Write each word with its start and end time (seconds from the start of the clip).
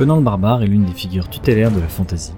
Conan 0.00 0.16
le 0.16 0.22
Barbare 0.22 0.62
est 0.62 0.66
l'une 0.66 0.86
des 0.86 0.94
figures 0.94 1.28
tutélaires 1.28 1.70
de 1.70 1.78
la 1.78 1.86
fantasy. 1.86 2.32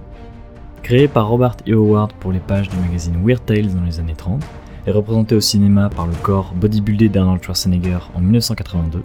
Créé 0.82 1.06
par 1.06 1.28
Robert 1.28 1.58
E. 1.68 1.74
Howard 1.74 2.12
pour 2.14 2.32
les 2.32 2.40
pages 2.40 2.68
du 2.68 2.76
magazine 2.76 3.24
Weird 3.24 3.44
Tales 3.46 3.72
dans 3.72 3.84
les 3.84 4.00
années 4.00 4.16
30 4.16 4.42
et 4.88 4.90
représenté 4.90 5.36
au 5.36 5.40
cinéma 5.40 5.88
par 5.88 6.08
le 6.08 6.12
corps 6.24 6.54
bodybuildé 6.56 7.08
d'Arnold 7.08 7.40
Schwarzenegger 7.40 8.00
en 8.16 8.20
1982, 8.20 9.04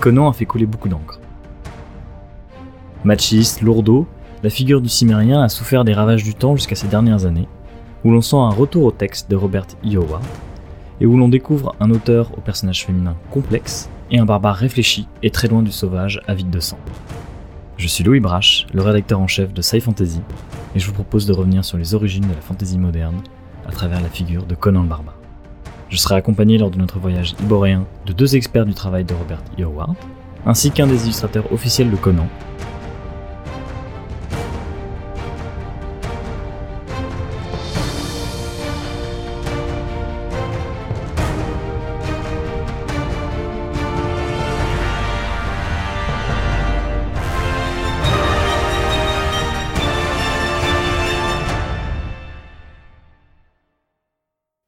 Conan 0.00 0.30
a 0.30 0.32
fait 0.32 0.46
couler 0.46 0.64
beaucoup 0.64 0.88
d'encre. 0.88 1.20
Machiste, 3.04 3.60
lourdeau, 3.60 4.06
la 4.42 4.48
figure 4.48 4.80
du 4.80 4.88
cimérien 4.88 5.42
a 5.42 5.50
souffert 5.50 5.84
des 5.84 5.92
ravages 5.92 6.24
du 6.24 6.32
temps 6.32 6.56
jusqu'à 6.56 6.76
ces 6.76 6.88
dernières 6.88 7.26
années, 7.26 7.48
où 8.02 8.12
l'on 8.12 8.22
sent 8.22 8.36
un 8.36 8.48
retour 8.48 8.84
au 8.84 8.92
texte 8.92 9.30
de 9.30 9.36
Robert 9.36 9.66
E. 9.84 9.98
Howard, 9.98 10.24
et 11.02 11.04
où 11.04 11.18
l'on 11.18 11.28
découvre 11.28 11.76
un 11.80 11.90
auteur 11.90 12.30
au 12.38 12.40
personnage 12.40 12.86
féminin 12.86 13.16
complexe 13.30 13.90
et 14.10 14.18
un 14.18 14.24
barbare 14.24 14.56
réfléchi 14.56 15.06
et 15.22 15.28
très 15.28 15.48
loin 15.48 15.60
du 15.60 15.70
sauvage 15.70 16.22
avide 16.26 16.48
de 16.48 16.60
sang. 16.60 16.78
Je 17.80 17.88
suis 17.88 18.04
Louis 18.04 18.20
Brache, 18.20 18.66
le 18.74 18.82
rédacteur 18.82 19.18
en 19.20 19.26
chef 19.26 19.54
de 19.54 19.62
Sci 19.62 19.80
Fantasy, 19.80 20.20
et 20.74 20.78
je 20.78 20.86
vous 20.86 20.92
propose 20.92 21.24
de 21.24 21.32
revenir 21.32 21.64
sur 21.64 21.78
les 21.78 21.94
origines 21.94 22.26
de 22.28 22.34
la 22.34 22.42
fantasy 22.42 22.78
moderne 22.78 23.22
à 23.66 23.72
travers 23.72 24.02
la 24.02 24.10
figure 24.10 24.44
de 24.44 24.54
Conan 24.54 24.82
le 24.82 24.88
Barbare. 24.90 25.16
Je 25.88 25.96
serai 25.96 26.16
accompagné 26.16 26.58
lors 26.58 26.70
de 26.70 26.76
notre 26.76 26.98
voyage 26.98 27.34
iboréen 27.40 27.86
de 28.04 28.12
deux 28.12 28.36
experts 28.36 28.66
du 28.66 28.74
travail 28.74 29.04
de 29.04 29.14
Robert. 29.14 29.40
Howard, 29.58 29.94
ainsi 30.44 30.70
qu'un 30.70 30.88
des 30.88 31.04
illustrateurs 31.04 31.50
officiels 31.54 31.90
de 31.90 31.96
Conan, 31.96 32.28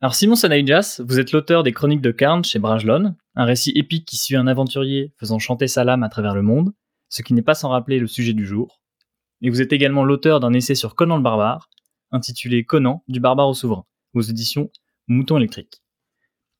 Alors 0.02 0.16
Simon 0.16 0.34
Sanaïjas, 0.34 1.00
vous 1.06 1.20
êtes 1.20 1.30
l'auteur 1.30 1.62
des 1.62 1.70
Chroniques 1.70 2.00
de 2.00 2.10
Karn 2.10 2.42
chez 2.42 2.58
Brajlon, 2.58 3.14
un 3.36 3.44
récit 3.44 3.70
épique 3.76 4.04
qui 4.04 4.16
suit 4.16 4.34
un 4.34 4.48
aventurier 4.48 5.14
faisant 5.16 5.38
chanter 5.38 5.68
sa 5.68 5.84
lame 5.84 6.02
à 6.02 6.08
travers 6.08 6.34
le 6.34 6.42
monde, 6.42 6.72
ce 7.08 7.22
qui 7.22 7.34
n'est 7.34 7.40
pas 7.40 7.54
sans 7.54 7.68
rappeler 7.68 8.00
le 8.00 8.08
sujet 8.08 8.32
du 8.32 8.44
jour. 8.44 8.82
Et 9.42 9.48
vous 9.48 9.62
êtes 9.62 9.72
également 9.72 10.02
l'auteur 10.02 10.40
d'un 10.40 10.54
essai 10.54 10.74
sur 10.74 10.96
Conan 10.96 11.18
le 11.18 11.22
barbare, 11.22 11.70
intitulé 12.10 12.64
Conan, 12.64 13.04
du 13.06 13.20
barbare 13.20 13.48
au 13.48 13.54
souverain, 13.54 13.84
aux 14.12 14.22
éditions 14.22 14.72
Mouton 15.06 15.36
électrique. 15.36 15.84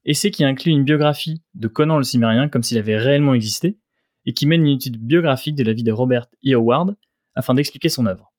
Essai 0.05 0.31
qui 0.31 0.45
inclut 0.45 0.71
une 0.71 0.85
biographie 0.85 1.43
de 1.55 1.67
Conan 1.67 1.99
le 1.99 2.05
cimérien 2.05 2.49
comme 2.49 2.63
s'il 2.63 2.79
avait 2.79 2.97
réellement 2.97 3.35
existé, 3.35 3.77
et 4.25 4.35
qui 4.35 4.47
mène 4.47 4.65
une 4.65 4.77
étude 4.77 5.05
biographique 5.05 5.57
de 5.57 5.65
la 5.65 5.73
vie 5.73 5.83
de 5.83 5.91
Robert 5.91 6.29
E. 6.47 6.55
Howard 6.55 6.95
afin 7.35 7.55
d'expliquer 7.55 7.89
son 7.89 8.07
œuvre. 8.07 8.33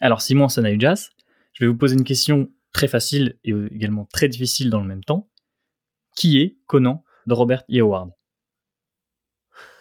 Alors 0.00 0.20
Simon 0.20 0.48
Sanaïjas, 0.48 1.10
je 1.52 1.64
vais 1.64 1.68
vous 1.68 1.78
poser 1.78 1.94
une 1.94 2.02
question 2.02 2.50
très 2.72 2.88
facile 2.88 3.38
et 3.44 3.52
également 3.70 4.06
très 4.12 4.28
difficile 4.28 4.70
dans 4.70 4.80
le 4.80 4.86
même 4.86 5.04
temps. 5.04 5.28
Qui 6.16 6.40
est 6.40 6.58
Conan 6.66 7.04
de 7.26 7.34
Robert 7.34 7.62
E. 7.70 7.80
Howard 7.80 8.10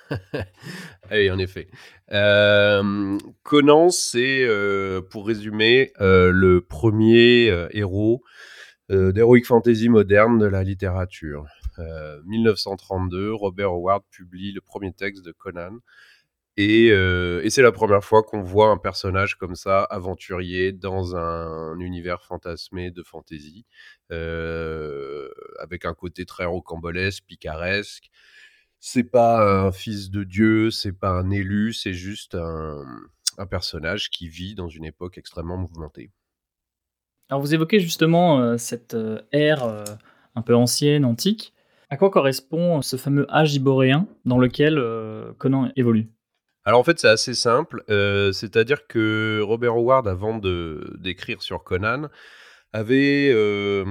Oui, 1.11 1.29
en 1.29 1.39
effet. 1.39 1.67
Euh, 2.11 3.17
Conan, 3.43 3.89
c'est, 3.89 4.43
euh, 4.43 5.01
pour 5.01 5.27
résumer, 5.27 5.91
euh, 6.01 6.31
le 6.31 6.61
premier 6.61 7.67
héros 7.71 8.23
d'Heroic 8.89 9.43
Fantasy 9.45 9.87
moderne 9.87 10.39
de 10.39 10.47
la 10.47 10.63
littérature. 10.63 11.45
1932, 12.25 13.33
Robert 13.33 13.71
Howard 13.71 14.03
publie 14.09 14.51
le 14.51 14.61
premier 14.61 14.91
texte 14.91 15.23
de 15.23 15.31
Conan, 15.31 15.77
euh, 16.59 17.41
et, 17.43 17.49
c'est 17.49 17.61
la 17.61 17.71
première 17.71 18.03
fois 18.03 18.23
qu'on 18.23 18.41
voit 18.41 18.69
un 18.69 18.77
personnage 18.77 19.35
comme 19.35 19.55
ça, 19.55 19.83
aventurier, 19.83 20.71
dans 20.71 21.15
un, 21.15 21.79
univers 21.79 22.23
fantasmé 22.23 22.91
de 22.91 23.03
fantasy, 23.03 23.65
euh, 24.11 25.29
avec 25.59 25.85
un 25.85 25.93
côté 25.93 26.25
très 26.25 26.45
rocambolesque, 26.45 27.23
picaresque. 27.25 28.09
C'est 28.79 29.03
pas 29.03 29.65
un 29.65 29.71
fils 29.71 30.09
de 30.09 30.23
Dieu, 30.23 30.71
c'est 30.71 30.97
pas 30.97 31.11
un 31.11 31.29
élu, 31.29 31.73
c'est 31.73 31.93
juste 31.93 32.35
un, 32.35 32.83
personnage 33.49 34.09
qui 34.09 34.27
vit 34.27 34.53
dans 34.53 34.67
une 34.67 34.83
époque 34.83 35.17
extrêmement 35.17 35.55
mouvementée. 35.55 36.11
Alors 37.29 37.39
vous 37.39 37.53
évoquez 37.53 37.79
justement 37.79 38.41
euh, 38.41 38.57
cette 38.57 38.97
ère 39.31 39.63
un 40.35 40.41
peu 40.41 40.55
ancienne, 40.55 41.05
antique. 41.05 41.53
À 41.89 41.95
quoi 41.95 42.09
correspond 42.09 42.81
ce 42.81 42.97
fameux 42.97 43.33
âge 43.33 43.55
iboréen 43.55 44.07
dans 44.25 44.37
lequel 44.37 44.77
Conan 45.37 45.71
évolue? 45.77 46.09
Alors 46.69 46.81
en 46.81 46.83
fait, 46.83 46.99
c'est 46.99 47.07
assez 47.07 47.33
simple. 47.33 47.83
Euh, 47.89 48.31
c'est-à-dire 48.31 48.85
que 48.85 49.41
Robert 49.41 49.73
Howard, 49.73 50.07
avant 50.07 50.37
de 50.37 50.95
d'écrire 50.99 51.41
sur 51.41 51.63
Conan, 51.63 52.09
avait 52.73 53.31
euh, 53.33 53.85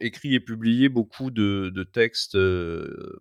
écrit 0.00 0.34
et 0.34 0.40
publié 0.40 0.88
beaucoup 0.88 1.30
de, 1.30 1.70
textes 1.84 2.34
euh, 2.34 3.20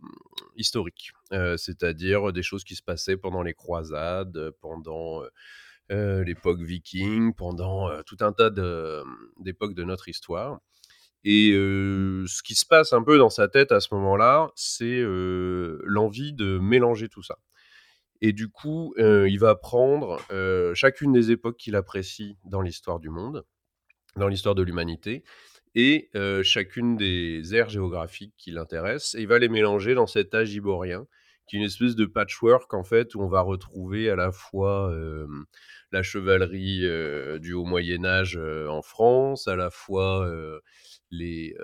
historiques, 0.56 1.12
c'est-à-dire 1.30 2.34
des 2.34 2.42
choses 2.42 2.64
qui 2.64 2.74
se 2.74 2.82
passaient 2.82 3.16
pendant 3.16 3.44
les 3.44 3.54
croisades, 3.54 4.50
pendant 4.60 5.22
l'époque 5.92 6.64
viking, 6.64 7.36
pendant 7.36 7.92
tout 8.08 8.18
un 8.22 8.34
tas 8.34 8.50
d'époques 9.40 9.76
de, 9.76 9.84
notre 9.84 10.10
histoire. 10.10 10.62
Et 11.24 11.52
ce 11.52 12.42
qui 12.42 12.56
se 12.56 12.66
passe 12.66 12.92
un 12.92 13.04
peu 13.04 13.20
dans 13.20 13.30
sa 13.30 13.48
tête 13.50 13.72
à 13.72 13.80
ce 13.80 13.94
moment-là, 13.94 14.50
c'est 14.56 15.04
l'envie 15.04 16.34
de 16.34 16.58
mélanger 16.58 17.08
tout 17.08 17.22
ça. 17.22 17.38
Et 18.26 18.34
du 18.34 18.50
coup, 18.50 18.96
euh, 18.98 19.30
il 19.30 19.38
va 19.38 19.54
prendre 19.54 20.20
euh, 20.32 20.74
chacune 20.74 21.12
des 21.12 21.30
époques 21.30 21.58
qu'il 21.58 21.76
apprécie 21.76 22.40
dans 22.44 22.62
l'histoire 22.62 23.00
du 23.00 23.12
monde, 23.12 23.46
dans 24.16 24.28
l'histoire 24.28 24.56
de 24.56 24.64
l'humanité, 24.64 25.24
et 25.76 26.10
euh, 26.16 26.42
chacune 26.42 26.98
des 26.98 27.54
aires 27.54 27.70
géographiques 27.70 28.34
qui 28.36 28.50
l'intéressent, 28.50 29.14
et 29.14 29.22
il 29.22 29.28
va 29.28 29.38
les 29.38 29.48
mélanger 29.48 29.94
dans 29.94 30.08
cet 30.08 30.34
âge 30.34 30.52
iborien, 30.56 31.06
qui 31.46 31.56
est 31.56 31.60
une 31.60 31.66
espèce 31.66 31.96
de 31.96 32.08
patchwork, 32.08 32.74
en 32.74 32.84
fait, 32.84 33.14
où 33.14 33.22
on 33.22 33.28
va 33.28 33.42
retrouver 33.42 34.10
à 34.10 34.16
la 34.16 34.32
fois 34.32 34.92
la 35.92 36.02
chevalerie 36.02 36.80
du 37.40 37.54
Haut 37.54 37.66
Moyen-Âge 37.66 38.38
en 38.38 38.82
France, 38.82 39.48
à 39.48 39.56
la 39.56 39.70
fois 39.70 40.28
les, 41.12 41.56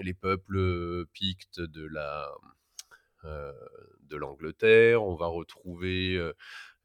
les 0.00 0.14
peuples 0.14 1.06
pictes 1.12 1.60
de 1.60 1.84
la 1.90 2.30
de 4.12 4.16
l'Angleterre, 4.18 5.02
on 5.02 5.14
va 5.14 5.26
retrouver 5.26 6.20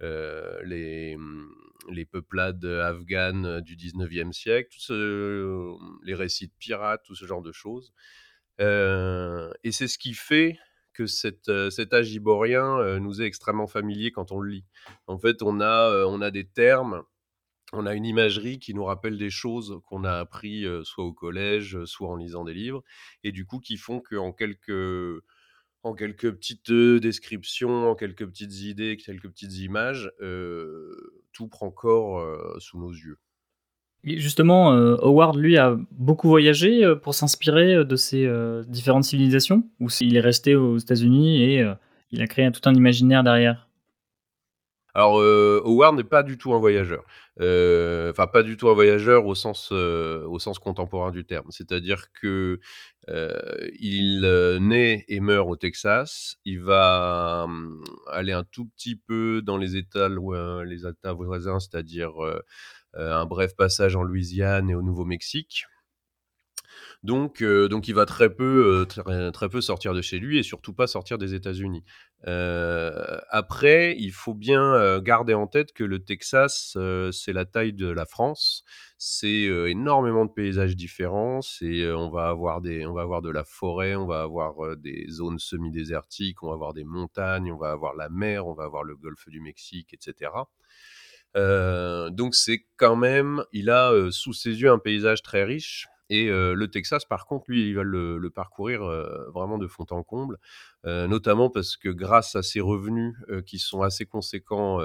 les, 0.01 1.15
mmh, 1.17 1.49
les, 1.89 2.05
peuplades 2.05 2.65
afghanes 2.65 3.61
du 3.61 3.75
19e 3.75 4.31
siècle, 4.31 4.77
les 6.03 6.15
récits 6.15 6.47
de 6.47 6.53
pirates, 6.57 7.03
tout 7.03 7.15
ce 7.15 7.25
genre 7.25 7.41
de 7.41 7.51
choses. 7.51 7.93
et 8.59 9.71
c'est 9.71 9.87
ce 9.87 9.97
qui 9.97 10.13
fait 10.13 10.57
que 10.93 11.05
cet 11.05 11.93
âge 11.93 12.11
iborien 12.11 12.99
nous 12.99 13.21
est 13.21 13.25
extrêmement 13.25 13.67
familier 13.67 14.11
quand 14.11 14.31
on 14.31 14.39
le 14.39 14.49
lit. 14.49 14.65
En 15.05 15.19
fait, 15.19 15.43
on 15.43 15.61
a, 15.61 16.05
on 16.07 16.21
a 16.21 16.31
des 16.31 16.47
termes, 16.47 17.03
on 17.73 17.85
a 17.85 17.93
une 17.93 18.05
imagerie 18.05 18.59
qui 18.59 18.73
nous 18.73 18.85
rappelle 18.85 19.17
des 19.17 19.29
choses 19.29 19.79
qu'on 19.85 20.03
a 20.03 20.13
appris 20.13 20.65
soit 20.83 21.03
au 21.03 21.13
collège, 21.13 21.83
soit 21.85 22.09
en 22.09 22.15
lisant 22.15 22.43
des 22.43 22.53
livres, 22.53 22.83
et 23.23 23.31
du 23.31 23.45
coup 23.45 23.59
qui 23.59 23.77
font 23.77 23.99
qu'en 23.99 24.31
quelques 24.31 25.21
en 25.83 25.93
quelques 25.93 26.31
petites 26.31 26.71
descriptions, 26.71 27.89
en 27.89 27.95
quelques 27.95 28.25
petites 28.25 28.61
idées, 28.61 28.97
quelques 28.97 29.29
petites 29.29 29.57
images, 29.57 30.11
tout 31.33 31.47
prend 31.47 31.71
corps 31.71 32.21
sous 32.59 32.79
nos 32.79 32.91
yeux. 32.91 33.17
justement, 34.03 34.71
Howard, 34.71 35.37
lui, 35.37 35.57
a 35.57 35.77
beaucoup 35.91 36.27
voyagé 36.27 36.83
pour 37.01 37.13
s'inspirer 37.13 37.85
de 37.85 37.95
ces 37.95 38.29
différentes 38.67 39.05
civilisations? 39.05 39.69
Ou 39.79 39.87
il 40.01 40.17
est 40.17 40.21
resté 40.21 40.55
aux 40.55 40.77
États-Unis 40.77 41.43
et 41.43 41.65
il 42.11 42.21
a 42.21 42.27
créé 42.27 42.51
tout 42.51 42.61
un 42.65 42.73
imaginaire 42.73 43.23
derrière? 43.23 43.66
Alors, 44.93 45.19
euh, 45.19 45.61
Howard 45.63 45.95
n'est 45.95 46.03
pas 46.03 46.23
du 46.23 46.39
tout 46.39 46.53
un 46.53 46.59
voyageur. 46.59 47.03
Euh, 47.39 48.09
enfin, 48.11 48.25
pas 48.25 48.41
du 48.41 48.57
tout 48.57 48.67
un 48.69 48.73
voyageur 48.73 49.27
au 49.27 49.35
sens, 49.35 49.69
euh, 49.71 50.25
au 50.25 50.39
sens 50.39 50.57
contemporain 50.57 51.11
du 51.11 51.23
terme. 51.23 51.45
C'est-à-dire 51.51 52.11
que 52.13 52.59
il 53.79 54.21
naît 54.59 55.05
et 55.07 55.19
meurt 55.19 55.47
au 55.47 55.55
Texas. 55.55 56.37
Il 56.45 56.61
va 56.61 57.47
aller 58.11 58.33
un 58.33 58.43
tout 58.43 58.65
petit 58.65 58.95
peu 58.95 59.41
dans 59.41 59.57
les 59.57 59.77
États, 59.77 60.09
les 60.09 60.85
États 60.87 61.13
voisins, 61.13 61.59
c'est-à-dire 61.59 62.13
un 62.95 63.25
bref 63.25 63.55
passage 63.55 63.95
en 63.95 64.03
Louisiane 64.03 64.69
et 64.69 64.75
au 64.75 64.81
Nouveau-Mexique. 64.81 65.65
Donc, 67.03 67.41
euh, 67.41 67.67
donc 67.67 67.87
il 67.87 67.93
va 67.93 68.05
très 68.05 68.33
peu, 68.33 68.85
très, 68.89 69.31
très, 69.31 69.49
peu 69.49 69.61
sortir 69.61 69.93
de 69.93 70.01
chez 70.01 70.19
lui 70.19 70.39
et 70.39 70.43
surtout 70.43 70.73
pas 70.73 70.87
sortir 70.87 71.17
des 71.17 71.33
États-Unis. 71.33 71.83
après, 73.29 73.95
il 73.97 74.11
faut 74.11 74.33
bien 74.33 74.99
garder 74.99 75.33
en 75.33 75.47
tête 75.47 75.73
que 75.73 75.83
le 75.83 75.99
Texas, 75.99 76.77
c'est 77.11 77.33
la 77.33 77.45
taille 77.45 77.73
de 77.73 77.87
la 77.87 78.05
France 78.05 78.63
c'est 78.99 79.43
énormément 79.69 80.25
de 80.25 80.31
paysages 80.31 80.75
différents. 80.75 81.41
On 81.61 82.09
va 82.09 82.29
avoir 82.29 82.61
des, 82.61 82.85
on 82.87 82.93
va 82.93 83.03
avoir 83.03 83.21
de 83.21 83.29
la 83.29 83.43
forêt, 83.43 83.95
on 83.95 84.07
va 84.07 84.23
avoir 84.23 84.75
des 84.75 85.05
zones 85.09 85.37
semi-désertiques, 85.37 86.41
on 86.41 86.47
va 86.47 86.53
avoir 86.55 86.73
des 86.73 86.83
montagnes, 86.83 87.51
on 87.51 87.57
va 87.57 87.71
avoir 87.71 87.95
la 87.95 88.09
mer, 88.09 88.47
on 88.47 88.53
va 88.53 88.63
avoir 88.63 88.83
le 88.83 88.95
golfe 88.95 89.29
du 89.29 89.39
Mexique, 89.39 89.93
etc. 89.93 90.31
donc 91.35 92.33
c'est 92.33 92.65
quand 92.77 92.95
même, 92.95 93.43
il 93.53 93.69
a 93.69 93.93
sous 94.09 94.33
ses 94.33 94.59
yeux 94.61 94.71
un 94.71 94.79
paysage 94.79 95.21
très 95.21 95.43
riche 95.43 95.87
et 96.09 96.27
le 96.29 96.67
Texas, 96.67 97.05
par 97.05 97.25
contre, 97.25 97.45
lui, 97.49 97.67
il 97.67 97.75
va 97.75 97.83
le, 97.83 98.29
parcourir 98.29 98.81
vraiment 99.33 99.57
de 99.57 99.67
fond 99.67 99.85
en 99.89 100.03
comble, 100.03 100.37
notamment 100.85 101.49
parce 101.49 101.75
que 101.75 101.89
grâce 101.89 102.35
à 102.35 102.43
ses 102.43 102.61
revenus 102.61 103.15
qui 103.45 103.59
sont 103.59 103.81
assez 103.81 104.05
conséquents 104.05 104.79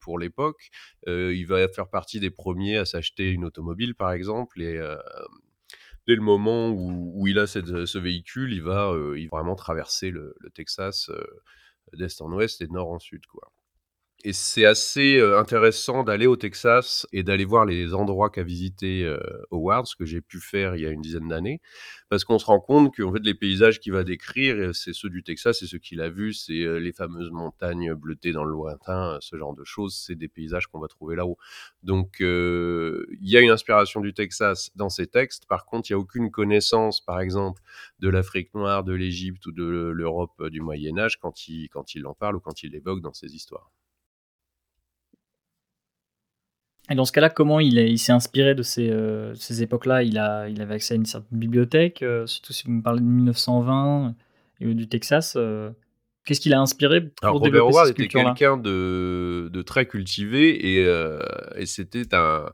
pour 0.00 0.18
l'époque, 0.18 0.70
il 1.06 1.44
va 1.44 1.66
faire 1.68 1.88
partie 1.88 2.20
des 2.20 2.30
premiers 2.30 2.76
à 2.76 2.84
s'acheter 2.84 3.30
une 3.30 3.44
automobile, 3.44 3.94
par 3.94 4.12
exemple, 4.12 4.62
et 4.62 4.80
dès 6.06 6.14
le 6.14 6.22
moment 6.22 6.70
où, 6.70 7.26
il 7.26 7.38
a 7.38 7.46
ce 7.46 7.98
véhicule, 7.98 8.52
il 8.52 8.62
va, 8.62 8.94
il 9.16 9.28
va 9.28 9.38
vraiment 9.38 9.56
traverser 9.56 10.10
le, 10.10 10.34
le 10.38 10.50
Texas 10.50 11.10
d'est 11.92 12.20
en 12.20 12.32
ouest 12.32 12.60
et 12.60 12.66
de 12.66 12.72
nord 12.72 12.90
en 12.90 12.98
sud, 12.98 13.26
quoi 13.26 13.52
et 14.26 14.32
c'est 14.32 14.64
assez 14.64 15.20
intéressant 15.20 16.02
d'aller 16.02 16.26
au 16.26 16.34
Texas 16.34 17.06
et 17.12 17.22
d'aller 17.22 17.44
voir 17.44 17.64
les 17.64 17.94
endroits 17.94 18.28
qu'a 18.28 18.42
visité 18.42 19.08
Howard, 19.52 19.86
ce 19.86 19.94
que 19.94 20.04
j'ai 20.04 20.20
pu 20.20 20.40
faire 20.40 20.74
il 20.74 20.82
y 20.82 20.86
a 20.86 20.90
une 20.90 21.00
dizaine 21.00 21.28
d'années, 21.28 21.60
parce 22.08 22.24
qu'on 22.24 22.40
se 22.40 22.46
rend 22.46 22.58
compte 22.58 22.92
qu'en 22.96 23.12
fait 23.12 23.22
les 23.22 23.34
paysages 23.34 23.78
qu'il 23.78 23.92
va 23.92 24.02
décrire, 24.02 24.74
c'est 24.74 24.92
ceux 24.92 25.10
du 25.10 25.22
Texas, 25.22 25.60
c'est 25.60 25.68
ceux 25.68 25.78
qu'il 25.78 26.00
a 26.00 26.08
vus, 26.08 26.34
c'est 26.34 26.80
les 26.80 26.90
fameuses 26.90 27.30
montagnes 27.30 27.94
bleutées 27.94 28.32
dans 28.32 28.42
le 28.42 28.50
lointain, 28.50 29.16
ce 29.20 29.36
genre 29.36 29.54
de 29.54 29.62
choses, 29.62 29.94
c'est 29.94 30.16
des 30.16 30.26
paysages 30.26 30.66
qu'on 30.66 30.80
va 30.80 30.88
trouver 30.88 31.14
là-haut. 31.14 31.38
Donc 31.84 32.16
il 32.18 33.06
y 33.20 33.36
a 33.36 33.40
une 33.40 33.50
inspiration 33.50 34.00
du 34.00 34.12
Texas 34.12 34.72
dans 34.74 34.88
ces 34.88 35.06
textes, 35.06 35.46
par 35.46 35.66
contre 35.66 35.88
il 35.88 35.92
n'y 35.92 35.98
a 35.98 36.00
aucune 36.00 36.32
connaissance, 36.32 37.00
par 37.00 37.20
exemple, 37.20 37.62
de 38.00 38.08
l'Afrique 38.08 38.52
noire, 38.54 38.82
de 38.82 38.92
l'Égypte 38.92 39.46
ou 39.46 39.52
de 39.52 39.62
l'Europe 39.62 40.48
du 40.48 40.60
Moyen 40.60 40.98
Âge 40.98 41.16
quand 41.20 41.46
il, 41.46 41.68
quand 41.68 41.94
il 41.94 42.04
en 42.08 42.14
parle 42.14 42.34
ou 42.34 42.40
quand 42.40 42.64
il 42.64 42.72
l'évoque 42.72 43.00
dans 43.00 43.14
ses 43.14 43.32
histoires. 43.32 43.70
Et 46.90 46.94
dans 46.94 47.04
ce 47.04 47.12
cas-là, 47.12 47.30
comment 47.30 47.58
il, 47.58 47.98
s'est 47.98 48.12
inspiré 48.12 48.54
de 48.54 48.62
ces, 48.62 48.88
euh, 48.90 49.34
époques-là? 49.34 50.02
Il, 50.02 50.12
il 50.50 50.62
avait 50.62 50.74
accès 50.74 50.94
à 50.94 50.96
une 50.96 51.06
certaine 51.06 51.38
bibliothèque, 51.38 52.02
euh, 52.02 52.26
surtout 52.26 52.52
si 52.52 52.64
vous 52.64 52.72
me 52.72 52.82
parlez 52.82 53.00
de 53.00 53.06
1920 53.06 54.14
et 54.60 54.74
du 54.74 54.88
Texas. 54.88 55.34
Euh, 55.36 55.70
qu'est-ce 56.24 56.40
qu'il 56.40 56.54
a 56.54 56.60
inspiré 56.60 57.00
pour 57.00 57.12
Alors, 57.22 57.40
Robert 57.40 57.66
Howard 57.66 57.88
était 57.88 58.06
quelqu'un 58.06 58.56
de, 58.56 59.62
très 59.66 59.86
cultivé 59.86 60.80
et, 60.80 61.66
c'était 61.66 62.14
un, 62.14 62.52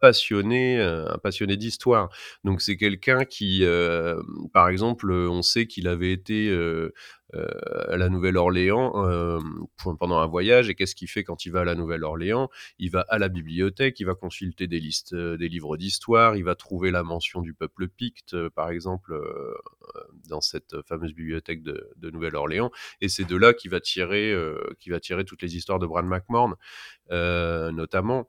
passionné, 0.00 0.78
un 0.80 1.18
passionné 1.22 1.56
d'histoire. 1.56 2.10
Donc 2.44 2.60
c'est 2.60 2.76
quelqu'un 2.76 3.24
qui, 3.24 3.64
par 4.52 4.68
exemple, 4.68 5.10
on 5.10 5.42
sait 5.42 5.66
qu'il 5.66 5.88
avait 5.88 6.12
été 6.12 6.54
à 7.32 7.96
la 7.96 8.08
Nouvelle-Orléans 8.08 8.92
euh, 9.06 9.38
pendant 9.98 10.18
un 10.18 10.26
voyage. 10.26 10.68
Et 10.68 10.74
qu'est-ce 10.74 10.94
qu'il 10.94 11.08
fait 11.08 11.24
quand 11.24 11.44
il 11.46 11.50
va 11.50 11.60
à 11.60 11.64
la 11.64 11.74
Nouvelle-Orléans? 11.74 12.48
Il 12.78 12.90
va 12.90 13.00
à 13.08 13.18
la 13.18 13.28
bibliothèque, 13.28 14.00
il 14.00 14.04
va 14.04 14.14
consulter 14.14 14.66
des 14.66 14.80
listes, 14.80 15.12
euh, 15.12 15.36
des 15.36 15.48
livres 15.48 15.76
d'histoire, 15.76 16.36
il 16.36 16.44
va 16.44 16.54
trouver 16.54 16.90
la 16.90 17.02
mention 17.02 17.40
du 17.40 17.54
peuple 17.54 17.88
picte, 17.88 18.36
par 18.50 18.70
exemple, 18.70 19.18
dans 20.28 20.40
cette 20.40 20.80
fameuse 20.82 21.14
bibliothèque 21.14 21.62
de, 21.62 22.10
Nouvelle-Orléans. 22.10 22.70
Et 23.00 23.08
c'est 23.08 23.24
de 23.24 23.36
là 23.36 23.52
qu'il 23.52 23.70
va 23.70 23.80
tirer, 23.80 24.34
va 24.88 25.00
tirer 25.00 25.24
toutes 25.24 25.42
les 25.42 25.56
histoires 25.56 25.78
de 25.78 25.86
Bran 25.86 26.02
McMahon, 26.02 26.54
notamment. 27.10 28.28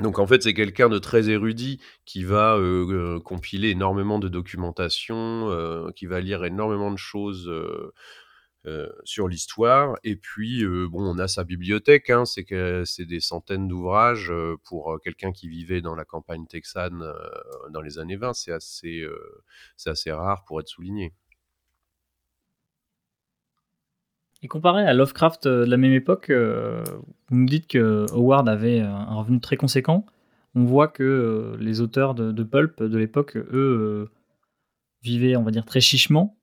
Donc 0.00 0.18
en 0.18 0.26
fait, 0.26 0.42
c'est 0.42 0.54
quelqu'un 0.54 0.88
de 0.88 0.98
très 0.98 1.28
érudit 1.28 1.80
qui 2.06 2.24
va 2.24 2.58
compiler 3.24 3.70
énormément 3.70 4.18
de 4.18 4.28
documentation, 4.28 5.90
qui 5.94 6.06
va 6.06 6.20
lire 6.20 6.44
énormément 6.44 6.90
de 6.90 6.96
choses 6.96 7.52
sur 9.04 9.28
l'histoire. 9.28 9.96
Et 10.02 10.16
puis, 10.16 10.64
bon, 10.64 11.04
on 11.04 11.18
a 11.18 11.28
sa 11.28 11.44
bibliothèque, 11.44 12.10
hein, 12.10 12.24
c'est 12.24 13.04
des 13.04 13.20
centaines 13.20 13.68
d'ouvrages 13.68 14.32
pour 14.64 14.98
quelqu'un 15.04 15.30
qui 15.30 15.48
vivait 15.48 15.82
dans 15.82 15.94
la 15.94 16.04
campagne 16.06 16.46
texane 16.46 17.04
dans 17.70 17.82
les 17.82 17.98
années 17.98 18.16
20. 18.16 18.32
C'est 18.32 18.52
assez, 18.52 19.04
c'est 19.76 19.90
assez 19.90 20.10
rare 20.10 20.44
pour 20.44 20.58
être 20.60 20.68
souligné. 20.68 21.12
Et 24.42 24.48
comparé 24.48 24.82
à 24.82 24.92
Lovecraft 24.92 25.46
euh, 25.46 25.64
de 25.64 25.70
la 25.70 25.76
même 25.76 25.92
époque, 25.92 26.28
euh, 26.30 26.82
vous 27.28 27.36
me 27.36 27.46
dites 27.46 27.68
que 27.68 28.06
Howard 28.12 28.48
avait 28.48 28.80
un 28.80 29.14
revenu 29.14 29.40
très 29.40 29.56
conséquent. 29.56 30.04
On 30.56 30.64
voit 30.64 30.88
que 30.88 31.02
euh, 31.02 31.56
les 31.60 31.80
auteurs 31.80 32.14
de, 32.14 32.42
pulp 32.42 32.82
de 32.82 32.98
l'époque, 32.98 33.36
eux, 33.36 34.10
vivaient, 35.02 35.36
on 35.36 35.44
va 35.44 35.52
dire, 35.52 35.64
très 35.64 35.80
chichement. 35.80 36.36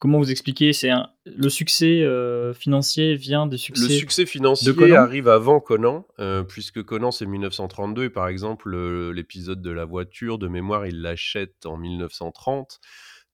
comment 0.00 0.18
vous 0.18 0.32
expliquez? 0.32 0.72
C'est 0.72 0.90
le 1.24 1.48
succès 1.48 2.04
financier 2.52 3.14
vient 3.14 3.46
des 3.46 3.56
succès. 3.58 3.84
Le 3.84 3.88
succès 3.90 4.26
financier 4.26 4.94
arrive 4.94 5.28
avant 5.28 5.60
Conan, 5.60 6.06
puisque 6.48 6.82
Conan 6.82 7.12
c'est 7.12 7.26
1932 7.26 8.04
et 8.04 8.10
par 8.10 8.28
exemple 8.28 8.76
l'épisode 9.12 9.62
de 9.62 9.70
la 9.70 9.84
voiture 9.84 10.38
de 10.38 10.48
mémoire 10.48 10.86
il 10.86 11.00
l'achète 11.00 11.64
en 11.64 11.76
1930. 11.76 12.80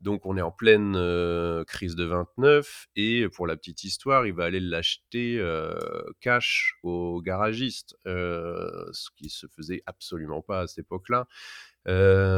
Donc 0.00 0.26
on 0.26 0.36
est 0.36 0.42
en 0.42 0.50
pleine 0.50 0.94
crise 1.64 1.96
de 1.96 2.04
29 2.04 2.88
et 2.96 3.28
pour 3.28 3.46
la 3.46 3.56
petite 3.56 3.84
histoire, 3.84 4.26
il 4.26 4.34
va 4.34 4.44
aller 4.44 4.60
l'acheter 4.60 5.42
cash 6.20 6.76
au 6.82 7.22
garagiste, 7.22 7.96
ce 8.04 9.08
qui 9.16 9.30
se 9.30 9.46
faisait 9.46 9.82
absolument 9.86 10.42
pas 10.42 10.60
à 10.60 10.66
cette 10.66 10.84
époque-là. 10.84 11.26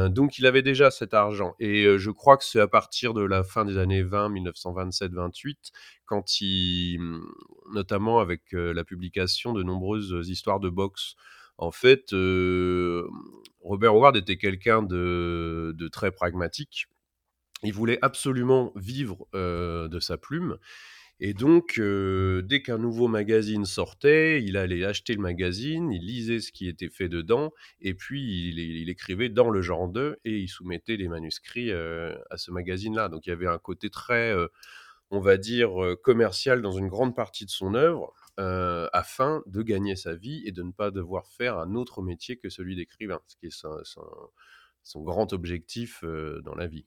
donc 0.09 0.39
il 0.39 0.45
avait 0.45 0.61
déjà 0.61 0.89
cet 0.89 1.13
argent 1.13 1.55
et 1.59 1.97
je 1.97 2.11
crois 2.11 2.37
que 2.37 2.45
c'est 2.45 2.61
à 2.61 2.67
partir 2.67 3.13
de 3.13 3.23
la 3.23 3.43
fin 3.43 3.65
des 3.65 3.77
années 3.77 4.03
20, 4.03 4.29
1927-28, 4.29 5.71
quand 6.05 6.41
il, 6.41 6.99
mmh, 6.99 7.25
notamment 7.73 8.19
avec 8.19 8.53
la 8.53 8.83
publication 8.83 9.53
de 9.53 9.63
nombreuses 9.63 10.29
histoires 10.29 10.59
de 10.59 10.69
boxe. 10.69 11.15
En 11.57 11.71
fait, 11.71 12.11
Robert 13.61 13.93
Howard 13.93 14.15
était 14.15 14.37
quelqu'un 14.37 14.81
de, 14.81 15.89
très 15.91 16.11
pragmatique 16.11 16.87
il 17.63 17.73
voulait 17.73 17.99
absolument 18.01 18.71
vivre 18.75 19.27
de 19.33 19.99
sa 19.99 20.17
plume. 20.17 20.57
Et 21.21 21.33
donc, 21.33 21.79
dès 21.79 22.61
qu'un 22.61 22.77
nouveau 22.77 23.09
magazine 23.09 23.65
sortait, 23.65 24.41
il 24.41 24.55
allait 24.55 24.85
acheter 24.85 25.13
le 25.15 25.21
magazine, 25.21 25.91
il 25.91 26.05
lisait 26.05 26.39
ce 26.39 26.53
qui 26.53 26.69
était 26.69 26.87
fait 26.89 27.09
dedans, 27.09 27.51
et 27.81 27.93
puis 27.93 28.49
il, 28.49 28.89
écrivait 28.89 29.27
dans 29.27 29.49
le 29.49 29.61
genre 29.61 29.89
2 29.89 30.17
et 30.23 30.37
il 30.39 30.47
soumettait 30.47 30.95
les 30.95 31.09
manuscrits 31.09 31.73
à 31.73 32.37
ce 32.37 32.51
magazine-là. 32.51 33.09
Donc 33.09 33.27
il 33.27 33.31
y 33.31 33.33
avait 33.33 33.47
un 33.47 33.57
côté 33.57 33.89
très, 33.89 34.33
on 35.11 35.19
va 35.19 35.35
dire, 35.35 35.71
commercial 36.03 36.61
dans 36.61 36.71
une 36.71 36.87
grande 36.87 37.15
partie 37.15 37.45
de 37.45 37.51
son 37.51 37.73
œuvre, 37.73 38.13
afin 38.93 39.43
de 39.45 39.61
gagner 39.61 39.97
sa 39.97 40.15
vie 40.15 40.41
et 40.45 40.53
de 40.53 40.63
ne 40.63 40.71
pas 40.71 40.89
devoir 40.89 41.27
faire 41.27 41.57
un 41.57 41.75
autre 41.75 42.01
métier 42.01 42.37
que 42.37 42.47
celui 42.47 42.77
d'écrivain, 42.77 43.19
ce 43.27 43.35
qui 43.35 43.47
est 43.47 43.65
son 44.83 45.01
grand 45.01 45.33
objectif 45.33 46.01
dans 46.45 46.55
la 46.55 46.67
vie. 46.67 46.85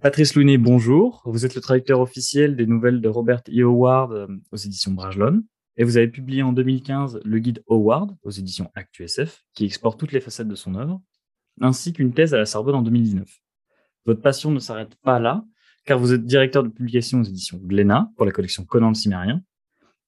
Patrice 0.00 0.34
Lounet, 0.34 0.58
bonjour. 0.58 1.22
Vous 1.24 1.46
êtes 1.46 1.54
le 1.54 1.60
traducteur 1.60 2.00
officiel 2.00 2.56
des 2.56 2.66
nouvelles 2.66 3.00
de 3.00 3.08
Robert 3.08 3.42
E. 3.48 3.62
Howard 3.62 4.12
euh, 4.12 4.26
aux 4.50 4.56
éditions 4.56 4.90
Brajlon. 4.90 5.44
Et 5.76 5.84
vous 5.84 5.96
avez 5.96 6.08
publié 6.08 6.42
en 6.42 6.52
2015 6.52 7.20
le 7.24 7.38
guide 7.38 7.62
Howard 7.68 8.16
aux 8.24 8.30
éditions 8.30 8.68
ActuSF, 8.74 9.44
qui 9.54 9.64
explore 9.64 9.96
toutes 9.96 10.10
les 10.10 10.20
facettes 10.20 10.48
de 10.48 10.56
son 10.56 10.74
œuvre, 10.74 11.00
ainsi 11.60 11.92
qu'une 11.92 12.12
thèse 12.12 12.34
à 12.34 12.38
la 12.38 12.46
Sorbonne 12.46 12.74
en 12.74 12.82
2019. 12.82 13.28
Votre 14.06 14.20
passion 14.20 14.50
ne 14.50 14.58
s'arrête 14.58 14.96
pas 15.02 15.20
là, 15.20 15.44
car 15.84 16.00
vous 16.00 16.12
êtes 16.12 16.24
directeur 16.24 16.64
de 16.64 16.68
publication 16.68 17.20
aux 17.20 17.24
éditions 17.24 17.58
Glénat 17.62 18.10
pour 18.16 18.26
la 18.26 18.32
collection 18.32 18.64
Conan 18.64 18.88
le 18.88 18.94
Cimérien, 18.94 19.42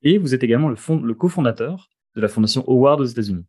et 0.02 0.18
vous 0.18 0.34
êtes 0.34 0.42
également 0.42 0.68
le, 0.68 1.14
cofondateur 1.14 1.88
de 2.16 2.20
la 2.20 2.28
fondation 2.28 2.64
Howard 2.66 3.00
aux 3.00 3.04
États-Unis. 3.04 3.46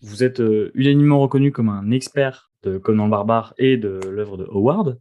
Vous 0.00 0.24
êtes 0.24 0.40
euh, 0.40 0.70
unanimement 0.74 1.20
reconnu 1.20 1.52
comme 1.52 1.68
un 1.68 1.90
expert 1.90 2.50
de 2.62 2.78
Conan 2.78 3.04
le 3.04 3.10
Barbare 3.10 3.52
et 3.58 3.76
de 3.76 4.00
l'œuvre 4.08 4.38
de 4.38 4.44
Howard, 4.44 4.98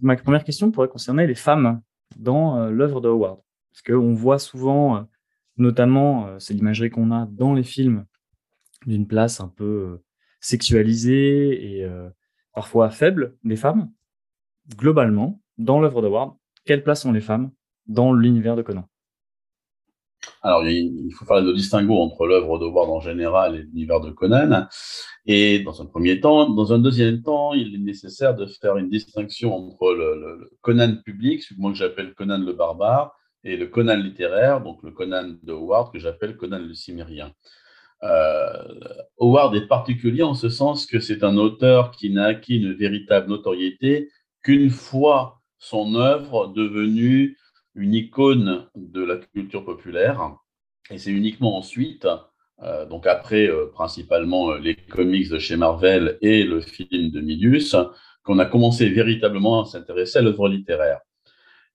Ma 0.00 0.16
première 0.16 0.44
question 0.44 0.70
pourrait 0.70 0.88
concerner 0.88 1.26
les 1.26 1.34
femmes 1.34 1.82
dans 2.16 2.58
euh, 2.58 2.70
l'œuvre 2.70 3.00
de 3.00 3.08
Howard. 3.08 3.40
Parce 3.70 3.82
qu'on 3.82 4.14
voit 4.14 4.38
souvent, 4.38 4.96
euh, 4.96 5.02
notamment, 5.56 6.26
euh, 6.26 6.38
c'est 6.38 6.54
l'imagerie 6.54 6.90
qu'on 6.90 7.10
a 7.10 7.26
dans 7.26 7.54
les 7.54 7.64
films, 7.64 8.06
d'une 8.86 9.08
place 9.08 9.40
un 9.40 9.48
peu 9.48 10.00
sexualisée 10.40 11.80
et 11.80 11.90
parfois 12.54 12.90
faible 12.90 13.36
des 13.42 13.56
femmes. 13.56 13.90
Globalement, 14.76 15.42
dans 15.58 15.80
l'œuvre 15.80 16.00
de 16.00 16.06
Howard, 16.06 16.36
quelle 16.64 16.84
place 16.84 17.04
ont 17.04 17.10
les 17.10 17.20
femmes 17.20 17.50
dans 17.88 18.12
l'univers 18.12 18.54
de 18.54 18.62
Conan? 18.62 18.88
Alors, 20.42 20.64
il 20.66 21.10
faut 21.14 21.24
faire 21.24 21.40
le 21.40 21.52
distinguo 21.52 22.00
entre 22.00 22.26
l'œuvre 22.26 22.58
de 22.58 22.66
en 22.66 23.00
général 23.00 23.56
et 23.56 23.62
l'univers 23.62 24.00
de 24.00 24.10
Conan. 24.10 24.66
Et 25.26 25.60
dans 25.60 25.82
un 25.82 25.86
premier 25.86 26.20
temps, 26.20 26.48
dans 26.50 26.72
un 26.72 26.78
deuxième 26.78 27.22
temps, 27.22 27.54
il 27.54 27.74
est 27.74 27.78
nécessaire 27.78 28.34
de 28.34 28.46
faire 28.46 28.76
une 28.76 28.88
distinction 28.88 29.54
entre 29.54 29.92
le, 29.92 30.50
Conan 30.60 30.96
public, 31.04 31.42
ce 31.42 31.54
que 31.54 31.74
j'appelle 31.74 32.14
Conan 32.14 32.38
le 32.38 32.52
barbare, 32.52 33.14
et 33.44 33.56
le 33.56 33.66
Conan 33.66 33.96
littéraire, 33.96 34.62
donc 34.62 34.82
le 34.82 34.90
Conan 34.90 35.36
de 35.42 35.52
Howard 35.52 35.92
que 35.92 35.98
j'appelle 35.98 36.36
Conan 36.36 36.58
le 36.58 36.74
cimérien. 36.74 37.32
Euh, 38.04 38.62
Howard 39.18 39.56
est 39.56 39.66
particulier 39.66 40.22
en 40.22 40.34
ce 40.34 40.48
sens 40.48 40.86
que 40.86 41.00
c'est 41.00 41.24
un 41.24 41.36
auteur 41.36 41.90
qui 41.90 42.10
n'a 42.10 42.26
acquis 42.26 42.56
une 42.56 42.74
véritable 42.74 43.28
notoriété 43.28 44.08
qu'une 44.42 44.70
fois 44.70 45.40
son 45.58 45.96
œuvre 45.96 46.48
devenue 46.48 47.36
une 47.78 47.94
icône 47.94 48.66
de 48.74 49.02
la 49.02 49.16
culture 49.16 49.64
populaire. 49.64 50.36
Et 50.90 50.98
c'est 50.98 51.12
uniquement 51.12 51.56
ensuite, 51.56 52.06
euh, 52.62 52.86
donc 52.86 53.06
après 53.06 53.48
euh, 53.48 53.66
principalement 53.72 54.54
les 54.54 54.74
comics 54.74 55.28
de 55.28 55.38
chez 55.38 55.56
Marvel 55.56 56.18
et 56.20 56.42
le 56.42 56.60
film 56.60 57.10
de 57.10 57.20
Milius, 57.20 57.76
qu'on 58.24 58.38
a 58.40 58.46
commencé 58.46 58.88
véritablement 58.88 59.62
à 59.62 59.64
s'intéresser 59.64 60.18
à 60.18 60.22
l'œuvre 60.22 60.48
littéraire. 60.48 61.00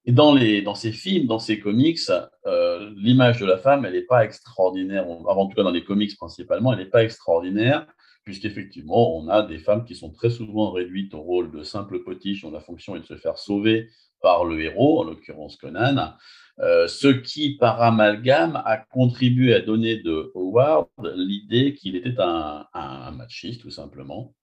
Et 0.06 0.12
dans, 0.12 0.36
les, 0.36 0.62
dans 0.62 0.76
ces 0.76 0.92
films, 0.92 1.28
dans 1.28 1.40
ces 1.40 1.60
comics, 1.60 2.12
euh, 2.46 2.92
l'image 2.98 3.40
de 3.40 3.46
la 3.46 3.58
femme, 3.58 3.86
elle 3.86 3.94
n'est 3.94 4.02
pas 4.02 4.26
extraordinaire, 4.26 5.06
avant 5.30 5.48
tout 5.48 5.56
cas 5.56 5.64
dans 5.64 5.72
les 5.72 5.86
comics 5.86 6.18
principalement, 6.18 6.74
elle 6.74 6.80
n'est 6.80 6.86
pas 6.86 7.06
extraordinaire, 7.06 7.88
puisqu'effectivement, 8.26 9.18
on 9.18 9.30
a 9.30 9.44
des 9.44 9.60
femmes 9.60 9.86
qui 9.86 9.96
sont 9.96 10.12
très 10.12 10.30
souvent 10.30 10.72
réduites 10.72 11.14
au 11.14 11.22
rôle 11.22 11.52
de 11.52 11.64
simples 11.64 12.04
potiches 12.04 12.42
dont 12.42 12.52
la 12.52 12.60
fonction 12.60 12.98
est 12.98 13.00
de 13.00 13.06
se 13.06 13.16
faire 13.16 13.38
sauver 13.38 13.88
par 14.24 14.46
le 14.46 14.60
héros, 14.62 15.02
en 15.02 15.04
l'occurrence 15.04 15.58
Conan, 15.58 16.14
euh, 16.60 16.88
ce 16.88 17.08
qui, 17.08 17.58
par 17.58 17.82
amalgame, 17.82 18.62
a 18.66 18.78
contribué 18.78 19.54
à 19.54 19.60
donner 19.60 19.98
de 19.98 20.32
Howard 20.34 20.88
l'idée 21.16 21.76
qu'il 21.76 21.96
était 21.98 22.16
un, 22.20 22.66
un, 22.74 23.12
machiste, 23.12 23.62
tout 23.62 23.70
simplement, 23.70 24.34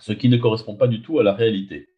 ce 0.00 0.12
qui 0.12 0.28
ne 0.28 0.36
correspond 0.36 0.76
pas 0.76 0.88
du 0.88 1.00
tout 1.00 1.18
à 1.18 1.22
la 1.22 1.32
réalité. 1.32 1.88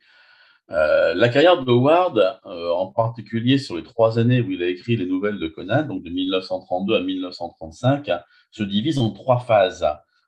Euh, 0.71 1.14
la 1.14 1.29
carrière 1.29 1.64
de 1.64 1.71
Howard, 1.71 2.40
euh, 2.47 2.71
en 2.71 2.87
particulier 2.93 3.59
sur 3.59 3.76
les 3.76 3.83
trois 3.83 4.21
années 4.21 4.40
où 4.40 4.52
il 4.52 4.62
a 4.62 4.69
écrit 4.69 4.95
les 4.95 5.07
nouvelles 5.07 5.40
de 5.40 5.49
Conan, 5.49 5.83
donc 5.83 6.05
de 6.05 6.11
1932 6.11 6.95
à 6.95 7.00
1935, 7.00 8.09
se 8.52 8.62
divise 8.62 9.00
en 9.00 9.11
trois 9.11 9.40
phases, 9.40 9.85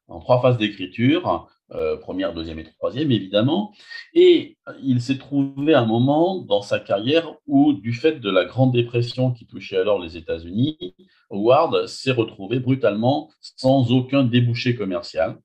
en 0.09 0.19
trois 0.19 0.43
phases 0.43 0.59
d'écriture, 0.59 1.49
euh, 1.75 1.97
première, 1.97 2.35
deuxième 2.35 2.59
et 2.59 2.65
troisième 2.65 3.11
évidemment. 3.11 3.73
Et 4.15 4.57
il 4.83 5.01
s'est 5.01 5.19
trouvé 5.19 5.75
un 5.75 5.87
moment 5.87 6.39
dans 6.43 6.63
sa 6.63 6.81
carrière 6.81 7.35
où, 7.47 7.73
du 7.73 7.93
fait 7.93 8.21
de 8.21 8.31
la 8.31 8.45
Grande 8.45 8.73
Dépression 8.73 9.33
qui 9.33 9.47
touchait 9.47 9.79
alors 9.79 10.01
les 10.01 10.17
États-Unis, 10.17 10.95
Howard 11.31 11.87
s'est 11.87 12.13
retrouvé 12.13 12.61
brutalement 12.61 13.31
sans 13.41 13.91
aucun 13.93 14.25
débouché 14.25 14.75
commercial. 14.75 15.39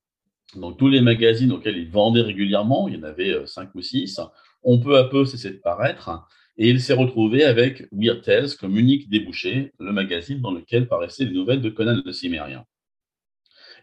Donc 0.55 0.77
tous 0.77 0.87
les 0.87 1.01
magazines 1.01 1.51
auxquels 1.51 1.77
il 1.77 1.89
vendait 1.89 2.21
régulièrement, 2.21 2.87
il 2.87 2.95
y 2.95 2.97
en 2.97 3.03
avait 3.03 3.45
cinq 3.45 3.73
ou 3.75 3.81
six, 3.81 4.19
on 4.63 4.79
peu 4.79 4.97
à 4.97 5.03
peu 5.03 5.25
cessé 5.25 5.51
de 5.51 5.57
paraître, 5.57 6.09
et 6.57 6.69
il 6.69 6.81
s'est 6.81 6.93
retrouvé 6.93 7.43
avec 7.43 7.87
Weird 7.91 8.21
Tales 8.21 8.55
comme 8.59 8.77
unique 8.77 9.09
débouché, 9.09 9.73
le 9.79 9.91
magazine 9.91 10.41
dans 10.41 10.51
lequel 10.51 10.87
paraissaient 10.87 11.25
les 11.25 11.33
nouvelles 11.33 11.61
de 11.61 11.69
Conan 11.69 12.01
le 12.03 12.11
Cimérien. 12.11 12.65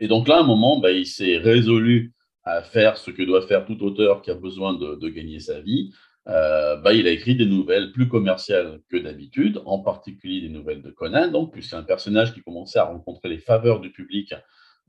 Et 0.00 0.08
donc 0.08 0.26
là, 0.26 0.38
à 0.38 0.40
un 0.40 0.46
moment, 0.46 0.80
bah, 0.80 0.90
il 0.90 1.06
s'est 1.06 1.36
résolu 1.36 2.13
à 2.44 2.62
faire 2.62 2.96
ce 2.96 3.10
que 3.10 3.22
doit 3.22 3.46
faire 3.46 3.64
tout 3.64 3.82
auteur 3.82 4.22
qui 4.22 4.30
a 4.30 4.34
besoin 4.34 4.74
de, 4.74 5.08
gagner 5.08 5.40
sa 5.40 5.60
vie. 5.60 5.92
Euh, 6.26 6.76
bah, 6.76 6.92
il 6.92 7.06
a 7.06 7.10
écrit 7.10 7.34
des 7.34 7.46
nouvelles 7.46 7.92
plus 7.92 8.08
commerciales 8.08 8.80
que 8.90 8.96
d'habitude, 8.96 9.60
en 9.66 9.80
particulier 9.80 10.40
des 10.40 10.48
nouvelles 10.48 10.82
de 10.82 10.90
Conan, 10.90 11.30
donc, 11.30 11.52
puisque 11.52 11.74
un 11.74 11.82
personnage 11.82 12.32
qui 12.32 12.42
commençait 12.42 12.78
à 12.78 12.84
rencontrer 12.84 13.28
les 13.28 13.38
faveurs 13.38 13.80
du 13.80 13.90
public 13.90 14.34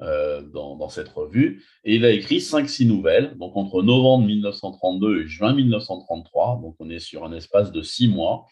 euh, 0.02 0.42
dans, 0.42 0.90
cette 0.90 1.10
revue. 1.10 1.64
Et 1.84 1.96
il 1.96 2.06
a 2.06 2.12
écrit 2.12 2.40
5-6 2.40 2.88
nouvelles, 2.88 3.38
donc 3.38 3.56
entre 3.56 3.82
novembre 3.82 4.26
1932 4.26 5.22
et 5.22 5.28
juin 5.28 5.54
1933, 5.54 6.60
donc 6.62 6.76
on 6.80 6.90
est 6.90 7.00
sur 7.00 7.24
un 7.24 7.32
espace 7.32 7.72
de 7.72 7.82
6 7.82 8.10
mois, 8.10 8.46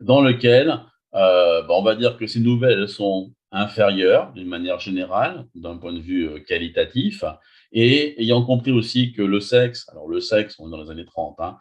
dans 0.00 0.20
lequel 0.20 0.80
euh, 1.14 1.62
bah, 1.62 1.74
on 1.76 1.82
va 1.82 1.94
dire 1.94 2.16
que 2.16 2.26
ces 2.26 2.40
nouvelles 2.40 2.88
sont 2.88 3.32
inférieures 3.52 4.32
d'une 4.32 4.48
manière 4.48 4.80
générale, 4.80 5.46
d'un 5.54 5.76
point 5.76 5.92
de 5.92 6.00
vue 6.00 6.42
qualitatif, 6.44 7.24
et 7.72 8.20
ayant 8.22 8.44
compris 8.44 8.72
aussi 8.72 9.12
que 9.12 9.22
le 9.22 9.40
sexe, 9.40 9.88
alors 9.90 10.08
le 10.08 10.20
sexe, 10.20 10.56
on 10.58 10.68
est 10.68 10.70
dans 10.70 10.82
les 10.82 10.90
années 10.90 11.04
30, 11.04 11.36
hein, 11.38 11.58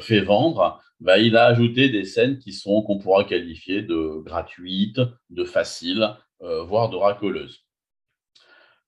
fait 0.00 0.20
vendre, 0.20 0.80
bah, 1.00 1.18
il 1.18 1.36
a 1.36 1.46
ajouté 1.46 1.88
des 1.88 2.04
scènes 2.04 2.38
qui 2.38 2.52
sont 2.52 2.82
qu'on 2.82 2.98
pourra 2.98 3.24
qualifier 3.24 3.82
de 3.82 4.22
gratuites, 4.24 5.00
de 5.30 5.44
faciles, 5.44 6.08
voire 6.40 6.90
de 6.90 6.96
racoleuses. 6.96 7.65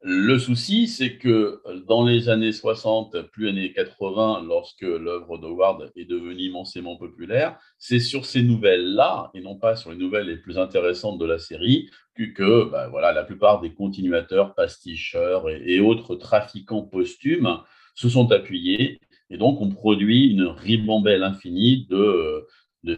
Le 0.01 0.39
souci, 0.39 0.87
c'est 0.87 1.17
que 1.19 1.61
dans 1.89 2.05
les 2.05 2.29
années 2.29 2.53
60, 2.53 3.21
plus 3.33 3.49
années 3.49 3.73
80, 3.73 4.45
lorsque 4.47 4.83
l'œuvre 4.83 5.39
d'Howard 5.39 5.91
est 5.97 6.05
devenue 6.05 6.45
immensément 6.45 6.97
populaire, 6.97 7.59
c'est 7.79 7.99
sur 7.99 8.25
ces 8.25 8.43
nouvelles-là, 8.43 9.33
et 9.35 9.41
non 9.41 9.57
pas 9.57 9.75
sur 9.75 9.91
les 9.91 9.97
nouvelles 9.97 10.29
les 10.29 10.37
plus 10.37 10.57
intéressantes 10.57 11.19
de 11.19 11.27
la 11.27 11.39
série, 11.39 11.91
que, 12.35 12.71
bah, 12.71 12.89
voilà, 12.89 13.13
la 13.13 13.25
plupart 13.25 13.61
des 13.61 13.75
continuateurs, 13.75 14.55
pasticheurs 14.55 15.49
et, 15.51 15.81
autres 15.81 16.15
trafiquants 16.15 16.83
posthumes 16.83 17.59
se 17.95 18.09
sont 18.09 18.31
appuyés, 18.31 19.01
et 19.31 19.37
donc 19.37 19.61
on 19.61 19.69
produit 19.69 20.31
une 20.31 20.45
ribambelle 20.47 21.25
infinie 21.25 21.87
de, 21.91 22.47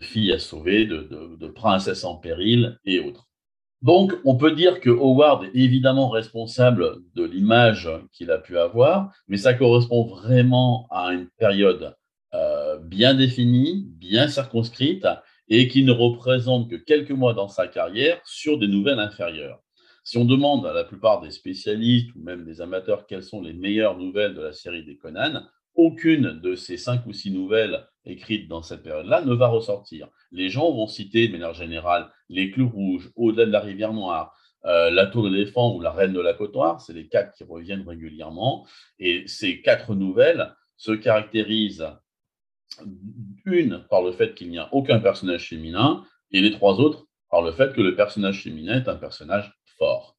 filles 0.02 0.33
à 0.33 0.38
sauver, 0.38 0.85
de 0.87 1.49
princesses 1.49 2.04
en 2.04 2.16
péril 2.16 2.78
et 2.85 3.00
autres. 3.00 3.29
Donc, 3.82 4.12
on 4.25 4.37
peut 4.37 4.52
dire 4.52 4.80
que 4.80 4.90
Howard 4.90 5.44
est 5.44 5.54
évidemment 5.54 6.10
responsable 6.10 6.99
de 7.14 7.25
l'image 7.25 7.88
qu'il 8.12 8.30
a 8.30 8.38
pu 8.38 8.58
avoir, 8.58 9.10
mais 9.26 9.38
ça 9.38 9.54
correspond 9.54 10.04
vraiment 10.04 10.87
à 10.90 11.12
une 11.12 11.28
période 11.38 11.96
euh, 12.34 12.78
bien 12.78 13.14
définie, 13.14 13.87
bien 13.96 14.28
circonscrite, 14.28 15.06
et 15.49 15.66
qui 15.66 15.82
ne 15.82 15.92
représente 15.92 16.70
que 16.70 16.76
quelques 16.76 17.10
mois 17.10 17.32
dans 17.32 17.49
sa 17.49 17.66
carrière 17.66 18.20
sur 18.25 18.58
des 18.58 18.68
nouvelles 18.68 19.00
inférieures. 19.00 19.60
Si 20.04 20.18
on 20.18 20.25
demande 20.25 20.66
à 20.66 20.72
la 20.72 20.84
plupart 20.84 21.20
des 21.20 21.30
spécialistes 21.30 22.14
ou 22.14 22.22
même 22.22 22.44
des 22.44 22.60
amateurs 22.60 23.06
quelles 23.06 23.22
sont 23.22 23.42
les 23.42 23.52
meilleures 23.52 23.99
nouvelles 23.99 24.34
de 24.34 24.42
la 24.42 24.52
série 24.52 24.84
des 24.84 24.96
Conan, 24.96 25.42
aucune 25.80 26.40
de 26.40 26.54
ces 26.54 26.76
cinq 26.76 27.06
ou 27.06 27.12
six 27.12 27.30
nouvelles 27.30 27.87
écrites 28.04 28.49
dans 28.49 28.62
cette 28.62 28.82
période-là 28.82 29.22
ne 29.22 29.34
va 29.34 29.49
ressortir. 29.49 30.08
Les 30.30 30.50
gens 30.50 30.70
vont 30.72 30.87
citer 30.87 31.26
de 31.26 31.32
manière 31.32 31.54
générale 31.54 32.10
Les 32.28 32.50
Clous 32.50 32.68
Rouges, 32.68 33.10
Au-delà 33.16 33.46
de 33.46 33.50
la 33.50 33.60
Rivière 33.60 33.92
Noire, 33.92 34.34
euh, 34.66 34.90
La 34.90 35.06
Tour 35.06 35.25
de 35.25 35.30
l'éléphant 35.30 35.75
ou 35.75 35.80
La 35.80 35.90
Reine 35.90 36.12
de 36.12 36.20
la 36.20 36.34
Côte 36.34 36.54
Noire, 36.54 36.80
c'est 36.80 36.92
les 36.92 37.08
quatre 37.08 37.34
qui 37.34 37.44
reviennent 37.44 37.87
régulièrement. 37.88 38.66
Et 38.99 39.26
ces 39.26 39.62
quatre 39.62 39.94
nouvelles 39.94 40.54
se 40.76 40.92
caractérisent 40.92 41.88
une 43.44 43.84
par 43.88 44.02
le 44.02 44.12
fait 44.12 44.34
qu'il 44.34 44.50
n'y 44.50 44.58
a 44.58 44.72
aucun 44.72 45.00
personnage 45.00 45.49
féminin 45.49 46.04
et 46.30 46.40
les 46.40 46.52
trois 46.52 46.78
autres 46.78 47.06
par 47.30 47.42
le 47.42 47.52
fait 47.52 47.72
que 47.75 47.80
le 47.80 47.96
personnage 47.96 48.42
féminin 48.42 48.82
est 48.82 48.88
un 48.88 48.96
personnage 48.96 49.52
fort. 49.78 50.10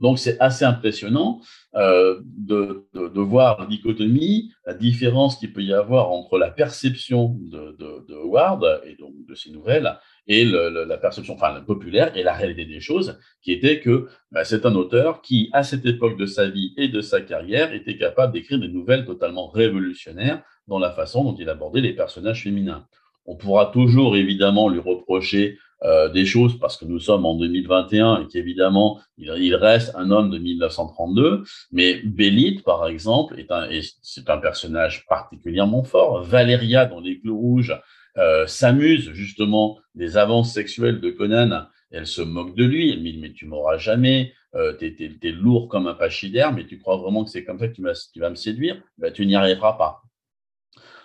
Donc 0.00 0.18
c'est 0.18 0.38
assez 0.40 0.64
impressionnant 0.64 1.40
euh, 1.74 2.20
de, 2.24 2.84
voir 3.20 3.60
la 3.60 3.66
dichotomie, 3.66 4.52
la 4.66 4.74
différence 4.74 5.36
qu'il 5.36 5.52
peut 5.52 5.62
y 5.62 5.72
avoir 5.72 6.10
entre 6.10 6.38
la 6.38 6.50
perception 6.50 7.36
de, 7.40 7.76
de, 7.78 8.14
Howard 8.14 8.82
et 8.86 8.94
donc 8.96 9.12
de 9.26 9.34
ses 9.34 9.50
nouvelles 9.50 9.98
et 10.26 10.44
la 10.44 10.98
perception 10.98 11.34
enfin, 11.34 11.60
populaire 11.60 12.16
et 12.16 12.22
la 12.22 12.34
réalité 12.34 12.64
des 12.64 12.80
choses, 12.80 13.18
qui 13.42 13.52
était 13.52 13.80
que 13.80 14.08
bah, 14.32 14.44
c'est 14.44 14.66
un 14.66 14.74
auteur 14.74 15.22
qui, 15.22 15.50
à 15.52 15.62
cette 15.62 15.86
époque 15.86 16.18
de 16.18 16.26
sa 16.26 16.48
vie 16.48 16.74
et 16.76 16.88
de 16.88 17.00
sa 17.00 17.20
carrière, 17.20 17.72
était 17.72 17.96
capable 17.96 18.32
d'écrire 18.32 18.58
des 18.58 18.68
nouvelles 18.68 19.06
totalement 19.06 19.48
révolutionnaires 19.48 20.42
dans 20.66 20.78
la 20.78 20.90
façon 20.90 21.24
dont 21.24 21.36
il 21.38 21.48
abordait 21.48 21.80
les 21.80 21.94
personnages 21.94 22.42
féminins. 22.42 22.86
On 23.24 23.36
pourra 23.36 23.66
toujours 23.66 24.16
évidemment 24.16 24.68
lui 24.68 24.80
reprocher 24.80 25.58
euh, 25.82 26.08
des 26.08 26.24
choses 26.24 26.58
parce 26.58 26.78
que 26.78 26.86
nous 26.86 26.98
sommes 26.98 27.26
en 27.26 27.34
2021 27.34 28.22
et 28.22 28.26
qu'évidemment, 28.28 28.98
il, 29.18 29.54
reste 29.54 29.94
un 29.94 30.10
homme 30.10 30.30
de 30.30 30.38
1932. 30.38 31.44
Mais 31.70 32.00
Bélite, 32.02 32.64
par 32.64 32.88
exemple, 32.88 33.38
est 33.38 33.50
un, 33.50 33.68
c'est 34.00 34.30
un 34.30 34.38
personnage 34.38 35.04
particulièrement 35.06 35.84
fort. 35.84 36.22
Valéria, 36.22 36.86
dans 36.86 37.00
Les 37.00 37.20
Clous 37.20 37.38
Rouges, 37.38 37.78
euh, 38.16 38.46
s'amuse 38.46 39.10
justement 39.12 39.78
des 39.94 40.16
avances 40.16 40.54
sexuelles 40.54 40.98
de 40.98 41.10
Conan. 41.10 41.66
Elle 41.90 42.06
se 42.06 42.22
moque 42.22 42.54
de 42.54 42.64
lui. 42.64 42.92
Elle 42.92 43.02
dit 43.02 43.18
Mais 43.20 43.32
tu 43.32 43.44
m'auras 43.44 43.76
jamais. 43.76 44.32
Euh, 44.54 44.72
t'es, 44.72 44.96
es, 44.98 45.30
lourd 45.30 45.68
comme 45.68 45.86
un 45.88 45.94
pachyderme, 45.94 46.56
mais 46.56 46.66
tu 46.66 46.78
crois 46.78 46.96
vraiment 46.96 47.22
que 47.22 47.30
c'est 47.30 47.44
comme 47.44 47.58
ça 47.58 47.68
que 47.68 47.74
tu, 47.74 47.82
vas, 47.82 48.30
me 48.30 48.34
séduire? 48.34 48.80
Ben, 48.96 49.12
Tu 49.12 49.26
n'y 49.26 49.36
arriveras 49.36 49.74
pas. 49.74 50.00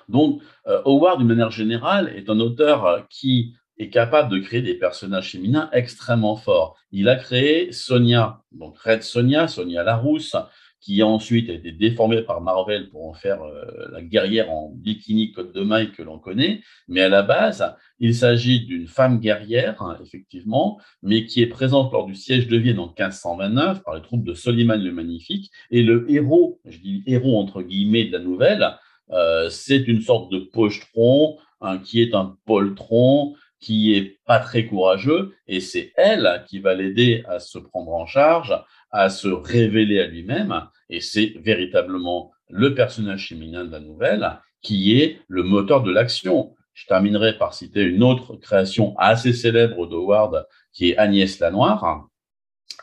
Donc, 0.07 0.41
Howard, 0.65 1.19
d'une 1.19 1.27
manière 1.27 1.51
générale, 1.51 2.13
est 2.15 2.29
un 2.29 2.39
auteur 2.39 3.07
qui 3.09 3.55
est 3.81 3.89
capable 3.89 4.31
de 4.31 4.39
créer 4.39 4.61
des 4.61 4.75
personnages 4.75 5.31
féminins 5.31 5.69
extrêmement 5.73 6.35
forts. 6.35 6.77
Il 6.91 7.09
a 7.09 7.15
créé 7.15 7.71
Sonia, 7.71 8.41
donc 8.51 8.77
Red 8.77 9.03
Sonia, 9.03 9.47
Sonia 9.47 9.83
Larousse, 9.83 10.35
qui 10.81 10.99
a 11.01 11.07
ensuite 11.07 11.47
été 11.49 11.71
déformé 11.71 12.23
par 12.23 12.41
Marvel 12.41 12.89
pour 12.89 13.07
en 13.07 13.13
faire 13.13 13.43
euh, 13.43 13.89
la 13.91 14.01
guerrière 14.01 14.51
en 14.51 14.71
bikini 14.73 15.31
côte 15.31 15.53
de 15.53 15.61
maille 15.61 15.91
que 15.91 16.01
l'on 16.01 16.17
connaît. 16.17 16.61
Mais 16.87 17.01
à 17.01 17.09
la 17.09 17.21
base, 17.21 17.75
il 17.99 18.15
s'agit 18.15 18.65
d'une 18.65 18.87
femme 18.87 19.19
guerrière, 19.19 19.79
hein, 19.81 19.97
effectivement, 20.03 20.79
mais 21.03 21.25
qui 21.25 21.41
est 21.41 21.47
présente 21.47 21.93
lors 21.93 22.07
du 22.07 22.15
siège 22.15 22.47
de 22.47 22.57
Vienne 22.57 22.79
en 22.79 22.87
1529 22.87 23.83
par 23.83 23.95
les 23.95 24.01
troupes 24.01 24.23
de 24.23 24.33
Soliman 24.33 24.81
le 24.81 24.91
Magnifique. 24.91 25.51
Et 25.69 25.83
le 25.83 26.09
héros, 26.09 26.59
je 26.65 26.79
dis 26.79 27.03
héros 27.05 27.39
entre 27.39 27.61
guillemets 27.61 28.05
de 28.05 28.13
la 28.13 28.19
nouvelle, 28.19 28.67
euh, 29.11 29.49
c'est 29.49 29.87
une 29.87 30.01
sorte 30.01 30.31
de 30.31 30.39
pochetron 30.39 31.37
hein, 31.61 31.77
qui 31.77 32.01
est 32.01 32.15
un 32.15 32.37
poltron, 32.45 33.35
qui 33.61 33.93
est 33.93 34.19
pas 34.25 34.39
très 34.39 34.65
courageux, 34.65 35.35
et 35.47 35.59
c'est 35.59 35.93
elle 35.95 36.43
qui 36.47 36.59
va 36.59 36.73
l'aider 36.73 37.23
à 37.27 37.39
se 37.39 37.59
prendre 37.59 37.93
en 37.93 38.05
charge, 38.05 38.53
à 38.89 39.09
se 39.09 39.27
révéler 39.27 40.01
à 40.01 40.07
lui-même, 40.07 40.67
et 40.89 40.99
c'est 40.99 41.33
véritablement 41.39 42.31
le 42.49 42.73
personnage 42.73 43.29
féminin 43.29 43.63
de 43.63 43.71
la 43.71 43.79
nouvelle 43.79 44.39
qui 44.61 44.99
est 44.99 45.19
le 45.27 45.43
moteur 45.43 45.83
de 45.83 45.91
l'action. 45.91 46.55
Je 46.73 46.85
terminerai 46.87 47.37
par 47.37 47.53
citer 47.53 47.81
une 47.81 48.03
autre 48.03 48.35
création 48.35 48.95
assez 48.97 49.33
célèbre 49.33 49.87
d'Howard, 49.87 50.45
qui 50.73 50.89
est 50.89 50.97
Agnès 50.97 51.39
Lanoire. 51.39 52.07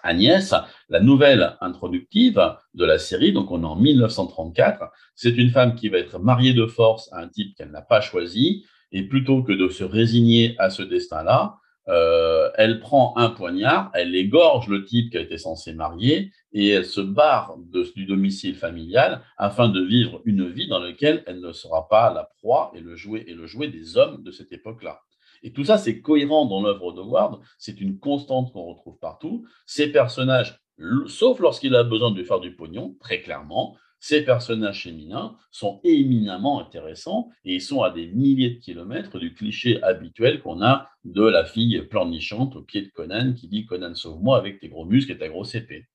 Agnès, 0.03 0.55
la 0.89 1.01
nouvelle 1.01 1.57
introductive 1.61 2.41
de 2.75 2.85
la 2.85 2.99
série, 2.99 3.33
donc 3.33 3.51
on 3.51 3.63
est 3.63 3.67
en 3.67 3.77
1934, 3.77 4.85
c'est 5.15 5.37
une 5.37 5.51
femme 5.51 5.75
qui 5.75 5.89
va 5.89 5.99
être 5.99 6.19
mariée 6.19 6.53
de 6.53 6.67
force 6.67 7.13
à 7.13 7.21
un 7.21 7.29
type 7.29 7.57
qu'elle 7.57 7.71
n'a 7.71 7.83
pas 7.83 8.01
choisi, 8.01 8.65
et 8.93 9.03
plutôt 9.03 9.43
que 9.43 9.53
de 9.53 9.69
se 9.69 9.85
résigner 9.85 10.55
à 10.59 10.71
ce 10.71 10.83
destin-là, 10.83 11.59
euh, 11.89 12.51
elle 12.57 12.81
prend 12.81 13.17
un 13.17 13.31
poignard, 13.31 13.91
elle 13.95 14.15
égorge 14.15 14.69
le 14.69 14.85
type 14.85 15.11
qui 15.11 15.17
a 15.17 15.23
été 15.23 15.39
censé 15.39 15.73
marier 15.73 16.33
et 16.53 16.69
elle 16.69 16.85
se 16.85 17.01
barre 17.01 17.57
du 17.97 18.05
domicile 18.05 18.55
familial 18.55 19.23
afin 19.39 19.69
de 19.69 19.81
vivre 19.81 20.21
une 20.25 20.47
vie 20.49 20.69
dans 20.69 20.81
laquelle 20.81 21.25
elle 21.27 21.41
ne 21.41 21.53
sera 21.53 21.89
pas 21.89 22.13
la 22.13 22.29
proie 22.41 22.73
et 22.75 22.81
le 22.81 22.95
jouet, 22.95 23.25
et 23.27 23.35
le 23.35 23.47
jouet 23.47 23.69
des 23.69 23.97
hommes 23.97 24.23
de 24.23 24.31
cette 24.31 24.53
époque-là. 24.53 25.01
Et 25.43 25.53
tout 25.53 25.65
ça, 25.65 25.79
c'est 25.79 26.01
cohérent 26.01 26.47
dans 26.47 26.63
l'œuvre 26.63 26.93
de 26.93 27.01
Ward, 27.01 27.41
c'est 27.59 27.81
une 27.81 27.99
constante 27.99 28.53
qu'on 28.53 28.65
retrouve 28.65 28.99
partout. 28.99 29.47
Ces 29.67 29.91
personnages, 29.93 30.61
sauf 31.07 31.39
lorsqu'il 31.39 31.75
a 31.75 31.85
besoin 31.85 32.11
de 32.11 32.23
faire 32.23 32.41
du 32.41 32.55
pognon, 32.55 32.97
très 33.01 33.21
clairement, 33.21 33.77
ces 34.01 34.25
personnages 34.25 34.85
féminins 34.85 35.37
sont 35.51 35.81
éminemment 35.85 36.61
intéressants 36.61 37.31
et 37.45 37.55
ils 37.55 37.63
sont 37.63 37.83
à 37.83 37.91
des 37.91 38.07
milliers 38.07 38.51
de 38.51 38.61
kilomètres 38.61 39.19
du 39.19 39.35
cliché 39.35 39.83
habituel 39.83 40.41
qu'on 40.41 40.63
a 40.63 40.89
de 41.05 41.25
la 41.25 41.45
fille 41.45 41.83
pleurnichante 41.83 42.57
au 42.57 42.63
pied 42.63 42.83
de 42.83 42.89
Conan 42.89 43.33
qui 43.35 43.49
dit 43.49 43.67
Conan 43.67 43.95
sauve-moi 43.95 44.39
avec 44.39 44.61
tes 44.61 44.69
gros 44.69 44.85
muscles 44.85 45.13
et 45.13 45.19
ta 45.19 45.29
grosse 45.29 45.55
épée. 45.55 45.89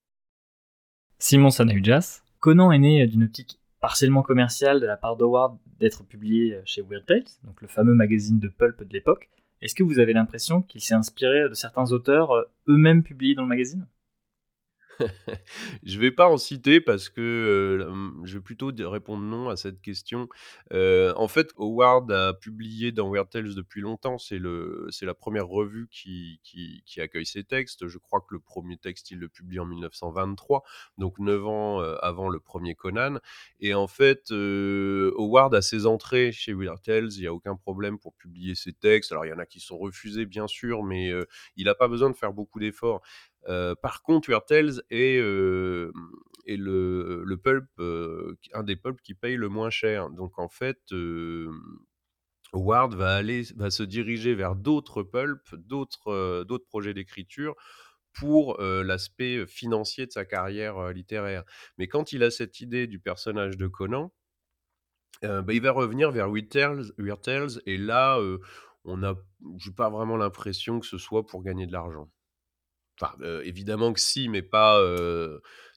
Simon 1.20 1.50
Sanahujas, 1.50 2.22
Conan 2.40 2.72
est 2.72 2.80
né 2.80 3.08
d'une 3.08 3.24
optique 3.24 3.60
partiellement 3.80 4.22
commerciale 4.22 4.80
de 4.80 4.86
la 4.86 4.98
part 4.98 5.16
d'Howard 5.16 5.58
d'être 5.80 6.06
publié 6.06 6.60
chez 6.66 6.82
Weird 6.82 7.06
Tales, 7.06 7.24
donc 7.44 7.62
le 7.62 7.68
fameux 7.68 7.94
magazine 7.94 8.40
de 8.40 8.48
pulp 8.48 8.84
de 8.84 8.94
l'époque. 8.94 9.30
Est-ce 9.62 9.76
que 9.76 9.84
vous 9.84 10.00
avez 10.00 10.12
l'impression 10.12 10.62
qu'il 10.62 10.82
s'est 10.82 10.94
inspiré 10.94 11.48
de 11.48 11.54
certains 11.54 11.94
auteurs 11.94 12.32
euh, 12.32 12.44
eux-mêmes 12.68 13.02
publiés 13.02 13.36
dans 13.36 13.44
le 13.44 13.48
magazine? 13.48 13.88
je 15.84 16.00
vais 16.00 16.12
pas 16.12 16.28
en 16.28 16.38
citer 16.38 16.82
parce 16.82 17.10
que 17.10 17.22
euh, 17.22 18.26
je 18.26 18.38
vais 18.38 18.44
plutôt 18.44 18.72
répondre 18.80 19.24
non 19.24 19.50
à 19.50 19.56
cette 19.56 19.82
question. 19.82 20.28
Euh, 20.72 21.14
en 21.16 21.28
fait, 21.28 21.52
Howard 21.58 22.12
a 22.12 22.34
publié 22.34 22.92
dans 22.92 23.10
Weird 23.10 23.30
Tales 23.30 23.56
depuis 23.56 23.82
longtemps. 23.82 24.18
C'est 24.18 24.40
la 24.40 25.14
première 25.14 25.48
revue 25.48 25.88
qui, 25.90 26.40
qui, 26.44 26.84
qui, 26.86 27.02
accueille 27.02 27.26
ses 27.26 27.44
textes. 27.44 27.88
Je 27.88 27.98
crois 27.98 28.22
que 28.22 28.34
le 28.34 28.40
premier 28.40 28.78
texte, 28.78 29.12
il 29.12 29.20
le 29.20 29.30
publie 29.30 29.60
en 29.60 29.66
1923, 29.66 30.64
donc 30.98 31.20
9 31.20 31.46
ans 31.46 31.82
euh, 31.82 31.96
avant 32.02 32.30
le 32.30 32.40
premier 32.40 32.76
Conan. 32.76 33.20
Et 33.60 33.74
en 33.74 33.88
fait, 33.88 34.32
Howard 34.32 35.56
a 35.56 35.62
ses 35.62 35.86
entrées 35.86 36.32
chez 36.32 36.54
Weird 36.54 36.82
Tales. 36.82 37.10
Il 37.14 37.22
n'y 37.22 37.28
a 37.28 37.34
aucun 37.34 37.56
problème 37.56 38.00
pour 38.00 38.14
publier 38.16 38.56
ses 38.56 38.74
textes. 38.74 39.12
Alors, 39.12 39.26
il 39.26 39.30
y 39.30 39.34
en 39.34 39.40
a 39.40 39.46
qui 39.46 39.60
sont 39.60 39.78
refusés, 39.78 40.26
bien 40.26 40.48
sûr, 40.48 40.84
mais 40.84 41.12
il 41.56 41.66
n'a 41.66 41.76
pas 41.76 41.88
besoin 41.88 42.10
de 42.10 42.16
faire 42.16 42.34
beaucoup 42.34 42.60
d'efforts. 42.60 43.02
Euh, 43.50 43.76
par 43.76 44.02
contre, 44.04 44.30
est, 44.90 45.20
euh, 45.20 45.92
est 46.46 46.58
le, 46.58 47.36
pulp, 47.36 47.66
euh, 47.80 48.38
un 48.54 48.64
des 48.64 48.76
pulps 48.76 49.02
qui 49.02 49.14
paye 49.14 49.36
le 49.36 49.50
moins 49.50 49.70
cher. 49.70 50.10
Donc 50.10 50.40
en 50.40 50.50
fait, 50.50 50.80
Howard 52.54 52.96
va, 52.96 53.22
se 53.70 53.84
diriger 53.84 54.36
vers 54.36 54.56
d'autres 54.56 55.04
pulps, 55.04 55.54
d'autres 55.56 56.66
projets 56.68 56.94
d'écriture 56.94 57.56
pour 58.14 58.62
l'aspect 58.62 59.46
financier 59.48 60.06
de 60.06 60.12
sa 60.12 60.26
carrière 60.26 60.94
littéraire. 60.94 61.44
Mais 61.78 61.88
quand 61.88 62.12
il 62.14 62.24
a 62.24 62.32
cette 62.32 62.62
idée 62.62 62.88
du 62.88 63.00
personnage 63.00 63.58
de 63.58 63.68
Conan, 63.68 64.14
bah, 65.22 65.44
il 65.50 65.62
va 65.62 65.72
revenir 65.72 66.12
vers 66.12 66.30
Weird 66.30 67.62
et 67.66 67.78
là, 67.78 68.20
on 68.86 69.04
a, 69.04 69.16
j'ai 69.58 69.72
pas 69.72 69.90
vraiment 69.90 70.18
l'impression 70.18 70.80
que 70.80 70.86
ce 70.86 70.98
soit 70.98 71.26
pour 71.26 71.42
gagner 71.42 71.66
de 71.66 71.72
l'argent. 71.72 72.10
Enfin, 73.02 73.16
évidemment 73.44 73.94
que 73.94 74.00
si, 74.00 74.30
mais 74.30 74.42
pas, 74.42 74.80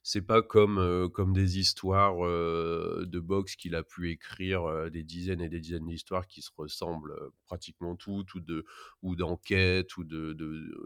c'est 0.09 0.23
pas 0.23 0.41
comme, 0.41 1.11
comme 1.13 1.33
des 1.33 1.59
histoires 1.59 2.19
de 2.21 3.19
boxe 3.19 3.57
qu'il 3.57 3.75
a 3.75 3.83
pu 3.83 4.13
écrire, 4.13 4.89
des 4.89 5.03
dizaines 5.03 5.41
et 5.41 5.49
des 5.49 5.59
dizaines 5.59 5.87
d'histoires 5.87 6.29
qui 6.29 6.43
se 6.43 6.51
ressemblent 6.57 7.17
pratiquement 7.45 7.97
toutes, 7.97 8.33
ou 8.35 8.41
de 8.41 8.65
ou 9.03 9.17
d'enquête, 9.17 9.97
ou 9.97 10.05
de, 10.05 10.37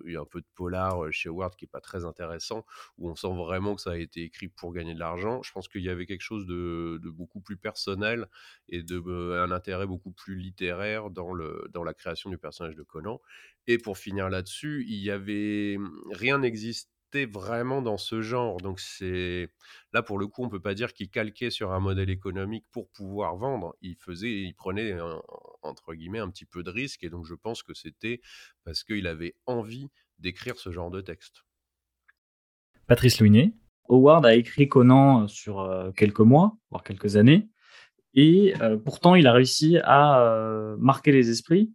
il 0.07 0.17
un 0.17 0.25
peu 0.25 0.41
de 0.41 0.47
polar 0.55 1.13
chez 1.13 1.29
Howard 1.29 1.55
qui 1.55 1.67
est 1.67 1.69
pas 1.69 1.83
très 1.83 2.07
intéressant, 2.07 2.65
où 2.97 3.11
on 3.11 3.15
sent 3.15 3.35
vraiment 3.37 3.75
que 3.75 3.83
ça 3.83 3.91
a 3.91 3.97
été 3.99 4.23
écrit 4.23 4.49
pour 4.49 4.73
gagner 4.73 4.95
de 4.95 4.99
l'argent. 4.99 5.43
Je 5.43 5.53
pense 5.53 5.69
qu'il 5.69 5.83
y 5.83 5.91
avait 5.91 6.07
quelque 6.07 6.23
chose 6.23 6.47
de, 6.47 6.99
de 7.03 7.11
beaucoup 7.11 7.43
plus 7.43 7.59
personnel 7.59 8.27
et 8.71 8.83
de 8.83 9.01
un 9.39 9.51
intérêt 9.51 9.87
beaucoup 9.87 10.13
plus 10.13 10.35
littéraire 10.35 11.11
dans 11.11 11.35
le 11.35 11.69
dans 11.75 11.85
la 11.85 11.93
création 11.93 12.31
du 12.31 12.39
personnage 12.39 12.75
de 12.75 12.83
Conan. 12.83 13.21
Et 13.67 13.77
pour 13.77 13.99
finir 13.99 14.31
là-dessus, 14.31 14.87
il 14.89 14.99
y 14.99 15.11
avait 15.11 15.77
mmh, 15.79 15.91
rien 16.13 16.39
n'existe 16.39 16.91
vraiment 17.31 17.83
dans 17.83 17.99
ce 17.99 18.23
genre. 18.23 18.59
Donc 18.59 18.81
c'est 18.81 19.49
là 19.93 20.03
pour 20.03 20.19
le 20.19 20.27
coup, 20.27 20.45
on 20.45 20.49
peut 20.49 20.61
pas 20.61 20.75
dire 20.75 20.93
qu'il 20.93 21.11
calquait 21.11 21.51
sur 21.51 21.73
un 21.73 21.81
modèle 21.81 22.11
économique 22.11 22.65
pour 22.71 22.89
pouvoir 22.91 23.37
vendre. 23.37 23.77
Il 23.83 23.97
faisait, 23.97 24.33
il 24.33 24.55
prenait 24.55 24.97
entre 25.63 25.95
guillemets 25.95 26.19
un 26.19 26.31
petit 26.31 26.47
peu 26.47 26.63
de 26.63 26.71
risque. 26.71 27.05
Et 27.05 27.11
donc 27.11 27.27
je 27.27 27.35
pense 27.35 27.63
que 27.63 27.75
c'était 27.75 28.21
parce 28.65 28.85
qu'il 28.85 29.07
avait 29.07 29.35
envie 29.47 29.89
d'écrire 30.19 30.57
ce 30.57 30.71
genre 30.71 30.91
de 30.91 31.01
texte. 31.01 31.45
Patrice 32.87 33.21
Louinet. 33.21 33.55
Howard 33.89 34.25
a 34.25 34.35
écrit 34.35 34.69
Conan 34.69 35.27
sur 35.27 35.61
euh, 35.61 35.91
quelques 35.91 36.21
mois, 36.21 36.57
voire 36.71 36.85
quelques 36.85 37.17
années, 37.17 37.49
et 38.15 38.55
euh, 38.61 38.77
pourtant 38.77 39.17
il 39.17 39.27
a 39.27 39.33
réussi 39.33 39.79
à 39.83 40.21
euh, 40.23 40.77
marquer 40.79 41.11
les 41.13 41.31
esprits 41.31 41.73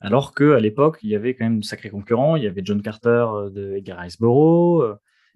alors 0.00 0.34
qu'à 0.34 0.58
l'époque, 0.58 0.98
il 1.02 1.10
y 1.10 1.14
avait 1.14 1.34
quand 1.34 1.44
même 1.44 1.60
de 1.60 1.64
sacrés 1.64 1.90
concurrents. 1.90 2.36
Il 2.36 2.42
y 2.42 2.46
avait 2.46 2.62
John 2.64 2.80
Carter 2.80 3.26
euh, 3.32 3.50
de 3.50 3.76
Edgar 3.76 3.98
Rice 3.98 4.18
Burroughs. 4.18 4.82
Euh, 4.82 4.94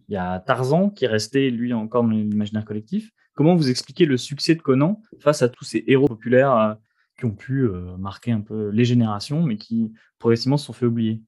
il 0.09 0.15
y 0.15 0.17
a 0.17 0.41
Tarzan 0.41 0.91
qui 0.91 1.05
est 1.05 1.09
resté, 1.09 1.51
lui, 1.51 1.73
encore 1.73 2.03
dans 2.03 2.11
l'imaginaire 2.11 2.65
collectif. 2.65 3.11
Comment 3.35 3.55
vous 3.55 3.71
expliquez 3.71 4.07
le 4.07 4.17
succès 4.17 4.55
de 4.55 4.63
Conan 4.63 5.01
face 5.21 5.43
à 5.43 5.49
tous 5.49 5.65
ces 5.65 5.85
héros 5.87 6.09
populaires 6.09 6.57
euh, 6.57 6.75
qui 7.19 7.27
ont 7.27 7.35
pu 7.35 7.69
marquer 7.97 8.33
un 8.33 8.41
peu 8.41 8.71
les 8.71 8.85
générations, 8.85 9.41
mais 9.41 9.57
qui 9.57 9.93
progressivement 10.19 10.57
se 10.57 10.67
sont 10.67 10.73
fait 10.73 10.87
oublier? 10.87 11.23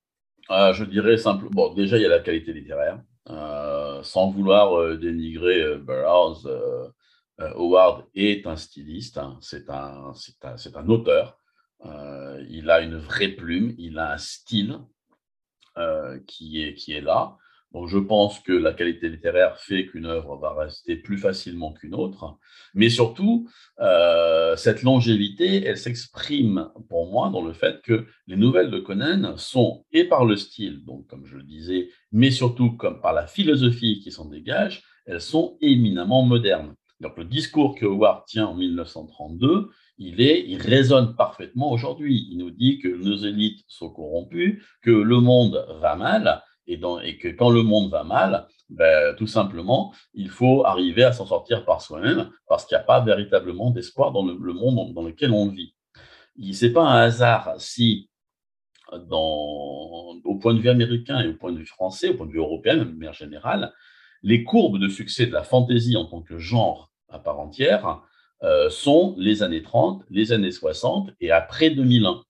Ah, 0.49 0.73
Je 0.73 0.85
dirais 0.85 1.17
simplement, 1.17 1.51
bon, 1.53 1.75
déjà, 1.75 1.97
il 1.97 2.03
y 2.03 2.07
a 2.07 2.09
la 2.09 2.19
qualité 2.19 2.53
littéraire. 2.53 3.01
sans 4.03 4.31
vouloir 4.31 4.99
dénigrer 4.99 5.79
Burroughs, 5.79 6.49
Howard 7.39 8.07
est 8.17 8.49
un 8.49 8.57
styliste, 8.57 9.19
hein. 9.19 9.39
c'est 9.41 9.71
un, 9.71 10.13
un, 10.75 10.89
auteur. 10.89 11.39
Euh, 11.85 12.45
il 12.49 12.71
a 12.71 12.81
une 12.81 12.97
vraie 12.97 13.29
plume, 13.29 13.75
il 13.79 13.99
a 13.99 14.13
un 14.13 14.19
style 14.19 14.79
euh, 15.77 16.19
qui, 16.27 16.63
est, 16.63 16.75
qui 16.75 16.93
est 16.93 17.01
là. 17.01 17.37
Donc, 17.73 17.89
je 17.89 17.99
pense 17.99 18.41
que 18.41 18.53
la 18.53 18.73
qualité 18.73 19.09
littéraire 19.09 19.59
fait 19.59 19.87
qu'une 19.87 20.07
œuvre 20.07 20.37
va 20.37 20.55
rester 20.55 20.97
plus 20.97 21.19
facilement 21.19 21.75
qu'une 21.75 21.95
autre. 21.95 22.39
Mais 22.75 22.89
surtout, 22.89 23.49
euh, 23.81 24.57
cette 24.57 24.83
longévité, 24.83 25.65
elle 25.65 25.77
s'exprime 25.77 26.71
pour 26.89 27.11
moi 27.11 27.29
dans 27.29 27.43
le 27.43 27.53
fait 27.53 27.83
que 27.83 28.07
les 28.27 28.37
nouvelles 28.37 28.71
de 28.71 28.79
Conan 28.79 29.37
sont, 29.37 29.85
et 29.93 30.05
par 30.05 30.25
le 30.25 30.37
style, 30.37 30.85
donc 30.85 31.07
comme 31.09 31.27
je 31.27 31.37
le 31.37 31.43
disais, 31.43 31.91
mais 32.13 32.31
surtout 32.31 32.71
comme 32.77 33.01
par 33.03 33.13
la 33.13 33.27
philosophie 33.27 34.01
qui 34.01 34.11
s'en 34.11 34.27
dégage, 34.27 34.83
elles 35.05 35.21
sont 35.21 35.59
éminemment 35.61 36.23
modernes. 36.23 36.75
Donc 37.01 37.19
le 37.19 37.25
discours 37.25 37.75
que 37.75 37.85
Howard 37.85 38.25
tient 38.27 38.47
en 38.47 38.55
1932, 38.55 39.71
il, 39.99 40.21
est, 40.21 40.45
il 40.47 40.61
résonne 40.61 41.17
parfaitement 41.17 41.71
aujourd'hui. 41.71 42.29
Il 42.31 42.39
nous 42.39 42.51
dit 42.51 42.79
que 42.79 42.89
nos 42.89 43.17
élites 43.17 43.65
sont 43.69 43.91
corrompues, 43.91 44.65
que 44.83 44.91
le 44.91 45.21
monde 45.21 45.67
va 45.81 45.97
mal, 45.97 46.43
et, 46.67 46.79
que 47.19 47.29
quand 47.29 47.51
le 47.51 47.63
monde 47.63 47.91
va 47.91 48.05
mal, 48.05 48.47
ben, 48.69 49.15
tout 49.17 49.27
simplement, 49.27 49.95
il 50.15 50.29
faut 50.29 50.65
arriver 50.65 51.05
à 51.05 51.13
s'en 51.13 51.27
sortir 51.27 51.65
par 51.65 51.81
soi-même, 51.81 52.31
parce 52.49 52.67
qu'il 52.67 52.77
n'y 52.77 52.83
a 52.83 52.85
pas 52.85 53.01
véritablement 53.01 53.71
d'espoir 53.71 54.13
dans 54.13 54.25
le, 54.25 54.53
monde 54.53 54.93
dans 54.93 55.03
lequel 55.03 55.31
on 55.33 55.49
vit. 55.49 55.75
Ce 56.53 56.67
n'est 56.67 56.73
pas 56.73 56.83
un 56.83 56.97
hasard 57.03 57.55
si, 57.59 58.11
au 58.93 60.39
point 60.41 60.55
de 60.55 60.61
vue 60.61 60.69
américain 60.69 61.21
et 61.21 61.29
au 61.29 61.35
point 61.35 61.53
de 61.53 61.59
vue 61.59 61.67
français, 61.67 62.11
au 62.11 62.15
point 62.15 62.27
de 62.27 62.33
vue 62.33 62.39
européen, 62.39 62.77
de 62.77 62.85
manière 62.85 63.13
générale, 63.13 63.73
les 64.23 64.45
courbes 64.45 64.79
de 64.79 64.89
succès 64.89 65.27
de 65.27 65.33
la 65.33 65.45
fantaisie 65.45 65.97
en 65.97 66.07
tant 66.07 66.23
que 66.23 66.39
genre 66.39 66.91
à 67.09 67.19
part 67.19 67.39
entière 67.39 68.03
euh, 68.43 68.69
sont 68.71 69.15
les 69.19 69.43
années 69.43 69.63
30, 69.63 70.05
les 70.11 70.33
années 70.33 70.53
60 70.53 71.11
et 71.21 71.31
après 71.31 71.71
2001. 71.71 72.23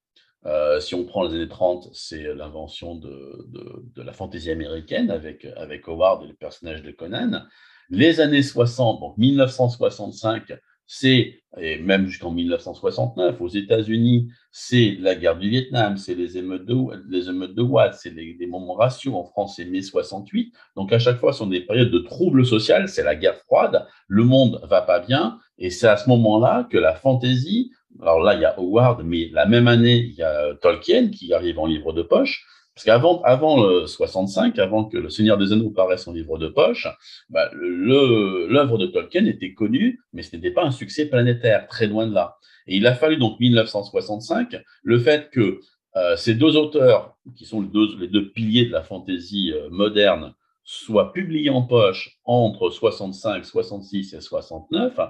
Euh, 0.46 0.78
si 0.78 0.94
on 0.94 1.04
prend 1.04 1.24
les 1.24 1.34
années 1.34 1.48
30, 1.48 1.88
c'est 1.92 2.32
l'invention 2.34 2.94
de, 2.94 3.52
la 3.96 4.12
fantaisie 4.12 4.50
américaine 4.50 5.10
avec, 5.10 5.44
avec 5.56 5.88
Howard 5.88 6.22
et 6.22 6.28
le 6.28 6.34
personnage 6.34 6.82
de 6.82 6.92
Conan. 6.92 7.42
Les 7.90 8.20
années 8.20 8.42
60, 8.42 9.00
donc 9.00 9.18
1965, 9.18 10.52
c'est, 10.86 11.40
et 11.58 11.78
même 11.78 12.06
jusqu'en 12.06 12.30
1969, 12.30 13.40
aux 13.40 13.48
États-Unis, 13.48 14.28
c'est 14.52 14.96
la 15.00 15.14
guerre 15.14 15.36
du 15.36 15.50
Vietnam, 15.50 15.96
c'est 15.96 16.14
les 16.14 16.38
émeutes 16.38 16.64
de, 16.64 16.74
de 16.74 17.62
Watt, 17.62 17.94
c'est 17.94 18.12
des 18.12 18.46
moments 18.46 18.74
raciaux. 18.74 19.16
En 19.16 19.24
France, 19.24 19.54
c'est 19.56 19.64
mai 19.64 19.82
68. 19.82 20.54
Donc, 20.76 20.92
à 20.92 20.98
chaque 20.98 21.18
fois, 21.18 21.32
ce 21.32 21.40
sont 21.40 21.46
des 21.46 21.60
périodes 21.60 21.90
de 21.90 21.98
troubles 21.98 22.46
sociaux, 22.46 22.76
c'est 22.86 23.02
la 23.02 23.16
guerre 23.16 23.36
froide, 23.36 23.86
le 24.06 24.24
monde 24.24 24.60
va 24.64 24.82
pas 24.82 25.00
bien, 25.00 25.38
et 25.58 25.70
c'est 25.70 25.88
à 25.88 25.96
ce 25.96 26.08
moment-là 26.08 26.68
que 26.70 26.78
la 26.78 26.94
fantaisie, 26.94 27.72
alors 28.00 28.20
là, 28.20 28.34
il 28.34 28.42
y 28.42 28.44
a 28.44 28.54
Howard, 28.58 29.02
mais 29.04 29.28
la 29.32 29.46
même 29.46 29.68
année, 29.68 29.96
il 29.96 30.14
y 30.14 30.22
a 30.22 30.54
Tolkien 30.60 31.08
qui 31.08 31.32
arrive 31.32 31.58
en 31.58 31.66
livre 31.66 31.92
de 31.92 32.02
poche, 32.02 32.44
parce 32.76 32.84
qu'avant 32.84 33.22
avant 33.22 33.64
le 33.64 33.86
65, 33.86 34.58
avant 34.58 34.84
que 34.84 34.98
Le 34.98 35.08
Seigneur 35.08 35.38
des 35.38 35.50
Anneaux 35.50 35.70
paraisse 35.70 36.06
en 36.08 36.12
livre 36.12 36.36
de 36.36 36.48
poche, 36.48 36.86
bah, 37.30 37.48
l'œuvre 37.54 38.76
de 38.76 38.84
Tolkien 38.84 39.24
était 39.24 39.54
connue, 39.54 39.98
mais 40.12 40.20
ce 40.20 40.36
n'était 40.36 40.50
pas 40.50 40.62
un 40.62 40.70
succès 40.70 41.06
planétaire, 41.06 41.68
très 41.68 41.86
loin 41.86 42.06
de 42.06 42.12
là. 42.12 42.36
Et 42.66 42.76
il 42.76 42.86
a 42.86 42.94
fallu 42.94 43.16
donc 43.16 43.40
1965, 43.40 44.62
le 44.82 44.98
fait 44.98 45.30
que 45.30 45.60
euh, 45.96 46.16
ces 46.16 46.34
deux 46.34 46.58
auteurs, 46.58 47.16
qui 47.34 47.46
sont 47.46 47.62
les 47.62 47.68
deux, 47.68 47.96
les 47.98 48.08
deux 48.08 48.30
piliers 48.30 48.66
de 48.66 48.72
la 48.72 48.82
fantaisie 48.82 49.54
euh, 49.54 49.70
moderne, 49.70 50.34
soient 50.62 51.14
publiés 51.14 51.48
en 51.48 51.62
poche 51.62 52.18
entre 52.26 52.68
65, 52.68 53.42
66 53.46 54.12
et 54.12 54.20
69, 54.20 55.00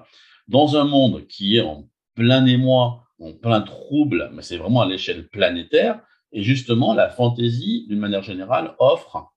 dans 0.47 0.77
un 0.77 0.85
monde 0.85 1.27
qui 1.27 1.57
est 1.57 1.63
en 1.63 1.89
plein 2.15 2.47
émoi, 2.47 3.03
en 3.19 3.33
plein 3.33 3.63
trouble, 3.63 4.31
mais 4.33 4.43
c'est 4.43 4.57
vraiment 4.57 4.83
à 4.83 4.87
l'échelle 4.87 5.27
planétaire, 5.27 6.01
et 6.33 6.43
justement, 6.43 6.95
la 6.95 7.09
fantaisie, 7.09 7.87
d'une 7.89 7.99
manière 7.99 8.23
générale, 8.23 8.75
offre 8.79 9.33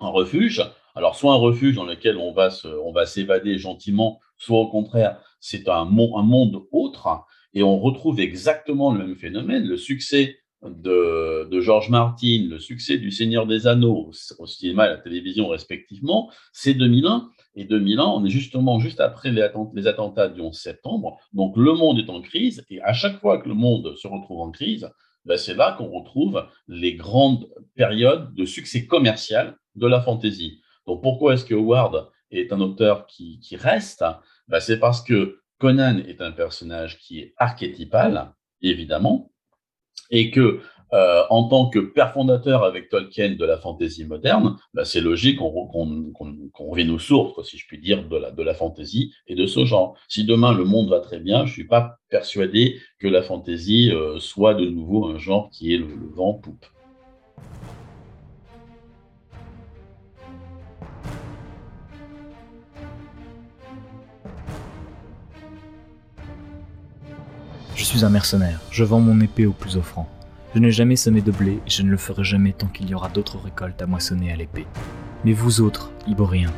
un 0.00 0.08
refuge. 0.08 0.62
Alors, 0.94 1.16
soit 1.16 1.32
un 1.32 1.36
refuge 1.36 1.74
dans 1.74 1.84
lequel 1.84 2.16
on 2.16 2.32
va, 2.32 2.48
on 2.84 2.92
va 2.92 3.06
s'évader 3.06 3.58
gentiment, 3.58 4.20
soit 4.36 4.58
au 4.58 4.68
contraire, 4.68 5.20
c'est 5.40 5.68
un, 5.68 5.84
monde 5.84 6.62
autre. 6.70 7.08
Et 7.54 7.62
on 7.62 7.78
retrouve 7.78 8.20
exactement 8.20 8.92
le 8.92 9.06
même 9.06 9.16
phénomène. 9.16 9.66
Le 9.66 9.76
succès 9.76 10.38
de, 10.62 11.60
George 11.60 11.90
Martin, 11.90 12.46
le 12.48 12.58
succès 12.58 12.98
du 12.98 13.10
Seigneur 13.10 13.46
des 13.46 13.66
Anneaux 13.66 14.10
au 14.38 14.46
cinéma 14.46 14.86
et 14.86 14.88
à 14.88 14.92
la 14.92 14.98
télévision 14.98 15.48
respectivement, 15.48 16.30
c'est 16.52 16.74
2001. 16.74 17.30
Et 17.54 17.64
2001, 17.64 18.04
on 18.04 18.24
est 18.24 18.30
justement 18.30 18.78
juste 18.78 19.00
après 19.00 19.30
les, 19.30 19.46
les 19.74 19.86
attentats 19.86 20.28
du 20.28 20.40
11 20.40 20.56
septembre. 20.56 21.18
Donc 21.34 21.56
le 21.56 21.74
monde 21.74 21.98
est 21.98 22.08
en 22.08 22.22
crise. 22.22 22.64
Et 22.70 22.80
à 22.80 22.94
chaque 22.94 23.20
fois 23.20 23.38
que 23.38 23.48
le 23.48 23.54
monde 23.54 23.94
se 23.96 24.06
retrouve 24.06 24.40
en 24.40 24.50
crise, 24.50 24.90
ben, 25.24 25.38
c'est 25.38 25.54
là 25.54 25.74
qu'on 25.76 25.88
retrouve 25.88 26.46
les 26.68 26.94
grandes 26.94 27.48
périodes 27.74 28.34
de 28.34 28.44
succès 28.44 28.86
commercial 28.86 29.56
de 29.74 29.86
la 29.86 30.00
fantaisie. 30.00 30.60
Donc 30.86 31.02
pourquoi 31.02 31.34
est-ce 31.34 31.44
que 31.44 31.54
Howard 31.54 32.10
est 32.30 32.52
un 32.52 32.60
auteur 32.60 33.06
qui, 33.06 33.40
reste? 33.52 34.04
Ben, 34.48 34.60
C'est 34.60 34.78
parce 34.78 35.02
que 35.02 35.40
Conan 35.58 35.98
est 35.98 36.20
un 36.20 36.32
personnage 36.32 36.98
qui 36.98 37.20
est 37.20 37.34
archétypal, 37.36 38.34
évidemment, 38.62 39.32
et 40.10 40.30
que 40.30 40.60
euh, 40.94 41.22
en 41.30 41.44
tant 41.44 41.70
que 41.70 41.78
père 41.78 42.12
fondateur 42.12 42.64
avec 42.64 42.88
Tolkien 42.88 43.34
de 43.34 43.44
la 43.44 43.56
fantaisie 43.56 44.04
moderne, 44.04 44.56
bah, 44.74 44.84
c'est 44.84 45.00
logique 45.00 45.38
qu'on 45.38 46.52
revienne 46.58 46.90
aux 46.90 46.98
sources, 46.98 47.48
si 47.48 47.56
je 47.56 47.66
puis 47.66 47.78
dire, 47.78 48.06
de 48.06 48.16
la, 48.16 48.30
de 48.30 48.42
la 48.42 48.54
fantaisie 48.54 49.14
et 49.26 49.34
de 49.34 49.46
ce 49.46 49.64
genre. 49.64 49.96
Si 50.08 50.24
demain 50.24 50.52
le 50.52 50.64
monde 50.64 50.90
va 50.90 51.00
très 51.00 51.18
bien, 51.18 51.40
je 51.46 51.50
ne 51.50 51.54
suis 51.54 51.66
pas 51.66 51.96
persuadé 52.10 52.78
que 52.98 53.08
la 53.08 53.22
fantaisie 53.22 53.90
euh, 53.90 54.18
soit 54.18 54.54
de 54.54 54.66
nouveau 54.66 55.06
un 55.06 55.18
genre 55.18 55.48
qui 55.50 55.74
est 55.74 55.78
le, 55.78 55.86
le 55.86 56.08
vent 56.14 56.34
poupe. 56.34 56.66
Je 67.74 67.84
suis 67.84 68.04
un 68.04 68.10
mercenaire, 68.10 68.60
je 68.70 68.84
vends 68.84 69.00
mon 69.00 69.20
épée 69.20 69.46
au 69.46 69.52
plus 69.52 69.76
offrant. 69.76 70.08
Je 70.54 70.60
n'ai 70.60 70.70
jamais 70.70 70.96
semé 70.96 71.22
de 71.22 71.30
blé 71.30 71.52
et 71.66 71.70
je 71.70 71.82
ne 71.82 71.90
le 71.90 71.96
ferai 71.96 72.24
jamais 72.24 72.52
tant 72.52 72.66
qu'il 72.66 72.90
y 72.90 72.94
aura 72.94 73.08
d'autres 73.08 73.38
récoltes 73.38 73.80
à 73.80 73.86
moissonner 73.86 74.30
à 74.30 74.36
l'épée. 74.36 74.66
Mais 75.24 75.32
vous 75.32 75.62
autres, 75.62 75.90
Iboriens, 76.06 76.52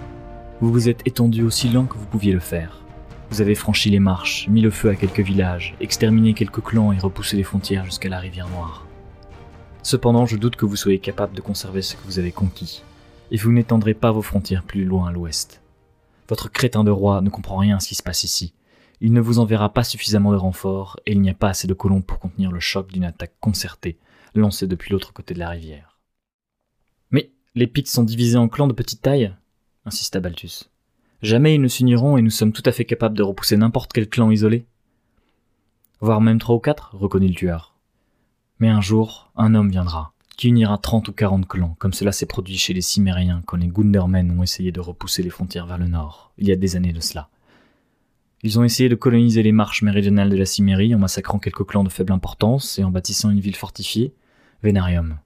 vous 0.60 0.72
vous 0.72 0.88
êtes 0.88 1.06
étendus 1.06 1.44
aussi 1.44 1.68
loin 1.68 1.86
que 1.86 1.96
vous 1.96 2.06
pouviez 2.06 2.32
le 2.32 2.40
faire. 2.40 2.82
Vous 3.30 3.40
avez 3.40 3.54
franchi 3.54 3.90
les 3.90 4.00
marches, 4.00 4.48
mis 4.48 4.62
le 4.62 4.70
feu 4.70 4.88
à 4.88 4.96
quelques 4.96 5.20
villages, 5.20 5.76
exterminé 5.80 6.34
quelques 6.34 6.62
clans 6.62 6.90
et 6.90 6.98
repoussé 6.98 7.36
les 7.36 7.44
frontières 7.44 7.84
jusqu'à 7.84 8.08
la 8.08 8.18
rivière 8.18 8.48
Noire. 8.48 8.84
Cependant, 9.84 10.26
je 10.26 10.36
doute 10.36 10.56
que 10.56 10.66
vous 10.66 10.76
soyez 10.76 10.98
capable 10.98 11.36
de 11.36 11.40
conserver 11.40 11.82
ce 11.82 11.94
que 11.94 12.04
vous 12.04 12.18
avez 12.18 12.32
conquis, 12.32 12.82
et 13.30 13.36
vous 13.36 13.52
n'étendrez 13.52 13.94
pas 13.94 14.10
vos 14.10 14.22
frontières 14.22 14.64
plus 14.64 14.84
loin 14.84 15.08
à 15.08 15.12
l'ouest. 15.12 15.62
Votre 16.28 16.50
crétin 16.50 16.84
de 16.84 16.90
roi 16.90 17.20
ne 17.20 17.30
comprend 17.30 17.58
rien 17.58 17.76
à 17.76 17.80
ce 17.80 17.88
qui 17.88 17.94
se 17.94 18.02
passe 18.02 18.24
ici, 18.24 18.54
il 19.04 19.12
ne 19.12 19.20
vous 19.20 19.38
enverra 19.38 19.70
pas 19.70 19.84
suffisamment 19.84 20.32
de 20.32 20.38
renforts 20.38 20.98
et 21.04 21.12
il 21.12 21.20
n'y 21.20 21.28
a 21.28 21.34
pas 21.34 21.50
assez 21.50 21.68
de 21.68 21.74
colons 21.74 22.00
pour 22.00 22.18
contenir 22.18 22.50
le 22.50 22.58
choc 22.58 22.90
d'une 22.90 23.04
attaque 23.04 23.34
concertée 23.38 23.98
lancée 24.34 24.66
depuis 24.66 24.92
l'autre 24.92 25.12
côté 25.12 25.34
de 25.34 25.40
la 25.40 25.50
rivière. 25.50 25.98
Mais 27.10 27.30
les 27.54 27.66
Pictes 27.66 27.90
sont 27.90 28.02
divisés 28.02 28.38
en 28.38 28.48
clans 28.48 28.66
de 28.66 28.72
petite 28.72 29.02
taille 29.02 29.34
insista 29.84 30.20
Balthus. 30.20 30.70
Jamais 31.20 31.54
ils 31.54 31.60
ne 31.60 31.68
s'uniront 31.68 32.16
et 32.16 32.22
nous 32.22 32.30
sommes 32.30 32.54
tout 32.54 32.62
à 32.64 32.72
fait 32.72 32.86
capables 32.86 33.14
de 33.14 33.22
repousser 33.22 33.58
n'importe 33.58 33.92
quel 33.92 34.08
clan 34.08 34.30
isolé. 34.30 34.64
Voire 36.00 36.22
même 36.22 36.38
trois 36.38 36.56
ou 36.56 36.60
quatre, 36.60 36.96
reconnut 36.96 37.28
le 37.28 37.34
tueur. 37.34 37.74
Mais 38.58 38.70
un 38.70 38.80
jour, 38.80 39.30
un 39.36 39.54
homme 39.54 39.68
viendra, 39.68 40.14
qui 40.38 40.48
unira 40.48 40.78
trente 40.78 41.08
ou 41.08 41.12
quarante 41.12 41.46
clans, 41.46 41.76
comme 41.78 41.92
cela 41.92 42.12
s'est 42.12 42.24
produit 42.24 42.56
chez 42.56 42.72
les 42.72 42.80
Cimériens 42.80 43.42
quand 43.44 43.58
les 43.58 43.68
Gundermen 43.68 44.30
ont 44.30 44.42
essayé 44.42 44.72
de 44.72 44.80
repousser 44.80 45.22
les 45.22 45.28
frontières 45.28 45.66
vers 45.66 45.76
le 45.76 45.88
nord, 45.88 46.32
il 46.38 46.48
y 46.48 46.52
a 46.52 46.56
des 46.56 46.76
années 46.76 46.94
de 46.94 47.00
cela. 47.00 47.28
Ils 48.44 48.58
ont 48.58 48.64
essayé 48.64 48.90
de 48.90 48.94
coloniser 48.94 49.42
les 49.42 49.52
marches 49.52 49.80
méridionales 49.80 50.28
de 50.28 50.36
la 50.36 50.44
Cimérie 50.44 50.94
en 50.94 50.98
massacrant 50.98 51.38
quelques 51.38 51.64
clans 51.64 51.82
de 51.82 51.88
faible 51.88 52.12
importance 52.12 52.78
et 52.78 52.84
en 52.84 52.90
bâtissant 52.90 53.30
une 53.30 53.40
ville 53.40 53.56
fortifiée, 53.56 54.12
Vénarium. 54.62 55.18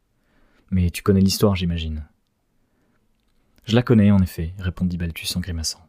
Mais 0.70 0.88
tu 0.90 1.02
connais 1.02 1.20
l'histoire, 1.20 1.56
j'imagine. 1.56 2.06
Je 3.64 3.74
la 3.74 3.82
connais, 3.82 4.12
en 4.12 4.22
effet, 4.22 4.54
répondit 4.60 4.96
Balthus 4.96 5.36
en 5.36 5.40
grimaçant. 5.40 5.84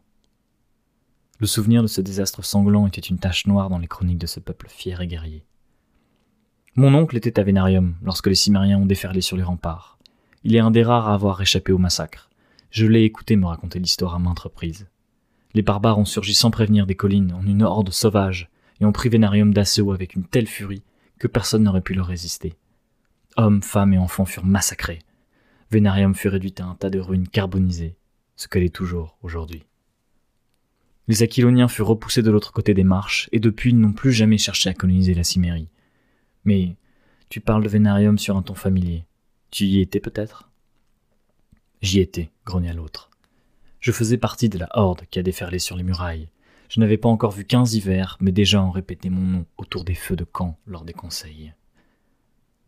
Le 1.38 1.46
souvenir 1.46 1.82
de 1.82 1.86
ce 1.86 2.00
désastre 2.00 2.44
sanglant 2.44 2.88
était 2.88 3.00
une 3.00 3.20
tache 3.20 3.46
noire 3.46 3.70
dans 3.70 3.78
les 3.78 3.86
chroniques 3.86 4.18
de 4.18 4.26
ce 4.26 4.40
peuple 4.40 4.66
fier 4.68 5.00
et 5.00 5.06
guerrier. 5.06 5.46
Mon 6.74 6.92
oncle 6.94 7.16
était 7.16 7.38
à 7.38 7.44
Vénarium 7.44 7.94
lorsque 8.02 8.26
les 8.26 8.34
Cimériens 8.34 8.80
ont 8.80 8.86
déferlé 8.86 9.20
sur 9.20 9.36
les 9.36 9.44
remparts. 9.44 10.00
Il 10.42 10.56
est 10.56 10.60
un 10.60 10.72
des 10.72 10.82
rares 10.82 11.08
à 11.08 11.14
avoir 11.14 11.40
échappé 11.40 11.70
au 11.70 11.78
massacre. 11.78 12.28
Je 12.72 12.86
l'ai 12.86 13.04
écouté 13.04 13.36
me 13.36 13.46
raconter 13.46 13.78
l'histoire 13.78 14.16
à 14.16 14.18
maintes 14.18 14.40
reprises. 14.40 14.89
Les 15.54 15.62
barbares 15.62 15.98
ont 15.98 16.04
surgi 16.04 16.34
sans 16.34 16.50
prévenir 16.50 16.86
des 16.86 16.94
collines 16.94 17.32
en 17.32 17.42
une 17.44 17.62
horde 17.62 17.90
sauvage 17.90 18.50
et 18.80 18.84
ont 18.84 18.92
pris 18.92 19.08
Vénarium 19.08 19.52
d'assaut 19.52 19.92
avec 19.92 20.14
une 20.14 20.24
telle 20.24 20.46
furie 20.46 20.82
que 21.18 21.26
personne 21.26 21.64
n'aurait 21.64 21.80
pu 21.80 21.94
leur 21.94 22.06
résister. 22.06 22.54
Hommes, 23.36 23.62
femmes 23.62 23.92
et 23.92 23.98
enfants 23.98 24.24
furent 24.24 24.44
massacrés. 24.44 25.00
Vénarium 25.70 26.14
fut 26.14 26.28
réduit 26.28 26.54
à 26.58 26.64
un 26.64 26.74
tas 26.74 26.90
de 26.90 26.98
ruines 26.98 27.28
carbonisées, 27.28 27.96
ce 28.36 28.48
qu'elle 28.48 28.64
est 28.64 28.74
toujours 28.74 29.16
aujourd'hui. 29.22 29.64
Les 31.08 31.22
Aquiloniens 31.22 31.68
furent 31.68 31.88
repoussés 31.88 32.22
de 32.22 32.30
l'autre 32.30 32.52
côté 32.52 32.74
des 32.74 32.84
marches, 32.84 33.28
et 33.32 33.40
depuis 33.40 33.74
n'ont 33.74 33.92
plus 33.92 34.12
jamais 34.12 34.38
cherché 34.38 34.70
à 34.70 34.74
coloniser 34.74 35.14
la 35.14 35.24
Cimérie. 35.24 35.68
Mais 36.44 36.76
tu 37.28 37.40
parles 37.40 37.62
de 37.62 37.68
Vénarium 37.68 38.18
sur 38.18 38.36
un 38.36 38.42
ton 38.42 38.54
familier. 38.54 39.04
Tu 39.50 39.64
y 39.64 39.80
étais 39.80 40.00
peut-être? 40.00 40.50
J'y 41.82 42.00
étais, 42.00 42.30
grogna 42.44 42.72
l'autre. 42.72 43.09
Je 43.80 43.92
faisais 43.92 44.18
partie 44.18 44.50
de 44.50 44.58
la 44.58 44.68
horde 44.74 45.02
qui 45.10 45.18
a 45.18 45.22
déferlé 45.22 45.58
sur 45.58 45.76
les 45.76 45.82
murailles. 45.82 46.28
Je 46.68 46.80
n'avais 46.80 46.98
pas 46.98 47.08
encore 47.08 47.32
vu 47.32 47.44
quinze 47.44 47.74
hivers, 47.74 48.18
mais 48.20 48.30
déjà 48.30 48.62
on 48.62 48.70
répétait 48.70 49.08
mon 49.08 49.22
nom 49.22 49.46
autour 49.56 49.84
des 49.84 49.94
feux 49.94 50.16
de 50.16 50.24
camp 50.24 50.58
lors 50.66 50.84
des 50.84 50.92
conseils. 50.92 51.54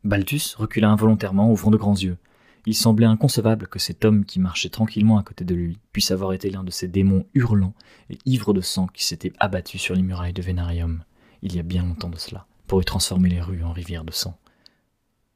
Balthus 0.04 0.56
recula 0.56 0.90
involontairement, 0.90 1.50
ouvrant 1.52 1.70
de 1.70 1.76
grands 1.76 1.94
yeux. 1.94 2.16
Il 2.64 2.74
semblait 2.74 3.06
inconcevable 3.06 3.66
que 3.66 3.78
cet 3.78 4.04
homme 4.04 4.24
qui 4.24 4.40
marchait 4.40 4.70
tranquillement 4.70 5.18
à 5.18 5.22
côté 5.22 5.44
de 5.44 5.54
lui 5.54 5.78
puisse 5.92 6.10
avoir 6.10 6.32
été 6.32 6.48
l'un 6.50 6.64
de 6.64 6.70
ces 6.70 6.88
démons 6.88 7.26
hurlants 7.34 7.74
et 8.08 8.18
ivres 8.24 8.54
de 8.54 8.60
sang 8.60 8.86
qui 8.86 9.04
s'étaient 9.04 9.32
abattus 9.38 9.80
sur 9.80 9.94
les 9.94 10.02
murailles 10.02 10.32
de 10.32 10.42
Vénarium, 10.42 11.04
il 11.42 11.54
y 11.54 11.58
a 11.58 11.64
bien 11.64 11.84
longtemps 11.84 12.08
de 12.08 12.18
cela, 12.18 12.46
pour 12.66 12.80
y 12.80 12.84
transformer 12.84 13.28
les 13.28 13.40
rues 13.40 13.64
en 13.64 13.72
rivières 13.72 14.04
de 14.04 14.12
sang. 14.12 14.38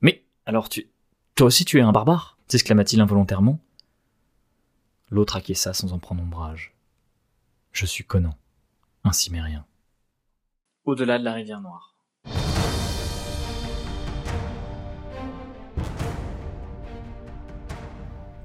Mais, 0.01 0.25
alors 0.47 0.69
tu... 0.69 0.89
Toi 1.35 1.49
aussi 1.49 1.65
tu 1.65 1.79
es 1.79 1.83
un 1.83 1.93
barbare? 1.93 2.39
s'exclama-t-il 2.49 3.01
involontairement, 3.01 3.59
L'autre 5.09 5.37
acquiesça 5.37 5.73
sans 5.73 5.93
en 5.93 6.01
prendre 6.01 6.21
ombrage. 6.21 6.75
Je 7.71 7.87
suis 7.87 8.03
Conan, 8.03 8.35
un 9.05 9.13
cimérien. 9.13 9.65
Au-delà 10.85 11.21
de 11.21 11.25
la 11.25 11.33
rivière 11.33 11.61
Noire. 11.61 11.95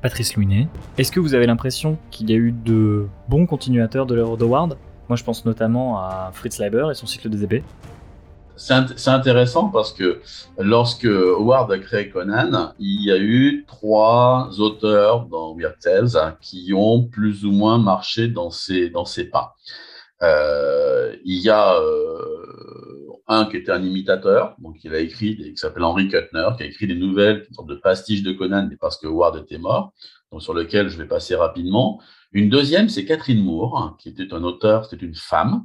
Patrice 0.04 0.36
Louinet. 0.36 0.68
Est-ce 1.00 1.12
que 1.12 1.20
vous 1.20 1.34
avez 1.34 1.48
l'impression 1.48 1.98
qu'il 2.12 2.30
y 2.30 2.34
a 2.34 2.38
eu 2.38 2.52
de 2.52 3.08
bons 3.28 3.48
continuateurs 3.48 4.06
de 4.06 4.14
l'œuvre 4.14 4.38
d'Howard? 4.38 4.78
Moi, 5.10 5.16
je 5.16 5.24
pense 5.24 5.46
notamment 5.46 5.98
à 5.98 6.30
Fritz 6.32 6.60
Leiber 6.60 6.90
et 6.92 6.94
son 6.94 7.08
cycle 7.08 7.30
des 7.30 7.44
épées. 7.44 7.64
C'est 8.56 9.08
intéressant 9.08 9.70
parce 9.70 9.92
que 9.94 10.22
lorsque 10.60 11.06
Howard 11.06 11.72
a 11.72 11.80
créé 11.80 12.10
Conan, 12.10 12.74
il 12.80 13.06
y 13.06 13.12
a 13.12 13.18
eu 13.18 13.66
trois 13.68 14.50
auteurs 14.60 15.26
dans 15.26 15.56
Weird 15.56 15.80
Tales 15.80 16.38
qui 16.42 16.72
ont 16.76 17.04
plus 17.04 17.46
ou 17.46 17.52
moins 17.52 17.78
marché 17.78 18.28
dans 18.28 18.52
ses, 18.52 18.90
dans 18.90 19.06
pas. 19.32 19.56
Euh, 20.22 21.16
il 21.26 21.40
y 21.40 21.50
a 21.50 21.74
euh, 21.74 22.22
un 23.28 23.46
qui 23.46 23.58
était 23.58 23.72
un 23.72 23.82
imitateur, 23.82 24.56
donc 24.60 24.84
il 24.84 24.94
a 24.94 25.00
écrit, 25.00 25.36
qui 25.36 25.58
s'appelle 25.58 25.84
Henry 25.84 26.08
Kuttner, 26.08 26.50
qui 26.58 26.64
a 26.64 26.66
écrit 26.68 26.88
des 26.88 26.96
nouvelles, 26.96 27.46
une 27.50 27.56
sorte 27.56 27.70
de 27.70 27.76
pastiche 27.76 28.22
de 28.22 28.32
Conan, 28.32 28.68
mais 28.70 28.78
parce 28.78 28.98
que 28.98 29.08
Howard 29.08 29.38
était 29.38 29.58
mort, 29.58 29.94
donc 30.32 30.44
sur 30.44 30.54
lequel 30.54 30.90
je 30.90 30.98
vais 30.98 31.08
passer 31.08 31.36
rapidement. 31.36 32.00
Une 32.34 32.50
deuxième, 32.50 32.90
c'est 32.90 33.06
Catherine 33.06 33.44
Moore, 33.44 33.98
qui 34.00 34.10
était 34.10 34.34
un 34.34 34.44
auteur, 34.44 34.86
c'était 34.86 35.06
une 35.06 35.16
femme, 35.16 35.64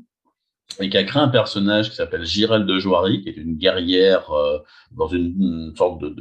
et 0.80 0.90
qui 0.90 0.96
a 0.96 1.04
créé 1.04 1.22
un 1.22 1.28
personnage 1.28 1.90
qui 1.90 1.96
s'appelle 1.96 2.24
Girel 2.24 2.66
de 2.66 2.78
Joiry, 2.78 3.22
qui 3.22 3.28
est 3.30 3.36
une 3.36 3.56
guerrière 3.56 4.30
euh, 4.30 4.58
dans 4.92 5.08
une, 5.08 5.72
sorte 5.76 6.00
de, 6.02 6.14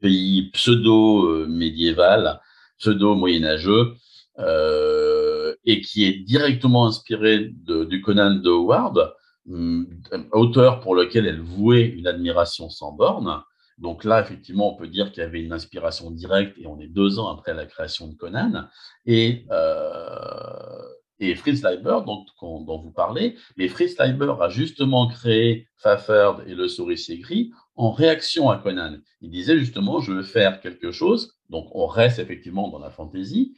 pays 0.00 0.50
pseudo-médiéval, 0.52 2.40
pseudo-moyenâgeux, 2.78 3.94
euh, 4.38 5.54
et 5.64 5.80
qui 5.80 6.04
est 6.04 6.18
directement 6.24 6.86
inspiré 6.86 7.52
du 7.52 8.00
Conan 8.02 8.36
de 8.36 8.50
Howard, 8.50 9.14
hum, 9.50 9.86
auteur 10.32 10.80
pour 10.80 10.94
lequel 10.94 11.26
elle 11.26 11.40
vouait 11.40 11.86
une 11.86 12.06
admiration 12.06 12.70
sans 12.70 12.92
borne. 12.92 13.42
Donc 13.78 14.04
là, 14.04 14.20
effectivement, 14.20 14.74
on 14.74 14.76
peut 14.76 14.88
dire 14.88 15.12
qu'il 15.12 15.22
y 15.22 15.26
avait 15.26 15.42
une 15.42 15.52
inspiration 15.52 16.10
directe, 16.10 16.56
et 16.58 16.66
on 16.66 16.80
est 16.80 16.88
deux 16.88 17.18
ans 17.18 17.28
après 17.28 17.54
la 17.54 17.66
création 17.66 18.08
de 18.08 18.14
Conan. 18.14 18.66
Et 19.06 19.46
euh, 19.50 20.82
et 21.20 21.34
Fritz 21.34 21.62
Leiber, 21.62 21.98
dont, 22.06 22.24
vous 22.40 22.92
parlez. 22.92 23.36
Mais 23.56 23.68
Fritz 23.68 23.98
Leiber 23.98 24.34
a 24.40 24.48
justement 24.48 25.08
créé 25.08 25.68
Fafard 25.76 26.42
et 26.46 26.54
le 26.54 26.68
souricier 26.68 27.18
gris 27.18 27.50
en 27.76 27.90
réaction 27.90 28.50
à 28.50 28.58
Conan. 28.58 28.96
Il 29.20 29.30
disait 29.30 29.58
justement, 29.58 30.00
je 30.00 30.12
veux 30.12 30.22
faire 30.22 30.60
quelque 30.60 30.90
chose, 30.90 31.36
donc 31.50 31.68
on 31.74 31.86
reste 31.86 32.18
effectivement 32.18 32.68
dans 32.68 32.78
la 32.78 32.90
fantaisie, 32.90 33.56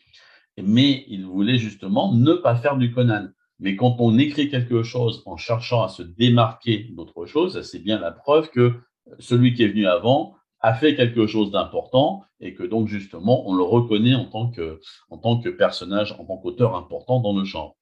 mais 0.63 1.05
il 1.09 1.25
voulait 1.27 1.59
justement 1.59 2.13
ne 2.13 2.35
pas 2.35 2.57
faire 2.57 2.77
du 2.77 2.93
Conan. 2.93 3.29
Mais 3.59 3.77
quand 3.77 3.97
on 3.99 4.19
écrit 4.19 4.49
quelque 4.49 4.83
chose 4.83 5.23
en 5.27 5.37
cherchant 5.37 5.83
à 5.83 5.89
se 5.89 6.03
démarquer 6.03 6.89
d'autre 6.93 7.27
chose, 7.27 7.61
c'est 7.63 7.79
bien 7.79 7.99
la 7.99 8.11
preuve 8.11 8.49
que 8.51 8.75
celui 9.19 9.55
qui 9.55 9.65
est 9.65 9.69
venu 9.69 9.87
avant 9.87 10.35
a 10.61 10.75
fait 10.75 10.95
quelque 10.95 11.27
chose 11.27 11.51
d'important 11.51 12.25
et 12.41 12.55
que 12.55 12.63
donc 12.63 12.89
justement 12.89 13.49
on 13.49 13.55
le 13.55 13.63
reconnaît 13.63 14.15
en 14.15 14.27
tant 14.27 14.51
que, 14.51 14.81
en 15.09 15.19
tant 15.19 15.39
que 15.41 15.49
personnage, 15.49 16.13
en 16.19 16.25
tant 16.25 16.37
qu'auteur 16.37 16.77
important 16.77 17.21
dans 17.21 17.37
le 17.37 17.45
genre. 17.45 17.77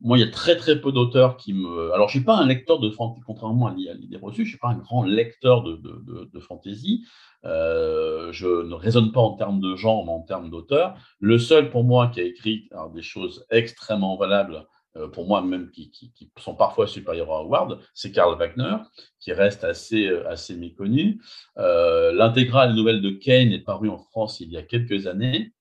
Moi, 0.00 0.16
il 0.16 0.20
y 0.20 0.28
a 0.28 0.30
très 0.30 0.56
très 0.56 0.80
peu 0.80 0.92
d'auteurs 0.92 1.36
qui 1.36 1.52
me. 1.52 1.92
Alors, 1.92 2.08
je 2.08 2.18
suis 2.18 2.24
pas 2.24 2.36
un 2.36 2.46
lecteur 2.46 2.78
de 2.78 2.88
fantasy, 2.88 3.20
contrairement 3.26 3.66
à 3.66 3.74
l'idée 3.74 4.16
reçue, 4.16 4.44
je 4.44 4.50
suis 4.50 4.58
pas 4.58 4.68
un 4.68 4.78
grand 4.78 5.02
lecteur 5.02 5.64
de, 5.64 5.74
de, 5.74 6.30
de, 6.32 6.40
fantasy. 6.40 7.04
Euh, 7.44 8.30
je 8.30 8.46
ne 8.46 8.74
raisonne 8.74 9.10
pas 9.10 9.20
en 9.20 9.32
termes 9.32 9.58
de 9.58 9.74
genre, 9.74 10.04
mais 10.04 10.12
en 10.12 10.22
termes 10.22 10.50
d'auteur. 10.50 10.96
Le 11.18 11.36
seul 11.38 11.68
pour 11.68 11.82
moi 11.82 12.08
qui 12.08 12.20
a 12.20 12.22
écrit 12.22 12.68
des 12.94 13.02
choses 13.02 13.44
extrêmement 13.50 14.16
valables 14.16 14.64
pour 15.06 15.26
moi 15.26 15.42
même 15.42 15.70
qui, 15.70 15.90
sont 16.38 16.54
parfois 16.54 16.86
supérieurs 16.86 17.32
à 17.32 17.38
Howard, 17.38 17.80
c'est 17.94 18.12
Karl 18.12 18.36
Wagner, 18.38 18.76
qui 19.20 19.32
reste 19.32 19.64
assez, 19.64 20.06
euh, 20.06 20.28
assez 20.28 20.56
méconnu. 20.56 21.20
Euh, 21.58 22.12
l'intégrale 22.12 22.74
nouvelle 22.74 23.00
de 23.00 23.10
Kane 23.10 23.52
est 23.52 23.60
parue 23.60 23.88
en 23.88 23.98
France 23.98 24.40
il 24.40 24.50
y 24.50 24.56
a 24.56 24.62
quelques 24.62 25.06
années. 25.06 25.52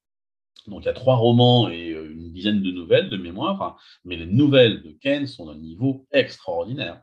Donc 0.68 0.84
il 0.84 0.86
y 0.86 0.90
a 0.90 0.94
trois 0.94 1.16
romans 1.16 1.70
et 1.70 1.90
une 1.90 2.32
dizaine 2.34 2.62
de 2.62 2.72
nouvelles 2.72 3.10
de 3.10 3.18
mémoire, 3.18 3.80
mais 4.04 4.18
les 4.18 4.26
nouvelles 4.26 4.82
de 4.82 4.92
Kane 4.92 5.28
sont 5.28 5.46
d'un 5.46 5.58
niveau 5.58 6.06
extraordinaire. 6.12 7.02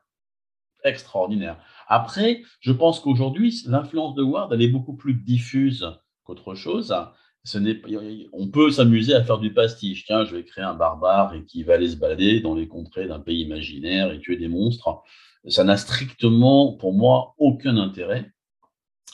Extraordinaire. 0.83 1.57
Après, 1.89 2.43
je 2.61 2.73
pense 2.73 3.01
qu'aujourd'hui, 3.01 3.63
l'influence 3.67 4.15
de 4.15 4.23
Howard, 4.23 4.53
elle 4.53 4.61
est 4.61 4.69
beaucoup 4.69 4.95
plus 4.95 5.15
diffuse 5.15 5.87
qu'autre 6.25 6.55
chose 6.55 6.95
on 8.33 8.49
peut 8.49 8.71
s'amuser 8.71 9.15
à 9.15 9.23
faire 9.23 9.39
du 9.39 9.53
pastiche. 9.53 10.05
Tiens, 10.07 10.25
je 10.25 10.37
vais 10.37 10.45
créer 10.45 10.65
un 10.65 10.75
barbare 10.75 11.35
et 11.35 11.45
qui 11.45 11.63
va 11.63 11.75
aller 11.75 11.91
se 11.91 11.97
balader 11.97 12.41
dans 12.41 12.55
les 12.55 12.69
contrées 12.69 13.07
d'un 13.07 13.21
pays 13.21 13.43
imaginaire 13.43 14.13
et 14.13 14.19
tuer 14.19 14.37
des 14.37 14.49
monstres. 14.49 15.03
Ça 15.49 15.65
n'a 15.65 15.77
strictement, 15.77 16.73
pour 16.73 16.95
moi, 16.95 17.35
aucun 17.39 17.77
intérêt. 17.77 18.31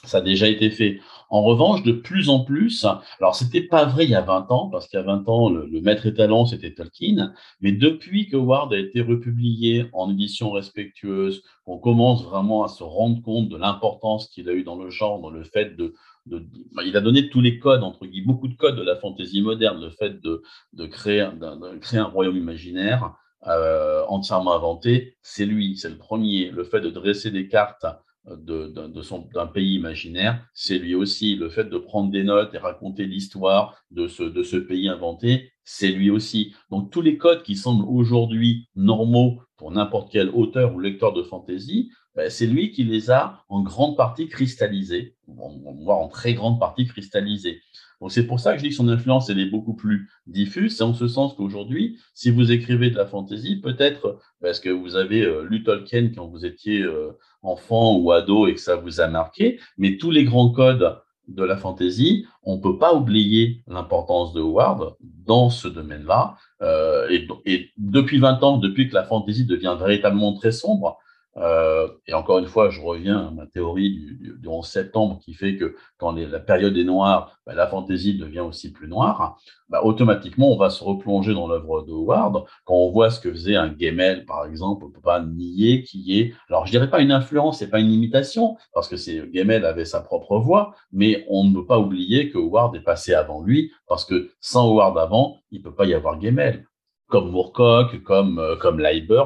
Ça 0.03 0.17
a 0.17 0.21
déjà 0.21 0.47
été 0.47 0.71
fait. 0.71 0.99
En 1.29 1.43
revanche, 1.43 1.83
de 1.83 1.91
plus 1.91 2.29
en 2.29 2.43
plus, 2.43 2.87
alors 3.19 3.35
c'était 3.35 3.61
pas 3.61 3.85
vrai 3.85 4.05
il 4.05 4.09
y 4.09 4.15
a 4.15 4.21
20 4.21 4.49
ans, 4.51 4.67
parce 4.69 4.87
qu'il 4.87 4.97
y 4.97 5.01
a 5.01 5.05
20 5.05 5.29
ans, 5.29 5.49
le, 5.49 5.81
maître 5.81 6.07
étalon, 6.07 6.45
c'était 6.47 6.73
Tolkien, 6.73 7.33
mais 7.59 7.71
depuis 7.71 8.27
que 8.27 8.35
Ward 8.35 8.73
a 8.73 8.79
été 8.79 9.01
republié 9.01 9.85
en 9.93 10.09
édition 10.09 10.51
respectueuse, 10.51 11.43
on 11.67 11.77
commence 11.77 12.23
vraiment 12.23 12.63
à 12.63 12.67
se 12.67 12.83
rendre 12.83 13.21
compte 13.21 13.49
de 13.49 13.57
l'importance 13.57 14.27
qu'il 14.27 14.49
a 14.49 14.53
eu 14.53 14.63
dans 14.63 14.75
le 14.75 14.89
genre, 14.89 15.21
dans 15.21 15.29
le 15.29 15.43
fait 15.43 15.77
de, 15.77 15.93
bah, 16.25 16.83
il 16.85 16.95
a 16.95 17.01
donné 17.01 17.29
tous 17.29 17.41
les 17.41 17.59
codes, 17.59 17.83
entre 17.83 18.05
guillemets, 18.05 18.27
beaucoup 18.27 18.47
de 18.47 18.55
codes 18.55 18.75
de 18.75 18.83
la 18.83 18.95
fantaisie 18.95 19.41
moderne, 19.41 19.81
le 19.81 19.89
fait 19.89 20.21
de, 20.21 20.41
créer, 20.87 21.21
un 21.21 22.03
royaume 22.03 22.37
imaginaire 22.37 23.15
euh, 23.47 24.03
entièrement 24.07 24.53
inventé, 24.53 25.17
c'est 25.21 25.45
lui, 25.45 25.75
c'est 25.75 25.89
le 25.89 25.97
premier. 25.97 26.51
Le 26.51 26.63
fait 26.63 26.81
de 26.81 26.89
dresser 26.89 27.31
des 27.31 27.47
cartes 27.47 27.85
d'un 28.23 29.47
pays 29.47 29.73
imaginaire, 29.73 30.45
c'est 30.53 30.77
lui 30.77 30.93
aussi. 30.93 31.35
Le 31.35 31.49
fait 31.49 31.63
de 31.63 31.77
prendre 31.79 32.11
des 32.11 32.23
notes 32.23 32.53
et 32.53 32.59
raconter 32.59 33.05
l'histoire 33.05 33.81
de 33.89 34.07
ce, 34.07 34.21
de 34.21 34.43
ce 34.43 34.57
pays 34.57 34.87
inventé, 34.89 35.51
c'est 35.63 35.87
lui 35.87 36.11
aussi. 36.11 36.53
Donc 36.69 36.91
tous 36.91 37.01
les 37.01 37.17
codes 37.17 37.41
qui 37.41 37.55
semblent 37.55 37.85
aujourd'hui 37.87 38.67
normaux 38.75 39.41
pour 39.57 39.71
n'importe 39.71 40.11
quel 40.11 40.29
auteur 40.29 40.75
ou 40.75 40.79
lecteur 40.79 41.13
de 41.13 41.23
fantaisie, 41.23 41.89
ben, 42.15 42.29
c'est 42.29 42.47
lui 42.47 42.71
qui 42.71 42.83
les 42.83 43.09
a 43.09 43.43
en 43.49 43.61
grande 43.61 43.95
partie 43.95 44.27
cristallisés, 44.27 45.15
voire 45.27 45.99
en 45.99 46.07
très 46.07 46.33
grande 46.33 46.59
partie 46.59 46.85
cristallisés. 46.85 47.61
Donc 48.01 48.11
c'est 48.11 48.25
pour 48.25 48.39
ça 48.39 48.53
que 48.53 48.57
je 48.57 48.63
dis 48.63 48.69
que 48.69 48.75
son 48.75 48.89
influence 48.89 49.29
elle 49.29 49.39
est 49.39 49.49
beaucoup 49.49 49.75
plus 49.75 50.09
diffuse. 50.25 50.75
C'est 50.75 50.83
en 50.83 50.93
ce 50.93 51.07
sens 51.07 51.35
qu'aujourd'hui, 51.35 51.99
si 52.15 52.31
vous 52.31 52.51
écrivez 52.51 52.89
de 52.89 52.97
la 52.97 53.05
fantaisie, 53.05 53.57
peut-être 53.61 54.19
parce 54.41 54.59
que 54.59 54.69
vous 54.69 54.95
avez 54.95 55.21
euh, 55.21 55.45
lu 55.47 55.63
Tolkien 55.63 56.09
quand 56.13 56.27
vous 56.27 56.45
étiez 56.45 56.81
euh, 56.81 57.11
enfant 57.43 57.95
ou 57.97 58.11
ado 58.11 58.47
et 58.47 58.55
que 58.55 58.59
ça 58.59 58.75
vous 58.75 58.99
a 59.01 59.07
marqué, 59.07 59.59
mais 59.77 59.97
tous 59.97 60.09
les 60.09 60.23
grands 60.23 60.49
codes 60.49 60.99
de 61.27 61.43
la 61.43 61.55
fantaisie, 61.55 62.25
on 62.43 62.57
ne 62.57 62.61
peut 62.61 62.79
pas 62.79 62.93
oublier 62.93 63.63
l'importance 63.67 64.33
de 64.33 64.41
Howard 64.41 64.95
dans 64.99 65.49
ce 65.49 65.67
domaine-là. 65.67 66.35
Euh, 66.63 67.07
et, 67.09 67.27
et, 67.45 67.69
depuis 67.77 68.17
20 68.17 68.43
ans, 68.43 68.57
depuis 68.57 68.89
que 68.89 68.95
la 68.95 69.03
fantaisie 69.03 69.45
devient 69.45 69.77
véritablement 69.79 70.33
très 70.33 70.51
sombre, 70.51 70.97
euh, 71.37 71.87
et 72.07 72.13
encore 72.13 72.39
une 72.39 72.47
fois, 72.47 72.69
je 72.69 72.81
reviens 72.81 73.27
à 73.27 73.31
ma 73.31 73.47
théorie 73.47 73.91
du, 73.91 74.35
du, 74.37 74.47
11 74.47 74.67
septembre 74.67 75.19
qui 75.23 75.33
fait 75.33 75.55
que 75.55 75.75
quand 75.97 76.11
la 76.11 76.39
période 76.39 76.77
est 76.77 76.83
noire, 76.83 77.37
bah, 77.45 77.53
la 77.53 77.67
fantaisie 77.67 78.17
devient 78.17 78.41
aussi 78.41 78.73
plus 78.73 78.89
noire. 78.89 79.37
Bah, 79.69 79.81
automatiquement, 79.83 80.51
on 80.51 80.57
va 80.57 80.69
se 80.69 80.83
replonger 80.83 81.33
dans 81.33 81.47
l'œuvre 81.47 81.83
de 81.83 81.91
Howard. 81.91 82.43
Quand 82.65 82.75
on 82.75 82.91
voit 82.91 83.09
ce 83.09 83.21
que 83.21 83.31
faisait 83.31 83.55
un 83.55 83.73
Gemmel, 83.77 84.25
par 84.25 84.45
exemple, 84.45 84.83
on 84.83 84.89
ne 84.89 84.93
peut 84.93 85.01
pas 85.01 85.21
nier 85.21 85.83
qu'il 85.83 86.01
y 86.01 86.19
ait, 86.19 86.33
alors 86.49 86.65
je 86.65 86.71
dirais 86.71 86.89
pas 86.89 86.99
une 86.99 87.11
influence 87.11 87.61
et 87.61 87.69
pas 87.69 87.79
une 87.79 87.91
imitation, 87.91 88.57
parce 88.73 88.89
que 88.89 88.97
Gemmel 88.97 89.65
avait 89.65 89.85
sa 89.85 90.01
propre 90.01 90.37
voix, 90.37 90.75
mais 90.91 91.25
on 91.29 91.45
ne 91.45 91.53
peut 91.53 91.65
pas 91.65 91.79
oublier 91.79 92.29
que 92.29 92.37
Howard 92.37 92.75
est 92.75 92.81
passé 92.81 93.13
avant 93.13 93.41
lui, 93.41 93.71
parce 93.87 94.03
que 94.03 94.31
sans 94.41 94.69
Howard 94.69 94.97
avant, 94.97 95.37
il 95.51 95.59
ne 95.59 95.63
peut 95.63 95.73
pas 95.73 95.85
y 95.85 95.93
avoir 95.93 96.19
Gemmel 96.19 96.65
comme 97.11 97.29
Moorcock, 97.29 98.01
comme, 98.03 98.39
euh, 98.39 98.55
comme 98.55 98.79
Leiber. 98.79 99.23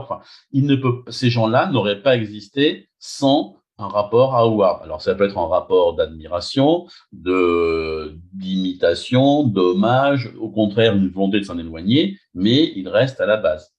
Ces 1.10 1.30
gens-là 1.30 1.68
n'auraient 1.68 2.02
pas 2.02 2.18
existé 2.18 2.90
sans 3.00 3.56
un 3.78 3.88
rapport 3.88 4.36
à 4.36 4.42
Howard. 4.42 4.84
Alors, 4.84 5.02
ça 5.02 5.16
peut 5.16 5.26
être 5.26 5.38
un 5.38 5.48
rapport 5.48 5.96
d'admiration, 5.96 6.88
de, 7.12 8.18
d'imitation, 8.34 9.44
d'hommage, 9.44 10.34
au 10.40 10.50
contraire, 10.50 10.96
une 10.96 11.10
volonté 11.10 11.40
de 11.40 11.46
s'en 11.46 11.58
éloigner, 11.58 12.18
mais 12.34 12.72
il 12.76 12.88
reste 12.88 13.22
à 13.22 13.26
la 13.26 13.38
base. 13.38 13.74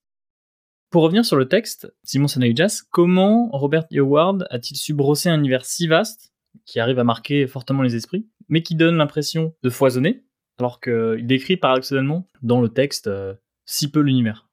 Pour 0.91 1.03
revenir 1.03 1.25
sur 1.25 1.37
le 1.37 1.49
texte, 1.49 1.93
Simon 2.05 2.29
Senayjas, 2.29 2.83
comment 2.91 3.49
Robert. 3.53 3.85
Howard 3.93 4.47
a-t-il 4.51 4.77
su 4.77 4.95
brosser 4.95 5.29
un 5.29 5.39
univers 5.39 5.65
si 5.65 5.87
vaste, 5.87 6.33
qui 6.65 6.79
arrive 6.79 6.99
à 6.99 7.05
marquer 7.05 7.47
fortement 7.47 7.83
les 7.83 7.97
esprits, 7.97 8.27
mais 8.49 8.63
qui 8.63 8.75
donne 8.75 8.97
l'impression 8.97 9.55
de 9.63 9.71
foisonner, 9.71 10.25
alors 10.59 10.81
qu'il 10.81 11.27
décrit 11.27 11.57
paradoxalement 11.57 12.29
dans 12.43 12.61
le 12.61 12.69
texte 12.69 13.09
euh, 13.09 13.35
si 13.67 13.91
peu 13.91 14.01
l'univers 14.01 14.47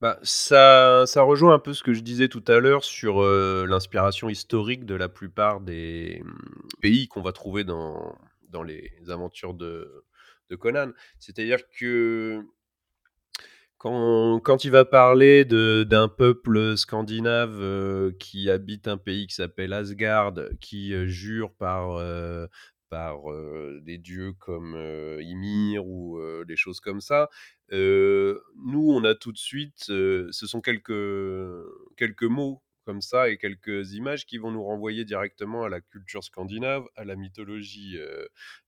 bah, 0.00 0.18
ça, 0.22 1.04
ça 1.06 1.22
rejoint 1.22 1.52
un 1.54 1.58
peu 1.58 1.74
ce 1.74 1.82
que 1.82 1.92
je 1.92 2.00
disais 2.00 2.28
tout 2.28 2.44
à 2.48 2.58
l'heure 2.58 2.84
sur 2.84 3.20
euh, 3.22 3.66
l'inspiration 3.68 4.30
historique 4.30 4.86
de 4.86 4.94
la 4.94 5.10
plupart 5.10 5.60
des 5.60 6.22
hum, 6.24 6.38
pays 6.80 7.06
qu'on 7.06 7.20
va 7.20 7.32
trouver 7.32 7.64
dans, 7.64 8.16
dans 8.48 8.62
les 8.62 8.90
aventures 9.08 9.52
de, 9.52 10.06
de 10.48 10.56
Conan. 10.56 10.92
C'est-à-dire 11.18 11.58
que 11.78 12.42
quand, 13.76 14.40
quand, 14.40 14.64
il 14.64 14.70
va 14.70 14.86
parler 14.86 15.44
d'un 15.44 16.08
peuple 16.08 16.78
scandinave 16.78 17.58
euh, 17.60 18.12
qui 18.18 18.48
habite 18.50 18.88
un 18.88 18.96
pays 18.96 19.26
qui 19.26 19.34
s'appelle 19.34 19.74
Asgard, 19.74 20.32
qui 20.62 20.94
euh, 20.94 21.06
jure 21.06 21.52
par, 21.52 22.02
par 22.88 23.18
des 23.82 23.98
dieux 23.98 24.32
comme 24.38 24.76
Ymir 25.20 25.86
ou 25.86 26.18
des 26.46 26.56
choses 26.56 26.80
comme 26.80 27.02
ça. 27.02 27.28
Nous, 27.70 28.92
on 28.92 29.04
a 29.04 29.14
tout 29.14 29.32
de 29.32 29.38
suite, 29.38 29.84
ce 29.84 30.30
sont 30.30 30.60
quelques, 30.60 30.92
quelques 31.96 32.24
mots 32.24 32.62
comme 32.86 33.02
ça 33.02 33.28
et 33.28 33.36
quelques 33.36 33.92
images 33.92 34.26
qui 34.26 34.38
vont 34.38 34.50
nous 34.50 34.64
renvoyer 34.64 35.04
directement 35.04 35.64
à 35.64 35.68
la 35.68 35.80
culture 35.80 36.24
scandinave, 36.24 36.84
à 36.96 37.04
la 37.04 37.14
mythologie 37.14 37.98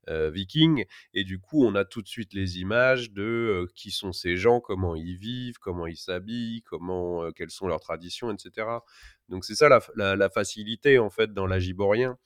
viking. 0.09 0.85
Et 1.15 1.25
du 1.25 1.41
coup, 1.41 1.65
on 1.65 1.75
a 1.75 1.85
tout 1.85 2.03
de 2.03 2.09
suite 2.09 2.35
les 2.35 2.61
images 2.61 3.11
de 3.13 3.67
qui 3.75 3.91
sont 3.91 4.13
ces 4.13 4.37
gens, 4.37 4.61
comment 4.61 4.95
ils 4.95 5.17
vivent, 5.17 5.59
comment 5.59 5.87
ils 5.87 5.97
s'habillent, 5.97 6.63
comment, 6.63 7.33
quelles 7.33 7.51
sont 7.51 7.67
leurs 7.67 7.81
traditions, 7.81 8.31
etc. 8.31 8.67
Donc 9.29 9.45
c'est 9.45 9.55
ça 9.55 9.69
la, 9.69 10.17
la, 10.17 10.31
facilité 10.31 10.99
en 10.99 11.11
fait 11.11 11.33
dans 11.33 11.47
l'agiborien. 11.47 12.19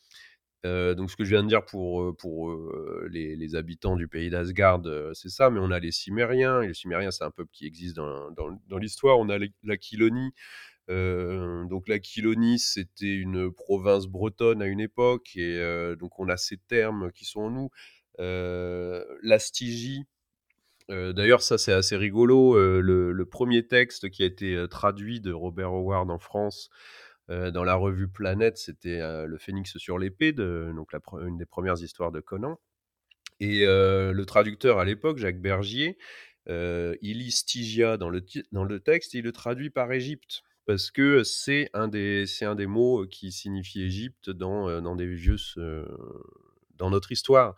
Euh, 0.67 0.95
donc 0.95 1.11
ce 1.11 1.17
que 1.17 1.25
je 1.25 1.31
viens 1.31 1.43
de 1.43 1.49
dire 1.49 1.65
pour, 1.65 2.03
euh, 2.03 2.13
pour 2.13 2.51
euh, 2.51 3.09
les, 3.11 3.55
habitants 3.55 3.97
du 3.97 4.09
pays 4.09 4.31
d'Asgard, 4.31 4.83
c'est 5.15 5.29
ça, 5.29 5.51
mais 5.51 5.61
on 5.61 5.71
a 5.71 5.79
les 5.79 5.93
Cimériens, 5.93 6.63
et 6.63 6.69
les 6.69 6.75
Cimériens 6.75 7.11
c'est 7.11 7.25
un 7.25 7.31
peuple 7.31 7.51
qui 7.53 7.67
existe 7.67 7.97
dans, 7.97 8.31
dans, 8.33 8.79
l'histoire, 8.79 9.19
on 9.19 9.29
a 9.29 9.39
la 9.39 9.77
Quilonie, 9.77 10.33
donc 10.89 11.89
la 11.89 11.99
Quilonie 11.99 12.59
c'était 12.59 13.15
une 13.15 13.53
province 13.53 14.07
bretonne 14.07 14.63
à 14.63 14.67
une 14.67 14.81
époque, 14.81 15.37
et 15.37 15.59
donc 15.99 16.19
on 16.19 16.29
a 16.29 16.37
ces 16.37 16.57
termes 16.57 17.13
qui 17.13 17.25
sont 17.25 17.43
en 17.43 17.51
nous. 17.51 17.71
la 18.19 19.39
Stygie, 19.39 20.05
D'ailleurs, 20.89 21.43
ça 21.43 21.57
c'est 21.57 21.73
assez 21.73 21.97
rigolo. 21.97 22.57
le, 22.81 23.25
premier 23.25 23.67
texte 23.67 24.11
qui 24.11 24.23
a 24.23 24.27
été 24.27 24.67
traduit 24.69 25.21
de 25.21 25.33
Robert 25.33 25.71
Howard 25.71 26.11
en 26.11 26.19
France, 26.19 26.69
dans 27.29 27.65
la 27.65 27.75
revue 27.75 28.09
Planète, 28.09 28.57
c'était 28.57 29.01
le 29.27 29.39
Phénix 29.39 29.77
sur 29.79 29.99
l'épée, 29.99 30.33
donc 30.33 30.93
une 31.21 31.37
des 31.37 31.47
premières 31.47 31.81
histoires 31.83 32.13
de 32.13 32.21
Conan. 32.21 32.59
Et 33.41 33.67
le 33.67 34.25
traducteur 34.25 34.79
à 34.79 34.85
l'époque, 34.85 35.19
Jacques 35.19 35.41
Bergier, 35.41 35.99
il 36.47 37.19
lit 37.19 37.33
Stygia 37.33 37.97
dans 37.97 38.11
le, 38.11 38.79
texte 38.79 39.15
et 39.15 39.19
il 39.19 39.25
le 39.25 39.33
traduit 39.33 39.71
par 39.71 39.93
Égypte. 39.93 40.43
Parce 40.67 40.91
que 40.91 41.23
c'est 41.23 41.71
un, 41.75 41.89
des, 41.89 42.25
des 42.57 42.67
mots 42.67 43.07
qui 43.07 43.31
signifie 43.31 43.83
Égypte 43.83 44.31
dans, 44.31 44.81
dans 44.81 44.97
des 44.97 45.07
vieux 45.07 45.39
dans 46.77 46.91
notre 46.91 47.13
histoire. 47.13 47.55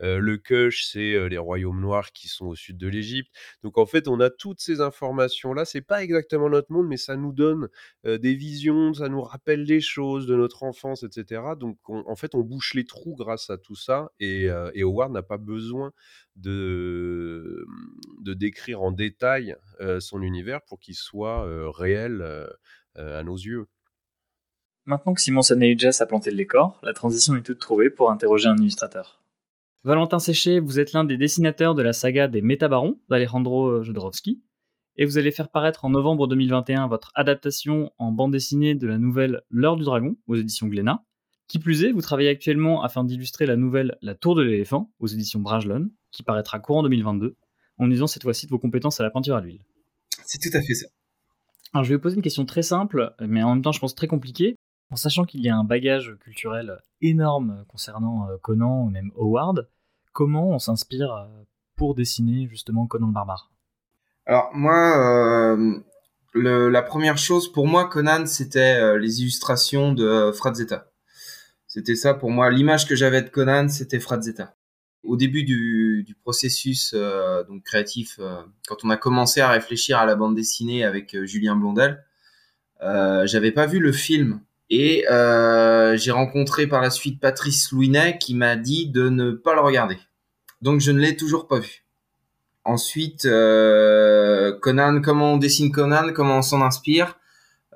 le 0.00 0.36
Kush, 0.38 0.86
c'est 0.86 1.28
les 1.28 1.38
royaumes 1.38 1.80
noirs 1.80 2.12
qui 2.12 2.28
sont 2.28 2.46
au 2.46 2.54
sud 2.54 2.78
de 2.78 2.88
l'Égypte. 2.88 3.30
Donc 3.62 3.76
en 3.76 3.86
fait, 3.86 4.08
on 4.08 4.18
a 4.20 4.30
toutes 4.30 4.60
ces 4.60 4.80
informations-là. 4.80 5.64
C'est 5.64 5.82
pas 5.82 6.02
exactement 6.02 6.48
notre 6.48 6.72
monde, 6.72 6.88
mais 6.88 6.96
ça 6.96 7.16
nous 7.16 7.32
donne 7.32 7.68
des 8.04 8.34
visions, 8.34 8.94
ça 8.94 9.08
nous 9.08 9.20
rappelle 9.20 9.66
des 9.66 9.80
choses 9.80 10.26
de 10.26 10.34
notre 10.34 10.62
enfance, 10.62 11.02
etc. 11.02 11.42
Donc 11.58 11.78
en 11.88 12.16
fait, 12.16 12.34
on 12.34 12.40
bouche 12.40 12.74
les 12.74 12.86
trous 12.86 13.14
grâce 13.14 13.50
à 13.50 13.58
tout 13.58 13.76
ça. 13.76 14.10
Et, 14.20 14.48
Howard 14.80 15.12
n'a 15.12 15.22
pas 15.22 15.38
besoin 15.38 15.92
de, 16.36 17.66
de 18.20 18.34
décrire 18.34 18.82
en 18.82 18.92
détail 18.92 19.56
son 20.00 20.22
univers 20.22 20.62
pour 20.62 20.80
qu'il 20.80 20.94
soit 20.94 21.70
réel 21.72 22.24
à 22.96 23.22
nos 23.22 23.36
yeux. 23.36 23.66
Maintenant 24.86 25.14
que 25.14 25.20
Simon 25.20 25.42
Saneujas 25.42 25.98
a 26.00 26.06
planté 26.06 26.30
le 26.30 26.36
décor, 26.36 26.80
la 26.82 26.92
transition 26.92 27.36
est 27.36 27.42
toute 27.42 27.58
trouvée 27.58 27.90
pour 27.90 28.10
interroger 28.10 28.48
un 28.48 28.56
illustrateur. 28.56 29.22
Valentin 29.84 30.18
Séché, 30.18 30.60
vous 30.60 30.80
êtes 30.80 30.92
l'un 30.92 31.04
des 31.04 31.16
dessinateurs 31.16 31.74
de 31.74 31.82
la 31.82 31.92
saga 31.92 32.28
des 32.28 32.42
Métabarons 32.42 32.98
d'Alejandro 33.08 33.82
Jodorowsky, 33.82 34.42
et 34.96 35.04
vous 35.04 35.16
allez 35.16 35.30
faire 35.30 35.48
paraître 35.48 35.84
en 35.84 35.90
novembre 35.90 36.26
2021 36.26 36.86
votre 36.86 37.12
adaptation 37.14 37.92
en 37.98 38.12
bande 38.12 38.32
dessinée 38.32 38.74
de 38.74 38.86
la 38.86 38.98
nouvelle 38.98 39.42
L'heure 39.48 39.76
du 39.76 39.84
dragon 39.84 40.16
aux 40.26 40.36
éditions 40.36 40.66
Glénat. 40.66 41.04
Qui 41.46 41.58
plus 41.58 41.84
est, 41.84 41.92
vous 41.92 42.02
travaillez 42.02 42.28
actuellement 42.28 42.82
afin 42.82 43.02
d'illustrer 43.02 43.46
la 43.46 43.56
nouvelle 43.56 43.96
La 44.02 44.14
tour 44.14 44.34
de 44.34 44.42
l'éléphant 44.42 44.92
aux 44.98 45.06
éditions 45.06 45.40
Brajlon, 45.40 45.90
qui 46.10 46.22
paraîtra 46.22 46.58
courant 46.58 46.82
2022, 46.82 47.36
en 47.78 47.90
usant 47.90 48.06
cette 48.06 48.22
fois-ci 48.22 48.46
de 48.46 48.50
vos 48.50 48.58
compétences 48.58 49.00
à 49.00 49.02
la 49.02 49.10
peinture 49.10 49.36
à 49.36 49.40
l'huile. 49.40 49.64
C'est 50.26 50.38
tout 50.38 50.56
à 50.56 50.60
fait 50.60 50.74
ça. 50.74 50.86
Alors 51.72 51.84
je 51.84 51.90
vais 51.90 51.96
vous 51.96 52.02
poser 52.02 52.16
une 52.16 52.22
question 52.22 52.44
très 52.44 52.62
simple, 52.62 53.14
mais 53.20 53.42
en 53.42 53.54
même 53.54 53.62
temps 53.62 53.72
je 53.72 53.80
pense 53.80 53.94
très 53.94 54.06
compliquée. 54.06 54.56
En 54.90 54.96
sachant 54.96 55.24
qu'il 55.24 55.40
y 55.42 55.48
a 55.48 55.56
un 55.56 55.62
bagage 55.62 56.16
culturel 56.20 56.80
énorme 57.00 57.64
concernant 57.68 58.28
euh, 58.28 58.36
Conan 58.42 58.82
ou 58.82 58.90
même 58.90 59.12
Howard, 59.16 59.68
comment 60.12 60.50
on 60.50 60.58
s'inspire 60.58 61.12
euh, 61.12 61.26
pour 61.76 61.94
dessiner 61.94 62.48
justement 62.50 62.86
Conan 62.88 63.06
le 63.06 63.12
barbare? 63.12 63.52
Alors 64.26 64.50
moi, 64.52 65.54
euh, 65.54 65.80
la 66.34 66.82
première 66.82 67.18
chose 67.18 67.50
pour 67.52 67.68
moi, 67.68 67.88
Conan, 67.88 68.26
c'était 68.26 68.98
les 68.98 69.22
illustrations 69.22 69.92
de 69.92 70.30
Frazetta. 70.32 70.90
C'était 71.66 71.96
ça 71.96 72.14
pour 72.14 72.30
moi. 72.30 72.50
L'image 72.50 72.86
que 72.86 72.96
j'avais 72.96 73.22
de 73.22 73.28
Conan, 73.28 73.68
c'était 73.68 74.00
Frazetta. 74.00 74.56
Au 75.02 75.16
début 75.16 75.44
du, 75.44 76.16
processus 76.22 76.94
donc 77.48 77.64
créatif, 77.64 78.20
quand 78.68 78.84
on 78.84 78.90
a 78.90 78.96
commencé 78.96 79.40
à 79.40 79.48
réfléchir 79.48 79.98
à 79.98 80.06
la 80.06 80.14
bande 80.14 80.36
dessinée 80.36 80.84
avec 80.84 81.16
Julien 81.24 81.56
Blondel, 81.56 82.04
j'avais 82.80 83.50
pas 83.50 83.66
vu 83.66 83.80
le 83.80 83.90
film 83.90 84.40
et 84.70 85.06
euh, 85.10 85.96
j'ai 85.96 86.12
rencontré 86.12 86.66
par 86.66 86.80
la 86.80 86.90
suite 86.90 87.20
Patrice 87.20 87.72
Louinet 87.72 88.18
qui 88.18 88.34
m'a 88.34 88.56
dit 88.56 88.88
de 88.88 89.08
ne 89.08 89.32
pas 89.32 89.54
le 89.54 89.60
regarder. 89.60 89.98
Donc 90.62 90.80
je 90.80 90.92
ne 90.92 91.00
l'ai 91.00 91.16
toujours 91.16 91.48
pas 91.48 91.58
vu. 91.58 91.84
Ensuite, 92.64 93.24
euh, 93.24 94.56
Conan, 94.60 95.00
comment 95.00 95.34
on 95.34 95.36
dessine 95.38 95.72
Conan, 95.72 96.12
comment 96.12 96.38
on 96.38 96.42
s'en 96.42 96.62
inspire? 96.62 97.18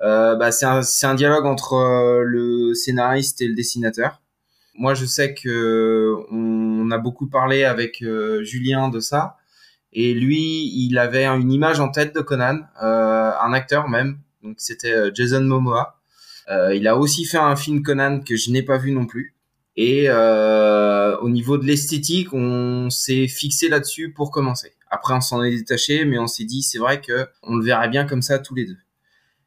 Euh, 0.01 0.35
bah, 0.35 0.51
c'est 0.51 0.65
un, 0.65 0.81
un, 1.03 1.15
dialogue 1.15 1.45
entre 1.45 1.73
euh, 1.73 2.23
le 2.23 2.73
scénariste 2.73 3.41
et 3.41 3.47
le 3.47 3.55
dessinateur. 3.55 4.21
Moi, 4.75 4.93
je 4.93 5.05
sais 5.05 5.33
que 5.33 6.15
on 6.31 6.91
a 6.91 6.97
beaucoup 6.97 7.27
parlé 7.27 7.63
avec 7.63 8.01
euh, 8.01 8.43
Julien 8.43 8.89
de 8.89 8.99
ça, 8.99 9.37
et 9.93 10.13
lui, 10.13 10.69
il 10.75 10.97
avait 10.97 11.25
une 11.25 11.51
image 11.51 11.79
en 11.79 11.89
tête 11.89 12.13
de 12.13 12.19
Conan, 12.21 12.59
un 12.81 13.53
acteur 13.53 13.87
même. 13.87 14.19
Donc 14.43 14.55
c'était 14.59 15.13
Jason 15.13 15.41
Momoa. 15.41 15.94
Euh, 16.49 16.75
il 16.75 16.87
a 16.87 16.97
aussi 16.97 17.25
fait 17.25 17.37
un 17.37 17.55
film 17.55 17.81
Conan 17.81 18.19
que 18.19 18.35
je 18.35 18.51
n'ai 18.51 18.63
pas 18.63 18.77
vu 18.77 18.91
non 18.91 19.05
plus. 19.05 19.35
Et 19.77 20.05
euh, 20.07 21.17
au 21.17 21.29
niveau 21.29 21.57
de 21.57 21.65
l'esthétique, 21.65 22.33
on 22.33 22.89
s'est 22.89 23.27
fixé 23.27 23.67
là-dessus 23.67 24.13
pour 24.13 24.31
commencer. 24.31 24.73
Après, 24.89 25.13
on 25.13 25.21
s'en 25.21 25.43
est 25.43 25.51
détaché, 25.51 26.05
mais 26.05 26.17
on 26.17 26.27
s'est 26.27 26.45
dit, 26.45 26.61
c'est 26.61 26.77
vrai 26.77 27.01
que 27.01 27.27
on 27.43 27.57
le 27.57 27.65
verrait 27.65 27.89
bien 27.89 28.05
comme 28.05 28.21
ça 28.21 28.39
tous 28.39 28.55
les 28.55 28.65
deux. 28.65 28.77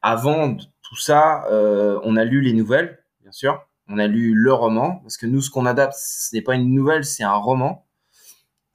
Avant 0.03 0.55
tout 0.55 0.97
ça, 0.97 1.47
euh, 1.51 1.99
on 2.05 2.17
a 2.17 2.25
lu 2.25 2.43
les 2.43 2.53
nouvelles, 2.53 3.03
bien 3.23 3.33
sûr. 3.33 3.67
On 3.89 3.99
a 3.99 4.07
lu 4.07 4.35
le 4.35 4.53
roman, 4.53 4.97
parce 4.97 5.17
que 5.17 5.25
nous, 5.25 5.41
ce 5.41 5.51
qu'on 5.51 5.65
adapte, 5.65 5.95
ce 5.99 6.37
n'est 6.37 6.43
pas 6.43 6.57
une 6.57 6.75
nouvelle, 6.75 7.05
c'est 7.05 7.23
un 7.23 7.37
roman. 7.37 7.87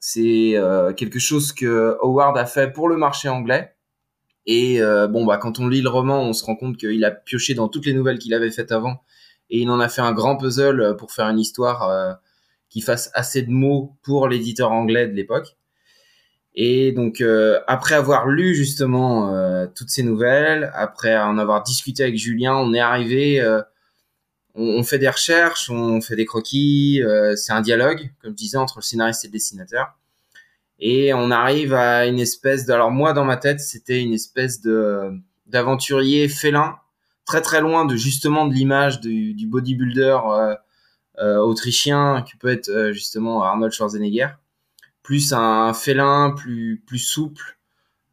C'est 0.00 0.56
euh, 0.56 0.92
quelque 0.92 1.20
chose 1.20 1.52
que 1.52 1.96
Howard 2.02 2.36
a 2.36 2.46
fait 2.46 2.72
pour 2.72 2.88
le 2.88 2.96
marché 2.96 3.28
anglais. 3.28 3.73
Et 4.46 4.82
euh, 4.82 5.06
bon, 5.06 5.24
bah, 5.24 5.38
quand 5.38 5.58
on 5.58 5.68
lit 5.68 5.80
le 5.80 5.88
roman, 5.88 6.22
on 6.22 6.32
se 6.32 6.44
rend 6.44 6.56
compte 6.56 6.76
qu'il 6.76 7.04
a 7.04 7.10
pioché 7.10 7.54
dans 7.54 7.68
toutes 7.68 7.86
les 7.86 7.94
nouvelles 7.94 8.18
qu'il 8.18 8.34
avait 8.34 8.50
faites 8.50 8.72
avant. 8.72 9.02
Et 9.50 9.60
il 9.60 9.70
en 9.70 9.80
a 9.80 9.88
fait 9.88 10.02
un 10.02 10.12
grand 10.12 10.36
puzzle 10.36 10.80
euh, 10.80 10.94
pour 10.94 11.12
faire 11.12 11.28
une 11.28 11.38
histoire 11.38 11.88
euh, 11.88 12.12
qui 12.68 12.80
fasse 12.80 13.10
assez 13.14 13.42
de 13.42 13.50
mots 13.50 13.96
pour 14.02 14.28
l'éditeur 14.28 14.72
anglais 14.72 15.08
de 15.08 15.14
l'époque. 15.14 15.56
Et 16.56 16.92
donc, 16.92 17.20
après 17.66 17.96
avoir 17.96 18.28
lu 18.28 18.54
justement 18.54 19.66
toutes 19.74 19.90
ces 19.90 20.04
nouvelles, 20.04 20.70
après 20.74 21.16
en 21.16 21.36
avoir 21.36 21.64
discuté 21.64 22.04
avec 22.04 22.16
Julien, 22.16 22.54
on 22.54 22.72
est 22.72 22.78
arrivé, 22.78 23.44
on, 24.54 24.64
on, 24.64 24.84
fait 24.84 25.00
des 25.00 25.08
recherches, 25.08 25.68
on 25.68 26.00
fait 26.00 26.14
des 26.14 26.26
croquis, 26.26 27.02
c'est 27.34 27.52
un 27.52 27.60
dialogue, 27.60 28.08
comme 28.22 28.30
je 28.30 28.36
disais, 28.36 28.56
entre 28.56 28.78
le 28.78 28.82
scénariste 28.82 29.24
et 29.24 29.26
le 29.26 29.32
dessinateur 29.32 29.96
et 30.78 31.14
on 31.14 31.30
arrive 31.30 31.74
à 31.74 32.06
une 32.06 32.18
espèce 32.18 32.66
de 32.66 32.72
alors 32.72 32.90
moi 32.90 33.12
dans 33.12 33.24
ma 33.24 33.36
tête 33.36 33.60
c'était 33.60 34.02
une 34.02 34.12
espèce 34.12 34.60
de 34.60 35.10
d'aventurier 35.46 36.28
félin 36.28 36.76
très 37.24 37.40
très 37.40 37.60
loin 37.60 37.84
de 37.84 37.96
justement 37.96 38.46
de 38.46 38.54
l'image 38.54 39.00
du, 39.00 39.34
du, 39.34 39.46
bodybuilder 39.46 40.18
euh, 40.26 40.54
euh, 41.20 41.38
autrichien 41.38 42.22
qui 42.22 42.36
peut 42.36 42.48
être 42.48 42.68
euh, 42.68 42.92
justement 42.92 43.44
Arnold 43.44 43.72
Schwarzenegger. 43.72 44.28
Plus 45.04 45.32
un 45.32 45.72
félin 45.72 46.34
plus 46.36 46.82
plus 46.86 46.98
souple 46.98 47.58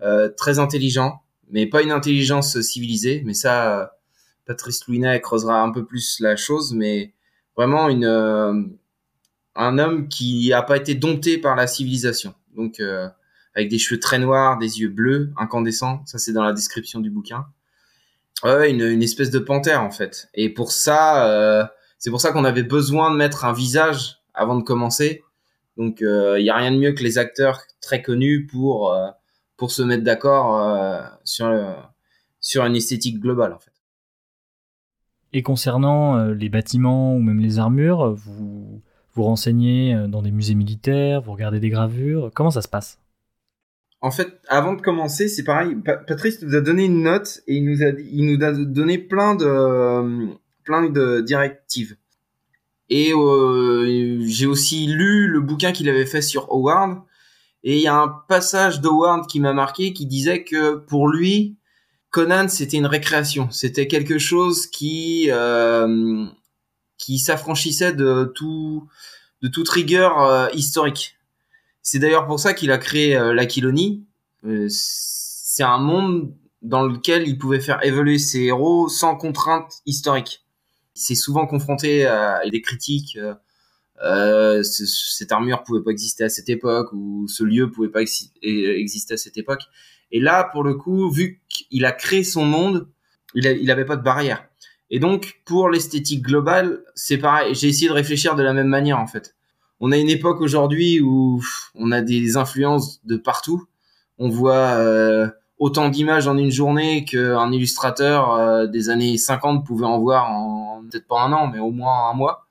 euh, 0.02 0.30
très 0.30 0.60
intelligent 0.60 1.24
mais 1.50 1.66
pas 1.66 1.82
une 1.82 1.92
intelligence 1.92 2.60
civilisée. 2.62 3.24
Mais 3.26 3.34
ça 3.34 3.94
Patrice 4.46 4.88
Louinet 4.88 5.20
creusera 5.20 5.62
un 5.62 5.72
peu 5.72 5.86
plus 5.86 6.20
la 6.20 6.36
chose 6.36 6.74
mais 6.74 7.14
vraiment 7.58 7.90
une 7.90 8.78
un 9.56 9.78
homme 9.80 10.08
qui 10.08 10.54
a 10.54 10.62
pas 10.62 10.78
été 10.78 10.96
dompté 10.96 11.38
par 11.38 11.56
la 11.56 11.68
civilisation 11.68 12.36
donc 12.56 12.80
euh, 12.80 13.08
avec 13.56 13.70
des 13.70 13.78
cheveux 13.78 14.00
très 14.00 14.20
noirs, 14.20 14.58
des 14.58 14.80
yeux 14.80 14.90
bleus, 14.90 15.32
incandescents. 15.38 16.04
Ça, 16.06 16.18
c'est 16.18 16.34
dans 16.34 16.44
la 16.44 16.54
description 16.54 17.00
du 17.00 17.10
bouquin. 17.10 17.46
Ouais, 18.44 18.72
une, 18.72 19.04
espèce 19.04 19.30
de 19.30 19.40
panthère 19.40 19.84
en 19.84 19.92
fait. 19.92 20.30
Et 20.34 20.50
pour 20.50 20.72
ça, 20.72 21.28
euh, 21.28 21.66
c'est 22.00 22.10
pour 22.10 22.22
ça 22.22 22.32
qu'on 22.32 22.46
avait 22.46 22.64
besoin 22.64 23.12
de 23.12 23.16
mettre 23.16 23.46
un 23.46 23.54
visage 23.54 24.20
avant 24.34 24.56
de 24.56 24.64
commencer. 24.64 25.24
Donc, 25.78 25.98
il 26.02 26.08
euh, 26.08 26.42
n'y 26.42 26.50
a 26.50 26.56
rien 26.56 26.72
de 26.72 26.78
mieux 26.78 26.94
que 26.94 27.04
les 27.04 27.18
acteurs 27.18 27.62
très 27.82 28.02
connus 28.02 28.48
pour 28.48 28.98
pour 29.58 29.72
se 29.72 29.84
mettre 29.84 30.04
d'accord 30.04 31.10
sur 31.24 31.52
sur 32.40 32.66
une 32.66 32.76
esthétique 32.76 33.20
globale 33.20 33.54
en 33.54 33.60
fait. 33.60 33.72
Et 35.34 35.44
concernant 35.44 36.26
les 36.26 36.50
bâtiments 36.50 37.16
ou 37.16 37.20
même 37.20 37.40
les 37.40 37.60
armures, 37.60 38.12
vous 38.12 38.51
vous 39.14 39.24
renseignez 39.24 39.94
euh, 39.94 40.08
dans 40.08 40.22
des 40.22 40.32
musées 40.32 40.56
militaires, 40.56 41.22
vous 41.22 41.34
regardez 41.34 41.60
des 41.60 41.70
gravures. 41.70 42.32
Comment 42.34 42.52
ça 42.52 42.62
se 42.62 42.68
passe? 42.68 43.00
En 44.02 44.10
fait, 44.10 44.40
avant 44.48 44.74
de 44.74 44.82
commencer, 44.82 45.28
c'est 45.28 45.44
pareil. 45.44 45.76
Patrice 46.08 46.42
nous 46.42 46.56
a 46.56 46.62
donné 46.62 46.86
une 46.86 47.04
note 47.04 47.42
et 47.48 47.56
il 47.56 47.66
nous 47.66 47.84
a, 47.84 47.90
il 47.90 48.26
nous 48.26 48.44
a 48.44 48.52
donné 48.52 48.98
plein 48.98 49.36
de, 49.36 50.30
plein 50.64 50.90
de 50.90 51.22
directives. 51.22 51.96
Et 52.90 53.14
euh, 53.14 54.20
j'ai 54.26 54.48
aussi 54.48 54.88
lu 54.88 55.28
le 55.28 55.40
bouquin 55.40 55.72
qu'il 55.72 55.88
avait 55.88 56.06
fait 56.06 56.22
sur 56.22 56.52
Howard. 56.52 57.02
Et 57.64 57.78
il 57.78 57.82
y 57.82 57.88
a 57.88 57.96
un 57.96 58.08
passage 58.28 58.82
d'Howard 58.82 59.28
qui 59.28 59.40
m'a 59.40 59.54
marqué 59.54 59.94
qui 59.94 60.08
disait 60.08 60.44
que 60.44 60.76
pour 60.76 61.08
lui, 61.08 61.58
Conan, 62.10 62.48
c'était 62.50 62.78
une 62.78 62.88
récréation. 62.88 63.50
C'était 63.52 63.88
quelque 63.88 64.18
chose 64.18 64.68
qui 64.68 65.28
euh, 65.30 66.26
qui 67.02 67.18
s'affranchissait 67.20 67.94
de 67.94 68.32
tout 68.36 68.88
de 69.42 69.48
toute 69.48 69.68
rigueur 69.68 70.22
euh, 70.22 70.48
historique. 70.54 71.18
C'est 71.82 71.98
d'ailleurs 71.98 72.28
pour 72.28 72.40
ça 72.40 72.54
qu'il 72.54 72.72
a 72.72 72.78
créé 72.78 73.18
euh, 73.18 73.34
l'Aquilonie. 73.34 74.06
Euh, 74.46 74.68
c'est 74.70 75.64
un 75.64 75.80
monde 75.80 76.32
dans 76.62 76.84
lequel 76.84 77.28
il 77.28 77.40
pouvait 77.40 77.60
faire 77.60 77.84
évoluer 77.84 78.20
ses 78.20 78.44
héros 78.44 78.88
sans 78.88 79.16
contrainte 79.16 79.82
historique. 79.88 80.46
Il 80.96 81.02
s'est 81.02 81.16
souvent 81.16 81.48
confronté 81.48 82.06
à 82.06 82.42
des 82.48 82.62
critiques. 82.62 83.18
Euh, 84.04 84.62
cette 84.64 85.32
armure 85.32 85.64
pouvait 85.64 85.82
pas 85.82 85.90
exister 85.92 86.24
à 86.24 86.30
cette 86.30 86.50
époque 86.50 86.90
ou 86.94 87.28
ce 87.28 87.44
lieu 87.44 87.72
pouvait 87.72 87.90
pas 87.90 88.02
exister 88.02 89.14
à 89.14 89.18
cette 89.18 89.38
époque. 89.38 89.64
Et 90.12 90.20
là, 90.20 90.44
pour 90.52 90.64
le 90.64 90.76
coup, 90.76 91.10
vu 91.10 91.42
qu'il 91.50 91.86
a 91.86 91.92
créé 91.92 92.24
son 92.24 92.46
monde, 92.46 92.88
il, 93.34 93.44
n'avait 93.44 93.72
avait 93.72 93.86
pas 93.86 93.96
de 93.96 94.04
barrière. 94.04 94.48
Et 94.94 95.00
donc, 95.00 95.40
pour 95.46 95.70
l'esthétique 95.70 96.22
globale, 96.22 96.84
c'est 96.96 97.18
pareil. 97.18 97.56
J'ai 97.56 97.70
essayé 97.70 97.88
de 97.88 97.94
réfléchir 97.94 98.36
de 98.36 98.44
la 98.44 98.52
même 98.52 98.68
manière, 98.68 99.00
en 99.00 99.08
fait. 99.08 99.36
On 99.80 99.94
a 99.94 99.98
une 99.98 100.10
époque 100.10 100.42
aujourd'hui 100.42 101.00
où 101.00 101.42
on 101.76 101.92
a 101.92 102.02
des 102.02 102.36
influences 102.36 103.04
de 103.06 103.16
partout. 103.16 103.64
On 104.20 104.28
voit 104.28 104.76
euh, 104.76 105.30
autant 105.58 105.88
d'images 105.88 106.28
en 106.28 106.38
une 106.38 106.52
journée 106.52 107.06
qu'un 107.06 107.52
illustrateur 107.54 108.34
euh, 108.34 108.68
des 108.68 108.90
années 108.90 109.18
50 109.18 109.66
pouvait 109.66 109.86
en 109.86 109.98
voir 109.98 110.30
en 110.30 110.84
peut-être 110.92 111.08
pas 111.08 111.22
un 111.22 111.32
an, 111.32 111.48
mais 111.48 111.60
au 111.60 111.72
moins 111.72 112.10
un 112.12 112.14
mois. 112.14 112.46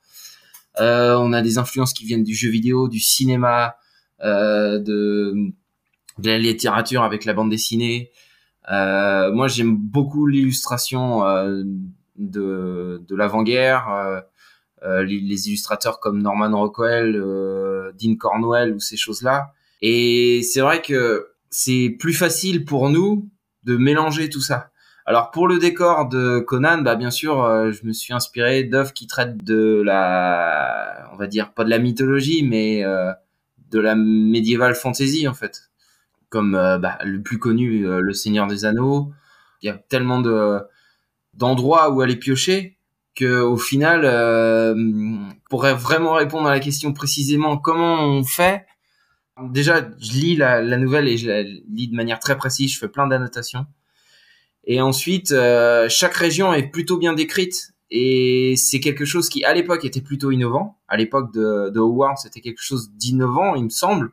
Euh, 0.80 1.16
on 1.18 1.34
a 1.34 1.42
des 1.42 1.58
influences 1.58 1.92
qui 1.92 2.06
viennent 2.06 2.24
du 2.24 2.34
jeu 2.34 2.48
vidéo, 2.48 2.88
du 2.88 3.00
cinéma, 3.00 3.76
de 4.22 5.52
la 6.24 6.38
littérature 6.38 7.02
avec 7.02 7.26
la 7.26 7.34
bande 7.34 7.50
dessinée. 7.50 8.10
Moi, 8.68 9.46
j'aime 9.48 9.76
beaucoup 9.76 10.26
l'illustration 10.26 11.22
de, 12.16 13.02
de 13.08 13.16
l'avant-guerre. 13.16 13.90
Euh, 13.90 14.20
euh 14.82 15.02
les, 15.02 15.48
illustrateurs 15.48 16.00
comme 16.00 16.22
Norman 16.22 16.56
Rockwell, 16.58 17.16
euh, 17.16 17.92
Dean 18.00 18.16
Cornwell 18.16 18.72
ou 18.72 18.80
ces 18.80 18.96
choses-là. 18.96 19.52
Et 19.82 20.42
c'est 20.42 20.60
vrai 20.60 20.82
que 20.82 21.28
c'est 21.50 21.96
plus 21.98 22.14
facile 22.14 22.64
pour 22.64 22.90
nous 22.90 23.28
de 23.64 23.76
mélanger 23.76 24.28
tout 24.30 24.40
ça. 24.40 24.70
Alors 25.06 25.30
pour 25.30 25.48
le 25.48 25.58
décor 25.58 26.08
de 26.08 26.38
Conan, 26.40 26.82
bah 26.82 26.94
bien 26.94 27.10
sûr, 27.10 27.72
je 27.72 27.84
me 27.84 27.92
suis 27.92 28.12
inspiré 28.12 28.62
d'œuvres 28.64 28.92
qui 28.92 29.06
traitent 29.06 29.42
de 29.42 29.82
la, 29.84 31.08
on 31.12 31.16
va 31.16 31.26
dire 31.26 31.52
pas 31.52 31.64
de 31.64 31.70
la 31.70 31.78
mythologie, 31.78 32.44
mais 32.44 32.84
de 33.70 33.80
la 33.80 33.96
médiévale 33.96 34.74
fantasy 34.74 35.26
en 35.26 35.34
fait 35.34 35.70
comme 36.28 36.52
bah, 36.52 36.98
le 37.04 37.20
plus 37.22 37.38
connu, 37.38 37.84
Le 37.86 38.12
Seigneur 38.12 38.46
des 38.46 38.64
Anneaux. 38.64 39.12
Il 39.62 39.66
y 39.66 39.68
a 39.70 39.74
tellement 39.74 40.20
de 40.20 40.60
d'endroits 41.40 41.90
où 41.90 42.02
aller 42.02 42.16
piocher 42.16 42.76
que 43.16 43.40
au 43.40 43.56
final, 43.56 44.02
euh, 44.04 44.74
pourrait 45.48 45.74
vraiment 45.74 46.14
répondre 46.14 46.46
à 46.46 46.52
la 46.52 46.60
question 46.60 46.92
précisément 46.92 47.58
comment 47.58 48.04
on 48.04 48.22
fait. 48.22 48.66
Déjà, 49.48 49.88
je 49.98 50.12
lis 50.12 50.36
la, 50.36 50.62
nouvelle 50.76 51.08
et 51.08 51.16
je 51.16 51.28
la 51.28 51.42
lis 51.42 51.88
de 51.88 51.94
manière 51.94 52.20
très 52.20 52.36
précise. 52.36 52.72
Je 52.72 52.78
fais 52.78 52.88
plein 52.88 53.06
d'annotations. 53.06 53.66
Et 54.64 54.80
ensuite, 54.80 55.32
euh, 55.32 55.88
chaque 55.88 56.14
région 56.14 56.52
est 56.52 56.68
plutôt 56.68 56.98
bien 56.98 57.14
décrite 57.14 57.72
et 57.90 58.54
c'est 58.56 58.80
quelque 58.80 59.06
chose 59.06 59.28
qui, 59.28 59.42
à 59.44 59.54
l'époque, 59.54 59.84
était 59.84 60.02
plutôt 60.02 60.30
innovant. 60.30 60.78
À 60.86 60.96
l'époque 60.96 61.32
de, 61.32 61.70
de 61.70 61.80
Howard, 61.80 62.18
c'était 62.18 62.40
quelque 62.40 62.62
chose 62.62 62.90
d'innovant, 62.92 63.54
il 63.54 63.64
me 63.64 63.70
semble 63.70 64.12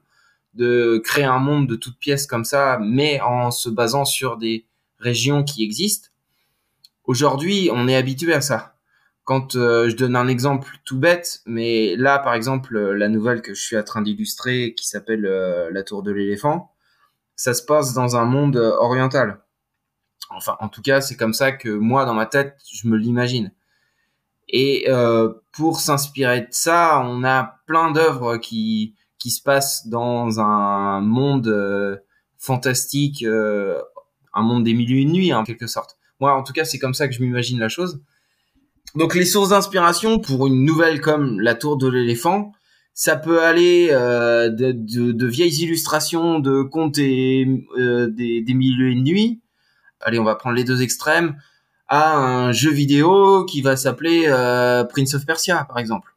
de 0.53 0.99
créer 1.03 1.25
un 1.25 1.39
monde 1.39 1.67
de 1.67 1.75
toutes 1.75 1.99
pièces 1.99 2.25
comme 2.25 2.45
ça, 2.45 2.79
mais 2.81 3.19
en 3.21 3.51
se 3.51 3.69
basant 3.69 4.05
sur 4.05 4.37
des 4.37 4.65
régions 4.97 5.43
qui 5.43 5.63
existent. 5.63 6.09
Aujourd'hui, 7.07 7.69
on 7.73 7.87
est 7.87 7.95
habitué 7.95 8.33
à 8.33 8.41
ça. 8.41 8.75
Quand 9.23 9.55
euh, 9.55 9.89
je 9.89 9.95
donne 9.95 10.15
un 10.15 10.27
exemple 10.27 10.69
tout 10.85 10.99
bête, 10.99 11.41
mais 11.45 11.95
là, 11.95 12.19
par 12.19 12.33
exemple, 12.35 12.77
la 12.77 13.09
nouvelle 13.09 13.41
que 13.41 13.53
je 13.53 13.61
suis 13.61 13.77
en 13.77 13.83
train 13.83 14.01
d'illustrer, 14.01 14.73
qui 14.75 14.87
s'appelle 14.87 15.25
euh, 15.25 15.69
La 15.71 15.83
Tour 15.83 16.03
de 16.03 16.11
l'éléphant, 16.11 16.71
ça 17.35 17.53
se 17.53 17.63
passe 17.63 17.93
dans 17.93 18.15
un 18.15 18.25
monde 18.25 18.57
oriental. 18.57 19.39
Enfin, 20.29 20.57
en 20.59 20.69
tout 20.69 20.81
cas, 20.81 21.01
c'est 21.01 21.15
comme 21.15 21.33
ça 21.33 21.51
que 21.51 21.69
moi, 21.69 22.05
dans 22.05 22.13
ma 22.13 22.25
tête, 22.25 22.57
je 22.71 22.87
me 22.87 22.97
l'imagine. 22.97 23.51
Et 24.49 24.85
euh, 24.89 25.33
pour 25.53 25.79
s'inspirer 25.79 26.41
de 26.41 26.47
ça, 26.51 27.01
on 27.05 27.23
a 27.23 27.59
plein 27.65 27.91
d'œuvres 27.91 28.37
qui 28.37 28.95
qui 29.19 29.31
se 29.31 29.41
passe 29.41 29.87
dans 29.87 30.39
un 30.39 31.01
monde 31.01 31.47
euh, 31.47 31.97
fantastique, 32.37 33.23
euh, 33.23 33.81
un 34.33 34.43
monde 34.43 34.63
des 34.63 34.73
milieux 34.73 34.99
et 34.99 35.05
nuit, 35.05 35.33
en 35.33 35.43
quelque 35.43 35.67
sorte. 35.67 35.96
Moi, 36.19 36.33
en 36.33 36.43
tout 36.43 36.53
cas, 36.53 36.65
c'est 36.65 36.79
comme 36.79 36.93
ça 36.93 37.07
que 37.07 37.13
je 37.13 37.21
m'imagine 37.21 37.59
la 37.59 37.69
chose. 37.69 38.01
Donc, 38.95 39.15
les 39.15 39.25
sources 39.25 39.49
d'inspiration 39.49 40.19
pour 40.19 40.47
une 40.47 40.63
nouvelle 40.63 41.01
comme 41.01 41.39
La 41.39 41.55
Tour 41.55 41.77
de 41.77 41.87
l'éléphant, 41.87 42.53
ça 42.97 43.15
peut 43.15 43.43
aller 43.43 43.89
euh, 43.91 44.49
de, 44.49 44.71
de, 44.71 45.11
de, 45.11 45.27
vieilles 45.27 45.61
illustrations 45.61 46.39
de 46.39 46.63
contes 46.63 46.97
et 46.97 47.47
euh, 47.77 48.07
des, 48.07 48.43
milieux 48.55 48.89
et 48.89 48.93
une 48.93 49.03
nuit. 49.03 49.39
Allez, 50.01 50.17
on 50.17 50.23
va 50.23 50.33
prendre 50.33 50.55
les 50.55 50.63
deux 50.63 50.81
extrêmes 50.81 51.39
à 51.87 52.17
un 52.17 52.51
jeu 52.51 52.71
vidéo 52.71 53.45
qui 53.45 53.61
va 53.61 53.77
s'appeler 53.77 54.23
euh, 54.25 54.83
Prince 54.83 55.13
of 55.13 55.27
Persia, 55.27 55.63
par 55.65 55.77
exemple. 55.77 56.15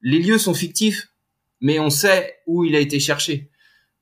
Les 0.00 0.18
lieux 0.18 0.38
sont 0.38 0.54
fictifs, 0.54 1.08
mais 1.60 1.78
on 1.78 1.88
sait 1.88 2.40
où 2.48 2.64
il 2.64 2.74
a 2.74 2.80
été 2.80 2.98
cherché. 2.98 3.48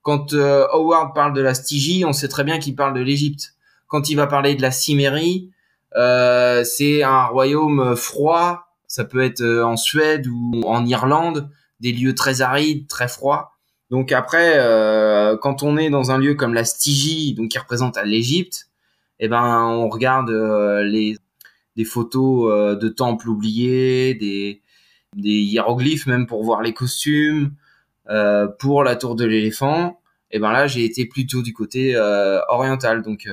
Quand 0.01 0.33
Howard 0.33 1.15
parle 1.15 1.35
de 1.35 1.43
la 1.43 1.53
Stygie, 1.53 2.07
on 2.07 2.15
sait 2.15 2.29
très 2.29 2.45
bien 2.45 2.59
qu'il 2.59 2.75
parle 2.75 2.95
de 2.95 3.03
l'Égypte. 3.03 3.57
Quand 3.91 4.09
il 4.09 4.15
va 4.15 4.29
parler 4.29 4.55
de 4.55 4.63
la 4.63 4.71
Cimérie, 4.71 5.51
euh, 5.97 6.63
c'est 6.63 7.03
un 7.03 7.25
royaume 7.25 7.97
froid. 7.97 8.69
Ça 8.87 9.05
peut 9.05 9.21
être 9.21 9.41
euh, 9.41 9.65
en 9.65 9.77
Suède 9.77 10.29
ou 10.29 10.63
en 10.65 10.87
Irlande, 10.87 11.51
des 11.81 11.93
lieux 11.93 12.15
très 12.15 12.41
arides, 12.41 12.87
très 12.87 13.09
froids. 13.09 13.51
Donc 13.91 14.13
après, 14.13 14.59
euh, 14.59 15.37
quand 15.37 15.65
on 15.65 15.77
est 15.77 15.91
dans 15.91 16.13
un 16.13 16.19
lieu 16.19 16.35
comme 16.35 16.55
la 16.55 16.65
Stygie, 16.65 17.35
donc 17.35 17.51
qui 17.51 17.59
représente 17.59 17.99
l'Égypte, 18.05 18.69
eh 19.19 19.27
ben 19.27 19.65
on 19.67 19.89
regarde 19.89 20.31
euh, 20.31 20.85
les 20.85 21.17
des 21.77 21.85
photos 21.85 22.79
de 22.79 22.89
temples 22.89 23.29
oubliés, 23.29 24.15
des 24.15 24.61
hiéroglyphes 25.17 26.07
même 26.07 26.27
pour 26.27 26.45
voir 26.45 26.63
les 26.63 26.73
costumes. 26.73 27.55
Pour 28.59 28.83
la 28.83 28.97
tour 28.97 29.15
de 29.15 29.25
l'éléphant, 29.25 30.01
et 30.33 30.41
ben 30.41 30.51
là 30.51 30.67
j'ai 30.67 30.85
été 30.85 31.07
plutôt 31.07 31.43
du 31.43 31.53
côté 31.53 31.97
oriental. 32.49 33.03
Donc 33.03 33.29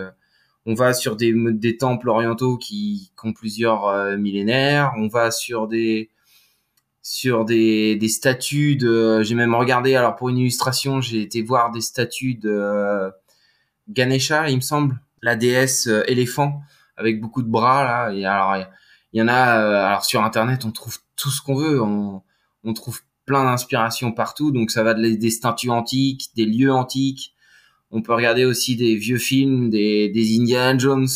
on 0.67 0.75
va 0.75 0.93
sur 0.93 1.15
des, 1.15 1.77
temples 1.77 2.09
orientaux 2.09 2.57
qui, 2.57 3.11
ont 3.23 3.33
plusieurs 3.33 4.17
millénaires. 4.17 4.93
On 4.97 5.07
va 5.07 5.31
sur 5.31 5.67
des 5.67 6.11
sur 7.01 7.45
des, 7.45 7.95
des 7.95 8.09
statues 8.09 8.75
de. 8.75 9.23
J'ai 9.23 9.33
même 9.33 9.55
regardé. 9.55 9.95
Alors 9.95 10.15
pour 10.15 10.29
une 10.29 10.37
illustration, 10.37 11.01
j'ai 11.01 11.21
été 11.21 11.41
voir 11.41 11.71
des 11.71 11.81
statues 11.81 12.35
de 12.35 13.11
Ganesha, 13.87 14.49
il 14.49 14.57
me 14.57 14.61
semble, 14.61 14.99
la 15.21 15.35
déesse 15.37 15.87
éléphant 16.07 16.61
avec 16.97 17.21
beaucoup 17.21 17.43
de 17.43 17.47
bras 17.49 17.83
là. 17.83 18.13
Et 18.13 18.25
alors 18.25 18.57
il 19.13 19.19
y, 19.19 19.21
en 19.21 19.27
a. 19.29 19.87
alors 19.87 20.03
sur 20.03 20.23
internet, 20.23 20.65
on 20.65 20.71
trouve 20.71 20.97
tout 21.15 21.29
ce 21.29 21.41
qu'on 21.41 21.55
veut. 21.55 21.81
On, 21.81 22.21
on 22.65 22.73
trouve 22.73 23.01
plein 23.25 23.43
d'inspirations 23.43 24.11
partout. 24.11 24.51
Donc 24.51 24.71
ça 24.71 24.83
va 24.83 24.93
de, 24.93 25.15
des 25.15 25.31
statues 25.31 25.69
antiques, 25.69 26.31
des 26.35 26.45
lieux 26.45 26.73
antiques. 26.73 27.33
On 27.91 28.01
peut 28.01 28.13
regarder 28.13 28.45
aussi 28.45 28.75
des 28.75 28.95
vieux 28.95 29.17
films, 29.17 29.69
des, 29.69 30.09
des 30.09 30.37
Indiana 30.37 30.77
Jones, 30.77 31.07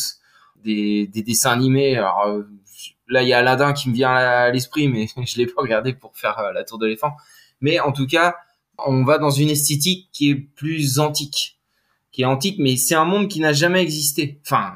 des, 0.64 1.06
des 1.06 1.22
dessins 1.22 1.50
animés. 1.50 1.96
Alors 1.96 2.26
euh, 2.26 2.42
là, 3.08 3.22
il 3.22 3.28
y 3.28 3.32
a 3.32 3.38
Aladdin 3.38 3.72
qui 3.72 3.90
me 3.90 3.94
vient 3.94 4.12
à 4.12 4.50
l'esprit, 4.50 4.88
mais 4.88 5.06
je 5.24 5.36
l'ai 5.36 5.46
pas 5.46 5.62
regardé 5.62 5.92
pour 5.92 6.16
faire 6.16 6.38
euh, 6.38 6.52
la 6.52 6.64
tour 6.64 6.78
de 6.78 6.86
l'éléphant. 6.86 7.14
Mais 7.60 7.78
en 7.80 7.92
tout 7.92 8.06
cas, 8.06 8.36
on 8.78 9.04
va 9.04 9.18
dans 9.18 9.30
une 9.30 9.50
esthétique 9.50 10.08
qui 10.12 10.30
est 10.30 10.34
plus 10.34 10.98
antique, 10.98 11.58
qui 12.10 12.22
est 12.22 12.26
antique, 12.26 12.56
mais 12.58 12.76
c'est 12.76 12.94
un 12.94 13.04
monde 13.04 13.28
qui 13.28 13.40
n'a 13.40 13.52
jamais 13.52 13.82
existé. 13.82 14.40
Enfin, 14.44 14.74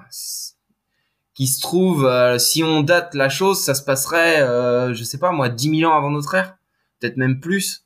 qui 1.34 1.46
se 1.46 1.60
trouve, 1.60 2.06
euh, 2.06 2.38
si 2.38 2.64
on 2.64 2.82
date 2.82 3.14
la 3.14 3.28
chose, 3.28 3.60
ça 3.60 3.74
se 3.74 3.82
passerait, 3.82 4.40
euh, 4.40 4.94
je 4.94 5.04
sais 5.04 5.18
pas 5.18 5.32
moi, 5.32 5.50
10 5.50 5.80
000 5.80 5.90
ans 5.90 5.96
avant 5.96 6.10
notre 6.10 6.34
ère, 6.34 6.56
peut-être 6.98 7.18
même 7.18 7.40
plus. 7.40 7.84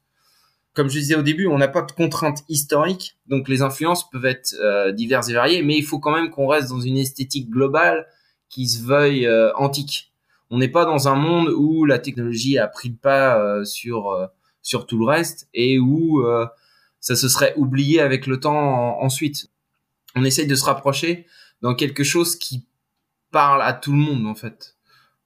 Comme 0.80 0.88
je 0.88 0.98
disais 0.98 1.14
au 1.14 1.20
début, 1.20 1.46
on 1.46 1.58
n'a 1.58 1.68
pas 1.68 1.82
de 1.82 1.92
contraintes 1.92 2.42
historiques, 2.48 3.18
donc 3.26 3.48
les 3.50 3.60
influences 3.60 4.08
peuvent 4.08 4.24
être 4.24 4.54
euh, 4.62 4.92
diverses 4.92 5.28
et 5.28 5.34
variées, 5.34 5.62
mais 5.62 5.76
il 5.76 5.82
faut 5.82 5.98
quand 5.98 6.10
même 6.10 6.30
qu'on 6.30 6.46
reste 6.46 6.70
dans 6.70 6.80
une 6.80 6.96
esthétique 6.96 7.50
globale 7.50 8.06
qui 8.48 8.66
se 8.66 8.82
veuille 8.82 9.26
euh, 9.26 9.52
antique. 9.56 10.14
on 10.48 10.56
n'est 10.56 10.70
pas 10.70 10.86
dans 10.86 11.06
un 11.06 11.16
monde 11.16 11.50
où 11.50 11.84
la 11.84 11.98
technologie 11.98 12.56
a 12.56 12.66
pris 12.66 12.88
le 12.88 12.94
pas 12.94 13.62
sur 13.66 14.30
sur 14.62 14.86
tout 14.86 14.98
le 14.98 15.04
reste 15.04 15.50
et 15.52 15.78
où 15.78 16.24
ça 16.98 17.14
se 17.14 17.28
serait 17.28 17.52
oublié 17.58 18.00
avec 18.00 18.26
le 18.26 18.40
temps 18.40 18.98
ensuite. 19.02 19.50
On 20.16 20.24
essaye 20.24 20.46
de 20.46 20.54
se 20.54 20.64
rapprocher 20.64 21.26
dans 21.60 21.74
quelque 21.74 22.04
chose 22.04 22.36
qui 22.36 22.64
parle 23.30 23.60
à 23.60 23.74
tout 23.74 23.92
le 23.92 23.98
monde 23.98 24.26
en 24.26 24.34
fait. 24.34 24.78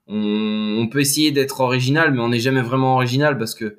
On, 0.09 0.89
peut 0.91 1.01
essayer 1.01 1.31
d'être 1.31 1.61
original, 1.61 2.13
mais 2.13 2.21
on 2.21 2.31
n'est 2.31 2.41
jamais 2.41 2.61
vraiment 2.61 2.97
original 2.97 3.39
parce 3.39 3.55
que 3.55 3.79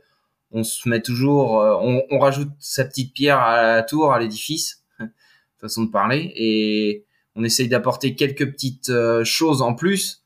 on 0.52 0.64
se 0.64 0.88
met 0.88 1.02
toujours, 1.02 1.62
euh, 1.62 2.02
on, 2.10 2.20
rajoute 2.20 2.50
sa 2.60 2.86
petite 2.86 3.14
pierre 3.14 3.39
à 3.39 3.76
la 3.76 3.84
tour, 3.84 4.14
à 4.14 4.20
l'édifice, 4.20 4.84
façon 5.60 5.84
de 5.84 5.91
parler, 5.91 6.32
et 6.36 7.06
on 7.36 7.43
essaye 7.43 7.68
d'apporter 7.68 8.16
quelques 8.16 8.50
petites 8.52 8.89
euh, 8.89 9.24
choses 9.24 9.62
en 9.62 9.74
plus, 9.74 10.24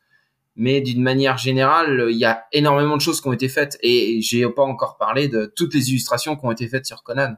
mais 0.55 0.81
d'une 0.81 1.01
manière 1.01 1.37
générale, 1.37 2.07
il 2.09 2.17
y 2.17 2.25
a 2.25 2.45
énormément 2.51 2.97
de 2.97 3.01
choses 3.01 3.21
qui 3.21 3.27
ont 3.27 3.33
été 3.33 3.49
faites, 3.49 3.77
et 3.81 4.21
j'ai 4.21 4.47
pas 4.49 4.63
encore 4.63 4.97
parlé 4.97 5.27
de 5.27 5.51
toutes 5.55 5.73
les 5.73 5.89
illustrations 5.89 6.35
qui 6.35 6.45
ont 6.45 6.51
été 6.51 6.67
faites 6.67 6.85
sur 6.85 7.03
Conan. 7.03 7.35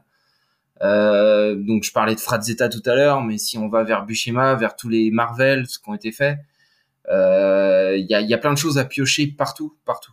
Euh, 0.82 1.54
donc 1.54 1.84
je 1.84 1.92
parlais 1.92 2.14
de 2.14 2.20
Frazetta 2.20 2.68
tout 2.68 2.82
à 2.86 2.94
l'heure, 2.94 3.22
mais 3.22 3.38
si 3.38 3.56
on 3.58 3.68
va 3.68 3.84
vers 3.84 4.04
Bushima, 4.04 4.54
vers 4.56 4.74
tous 4.74 4.88
les 4.88 5.10
Marvel, 5.10 5.66
ce 5.68 5.78
qui 5.78 5.88
ont 5.88 5.94
été 5.94 6.10
faits, 6.10 6.38
euh, 7.08 7.96
il 7.96 8.06
y, 8.10 8.14
a, 8.14 8.20
y, 8.20 8.34
a, 8.34 8.38
plein 8.38 8.52
de 8.52 8.58
choses 8.58 8.78
à 8.78 8.84
piocher 8.84 9.26
partout, 9.26 9.76
partout. 9.84 10.12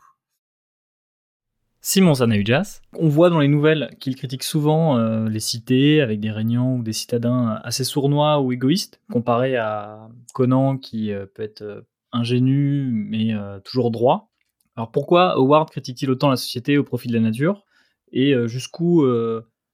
Simon 1.81 2.13
Sanahujas, 2.13 2.81
on 2.93 3.07
voit 3.07 3.29
dans 3.29 3.39
les 3.39 3.47
nouvelles 3.47 3.95
qu'il 3.99 4.15
critique 4.15 4.43
souvent 4.43 4.97
euh, 4.97 5.29
les 5.29 5.39
cités 5.39 6.01
avec 6.01 6.19
des 6.19 6.31
régnants 6.31 6.75
ou 6.75 6.83
des 6.83 6.93
citadins 6.93 7.59
assez 7.63 7.83
sournois 7.83 8.41
ou 8.41 8.51
égoïstes, 8.51 9.01
comparé 9.11 9.55
à 9.55 10.09
Conan 10.33 10.77
qui 10.77 11.11
peut 11.33 11.43
être 11.43 11.85
ingénu 12.11 12.89
mais 12.91 13.33
toujours 13.63 13.91
droit. 13.91 14.29
Alors 14.75 14.91
pourquoi 14.91 15.37
Howard 15.37 15.69
critique-t-il 15.69 16.11
autant 16.11 16.29
la 16.29 16.35
société 16.35 16.77
au 16.77 16.83
profit 16.83 17.07
de 17.07 17.13
la 17.13 17.21
nature? 17.21 17.63
Et 18.11 18.33
jusqu'où 18.47 19.05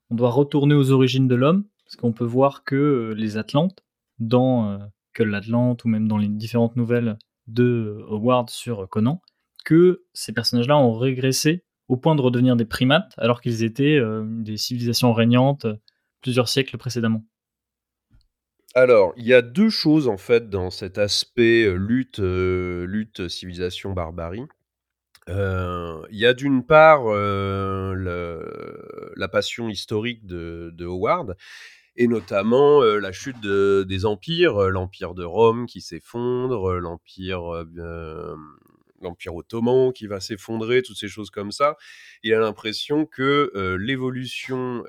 on 0.10 0.16
doit 0.16 0.30
retourner 0.30 0.76
aux 0.76 0.92
origines 0.92 1.28
de 1.28 1.36
l'homme, 1.36 1.66
parce 1.84 1.96
qu'on 1.96 2.14
peut 2.14 2.26
voir 2.26 2.64
que 2.64 2.76
euh, 2.76 3.14
les 3.14 3.38
Atlantes, 3.38 3.84
dans 4.20 4.72
euh, 4.72 4.78
que 5.14 5.24
l'Atlante 5.24 5.84
ou 5.84 5.88
même 5.88 6.08
dans 6.08 6.18
les 6.18 6.28
différentes 6.28 6.76
nouvelles 6.76 7.18
de 7.48 8.04
Howard 8.10 8.50
sur 8.50 8.88
Conan, 8.90 9.22
que 9.66 10.04
ces 10.14 10.34
personnages-là 10.34 10.78
ont 10.78 10.94
régressé 10.94 11.65
au 11.88 11.98
point 11.98 12.16
de 12.16 12.22
redevenir 12.22 12.56
des 12.56 12.66
primates 12.66 13.14
alors 13.18 13.42
qu'ils 13.42 13.64
étaient 13.64 13.98
euh, 13.98 14.24
des 14.26 14.58
civilisations 14.58 15.14
régnantes 15.14 15.68
plusieurs 16.22 16.50
siècles 16.50 16.78
précédemment. 16.78 17.24
Alors, 18.74 19.14
il 19.16 19.26
y 19.26 19.34
a 19.34 19.42
deux 19.42 19.70
choses 19.70 20.08
en 20.08 20.18
fait 20.18 20.50
dans 20.50 20.70
cet 20.70 20.98
aspect 20.98 21.72
lutte, 21.74 22.20
lutte 22.20 23.30
civilisation 23.30 23.94
barbarie. 23.94 24.44
Il 25.28 26.06
y 26.12 26.26
a 26.26 26.34
d'une 26.34 26.66
part 26.66 27.06
la 29.16 29.28
passion 29.30 29.70
historique 29.70 30.26
de, 30.26 30.86
Howard, 30.86 31.38
et 31.96 32.08
notamment 32.08 32.82
la 32.82 33.12
chute 33.14 33.40
des 33.42 34.06
empires, 34.06 34.70
l'empire 34.70 35.14
de 35.14 35.24
Rome 35.24 35.68
qui 35.68 35.80
s'effondre, 35.80 36.74
l'empire 36.74 37.66
l'empire 39.06 39.36
ottoman 39.36 39.94
qui 39.94 40.08
va 40.08 40.20
s'effondrer, 40.20 40.82
toutes 40.82 40.98
ces 40.98 41.08
choses 41.08 41.30
comme 41.30 41.52
ça. 41.52 41.78
Il 42.24 42.34
a 42.34 42.40
l'impression 42.40 43.06
que 43.06 43.52
l'évolution 43.80 44.84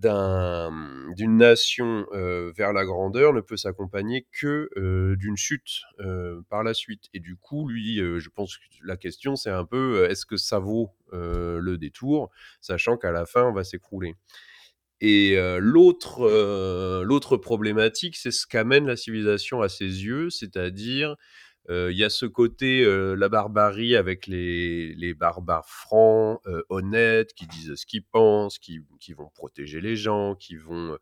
d'une 0.00 1.36
nation 1.36 2.06
euh, 2.12 2.52
vers 2.56 2.72
la 2.72 2.84
grandeur 2.84 3.34
ne 3.34 3.40
peut 3.40 3.56
s'accompagner 3.56 4.26
que 4.32 4.70
euh, 4.76 5.14
d'une 5.16 5.36
chute 5.36 5.82
euh, 6.00 6.40
par 6.48 6.62
la 6.62 6.72
suite. 6.72 7.04
Et 7.12 7.20
du 7.20 7.36
coup, 7.36 7.68
lui, 7.68 7.96
je 7.96 8.28
pense 8.30 8.56
que 8.56 8.62
la 8.82 8.96
question, 8.96 9.36
c'est 9.36 9.50
un 9.50 9.64
peu 9.64 10.08
est-ce 10.08 10.24
que 10.24 10.36
ça 10.36 10.58
vaut 10.58 10.90
le 11.12 11.76
détour, 11.76 12.30
sachant 12.60 12.96
qu'à 12.96 13.10
la 13.10 13.26
fin, 13.26 13.42
on 13.44 13.52
va 13.52 13.64
s'écrouler. 13.64 14.14
Et 15.00 15.36
l'autre 15.58 17.36
problématique, 17.36 18.16
c'est 18.16 18.30
ce 18.30 18.46
qu'amène 18.46 18.86
la 18.86 18.96
civilisation 18.96 19.60
à 19.60 19.68
ses 19.68 20.04
yeux, 20.04 20.30
c'est-à-dire 20.30 21.16
il 21.70 21.96
y 21.96 22.04
a 22.04 22.10
ce 22.10 22.26
côté, 22.26 22.84
la 23.16 23.28
barbarie 23.28 23.96
avec 23.96 24.26
les, 24.26 24.94
les 24.94 25.14
barbares 25.14 25.68
francs, 25.68 26.40
honnêtes, 26.68 27.32
qui 27.34 27.46
disent 27.46 27.74
ce 27.76 27.86
qu'ils 27.86 28.04
pensent, 28.04 28.58
qui, 28.58 28.80
qui, 28.98 29.12
vont 29.12 29.28
protéger 29.28 29.80
les 29.80 29.96
gens, 29.96 30.34
qui 30.34 30.56
vont... 30.56 30.98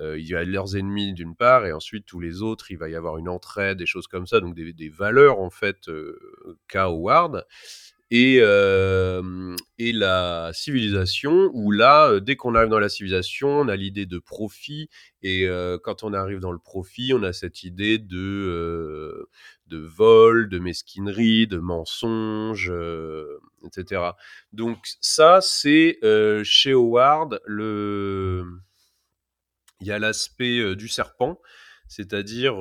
il 0.00 0.26
y 0.26 0.34
a 0.34 0.42
leurs 0.44 0.76
ennemis 0.76 1.12
d'une 1.12 1.36
part, 1.36 1.66
et 1.66 1.72
ensuite 1.72 2.06
tous 2.06 2.20
les 2.20 2.42
autres, 2.42 2.70
il 2.70 2.78
va 2.78 2.88
y 2.88 2.94
avoir 2.94 3.18
une 3.18 3.28
entraide, 3.28 3.78
des 3.78 3.86
choses 3.86 4.06
comme 4.06 4.26
ça, 4.26 4.40
donc 4.40 4.54
des, 4.54 4.72
des 4.72 4.88
valeurs 4.88 5.38
en 5.40 5.50
fait 5.50 5.90
qu'a 6.68 6.90
et, 8.10 8.36
et 9.78 9.92
la 9.92 10.50
civilisation, 10.52 11.50
où 11.52 11.70
là, 11.72 12.20
dès 12.20 12.36
qu'on 12.36 12.54
arrive 12.54 12.70
dans 12.70 12.78
la 12.78 12.88
civilisation, 12.88 13.48
on 13.48 13.68
a 13.68 13.76
l'idée 13.76 14.06
de 14.06 14.18
profit, 14.18 14.88
et 15.22 15.48
quand 15.82 16.02
on 16.04 16.12
arrive 16.12 16.38
dans 16.38 16.52
le 16.52 16.58
profit, 16.58 17.12
on 17.14 17.22
a 17.22 17.32
cette 17.32 17.64
idée 17.64 17.98
de, 17.98 19.28
de 19.66 19.78
vol, 19.78 20.48
de 20.48 20.58
mesquinerie, 20.58 21.46
de 21.46 21.58
mensonge, 21.58 22.72
etc. 23.64 24.02
Donc 24.52 24.78
ça, 25.00 25.40
c'est 25.42 25.98
chez 26.44 26.72
Howard, 26.72 27.40
le... 27.44 28.44
il 29.80 29.88
y 29.88 29.92
a 29.92 29.98
l'aspect 29.98 30.76
du 30.76 30.88
serpent, 30.88 31.40
c'est-à-dire 31.88 32.54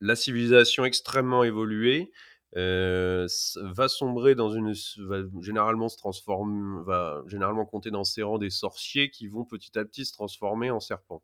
la 0.00 0.16
civilisation 0.16 0.84
extrêmement 0.84 1.44
évoluée, 1.44 2.10
euh, 2.56 3.26
va 3.56 3.88
sombrer 3.88 4.34
dans 4.34 4.48
une 4.48 4.72
va 5.06 5.18
généralement 5.42 5.90
se 5.90 5.98
transforme 5.98 6.82
va 6.82 7.22
généralement 7.26 7.66
compter 7.66 7.90
dans 7.90 8.04
ses 8.04 8.22
rangs 8.22 8.38
des 8.38 8.48
sorciers 8.48 9.10
qui 9.10 9.28
vont 9.28 9.44
petit 9.44 9.78
à 9.78 9.84
petit 9.84 10.06
se 10.06 10.14
transformer 10.14 10.70
en 10.70 10.80
serpents 10.80 11.22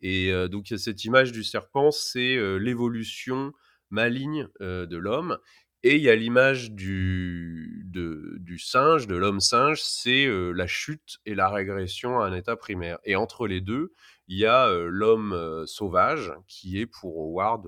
et 0.00 0.32
euh, 0.32 0.48
donc 0.48 0.72
cette 0.74 1.04
image 1.04 1.30
du 1.30 1.44
serpent 1.44 1.90
c'est 1.90 2.36
euh, 2.36 2.56
l'évolution 2.56 3.52
maligne 3.90 4.48
de 4.60 4.96
l'homme 4.96 5.36
et 5.82 5.96
il 5.96 6.02
y 6.02 6.08
a 6.08 6.16
l'image 6.16 6.70
du, 6.70 7.84
du 7.84 8.58
singe, 8.58 9.06
de 9.06 9.16
l'homme 9.16 9.40
singe, 9.40 9.82
c'est 9.82 10.26
la 10.54 10.66
chute 10.66 11.18
et 11.26 11.34
la 11.34 11.50
régression 11.50 12.20
à 12.20 12.26
un 12.26 12.32
état 12.32 12.54
primaire. 12.56 12.98
Et 13.04 13.16
entre 13.16 13.48
les 13.48 13.60
deux, 13.60 13.92
il 14.28 14.38
y 14.38 14.46
a 14.46 14.72
l'homme 14.72 15.66
sauvage 15.66 16.32
qui 16.46 16.78
est 16.78 16.86
pour 16.86 17.18
Howard 17.18 17.66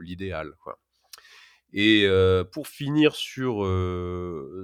l'idéal. 0.00 0.54
Et 1.72 2.08
pour 2.52 2.68
finir 2.68 3.14
sur, 3.14 3.64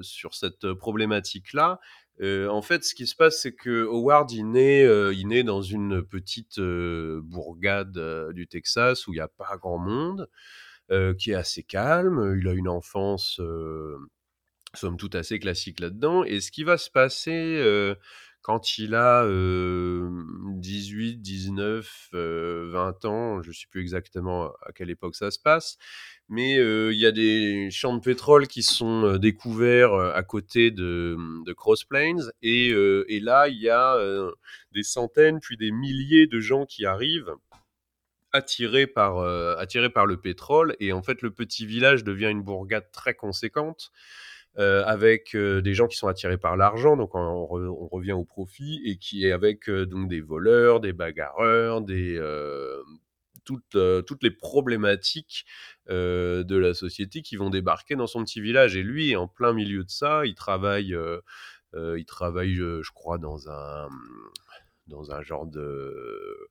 sur 0.03 0.35
cette 0.35 0.73
problématique-là, 0.75 1.81
en 2.23 2.63
fait, 2.63 2.83
ce 2.85 2.95
qui 2.95 3.07
se 3.07 3.15
passe, 3.15 3.41
c'est 3.43 3.55
que 3.55 3.85
Howard, 3.85 4.31
il 4.33 4.51
naît, 4.51 4.85
il 5.15 5.29
naît 5.29 5.45
dans 5.45 5.63
une 5.63 6.03
petite 6.03 6.59
bourgade 6.59 8.33
du 8.33 8.47
Texas 8.47 9.07
où 9.07 9.13
il 9.13 9.17
n'y 9.17 9.21
a 9.21 9.29
pas 9.29 9.57
grand 9.59 9.79
monde, 9.79 10.29
qui 11.19 11.33
est 11.33 11.35
assez 11.35 11.63
calme. 11.63 12.37
Il 12.41 12.49
a 12.49 12.53
une 12.53 12.69
enfance, 12.69 13.41
somme 14.75 14.97
toute, 14.97 15.15
assez 15.15 15.39
classique 15.39 15.79
là-dedans. 15.81 16.25
Et 16.25 16.41
ce 16.41 16.51
qui 16.51 16.65
va 16.65 16.79
se 16.79 16.91
passer 16.91 17.95
quand 18.41 18.79
il 18.79 18.95
a 18.95 19.27
18, 19.27 21.19
19, 21.19 22.09
20 22.13 23.05
ans, 23.05 23.43
je 23.43 23.49
ne 23.49 23.53
sais 23.53 23.67
plus 23.71 23.81
exactement 23.83 24.53
à 24.63 24.73
quelle 24.73 24.89
époque 24.89 25.17
ça 25.17 25.31
se 25.31 25.39
passe, 25.39 25.77
mais 26.29 26.55
il 26.57 26.99
y 26.99 27.07
a 27.07 27.13
des 27.13 27.71
champs 27.71 27.95
de 27.95 28.01
pétrole 28.01 28.47
qui 28.47 28.63
sont 28.63 29.17
découverts 29.17 29.95
à 29.95 30.23
côté 30.23 30.71
de, 30.71 31.17
de 31.45 31.53
Cross 31.53 31.85
Plains, 31.85 32.31
et, 32.43 32.73
là, 33.21 33.49
il 33.49 33.61
y 33.61 33.69
a 33.69 33.99
des 34.73 34.83
centaines, 34.83 35.41
puis 35.41 35.57
des 35.57 35.71
milliers 35.71 36.27
de 36.27 36.41
gens 36.41 36.67
qui 36.67 36.85
arrivent 36.87 37.35
attirés 38.33 38.87
par, 38.87 39.21
attirés 39.59 39.91
par 39.91 40.07
le 40.07 40.21
pétrole, 40.21 40.77
et 40.81 40.93
en 40.93 41.03
fait, 41.03 41.23
le 41.23 41.31
petit 41.31 41.67
village 41.67 42.05
devient 42.05 42.31
une 42.31 42.43
bourgade 42.43 42.91
très 42.93 43.15
conséquente. 43.15 43.93
Euh, 44.59 44.83
avec 44.87 45.35
euh, 45.35 45.61
des 45.61 45.75
gens 45.75 45.87
qui 45.87 45.99
sont 45.99 46.09
attirés 46.09 46.39
par 46.39 46.57
l'argent, 46.57 46.97
donc 46.97 47.15
on, 47.15 47.45
revient 47.45 48.13
au 48.13 48.25
profit, 48.25 48.81
et 48.87 48.97
qui 48.97 49.27
est 49.27 49.33
avec 49.33 49.69
euh, 49.69 49.85
donc 49.85 50.09
des 50.09 50.23
voleurs, 50.23 50.81
des 50.81 50.95
bagarreurs, 50.95 51.83
des 51.83 52.19
toutes, 53.47 53.79
toutes 54.07 54.23
les 54.23 54.31
problématiques 54.31 55.47
de 55.89 56.57
la 56.57 56.75
société 56.75 57.23
qui 57.23 57.37
vont 57.37 57.49
débarquer 57.49 57.97
dans 57.97 58.07
son 58.07 58.23
petit 58.25 58.43
village. 58.43 58.77
Et 58.77 58.83
lui, 58.83 59.17
en 59.17 59.29
plein 59.29 59.55
milieu 59.55 59.85
de 59.85 59.91
ça, 59.91 60.27
il 60.27 60.35
travaille, 60.35 60.95
il 61.75 62.05
travaille, 62.05 62.57
je 62.57 62.93
crois, 62.93 63.17
dans 63.19 63.49
un 63.49 63.89
genre 65.23 65.47
de 65.47 66.51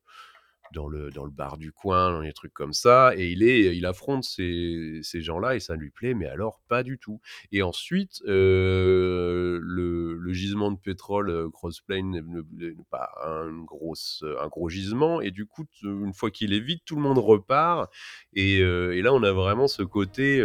dans 0.73 0.87
le, 0.87 1.11
dans 1.11 1.25
le 1.25 1.31
bar 1.31 1.57
du 1.57 1.71
coin, 1.71 2.11
dans 2.11 2.21
les 2.21 2.33
trucs 2.33 2.53
comme 2.53 2.73
ça, 2.73 3.13
et 3.15 3.29
il, 3.29 3.43
est, 3.43 3.75
il 3.75 3.85
affronte 3.85 4.23
ces, 4.23 4.99
ces 5.03 5.21
gens-là 5.21 5.55
et 5.55 5.59
ça 5.59 5.75
lui 5.75 5.89
plaît, 5.89 6.13
mais 6.13 6.27
alors 6.27 6.61
pas 6.67 6.83
du 6.83 6.97
tout. 6.97 7.21
Et 7.51 7.61
ensuite, 7.61 8.21
euh, 8.27 9.59
le, 9.61 10.33
gisement 10.33 10.71
de 10.71 10.77
pétrole 10.77 11.29
euh, 11.29 11.49
Crossplane 11.49 12.21
n'est 12.57 12.75
pas 12.91 13.09
un, 13.25 13.63
grosse, 13.63 14.23
un 14.41 14.47
gros 14.47 14.67
gisement, 14.67 15.21
et 15.21 15.31
du 15.31 15.45
coup, 15.45 15.65
une 15.83 16.13
fois 16.13 16.29
qu'il 16.29 16.53
est 16.53 16.59
vide, 16.59 16.79
tout 16.85 16.95
le 16.95 17.01
monde 17.01 17.19
repart, 17.19 17.91
et, 18.33 18.59
euh, 18.61 19.01
là, 19.01 19.13
on 19.13 19.23
a 19.23 19.31
vraiment 19.31 19.67
ce 19.67 19.83
côté 19.83 20.43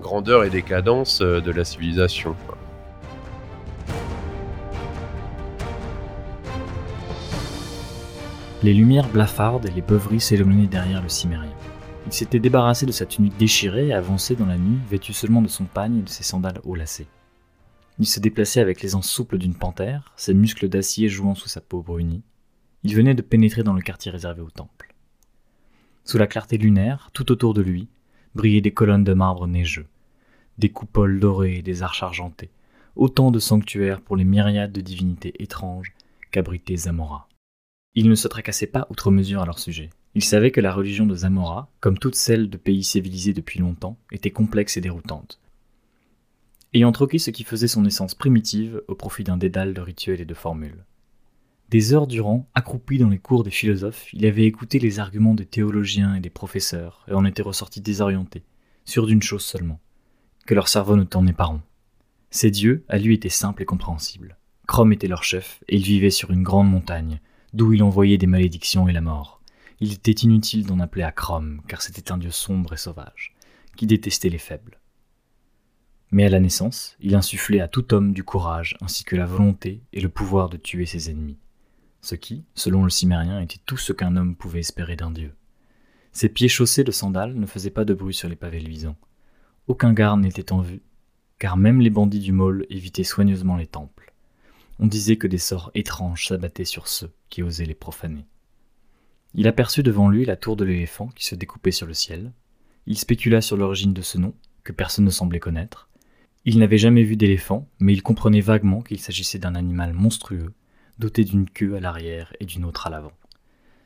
grandeur 0.00 0.44
et 0.44 0.50
décadence 0.50 1.20
de 1.20 1.50
la 1.50 1.64
civilisation. 1.64 2.36
Les 8.64 8.72
lumières 8.72 9.10
blafardes 9.10 9.66
et 9.66 9.70
les 9.72 9.82
beuveries 9.82 10.22
s'éloignaient 10.22 10.66
derrière 10.66 11.02
le 11.02 11.10
cimérien. 11.10 11.52
Il 12.06 12.14
s'était 12.14 12.38
débarrassé 12.38 12.86
de 12.86 12.92
sa 12.92 13.04
tunique 13.04 13.36
déchirée 13.36 13.88
et 13.88 13.92
avançait 13.92 14.36
dans 14.36 14.46
la 14.46 14.56
nuit, 14.56 14.78
vêtu 14.88 15.12
seulement 15.12 15.42
de 15.42 15.48
son 15.48 15.64
pagne 15.64 15.98
et 15.98 16.02
de 16.02 16.08
ses 16.08 16.22
sandales 16.22 16.62
haut 16.64 16.74
lacées. 16.74 17.06
Il 17.98 18.06
se 18.06 18.20
déplaçait 18.20 18.62
avec 18.62 18.80
l'aisance 18.80 19.06
souple 19.06 19.36
d'une 19.36 19.54
panthère, 19.54 20.14
ses 20.16 20.32
muscles 20.32 20.70
d'acier 20.70 21.10
jouant 21.10 21.34
sous 21.34 21.50
sa 21.50 21.60
peau 21.60 21.82
brunie. 21.82 22.22
Il 22.84 22.94
venait 22.94 23.14
de 23.14 23.20
pénétrer 23.20 23.64
dans 23.64 23.74
le 23.74 23.82
quartier 23.82 24.10
réservé 24.10 24.40
au 24.40 24.48
temple. 24.48 24.94
Sous 26.06 26.16
la 26.16 26.26
clarté 26.26 26.56
lunaire, 26.56 27.10
tout 27.12 27.32
autour 27.32 27.52
de 27.52 27.60
lui, 27.60 27.88
brillaient 28.34 28.62
des 28.62 28.72
colonnes 28.72 29.04
de 29.04 29.12
marbre 29.12 29.46
neigeux, 29.46 29.88
des 30.56 30.70
coupoles 30.70 31.20
dorées 31.20 31.56
et 31.56 31.62
des 31.62 31.82
arches 31.82 32.02
argentées, 32.02 32.50
autant 32.96 33.30
de 33.30 33.40
sanctuaires 33.40 34.00
pour 34.00 34.16
les 34.16 34.24
myriades 34.24 34.72
de 34.72 34.80
divinités 34.80 35.34
étranges 35.38 35.92
qu'abritait 36.30 36.76
Zamora. 36.76 37.28
Il 37.96 38.08
ne 38.08 38.14
se 38.16 38.26
tracassait 38.26 38.66
pas 38.66 38.86
outre 38.90 39.10
mesure 39.10 39.42
à 39.42 39.46
leur 39.46 39.58
sujet. 39.58 39.90
Il 40.16 40.24
savait 40.24 40.50
que 40.50 40.60
la 40.60 40.72
religion 40.72 41.06
de 41.06 41.14
Zamora, 41.14 41.70
comme 41.80 41.98
toutes 41.98 42.16
celles 42.16 42.50
de 42.50 42.56
pays 42.56 42.82
civilisés 42.82 43.32
depuis 43.32 43.60
longtemps, 43.60 43.98
était 44.10 44.30
complexe 44.30 44.76
et 44.76 44.80
déroutante. 44.80 45.40
Ayant 46.72 46.90
troqué 46.90 47.18
ce 47.18 47.30
qui 47.30 47.44
faisait 47.44 47.68
son 47.68 47.84
essence 47.84 48.16
primitive 48.16 48.82
au 48.88 48.96
profit 48.96 49.22
d'un 49.22 49.36
dédale 49.36 49.74
de 49.74 49.80
rituels 49.80 50.20
et 50.20 50.24
de 50.24 50.34
formules. 50.34 50.84
Des 51.70 51.94
heures 51.94 52.08
durant, 52.08 52.48
accroupi 52.54 52.98
dans 52.98 53.08
les 53.08 53.18
cours 53.18 53.44
des 53.44 53.50
philosophes, 53.50 54.12
il 54.12 54.26
avait 54.26 54.44
écouté 54.44 54.80
les 54.80 54.98
arguments 54.98 55.34
des 55.34 55.46
théologiens 55.46 56.16
et 56.16 56.20
des 56.20 56.30
professeurs, 56.30 57.04
et 57.08 57.14
en 57.14 57.24
était 57.24 57.42
ressorti 57.42 57.80
désorienté, 57.80 58.42
sûr 58.84 59.06
d'une 59.06 59.22
chose 59.22 59.44
seulement, 59.44 59.80
que 60.46 60.54
leur 60.54 60.68
cerveau 60.68 60.96
ne 60.96 61.04
tournait 61.04 61.32
pas 61.32 61.44
rond. 61.44 61.62
Ces 62.30 62.50
dieux, 62.50 62.84
à 62.88 62.98
lui, 62.98 63.14
étaient 63.14 63.28
simples 63.28 63.62
et 63.62 63.66
compréhensibles. 63.66 64.36
Chrome 64.66 64.92
était 64.92 65.08
leur 65.08 65.22
chef, 65.22 65.62
et 65.68 65.76
il 65.76 65.82
vivait 65.82 66.10
sur 66.10 66.32
une 66.32 66.42
grande 66.42 66.70
montagne, 66.70 67.20
d'où 67.54 67.72
il 67.72 67.82
envoyait 67.82 68.18
des 68.18 68.26
malédictions 68.26 68.88
et 68.88 68.92
la 68.92 69.00
mort. 69.00 69.40
Il 69.80 69.92
était 69.92 70.10
inutile 70.10 70.66
d'en 70.66 70.80
appeler 70.80 71.04
à 71.04 71.12
Chrome, 71.12 71.62
car 71.68 71.82
c'était 71.82 72.10
un 72.12 72.18
dieu 72.18 72.30
sombre 72.30 72.74
et 72.74 72.76
sauvage, 72.76 73.34
qui 73.76 73.86
détestait 73.86 74.28
les 74.28 74.38
faibles. 74.38 74.80
Mais 76.10 76.24
à 76.24 76.28
la 76.28 76.40
naissance, 76.40 76.96
il 77.00 77.14
insufflait 77.14 77.60
à 77.60 77.68
tout 77.68 77.94
homme 77.94 78.12
du 78.12 78.24
courage, 78.24 78.76
ainsi 78.80 79.04
que 79.04 79.16
la 79.16 79.26
volonté 79.26 79.82
et 79.92 80.00
le 80.00 80.08
pouvoir 80.08 80.48
de 80.48 80.56
tuer 80.56 80.86
ses 80.86 81.10
ennemis, 81.10 81.38
ce 82.02 82.16
qui, 82.16 82.44
selon 82.54 82.84
le 82.84 82.90
cimérien, 82.90 83.40
était 83.40 83.60
tout 83.64 83.76
ce 83.76 83.92
qu'un 83.92 84.16
homme 84.16 84.36
pouvait 84.36 84.60
espérer 84.60 84.96
d'un 84.96 85.10
dieu. 85.10 85.34
Ses 86.12 86.28
pieds 86.28 86.48
chaussés 86.48 86.84
de 86.84 86.92
sandales 86.92 87.34
ne 87.34 87.46
faisaient 87.46 87.70
pas 87.70 87.84
de 87.84 87.94
bruit 87.94 88.14
sur 88.14 88.28
les 88.28 88.36
pavés 88.36 88.60
luisants. 88.60 88.96
Aucun 89.66 89.92
garde 89.92 90.20
n'était 90.20 90.52
en 90.52 90.60
vue, 90.60 90.82
car 91.38 91.56
même 91.56 91.80
les 91.80 91.90
bandits 91.90 92.20
du 92.20 92.32
môle 92.32 92.66
évitaient 92.68 93.04
soigneusement 93.04 93.56
les 93.56 93.66
temples. 93.66 94.13
On 94.78 94.86
disait 94.86 95.16
que 95.16 95.26
des 95.26 95.38
sorts 95.38 95.70
étranges 95.74 96.28
s'abattaient 96.28 96.64
sur 96.64 96.88
ceux 96.88 97.12
qui 97.28 97.42
osaient 97.42 97.64
les 97.64 97.74
profaner. 97.74 98.26
Il 99.34 99.48
aperçut 99.48 99.82
devant 99.82 100.08
lui 100.08 100.24
la 100.24 100.36
tour 100.36 100.56
de 100.56 100.64
l'éléphant 100.64 101.08
qui 101.08 101.24
se 101.24 101.34
découpait 101.34 101.70
sur 101.70 101.86
le 101.86 101.94
ciel. 101.94 102.32
Il 102.86 102.98
spécula 102.98 103.40
sur 103.40 103.56
l'origine 103.56 103.92
de 103.92 104.02
ce 104.02 104.18
nom, 104.18 104.34
que 104.62 104.72
personne 104.72 105.04
ne 105.04 105.10
semblait 105.10 105.40
connaître. 105.40 105.88
Il 106.44 106.58
n'avait 106.58 106.78
jamais 106.78 107.02
vu 107.02 107.16
d'éléphant, 107.16 107.68
mais 107.80 107.92
il 107.92 108.02
comprenait 108.02 108.40
vaguement 108.40 108.82
qu'il 108.82 109.00
s'agissait 109.00 109.38
d'un 109.38 109.54
animal 109.54 109.92
monstrueux, 109.92 110.52
doté 110.98 111.24
d'une 111.24 111.48
queue 111.48 111.74
à 111.76 111.80
l'arrière 111.80 112.32
et 112.40 112.46
d'une 112.46 112.64
autre 112.64 112.86
à 112.86 112.90
l'avant. 112.90 113.12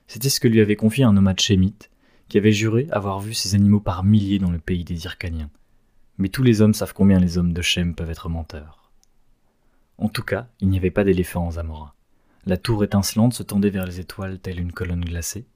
C'était 0.06 0.28
ce 0.28 0.40
que 0.40 0.48
lui 0.48 0.60
avait 0.60 0.76
confié 0.76 1.04
un 1.04 1.12
nomade 1.12 1.40
chémite, 1.40 1.90
qui 2.28 2.38
avait 2.38 2.52
juré 2.52 2.86
avoir 2.90 3.20
vu 3.20 3.34
ces 3.34 3.54
animaux 3.54 3.80
par 3.80 4.04
milliers 4.04 4.38
dans 4.38 4.50
le 4.50 4.58
pays 4.58 4.84
des 4.84 5.04
Irkaniens. 5.04 5.50
Mais 6.18 6.28
tous 6.28 6.42
les 6.42 6.60
hommes 6.60 6.74
savent 6.74 6.94
combien 6.94 7.20
les 7.20 7.38
hommes 7.38 7.52
de 7.52 7.62
Shem 7.62 7.94
peuvent 7.94 8.10
être 8.10 8.28
menteurs. 8.28 8.77
En 9.98 10.08
tout 10.08 10.22
cas, 10.22 10.46
il 10.60 10.68
n'y 10.68 10.78
avait 10.78 10.92
pas 10.92 11.02
d'éléphant 11.02 11.46
en 11.46 11.50
Zamora. 11.52 11.94
La 12.46 12.56
tour 12.56 12.84
étincelante 12.84 13.34
se 13.34 13.42
tendait 13.42 13.68
vers 13.68 13.84
les 13.84 13.98
étoiles 13.98 14.38
telle 14.38 14.60
une 14.60 14.72
colonne 14.72 15.04
glacée. 15.04 15.46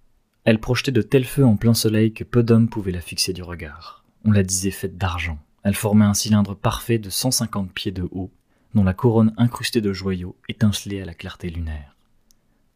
Elle 0.45 0.59
projetait 0.59 0.90
de 0.90 1.01
tels 1.01 1.24
feux 1.24 1.47
en 1.47 1.57
plein 1.57 1.74
soleil 1.74 2.12
que 2.12 2.24
peu 2.24 2.43
d'hommes 2.43 2.68
pouvaient 2.68 2.90
la 2.90 3.01
fixer 3.01 3.32
du 3.32 3.43
regard. 3.43 4.05
On 4.24 4.32
la 4.32 4.43
disait 4.43 4.72
faite 4.72 4.99
d'argent. 4.99 5.38
Elle 5.62 5.76
formait 5.76 6.05
un 6.05 6.14
cylindre 6.14 6.57
parfait 6.57 6.99
de 6.99 7.09
150 7.09 7.72
pieds 7.72 7.93
de 7.93 8.09
haut, 8.11 8.32
dont 8.74 8.82
la 8.82 8.95
couronne 8.95 9.32
incrustée 9.36 9.80
de 9.80 9.93
joyaux 9.93 10.36
étincelait 10.49 11.03
à 11.03 11.05
la 11.05 11.14
clarté 11.14 11.49
lunaire. 11.49 11.97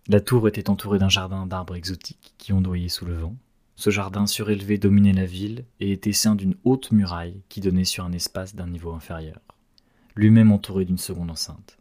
La 0.07 0.21
tour 0.21 0.47
était 0.47 0.71
entourée 0.71 1.01
d'un 1.01 1.09
jardin 1.09 1.47
d'arbres 1.47 1.75
exotiques 1.75 2.35
qui 2.39 2.53
ondoyaient 2.53 2.89
sous 2.89 3.07
le 3.07 3.17
vent. 3.17 3.35
Ce 3.75 3.91
jardin 3.91 4.29
surélevé 4.29 4.79
dominait 4.79 5.13
la 5.13 5.27
ville 5.27 5.65
et 5.81 5.91
était 5.91 6.13
ceint 6.13 6.37
d'une 6.37 6.55
haute 6.63 6.93
muraille 6.93 7.43
qui 7.49 7.61
donnait 7.61 7.85
sur 7.85 8.05
un 8.05 8.13
espace 8.13 8.55
d'un 8.55 8.69
niveau 8.69 8.93
inférieur 8.93 9.41
lui-même 10.17 10.51
entouré 10.51 10.87
d'une 10.87 10.99
seconde 10.99 11.31
enceinte. 11.31 11.79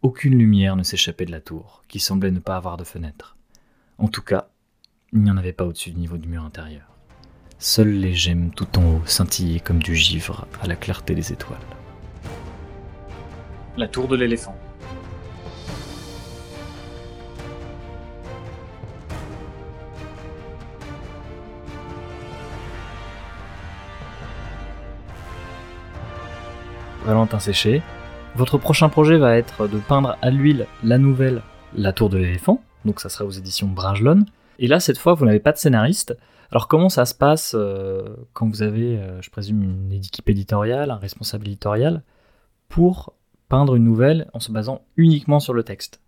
Aucune 0.00 0.38
lumière 0.38 0.76
ne 0.76 0.84
s'échappait 0.84 1.24
de 1.24 1.32
la 1.32 1.40
tour, 1.40 1.82
qui 1.88 1.98
semblait 1.98 2.30
ne 2.30 2.38
pas 2.38 2.56
avoir 2.56 2.76
de 2.76 2.84
fenêtre. 2.84 3.36
En 3.98 4.06
tout 4.06 4.22
cas, 4.22 4.48
il 5.12 5.20
n'y 5.20 5.30
en 5.30 5.36
avait 5.36 5.52
pas 5.52 5.64
au-dessus 5.64 5.90
du 5.90 5.98
niveau 5.98 6.16
du 6.16 6.28
mur 6.28 6.44
intérieur. 6.44 6.86
Seules 7.58 7.98
les 7.98 8.14
gemmes 8.14 8.50
tout 8.50 8.78
en 8.78 8.84
haut 8.84 9.02
scintillaient 9.06 9.60
comme 9.60 9.82
du 9.82 9.96
givre 9.96 10.46
à 10.60 10.66
la 10.66 10.76
clarté 10.76 11.14
des 11.14 11.32
étoiles. 11.32 11.58
La 13.76 13.88
tour 13.88 14.06
de 14.06 14.16
l'éléphant. 14.16 14.56
Valentin 27.04 27.38
Séché. 27.38 27.82
Votre 28.34 28.58
prochain 28.58 28.88
projet 28.88 29.18
va 29.18 29.36
être 29.36 29.68
de 29.68 29.78
peindre 29.78 30.16
à 30.22 30.30
l'huile 30.30 30.66
la 30.82 30.98
nouvelle 30.98 31.42
La 31.76 31.92
Tour 31.92 32.08
de 32.08 32.16
l'éléphant, 32.16 32.62
donc 32.84 33.00
ça 33.00 33.08
sera 33.08 33.24
aux 33.24 33.30
éditions 33.30 33.68
Bragelonne. 33.68 34.26
Et 34.58 34.66
là, 34.66 34.80
cette 34.80 34.98
fois, 34.98 35.14
vous 35.14 35.26
n'avez 35.26 35.40
pas 35.40 35.52
de 35.52 35.58
scénariste. 35.58 36.16
Alors 36.50 36.66
comment 36.66 36.88
ça 36.88 37.04
se 37.04 37.14
passe 37.14 37.54
euh, 37.54 38.16
quand 38.32 38.48
vous 38.48 38.62
avez, 38.62 38.98
euh, 38.98 39.20
je 39.20 39.30
présume, 39.30 39.62
une 39.62 39.92
équipe 39.92 40.28
éditoriale, 40.30 40.90
un 40.90 40.96
responsable 40.96 41.46
éditorial, 41.46 42.02
pour 42.68 43.14
peindre 43.48 43.76
une 43.76 43.84
nouvelle 43.84 44.30
en 44.32 44.40
se 44.40 44.50
basant 44.50 44.82
uniquement 44.96 45.40
sur 45.40 45.52
le 45.52 45.62
texte? 45.62 46.00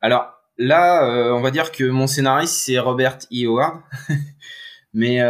Alors 0.00 0.26
là, 0.58 1.08
euh, 1.08 1.32
on 1.32 1.40
va 1.40 1.50
dire 1.50 1.72
que 1.72 1.84
mon 1.84 2.06
scénariste, 2.06 2.54
c'est 2.54 2.78
Robert 2.78 3.18
E. 3.32 3.46
Howard. 3.46 3.80
Mais 4.92 5.20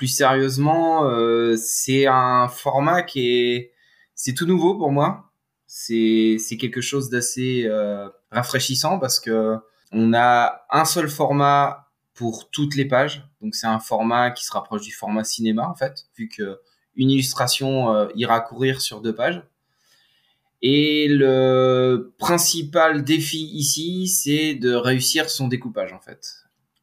plus 0.00 0.06
sérieusement, 0.06 1.04
euh, 1.04 1.56
c'est 1.58 2.06
un 2.06 2.48
format 2.48 3.02
qui 3.02 3.28
est, 3.28 3.72
c'est 4.14 4.32
tout 4.32 4.46
nouveau 4.46 4.74
pour 4.78 4.90
moi. 4.90 5.30
C'est, 5.66 6.36
c'est 6.38 6.56
quelque 6.56 6.80
chose 6.80 7.10
d'assez 7.10 7.64
euh, 7.66 8.08
rafraîchissant 8.30 8.98
parce 8.98 9.20
que 9.20 9.58
on 9.92 10.14
a 10.14 10.62
un 10.70 10.86
seul 10.86 11.10
format 11.10 11.90
pour 12.14 12.48
toutes 12.48 12.76
les 12.76 12.86
pages. 12.86 13.28
Donc 13.42 13.54
c'est 13.54 13.66
un 13.66 13.78
format 13.78 14.30
qui 14.30 14.46
se 14.46 14.52
rapproche 14.52 14.80
du 14.80 14.90
format 14.90 15.22
cinéma 15.22 15.68
en 15.68 15.74
fait, 15.74 16.06
vu 16.16 16.30
que 16.30 16.58
une 16.96 17.10
illustration 17.10 17.94
euh, 17.94 18.08
ira 18.14 18.40
courir 18.40 18.80
sur 18.80 19.02
deux 19.02 19.14
pages. 19.14 19.42
Et 20.62 21.08
le 21.10 22.14
principal 22.16 23.04
défi 23.04 23.50
ici, 23.52 24.08
c'est 24.08 24.54
de 24.54 24.72
réussir 24.72 25.28
son 25.28 25.46
découpage 25.46 25.92
en 25.92 26.00
fait. 26.00 26.36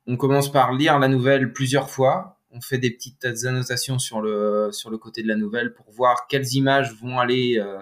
On 0.06 0.18
commence 0.18 0.52
par 0.52 0.72
lire 0.72 1.00
la 1.00 1.08
nouvelle 1.08 1.52
plusieurs 1.52 1.90
fois 1.90 2.37
on 2.58 2.62
fait 2.62 2.78
des 2.78 2.92
petites 2.92 3.24
annotations 3.46 4.00
sur 4.00 4.22
le, 4.22 4.70
sur 4.72 4.90
le 4.90 4.98
côté 4.98 5.22
de 5.22 5.28
la 5.28 5.36
nouvelle 5.36 5.74
pour 5.74 5.90
voir 5.92 6.28
quelles 6.28 6.54
images 6.54 6.94
vont 6.94 7.20
aller 7.20 7.60
euh, 7.60 7.80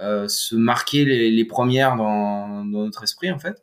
euh, 0.00 0.28
se 0.28 0.54
marquer 0.54 1.04
les, 1.04 1.44
premières 1.44 1.96
dans, 1.96 2.64
notre 2.64 3.02
esprit, 3.02 3.30
en 3.30 3.38
fait. 3.38 3.62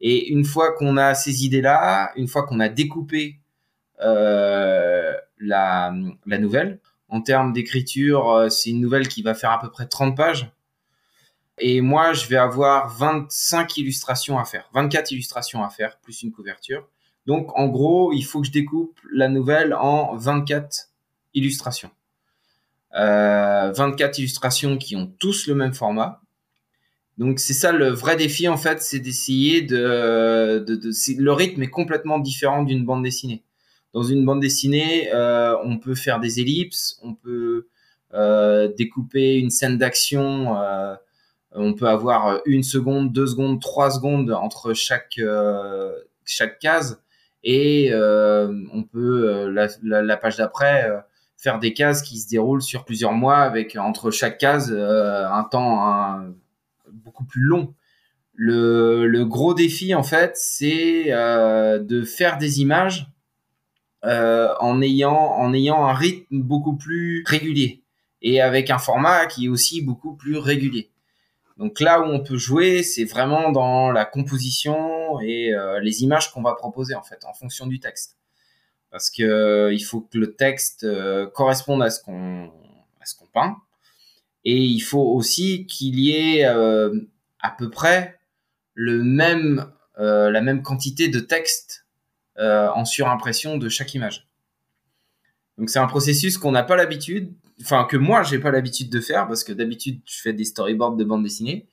Et 0.00 0.30
une 0.30 0.44
fois 0.44 0.72
qu'on 0.74 0.96
a 0.96 1.14
ces 1.14 1.44
idées-là, 1.44 2.12
une 2.16 2.28
fois 2.28 2.46
qu'on 2.46 2.60
a 2.60 2.68
découpé 2.68 3.40
euh, 4.00 5.12
la, 5.38 5.92
la 6.26 6.38
nouvelle, 6.38 6.80
en 7.08 7.20
termes 7.20 7.52
d'écriture, 7.52 8.46
c'est 8.50 8.70
une 8.70 8.80
nouvelle 8.80 9.08
qui 9.08 9.22
va 9.22 9.34
faire 9.34 9.50
à 9.50 9.60
peu 9.60 9.70
près 9.70 9.86
30 9.86 10.16
pages. 10.16 10.52
Et 11.58 11.80
moi, 11.80 12.12
je 12.12 12.28
vais 12.28 12.36
avoir 12.36 12.88
25 12.96 13.78
illustrations 13.78 14.38
à 14.38 14.44
faire, 14.44 14.68
24 14.74 15.10
illustrations 15.10 15.64
à 15.64 15.70
faire, 15.70 15.98
plus 15.98 16.22
une 16.22 16.30
couverture. 16.30 16.86
Donc, 17.28 17.56
en 17.58 17.68
gros, 17.68 18.14
il 18.14 18.22
faut 18.22 18.40
que 18.40 18.46
je 18.46 18.52
découpe 18.52 18.98
la 19.12 19.28
nouvelle 19.28 19.74
en 19.74 20.16
24 20.16 20.88
illustrations. 21.34 21.90
24 22.94 22.98
euh, 22.98 24.18
illustrations 24.18 24.78
qui 24.78 24.96
ont 24.96 25.12
tous 25.18 25.46
le 25.46 25.54
même 25.54 25.74
format. 25.74 26.22
Donc 27.18 27.38
c'est 27.38 27.52
ça 27.52 27.70
le 27.70 27.88
vrai 27.88 28.16
défi 28.16 28.48
en 28.48 28.56
fait, 28.56 28.80
c'est 28.80 29.00
d'essayer 29.00 29.60
de, 29.60 30.64
le 30.64 31.32
rythme 31.32 31.62
est 31.62 31.68
complètement 31.68 32.18
différent 32.18 32.62
d'une 32.62 32.86
bande 32.86 33.02
dessinée. 33.02 33.42
Dans 33.92 34.04
une 34.04 34.24
bande 34.24 34.40
dessinée, 34.40 35.12
euh, 35.12 35.54
on 35.64 35.78
peut 35.78 35.96
faire 35.96 36.20
des 36.20 36.40
ellipses, 36.40 36.98
on 37.02 37.12
peut 37.12 37.66
euh, 38.14 38.72
découper 38.74 39.36
une 39.36 39.50
scène 39.50 39.76
d'action, 39.76 40.56
on 41.52 41.74
peut 41.74 41.88
avoir 41.88 42.40
une 42.46 42.62
seconde, 42.62 43.12
deux 43.12 43.26
secondes, 43.26 43.60
trois 43.60 43.90
secondes 43.90 44.30
entre 44.30 44.72
chaque 44.72 45.18
case, 46.60 47.02
et 47.44 47.90
euh, 47.92 48.52
on 48.72 48.82
peut 48.82 49.48
la, 49.50 49.68
la, 49.82 50.16
page 50.16 50.36
d'après 50.36 50.90
faire 51.36 51.58
des 51.58 51.72
cases 51.72 52.02
qui 52.02 52.18
se 52.18 52.28
déroulent 52.28 52.62
sur 52.62 52.84
plusieurs 52.84 53.12
mois 53.12 53.38
avec 53.38 53.76
entre 53.76 54.10
chaque 54.10 54.38
case 54.38 54.72
un 54.72 55.44
temps 55.44 56.24
beaucoup 56.92 57.24
plus 57.24 57.42
long. 57.42 57.74
Le, 58.40 59.24
gros 59.24 59.52
défi, 59.52 59.94
en 59.96 60.04
fait, 60.04 60.36
c'est 60.36 61.06
euh, 61.08 61.80
de 61.80 62.04
faire 62.04 62.38
des 62.38 62.60
images 62.60 63.08
euh, 64.04 64.54
en 64.60 64.80
ayant 64.80 65.44
un 65.44 65.92
rythme 65.92 66.42
beaucoup 66.42 66.76
plus 66.76 67.24
régulier 67.26 67.82
et 68.22 68.40
avec 68.40 68.70
un 68.70 68.78
format 68.78 69.26
qui 69.26 69.46
est 69.46 69.48
aussi 69.48 69.82
beaucoup 69.82 70.14
plus 70.14 70.36
régulier. 70.36 70.90
Donc 71.58 71.80
là 71.80 72.00
où 72.00 72.04
on 72.04 72.20
peut 72.20 72.38
jouer, 72.38 72.84
c'est 72.84 73.04
vraiment 73.04 73.50
dans 73.50 73.90
la 73.90 74.04
composition 74.04 75.20
et 75.20 75.52
euh, 75.52 75.80
les 75.80 76.04
images 76.04 76.32
qu'on 76.32 76.42
va 76.42 76.54
proposer 76.54 76.94
en 76.94 77.02
fait 77.02 77.24
en 77.24 77.34
fonction 77.34 77.66
du 77.66 77.80
texte. 77.80 78.16
Parce 78.90 79.10
que 79.10 79.24
euh, 79.24 79.74
il 79.74 79.80
faut 79.80 80.02
que 80.02 80.16
le 80.16 80.34
texte 80.34 80.84
euh, 80.84 81.26
corresponde 81.26 81.82
à 81.82 81.90
ce 81.90 82.00
qu'on 82.00 82.46
à 83.00 83.04
ce 83.04 83.16
qu'on 83.16 83.26
peint 83.26 83.56
et 84.44 84.56
il 84.56 84.80
faut 84.80 85.02
aussi 85.02 85.66
qu'il 85.66 85.98
y 85.98 86.12
ait 86.12 86.44
à 86.44 87.50
peu 87.58 87.70
près 87.70 88.18
le 88.74 89.02
même, 89.02 89.70
la 89.96 90.40
même 90.40 90.62
quantité 90.62 91.08
de 91.08 91.18
texte 91.18 91.86
en 92.38 92.84
surimpression 92.84 93.58
de 93.58 93.68
chaque 93.68 93.94
image. 93.94 94.28
Donc 95.58 95.70
c'est 95.70 95.80
un 95.80 95.86
processus 95.86 96.38
qu'on 96.38 96.52
n'a 96.52 96.62
pas 96.62 96.76
l'habitude, 96.76 97.34
enfin 97.62 97.84
que 97.84 97.96
moi 97.96 98.22
j'ai 98.22 98.38
pas 98.38 98.50
l'habitude 98.50 98.90
de 98.90 99.00
faire 99.00 99.26
parce 99.26 99.44
que 99.44 99.52
d'habitude 99.52 100.00
je 100.04 100.20
fais 100.20 100.32
des 100.32 100.44
storyboards 100.44 100.96
de 100.96 101.04
bande 101.04 101.22
dessinée. 101.22 101.68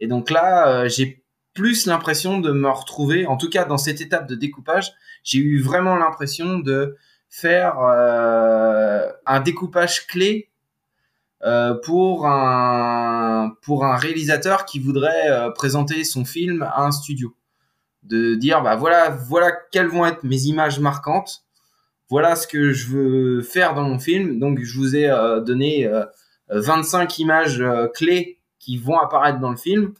Et 0.00 0.06
donc 0.06 0.30
là 0.30 0.88
j'ai 0.88 1.24
plus 1.54 1.86
l'impression 1.86 2.38
de 2.40 2.52
me 2.52 2.68
retrouver, 2.68 3.26
en 3.26 3.36
tout 3.36 3.50
cas 3.50 3.64
dans 3.64 3.78
cette 3.78 4.00
étape 4.00 4.28
de 4.28 4.34
découpage, 4.34 4.92
j'ai 5.24 5.38
eu 5.38 5.60
vraiment 5.60 5.96
l'impression 5.96 6.58
de 6.58 6.96
faire 7.28 7.78
un 7.80 9.40
découpage 9.40 10.06
clé 10.06 10.50
euh, 11.42 11.72
pour 11.72 12.26
un 12.26 13.56
pour 13.62 13.86
un 13.86 13.96
réalisateur 13.96 14.66
qui 14.66 14.78
voudrait 14.78 15.30
euh, 15.30 15.48
présenter 15.50 16.04
son 16.04 16.26
film 16.26 16.60
à 16.62 16.82
un 16.82 16.90
studio 16.90 17.34
de 18.02 18.34
dire 18.34 18.60
bah 18.60 18.76
voilà 18.76 19.08
voilà 19.08 19.50
quelles 19.72 19.86
vont 19.86 20.04
être 20.04 20.22
mes 20.22 20.42
images 20.42 20.80
marquantes 20.80 21.44
voilà 22.10 22.36
ce 22.36 22.46
que 22.46 22.72
je 22.72 22.88
veux 22.88 23.42
faire 23.42 23.74
dans 23.74 23.82
mon 23.82 23.98
film 23.98 24.38
donc 24.38 24.60
je 24.60 24.76
vous 24.76 24.96
ai 24.96 25.08
euh, 25.08 25.40
donné 25.40 25.90
25 26.48 27.18
images 27.18 27.62
clés 27.94 28.38
qui 28.58 28.76
vont 28.76 28.98
apparaître 28.98 29.38
dans 29.38 29.50
le 29.50 29.56
film 29.56 29.94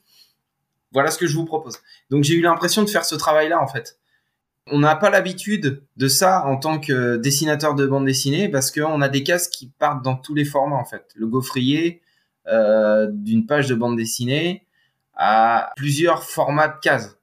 voilà 0.93 1.11
ce 1.11 1.19
que 1.19 1.27
je 1.27 1.37
vous 1.37 1.47
propose 1.47 1.79
donc 2.11 2.25
j'ai 2.25 2.35
eu 2.35 2.43
l'impression 2.43 2.83
de 2.83 2.91
faire 2.91 3.05
ce 3.05 3.15
travail 3.15 3.49
là 3.49 3.63
en 3.63 3.69
fait 3.69 4.01
on 4.67 4.79
n'a 4.79 4.97
pas 4.97 5.11
l'habitude 5.11 5.83
de 5.97 6.09
ça 6.09 6.45
en 6.47 6.57
tant 6.57 6.79
que 6.79 7.17
dessinateur 7.17 7.75
de 7.75 7.87
bande 7.87 8.07
dessinée 8.07 8.49
parce 8.49 8.71
qu'on 8.71 9.01
a 9.01 9.09
des 9.09 9.23
cases 9.23 9.49
qui 9.49 9.69
partent 9.69 10.03
dans 10.03 10.17
tous 10.17 10.35
les 10.35 10.45
formats 10.45 10.77
en 10.77 10.85
fait. 10.85 11.07
Le 11.15 11.27
gaufrier 11.27 12.03
euh, 12.47 13.09
d'une 13.11 13.47
page 13.47 13.69
de 13.69 13.75
bande 13.75 13.97
dessinée 13.97 14.67
a 15.15 15.73
plusieurs 15.77 16.25
formats 16.25 16.69
de 16.69 16.79
cases. 16.81 17.17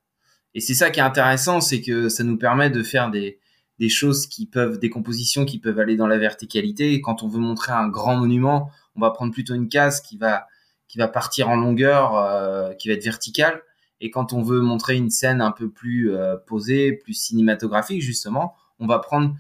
Et 0.54 0.60
c'est 0.60 0.74
ça 0.74 0.90
qui 0.90 1.00
est 1.00 1.04
intéressant, 1.04 1.62
c'est 1.62 1.82
que 1.82 2.10
ça 2.10 2.24
nous 2.24 2.38
permet 2.38 2.70
de 2.70 2.84
faire 2.84 3.10
des, 3.10 3.40
des 3.80 3.90
choses 3.90 4.28
qui 4.28 4.46
peuvent, 4.46 4.80
des 4.80 4.90
compositions 4.90 5.46
qui 5.46 5.60
peuvent 5.60 5.80
aller 5.80 5.96
dans 5.96 6.08
la 6.08 6.18
verticalité. 6.18 7.00
Quand 7.02 7.24
on 7.24 7.28
veut 7.28 7.40
montrer 7.40 7.74
un 7.74 7.88
grand 7.88 8.16
monument, 8.16 8.72
on 8.96 9.02
va 9.02 9.12
prendre 9.12 9.32
plutôt 9.32 9.54
une 9.54 9.70
case 9.70 10.02
qui 10.02 10.18
va, 10.18 10.48
qui 10.88 10.98
va 10.98 11.08
partir 11.08 11.50
en 11.50 11.56
longueur, 11.56 12.16
euh, 12.16 12.74
qui 12.74 12.88
va 12.88 12.96
être 12.96 13.04
verticale. 13.04 13.62
Et 14.00 14.12
quand 14.12 14.34
on 14.34 14.42
veut 14.42 14.62
montrer 14.62 14.96
une 14.96 15.10
scène 15.10 15.42
un 15.42 15.52
peu 15.52 15.70
plus 15.70 16.12
euh, 16.12 16.36
posée, 16.38 16.94
plus 16.94 17.14
cinématographique, 17.14 18.02
justement, 18.02 18.56
on 18.80 18.88
va 18.88 19.00
prendre 19.00 19.36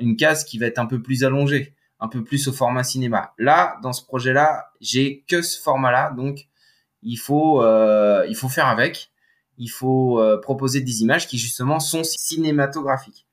une 0.00 0.16
case 0.16 0.44
qui 0.44 0.58
va 0.58 0.66
être 0.66 0.78
un 0.78 0.86
peu 0.86 1.02
plus 1.02 1.24
allongée, 1.24 1.74
un 2.00 2.08
peu 2.08 2.24
plus 2.24 2.48
au 2.48 2.52
format 2.52 2.84
cinéma. 2.84 3.32
Là, 3.38 3.78
dans 3.82 3.92
ce 3.92 4.04
projet-là, 4.04 4.70
j'ai 4.80 5.24
que 5.28 5.42
ce 5.42 5.60
format-là, 5.60 6.12
donc 6.16 6.48
il 7.02 7.16
faut, 7.16 7.62
euh, 7.62 8.26
il 8.28 8.36
faut 8.36 8.48
faire 8.48 8.66
avec. 8.66 9.10
Il 9.58 9.68
faut 9.68 10.20
euh, 10.20 10.40
proposer 10.40 10.80
des 10.80 11.02
images 11.02 11.26
qui 11.26 11.38
justement 11.38 11.80
sont 11.80 12.04
cinématographiques. 12.04 13.26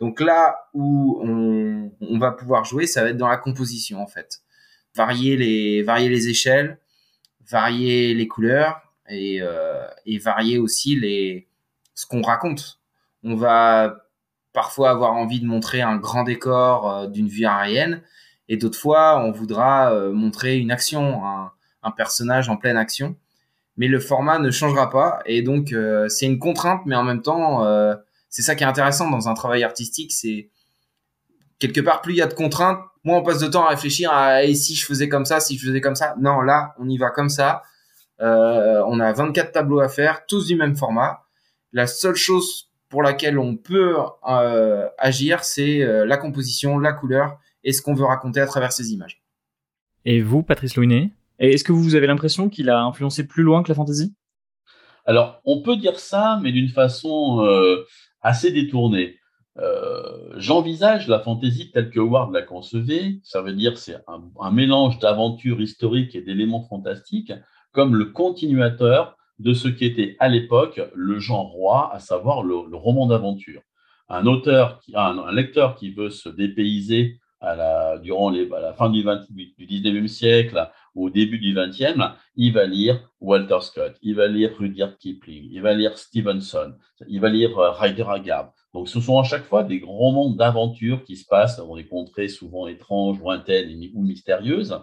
Donc 0.00 0.20
là 0.20 0.56
où 0.72 1.20
on, 1.22 2.18
va 2.18 2.32
pouvoir 2.32 2.64
jouer, 2.64 2.86
ça 2.86 3.02
va 3.02 3.10
être 3.10 3.18
dans 3.18 3.28
la 3.28 3.36
composition 3.36 4.02
en 4.02 4.06
fait. 4.06 4.40
Varier 4.96 5.36
les, 5.36 6.28
échelles, 6.28 6.78
varier 7.46 8.14
les 8.14 8.26
couleurs, 8.26 8.80
et, 9.08 9.40
euh, 9.42 9.86
varier 10.22 10.58
aussi 10.58 10.98
ce 11.94 12.06
qu'on 12.06 12.22
raconte. 12.22 12.80
On 13.22 13.36
va 13.36 14.06
parfois 14.52 14.90
avoir 14.90 15.12
envie 15.12 15.40
de 15.40 15.46
montrer 15.46 15.82
un 15.82 15.96
grand 15.96 16.24
décor 16.24 16.90
euh, 16.90 17.06
d'une 17.06 17.28
vue 17.28 17.44
aérienne, 17.44 18.02
et 18.48 18.56
d'autres 18.56 18.78
fois, 18.78 19.22
on 19.24 19.30
voudra 19.30 19.92
euh, 19.92 20.12
montrer 20.12 20.58
une 20.58 20.72
action, 20.72 21.22
un, 21.24 21.90
personnage 21.92 22.48
en 22.48 22.56
pleine 22.56 22.76
action. 22.76 23.16
Mais 23.76 23.86
le 23.86 24.00
format 24.00 24.38
ne 24.38 24.50
changera 24.50 24.90
pas, 24.90 25.20
et 25.24 25.42
donc 25.42 25.74
c'est 26.08 26.26
une 26.26 26.38
contrainte, 26.38 26.82
mais 26.84 26.96
en 26.96 27.04
même 27.04 27.22
temps, 27.22 27.64
c'est 28.30 28.42
ça 28.42 28.54
qui 28.54 28.64
est 28.64 28.66
intéressant 28.66 29.10
dans 29.10 29.28
un 29.28 29.34
travail 29.34 29.62
artistique, 29.64 30.12
c'est 30.12 30.50
quelque 31.58 31.80
part, 31.80 32.00
plus 32.00 32.14
il 32.14 32.16
y 32.16 32.22
a 32.22 32.26
de 32.26 32.34
contraintes, 32.34 32.80
moins 33.04 33.18
on 33.18 33.22
passe 33.22 33.38
de 33.38 33.48
temps 33.48 33.66
à 33.66 33.70
réfléchir 33.70 34.10
à 34.12 34.44
et 34.44 34.54
si 34.54 34.74
je 34.74 34.86
faisais 34.86 35.08
comme 35.08 35.24
ça, 35.24 35.40
si 35.40 35.58
je 35.58 35.66
faisais 35.66 35.80
comme 35.80 35.96
ça? 35.96 36.14
Non, 36.18 36.40
là, 36.40 36.74
on 36.78 36.88
y 36.88 36.96
va 36.96 37.10
comme 37.10 37.28
ça. 37.28 37.62
Euh, 38.20 38.82
on 38.86 39.00
a 39.00 39.12
24 39.12 39.52
tableaux 39.52 39.80
à 39.80 39.88
faire, 39.88 40.26
tous 40.26 40.46
du 40.46 40.56
même 40.56 40.76
format. 40.76 41.20
La 41.72 41.86
seule 41.86 42.16
chose 42.16 42.70
pour 42.88 43.02
laquelle 43.02 43.38
on 43.38 43.56
peut 43.56 43.96
euh, 44.28 44.88
agir, 44.98 45.44
c'est 45.44 45.82
euh, 45.82 46.04
la 46.04 46.16
composition, 46.16 46.78
la 46.78 46.92
couleur 46.92 47.38
et 47.62 47.72
ce 47.72 47.82
qu'on 47.82 47.94
veut 47.94 48.04
raconter 48.04 48.40
à 48.40 48.46
travers 48.46 48.72
ces 48.72 48.92
images. 48.92 49.22
Et 50.04 50.22
vous, 50.22 50.42
Patrice 50.42 50.76
Louinet, 50.76 51.10
est-ce 51.38 51.64
que 51.64 51.72
vous 51.72 51.94
avez 51.94 52.06
l'impression 52.06 52.48
qu'il 52.48 52.68
a 52.68 52.82
influencé 52.82 53.26
plus 53.26 53.42
loin 53.42 53.62
que 53.62 53.68
la 53.68 53.74
fantasy 53.74 54.14
Alors, 55.06 55.40
on 55.44 55.62
peut 55.62 55.76
dire 55.76 55.98
ça, 55.98 56.38
mais 56.42 56.52
d'une 56.52 56.68
façon 56.68 57.44
euh, 57.44 57.86
assez 58.22 58.52
détournée. 58.52 59.16
Euh, 59.58 60.34
J'envisage 60.36 61.08
la 61.08 61.20
fantasy 61.20 61.70
telle 61.70 61.90
que 61.90 62.00
Howard 62.00 62.32
l'a 62.32 62.42
concevée, 62.42 63.20
ça 63.24 63.42
veut 63.42 63.52
dire 63.52 63.78
c'est 63.78 63.96
un, 64.06 64.50
mélange 64.50 64.98
d'aventures 64.98 65.60
historiques 65.60 66.14
et 66.14 66.22
d'éléments 66.22 66.62
fantastiques, 66.62 67.32
comme 67.72 67.94
le 67.94 68.06
continuateur 68.06 69.16
de 69.38 69.52
ce 69.52 69.68
qui 69.68 69.84
était 69.84 70.16
à 70.18 70.28
l'époque 70.28 70.80
le 70.94 71.18
genre 71.18 71.50
roi, 71.50 71.92
à 71.92 71.98
savoir 71.98 72.42
le, 72.42 72.56
roman 72.76 73.06
d'aventure. 73.06 73.62
Un 74.08 74.26
auteur, 74.26 74.80
qui, 74.80 74.94
un, 74.96 75.18
un, 75.18 75.32
lecteur 75.32 75.76
qui 75.76 75.90
veut 75.90 76.10
se 76.10 76.28
dépayser 76.28 77.18
à 77.40 77.54
la, 77.54 77.98
durant 77.98 78.30
la 78.30 78.72
fin 78.72 78.90
du, 78.90 79.02
20, 79.02 79.30
du 79.30 79.66
19e 79.66 80.08
siècle 80.08 80.68
au 80.94 81.10
début 81.10 81.38
du 81.38 81.54
20e, 81.54 82.14
il 82.36 82.52
va 82.52 82.66
lire 82.66 83.10
Walter 83.20 83.58
Scott, 83.60 83.96
il 84.02 84.14
va 84.14 84.26
lire 84.26 84.56
Rudyard 84.58 84.96
Kipling, 84.98 85.48
il 85.50 85.62
va 85.62 85.74
lire 85.74 85.98
Stevenson, 85.98 86.74
il 87.08 87.20
va 87.20 87.28
lire 87.28 87.58
euh, 87.58 87.70
Ryder 87.70 88.06
Haggard. 88.08 88.52
Donc 88.74 88.88
ce 88.88 89.00
sont 89.00 89.18
à 89.18 89.24
chaque 89.24 89.44
fois 89.44 89.64
des 89.64 89.80
grands 89.80 89.96
romans 89.96 90.30
d'aventure 90.30 91.04
qui 91.04 91.16
se 91.16 91.26
passent 91.26 91.56
dans 91.56 91.76
des 91.76 91.86
contrées 91.86 92.28
souvent 92.28 92.66
étranges, 92.66 93.18
lointaines 93.18 93.70
ou 93.94 94.02
mystérieuses. 94.02 94.78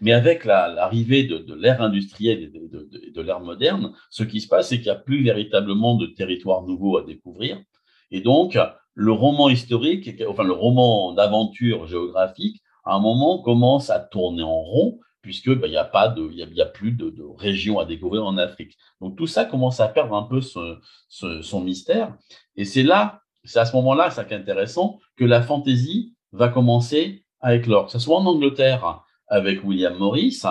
Mais 0.00 0.12
avec 0.12 0.44
l'arrivée 0.44 1.28
la, 1.28 1.38
de, 1.38 1.54
l'ère 1.54 1.80
industrielle 1.80 2.42
et 2.42 2.48
de, 2.48 2.66
de, 2.66 3.10
de 3.12 3.20
l'ère 3.20 3.40
moderne, 3.40 3.92
ce 4.10 4.24
qui 4.24 4.40
se 4.40 4.48
passe, 4.48 4.70
c'est 4.70 4.76
qu'il 4.76 4.86
n'y 4.86 4.90
a 4.90 4.96
plus 4.96 5.22
véritablement 5.22 5.96
de 5.96 6.06
territoire 6.06 6.62
nouveau 6.62 6.96
à 6.96 7.04
découvrir. 7.04 7.60
Et 8.10 8.20
donc, 8.20 8.58
le 8.94 9.12
roman 9.12 9.48
historique, 9.48 10.10
enfin 10.28 10.44
le 10.44 10.52
roman 10.52 11.12
d'aventure 11.12 11.86
géographique, 11.86 12.62
à 12.84 12.96
un 12.96 13.00
moment 13.00 13.42
commence 13.42 13.90
à 13.90 14.00
tourner 14.00 14.42
en 14.42 14.62
rond, 14.62 14.98
puisque 15.22 15.50
ben, 15.50 15.66
il 15.66 15.70
n'y 15.70 15.76
a 15.76 15.84
pas 15.84 16.14
il 16.18 16.36
y 16.36 16.62
a, 16.62 16.66
plus 16.66 16.92
de, 16.92 17.10
de 17.10 17.22
région 17.22 17.78
à 17.78 17.84
découvrir 17.84 18.26
en 18.26 18.36
Afrique. 18.38 18.76
Donc 19.00 19.16
tout 19.16 19.26
ça 19.26 19.44
commence 19.44 19.80
à 19.80 19.88
perdre 19.88 20.14
un 20.14 20.24
peu 20.24 20.40
son 20.40 21.60
mystère. 21.60 22.16
Et 22.56 22.64
c'est 22.64 22.82
là, 22.82 23.22
c'est 23.44 23.58
à 23.58 23.64
ce 23.64 23.74
moment-là, 23.76 24.10
ça 24.10 24.24
qui 24.24 24.34
est 24.34 24.36
intéressant, 24.36 24.98
que 25.16 25.24
la 25.24 25.42
fantaisie 25.42 26.14
va 26.32 26.48
commencer 26.48 27.24
à 27.40 27.54
éclore. 27.54 27.86
Que 27.86 27.92
ce 27.92 27.98
soit 27.98 28.16
en 28.16 28.26
Angleterre, 28.26 29.04
avec 29.28 29.64
William 29.64 29.96
Morris, 29.96 30.42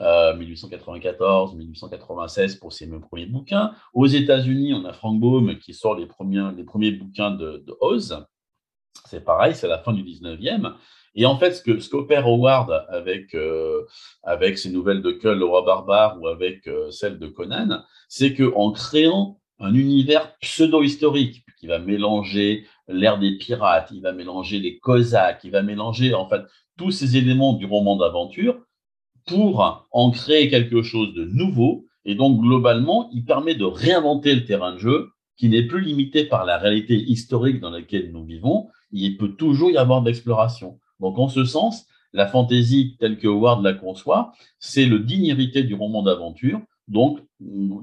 euh, 0.00 0.36
1894-1896 0.36 2.58
pour 2.58 2.72
ses 2.72 2.88
premiers 2.88 3.26
bouquins. 3.26 3.72
Aux 3.92 4.06
États-Unis, 4.06 4.74
on 4.74 4.84
a 4.84 4.92
Frank 4.92 5.20
Baum 5.20 5.56
qui 5.58 5.72
sort 5.72 5.96
les 5.96 6.06
premiers, 6.06 6.92
bouquins 6.92 7.30
de 7.30 7.64
Oz. 7.80 8.26
C'est 9.06 9.24
pareil, 9.24 9.54
c'est 9.54 9.68
la 9.68 9.78
fin 9.78 9.92
du 9.92 10.02
19e. 10.02 10.74
Et 11.16 11.26
en 11.26 11.36
fait, 11.36 11.52
ce 11.52 11.62
que 11.62 11.78
ce 11.78 11.88
qu'opère 11.88 12.26
Howard 12.26 12.86
avec, 12.88 13.34
euh, 13.34 13.82
avec 14.22 14.58
ses 14.58 14.70
nouvelles 14.70 15.02
de 15.02 15.12
Kull, 15.12 15.38
le 15.38 15.44
roi 15.44 15.62
barbare, 15.62 16.20
ou 16.20 16.26
avec 16.26 16.66
euh, 16.66 16.90
celles 16.90 17.18
de 17.18 17.28
Conan, 17.28 17.82
c'est 18.08 18.34
qu'en 18.34 18.72
créant 18.72 19.38
un 19.60 19.74
univers 19.74 20.36
pseudo-historique 20.38 21.44
qui 21.60 21.68
va 21.68 21.78
mélanger 21.78 22.66
l'ère 22.88 23.18
des 23.18 23.36
pirates, 23.38 23.90
il 23.92 24.02
va 24.02 24.12
mélanger 24.12 24.58
les 24.58 24.78
Cosaques, 24.78 25.42
il 25.44 25.52
va 25.52 25.62
mélanger 25.62 26.14
en 26.14 26.28
fait 26.28 26.42
tous 26.76 26.90
ces 26.90 27.16
éléments 27.16 27.52
du 27.52 27.66
roman 27.66 27.96
d'aventure 27.96 28.58
pour 29.26 29.86
en 29.90 30.10
créer 30.10 30.50
quelque 30.50 30.82
chose 30.82 31.14
de 31.14 31.24
nouveau. 31.24 31.86
Et 32.04 32.14
donc, 32.14 32.40
globalement, 32.40 33.08
il 33.12 33.24
permet 33.24 33.54
de 33.54 33.64
réinventer 33.64 34.34
le 34.34 34.44
terrain 34.44 34.72
de 34.72 34.78
jeu 34.78 35.10
qui 35.36 35.48
n'est 35.48 35.66
plus 35.66 35.80
limité 35.80 36.24
par 36.24 36.44
la 36.44 36.58
réalité 36.58 36.94
historique 36.94 37.60
dans 37.60 37.70
laquelle 37.70 38.12
nous 38.12 38.24
vivons. 38.24 38.68
Il 38.96 39.16
peut 39.16 39.34
toujours 39.34 39.70
y 39.70 39.76
avoir 39.76 40.02
de 40.02 40.06
l'exploration. 40.06 40.78
Donc, 41.00 41.18
en 41.18 41.28
ce 41.28 41.44
sens, 41.44 41.86
la 42.12 42.26
fantaisie 42.26 42.96
telle 42.98 43.18
que 43.18 43.26
Howard 43.26 43.62
la 43.62 43.74
conçoit, 43.74 44.32
c'est 44.58 44.86
le 44.86 45.00
digne 45.00 45.26
hérité 45.26 45.64
du 45.64 45.74
roman 45.74 46.02
d'aventure, 46.02 46.60
donc 46.86 47.20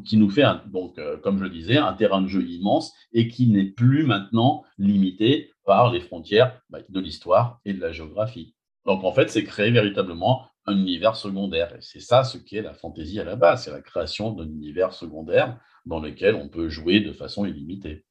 qui 0.06 0.18
nous 0.18 0.30
fait, 0.30 0.46
donc, 0.68 0.98
euh, 0.98 1.18
comme 1.18 1.38
je 1.38 1.46
disais, 1.46 1.78
un 1.78 1.94
terrain 1.94 2.22
de 2.22 2.28
jeu 2.28 2.48
immense 2.48 2.94
et 3.14 3.28
qui 3.28 3.48
n'est 3.48 3.66
plus 3.66 4.06
maintenant 4.06 4.64
limité 4.78 5.52
par 5.66 5.92
les 5.92 6.00
frontières 6.00 6.62
bah, 6.70 6.80
de 6.88 7.00
l'histoire 7.00 7.60
et 7.66 7.74
de 7.74 7.82
la 7.82 7.92
géographie. 7.92 8.56
Donc, 8.86 9.04
en 9.04 9.12
fait, 9.12 9.30
c'est 9.30 9.44
créer 9.44 9.72
véritablement 9.72 10.48
un 10.66 10.78
univers 10.78 11.16
secondaire. 11.16 11.76
Et 11.76 11.82
c'est 11.82 12.00
ça 12.00 12.24
ce 12.24 12.38
qu'est 12.38 12.62
la 12.62 12.74
fantaisie 12.74 13.20
à 13.20 13.24
la 13.24 13.36
base, 13.36 13.66
c'est 13.66 13.72
la 13.72 13.82
création 13.82 14.32
d'un 14.32 14.48
univers 14.48 14.94
secondaire 14.94 15.60
dans 15.86 16.00
lequel 16.00 16.36
on 16.36 16.48
peut 16.48 16.70
jouer 16.70 17.00
de 17.00 17.12
façon 17.12 17.46
illimitée. 17.46 18.06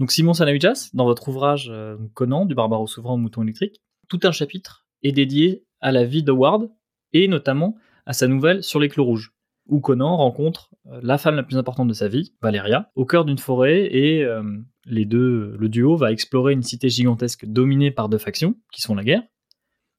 Donc 0.00 0.12
Simon 0.12 0.32
Sanahujas, 0.32 0.88
dans 0.94 1.04
votre 1.04 1.28
ouvrage 1.28 1.68
euh, 1.70 1.98
Conan, 2.14 2.46
du 2.46 2.54
barbare 2.54 2.80
au 2.80 2.86
souverain 2.86 3.14
au 3.14 3.18
mouton 3.18 3.42
électrique, 3.42 3.82
tout 4.08 4.18
un 4.22 4.32
chapitre 4.32 4.86
est 5.02 5.12
dédié 5.12 5.66
à 5.82 5.92
la 5.92 6.04
vie 6.04 6.22
d'Howard 6.22 6.70
et 7.12 7.28
notamment 7.28 7.76
à 8.06 8.14
sa 8.14 8.26
nouvelle 8.26 8.62
Sur 8.62 8.80
les 8.80 8.88
clous 8.88 9.04
rouges, 9.04 9.34
où 9.68 9.80
Conan 9.80 10.16
rencontre 10.16 10.70
euh, 10.86 11.00
la 11.02 11.18
femme 11.18 11.36
la 11.36 11.42
plus 11.42 11.58
importante 11.58 11.86
de 11.86 11.92
sa 11.92 12.08
vie, 12.08 12.32
Valéria, 12.40 12.90
au 12.94 13.04
cœur 13.04 13.26
d'une 13.26 13.36
forêt 13.36 13.94
et 13.94 14.24
euh, 14.24 14.42
les 14.86 15.04
deux, 15.04 15.54
le 15.58 15.68
duo 15.68 15.96
va 15.96 16.12
explorer 16.12 16.54
une 16.54 16.62
cité 16.62 16.88
gigantesque 16.88 17.44
dominée 17.44 17.90
par 17.90 18.08
deux 18.08 18.16
factions, 18.16 18.54
qui 18.72 18.80
sont 18.80 18.94
la 18.94 19.04
guerre. 19.04 19.22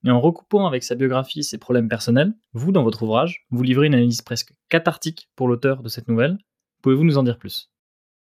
Et 0.03 0.09
en 0.09 0.19
recoupant 0.19 0.65
avec 0.65 0.81
sa 0.81 0.95
biographie 0.95 1.43
ses 1.43 1.59
problèmes 1.59 1.89
personnels, 1.89 2.33
vous, 2.53 2.71
dans 2.71 2.81
votre 2.81 3.03
ouvrage, 3.03 3.45
vous 3.51 3.61
livrez 3.61 3.85
une 3.85 3.93
analyse 3.93 4.23
presque 4.23 4.53
cathartique 4.67 5.29
pour 5.35 5.47
l'auteur 5.47 5.83
de 5.83 5.89
cette 5.89 6.07
nouvelle. 6.07 6.39
Pouvez-vous 6.81 7.03
nous 7.03 7.19
en 7.19 7.23
dire 7.23 7.37
plus? 7.37 7.71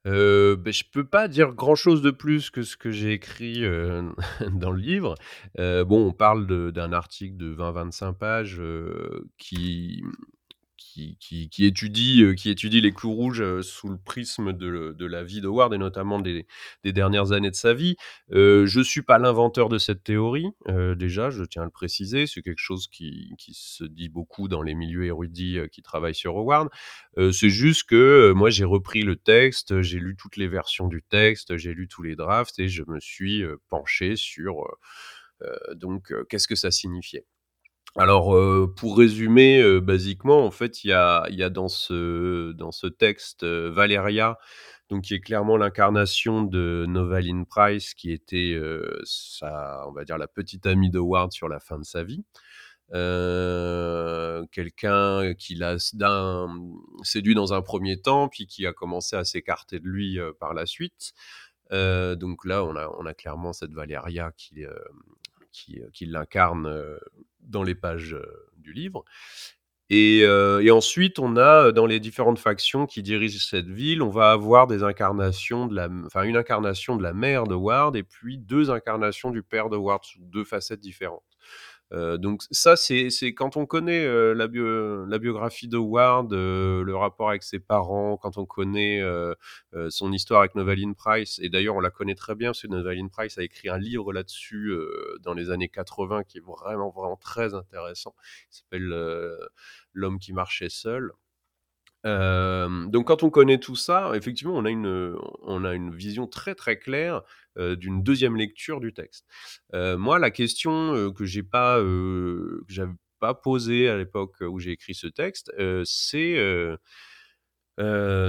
Euh, 0.07 0.57
ben, 0.57 0.73
je 0.73 0.85
peux 0.91 1.05
pas 1.05 1.29
dire 1.29 1.53
grand 1.53 1.75
chose 1.75 2.03
de 2.03 2.11
plus 2.11 2.51
que 2.51 2.63
ce 2.63 2.77
que 2.77 2.91
j'ai 2.91 3.13
écrit 3.13 3.65
euh, 3.65 4.03
dans 4.53 4.71
le 4.71 4.81
livre. 4.81 5.15
Euh, 5.59 5.85
bon, 5.85 6.07
on 6.07 6.13
parle 6.13 6.47
d'un 6.73 6.93
article 6.93 7.37
de 7.37 7.55
20-25 7.55 8.15
pages 8.15 8.61
euh, 8.61 9.27
qui, 11.21 11.67
étudie, 11.67 12.23
euh, 12.23 12.35
qui 12.35 12.51
étudie 12.51 12.81
les 12.81 12.93
clous 12.93 13.13
rouges 13.13 13.41
euh, 13.41 13.63
sous 13.63 13.89
le 13.89 13.99
prisme 13.99 14.53
de, 14.53 15.07
la 15.07 15.23
vie 15.23 15.41
de 15.41 15.49
Ward 15.49 15.73
et 15.75 15.79
notamment 15.79 16.21
des, 16.21 16.47
dernières 16.85 17.33
années 17.33 17.51
de 17.51 17.57
sa 17.57 17.75
vie. 17.75 17.97
Euh, 18.33 18.67
je 18.67 18.79
ne 18.79 18.85
suis 18.85 19.03
pas 19.03 19.19
l'inventeur 19.19 19.69
de 19.69 19.79
cette 19.79 20.03
théorie, 20.03 20.47
déjà, 20.97 21.31
je 21.31 21.45
tiens 21.45 21.63
à 21.63 21.65
le 21.65 21.71
préciser. 21.71 22.27
C'est 22.27 22.43
quelque 22.43 22.61
chose 22.61 22.89
qui, 22.89 23.35
se 23.53 23.85
dit 23.85 24.09
beaucoup 24.09 24.49
dans 24.49 24.63
les 24.63 24.75
milieux 24.75 25.05
érudits 25.05 25.59
qui 25.73 25.83
travaillent 25.83 26.15
sur 26.15 26.37
Howard. 26.37 26.69
C'est 27.33 27.51
juste 27.51 27.85
que 27.85 28.33
moi, 28.33 28.51
j'ai 28.51 28.65
repris 28.65 29.03
le 29.03 29.17
texte, 29.17 29.83
j'ai 29.83 29.99
lu 29.99 30.17
toutes 30.17 30.37
les 30.37 30.49
versions 30.49 30.89
du 30.89 31.03
texte, 31.03 31.57
j'ai 31.57 31.75
lu 31.75 31.89
tous 31.89 32.03
les 32.03 32.17
drafts 32.17 32.59
et 32.59 32.69
je 32.69 32.83
me 32.87 33.01
suis 33.01 33.45
penché 33.69 34.17
sur 34.17 34.65
donc 35.75 36.13
qu'est-ce 36.29 36.49
que 36.49 36.57
ça 36.57 36.71
signifiait. 36.71 37.27
Alors, 37.99 38.35
euh, 38.37 38.71
pour 38.77 38.99
résumer, 38.99 39.59
euh, 39.63 39.81
basiquement, 39.81 40.45
en 40.45 40.51
fait, 40.51 40.85
il 40.85 40.89
y 40.89 40.93
a, 40.93 41.25
y 41.31 41.43
a 41.43 41.49
dans, 41.49 41.69
ce, 41.69 42.53
dans 42.53 42.71
ce 42.71 42.87
texte 42.87 43.43
euh, 43.43 43.71
Valéria, 43.71 44.39
donc 44.91 45.05
qui 45.05 45.15
est 45.15 45.21
clairement 45.21 45.57
l'incarnation 45.57 46.43
de 46.43 46.85
Novaline 46.87 47.47
Price, 47.47 47.95
qui 47.95 48.13
était 48.13 48.61
sa, 49.05 49.85
on 49.89 49.93
va 49.93 50.05
dire, 50.05 50.19
la 50.19 50.29
petite 50.29 50.67
amie 50.67 50.91
de 50.91 50.99
Ward 50.99 51.33
sur 51.33 51.49
la 51.49 51.59
fin 51.59 51.79
de 51.79 51.85
sa 51.85 52.05
vie. 52.05 52.25
Quelqu'un 54.53 55.35
qui 55.35 55.55
l'a 55.57 55.77
séduit 57.03 57.35
dans 57.35 57.53
un 57.55 57.63
premier 57.63 58.01
temps, 58.01 58.29
puis 58.29 58.47
qui 58.47 58.67
a 58.67 58.73
commencé 58.73 59.17
à 59.17 59.25
s'écarter 59.25 59.81
de 59.81 59.89
lui 59.89 60.19
par 60.39 60.55
la 60.55 60.67
suite. 60.67 61.15
donc 61.73 62.45
là, 62.45 62.63
on 62.65 62.77
a, 62.77 62.89
on 62.99 63.07
a 63.07 63.15
clairement 63.15 63.53
cette 63.53 63.73
Valéria 63.73 64.31
qui, 64.37 64.65
qui, 65.57 65.81
qui 65.93 66.07
l'incarne 66.07 66.99
dans 67.47 67.63
les 67.63 67.75
pages 67.75 68.15
euh, 68.15 68.51
du 68.59 68.73
livre. 68.73 69.05
Euh, 69.93 70.61
et, 70.61 70.71
ensuite, 70.71 71.21
on 71.21 71.37
a 71.37 71.67
euh, 71.67 71.73
dans 71.73 71.87
les 71.87 72.01
différentes 72.01 72.41
factions 72.41 72.87
qui 72.87 73.03
dirigent 73.03 73.39
cette 73.39 73.69
ville, 73.69 74.03
on 74.03 74.11
va 74.11 74.33
avoir 74.33 74.67
des 74.67 74.83
incarnations 74.83 75.67
de 75.67 75.77
la, 75.77 75.89
enfin 76.05 76.25
une 76.25 76.37
incarnation 76.37 76.97
de 76.97 77.05
la 77.05 77.13
mère 77.13 77.45
de 77.45 77.55
Ward 77.55 77.95
et 77.95 78.03
puis 78.03 78.37
deux 78.37 78.71
incarnations 78.71 79.31
du 79.31 79.45
père 79.45 79.69
de 79.69 79.77
Ward 79.77 80.05
sous 80.05 80.19
deux 80.25 80.45
facettes 80.45 80.81
différentes. 80.81 81.23
Euh, 81.93 82.16
donc 82.16 82.43
ça, 82.51 82.74
c'est 82.76 83.11
quand 83.34 83.57
on 83.57 83.64
connaît 83.66 84.05
euh, 84.05 84.34
la, 84.34 84.49
biographie 85.18 85.68
de 85.68 85.76
Ward, 85.76 86.32
euh, 86.32 86.82
le 86.82 86.97
rapport 86.97 87.28
avec 87.28 87.43
ses 87.45 87.61
parents, 87.61 88.16
quand 88.16 88.39
on 88.39 88.47
connaît 88.47 89.03
son 89.89 90.12
histoire 90.12 90.41
avec 90.41 90.55
Novaline 90.55 90.95
Price, 90.95 91.39
et 91.43 91.49
d'ailleurs 91.49 91.76
on 91.76 91.80
la 91.80 91.91
connaît 91.91 92.14
très 92.14 92.34
bien 92.34 92.49
parce 92.51 92.62
que 92.62 92.68
Novaline 92.68 93.11
Price 93.11 93.39
a 93.39 93.43
écrit 93.43 93.68
un 93.68 93.78
livre 93.78 94.12
là-dessus 94.12 94.74
dans 95.22 95.34
les 95.34 95.51
années 95.51 95.68
80 95.68 96.24
qui 96.24 96.39
est 96.39 96.45
vraiment 96.45 96.91
vraiment 96.91 97.16
très 97.16 97.55
intéressant. 97.55 98.14
Il 98.51 98.57
s'appelle 98.57 99.39
L'homme 99.93 100.18
qui 100.18 100.32
marchait 100.32 100.68
seul. 100.68 101.12
Donc 102.05 103.07
quand 103.07 103.22
on 103.22 103.30
connaît 103.30 103.59
tout 103.59 103.76
ça, 103.76 104.12
effectivement, 104.14 104.55
on 104.55 104.64
a 104.64 104.70
une, 104.70 105.16
on 105.43 105.64
a 105.64 105.74
une 105.74 105.95
vision 105.95 106.26
très 106.26 106.55
très 106.55 106.78
claire 106.78 107.22
d'une 107.57 108.03
deuxième 108.03 108.37
lecture 108.37 108.81
du 108.81 108.93
texte. 108.93 109.27
Euh, 109.75 109.97
moi, 109.97 110.19
la 110.19 110.31
question 110.31 111.13
que 111.13 111.25
j'ai 111.25 111.43
pas, 111.43 111.79
que 111.79 112.65
j'avais 112.69 112.93
pas 113.19 113.35
posée 113.35 113.89
à 113.89 113.97
l'époque 113.97 114.35
où 114.41 114.59
j'ai 114.59 114.73
écrit 114.73 114.95
ce 114.95 115.07
texte, 115.07 115.53
c'est 115.85 116.37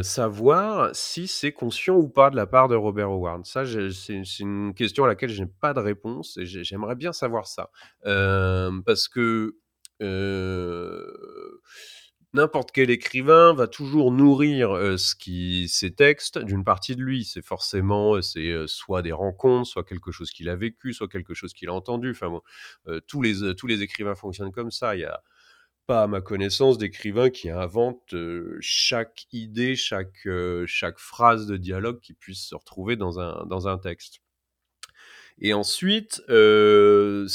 savoir 0.04 0.96
si 0.96 1.28
c'est 1.28 1.52
conscient 1.52 1.96
ou 1.96 2.08
pas 2.10 2.30
de 2.30 2.36
la 2.36 2.48
part 2.48 2.68
de 2.68 2.76
Robert 2.76 3.10
Howard. 3.10 3.46
Ça, 3.46 3.64
c'est 3.66 4.40
une 4.40 4.74
question 4.74 5.04
à 5.04 5.08
laquelle 5.08 5.30
je 5.30 5.44
n'ai 5.44 5.50
pas 5.62 5.74
de 5.74 5.80
réponse 5.80 6.38
et 6.38 6.46
j'aimerais 6.46 6.96
bien 6.96 7.14
savoir 7.14 7.48
ça 7.48 7.70
parce 8.04 9.08
que 9.08 9.56
n'importe 12.38 12.72
quel 12.72 12.90
écrivain 12.90 13.54
va 13.54 13.68
toujours 13.68 14.12
nourrir 14.12 14.98
ses 14.98 15.94
textes 15.94 16.38
d'une 16.38 16.64
partie 16.64 16.96
de 16.96 17.02
lui. 17.02 17.26
C'est 17.26 17.46
forcément, 17.46 18.20
soit 18.68 19.02
des 19.02 19.12
rencontres, 19.12 19.68
soit 19.68 19.84
quelque 19.84 20.12
chose 20.12 20.32
qu'il 20.32 20.48
a 20.48 20.56
vécu, 20.56 20.94
soit 20.94 21.10
quelque 21.10 21.34
chose 21.34 21.54
qu'il 21.54 21.68
a 21.70 21.74
entendu. 21.74 22.12
Enfin 22.12 22.40
tous 23.08 23.22
les 23.22 23.82
écrivains 23.82 24.16
fonctionnent 24.16 24.52
comme 24.52 24.72
ça. 24.72 24.96
Il 24.96 25.02
y 25.02 25.06
a 25.06 25.22
pas, 25.88 26.04
à 26.04 26.08
ma 26.08 26.22
connaissance, 26.22 26.78
d'écrivains 26.78 27.30
qui 27.30 27.50
inventent 27.50 28.16
chaque 28.60 29.26
idée, 29.32 29.76
chaque 29.76 30.18
phrase 30.98 31.48
de 31.48 31.58
dialogue 31.58 32.00
qui 32.02 32.14
puisse 32.14 32.46
se 32.48 32.56
retrouver 32.56 32.96
dans 32.96 33.68
un 33.68 33.78
texte. 33.78 34.20
Et 35.40 35.54
ensuite, 35.54 36.24
euh, 36.30 37.28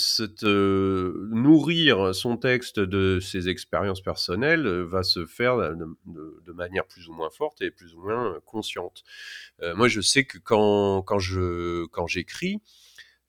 euh, 0.43 1.29
nourrir 1.31 2.13
son 2.15 2.37
texte 2.37 2.81
de 2.81 3.21
ses 3.21 3.49
expériences 3.49 4.01
personnelles 4.01 4.67
euh, 4.67 4.85
va 4.85 5.05
se 5.05 5.25
faire 5.25 5.57
de, 5.57 6.53
manière 6.53 6.85
plus 6.85 7.09
ou 7.09 7.13
moins 7.13 7.31
forte 7.31 7.63
et 7.63 7.71
plus 7.71 7.95
ou 7.95 8.03
moins 8.03 8.39
consciente. 8.45 9.05
moi, 9.77 9.89
je 9.89 10.01
sais 10.01 10.25
que 10.25 10.39
quand, 10.39 11.03
quand 11.03 11.19
je 11.19 11.87
quand 11.87 12.07
j'écris, 12.07 12.61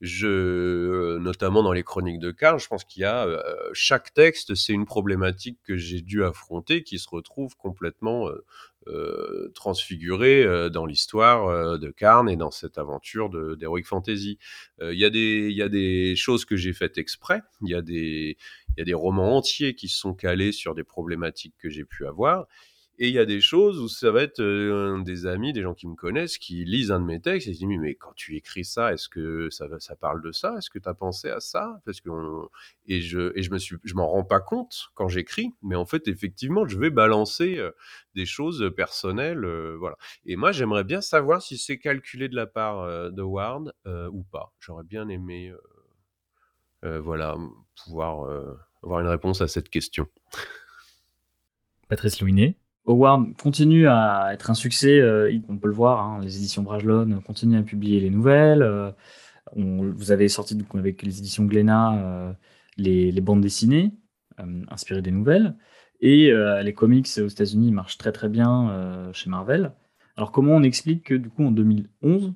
notamment 0.01 1.63
dans 1.63 1.71
les 1.71 1.84
chroniques 1.84 2.19
de 2.19 2.32
Karl, 2.32 2.59
je 2.59 2.67
pense 2.67 2.84
qu'il 2.84 3.03
y 3.03 3.05
a 3.05 3.28
chaque 3.71 4.13
texte, 4.13 4.55
c'est 4.55 4.74
une 4.74 4.86
problématique 4.86 5.59
que 5.63 5.78
j'ai 5.78 6.01
dû 6.01 6.24
affronter 6.24 6.84
qui 6.84 6.99
se 6.99 7.07
retrouve 7.09 7.55
complètement 7.55 8.28
euh, 8.88 9.49
transfiguré 9.55 10.43
euh, 10.43 10.69
dans 10.69 10.86
l'histoire 10.86 11.47
euh, 11.47 11.77
de 11.77 11.89
Karn 11.89 12.29
et 12.29 12.36
dans 12.36 12.51
cette 12.51 12.77
aventure 12.77 13.29
d'Heroic 13.29 13.84
Fantasy. 13.84 14.38
Il 14.81 14.99
y, 14.99 15.05
a 15.05 15.09
des, 15.09 15.51
y 15.51 15.61
a 15.61 15.69
des 15.69 16.15
choses 16.15 16.45
que 16.45 16.55
j'ai 16.55 16.73
faites 16.73 16.97
exprès, 16.97 17.41
il 17.61 17.69
y, 17.69 17.71
y 17.71 18.81
a 18.81 18.84
des 18.86 18.93
romans 18.93 19.38
entiers 19.38 19.75
qui 19.75 19.88
sont 19.88 20.13
calés 20.13 20.51
sur 20.51 20.75
des 20.75 20.84
problématiques 20.84 21.55
que 21.57 21.69
j'ai 21.69 21.86
pu 21.86 22.05
avoir. 22.05 22.47
Et 22.99 23.07
il 23.07 23.13
y 23.13 23.19
a 23.19 23.25
des 23.25 23.41
choses 23.41 23.79
où 23.79 23.87
ça 23.87 24.11
va 24.11 24.21
être 24.21 24.39
euh, 24.39 25.01
des 25.01 25.25
amis, 25.25 25.51
des 25.51 25.63
gens 25.63 25.73
qui 25.73 25.87
me 25.87 25.95
connaissent, 25.95 26.37
qui 26.37 26.63
lisent 26.63 26.91
un 26.91 26.99
de 26.99 27.05
mes 27.05 27.19
textes 27.19 27.47
et 27.47 27.53
se 27.53 27.65
disent 27.65 27.79
mais 27.79 27.95
quand 27.95 28.13
tu 28.15 28.35
écris 28.35 28.63
ça, 28.63 28.93
est-ce 28.93 29.09
que 29.09 29.49
ça, 29.49 29.67
parle 29.95 30.21
de 30.21 30.31
ça? 30.31 30.55
Est-ce 30.57 30.69
que 30.69 30.77
tu 30.77 30.87
as 30.87 30.93
pensé 30.93 31.29
à 31.29 31.39
ça? 31.39 31.81
Parce 31.85 32.01
que 32.01 32.09
et 32.85 33.01
je 33.01 33.31
et 33.35 33.49
me 33.49 33.93
m'en 33.95 34.07
rends 34.07 34.23
pas 34.23 34.39
compte 34.41 34.89
quand 34.93 35.07
j'écris, 35.07 35.53
mais 35.63 35.75
en 35.75 35.85
fait 35.85 36.07
effectivement 36.07 36.67
je 36.67 36.77
vais 36.77 36.91
balancer 36.91 37.57
euh, 37.57 37.71
des 38.13 38.27
choses 38.27 38.71
personnelles, 38.75 39.43
euh, 39.43 39.75
voilà. 39.79 39.97
Et 40.27 40.35
moi 40.35 40.51
j'aimerais 40.51 40.83
bien 40.83 41.01
savoir 41.01 41.41
si 41.41 41.57
c'est 41.57 41.79
calculé 41.79 42.29
de 42.29 42.35
la 42.35 42.45
part 42.45 43.11
de 43.11 43.21
Ward 43.23 43.73
ou 43.87 44.23
pas. 44.23 44.53
J'aurais 44.59 44.83
bien 44.83 45.09
aimé 45.09 45.51
voilà 46.83 47.37
pouvoir 47.83 48.29
avoir 48.83 48.99
une 48.99 49.07
réponse 49.07 49.41
à 49.41 49.47
cette 49.47 49.69
question. 49.69 50.07
Patrice 51.89 52.21
Louinet 52.21 52.57
Howard 52.86 53.38
continue 53.38 53.88
à 53.88 54.31
être 54.34 54.49
un 54.49 54.53
succès, 54.53 54.99
euh, 54.99 55.31
on 55.47 55.57
peut 55.57 55.69
le 55.69 55.73
voir, 55.73 56.01
hein, 56.01 56.19
les 56.21 56.38
éditions 56.38 56.63
Brajlon 56.63 57.21
continuent 57.25 57.59
à 57.59 57.63
publier 57.63 57.99
les 58.01 58.09
nouvelles. 58.09 58.61
Euh, 58.61 58.91
vous 59.55 60.11
avez 60.11 60.27
sorti 60.27 60.57
avec 60.73 61.01
les 61.03 61.19
éditions 61.19 61.45
Glénat 61.45 61.95
euh, 62.03 62.34
les, 62.77 63.21
bandes 63.21 63.41
dessinées 63.41 63.91
inspirées 64.69 65.01
des 65.01 65.11
nouvelles. 65.11 65.55
Et 66.01 66.34
les 66.63 66.73
comics 66.73 67.07
aux 67.19 67.27
États-Unis 67.27 67.71
marchent 67.71 67.97
très 67.97 68.11
très 68.11 68.27
bien 68.27 69.11
chez 69.13 69.29
Marvel. 69.29 69.71
Alors 70.17 70.31
comment 70.31 70.53
on 70.53 70.63
explique 70.63 71.03
que 71.03 71.13
du 71.13 71.29
coup 71.29 71.45
en 71.45 71.51
2011, 71.51 72.34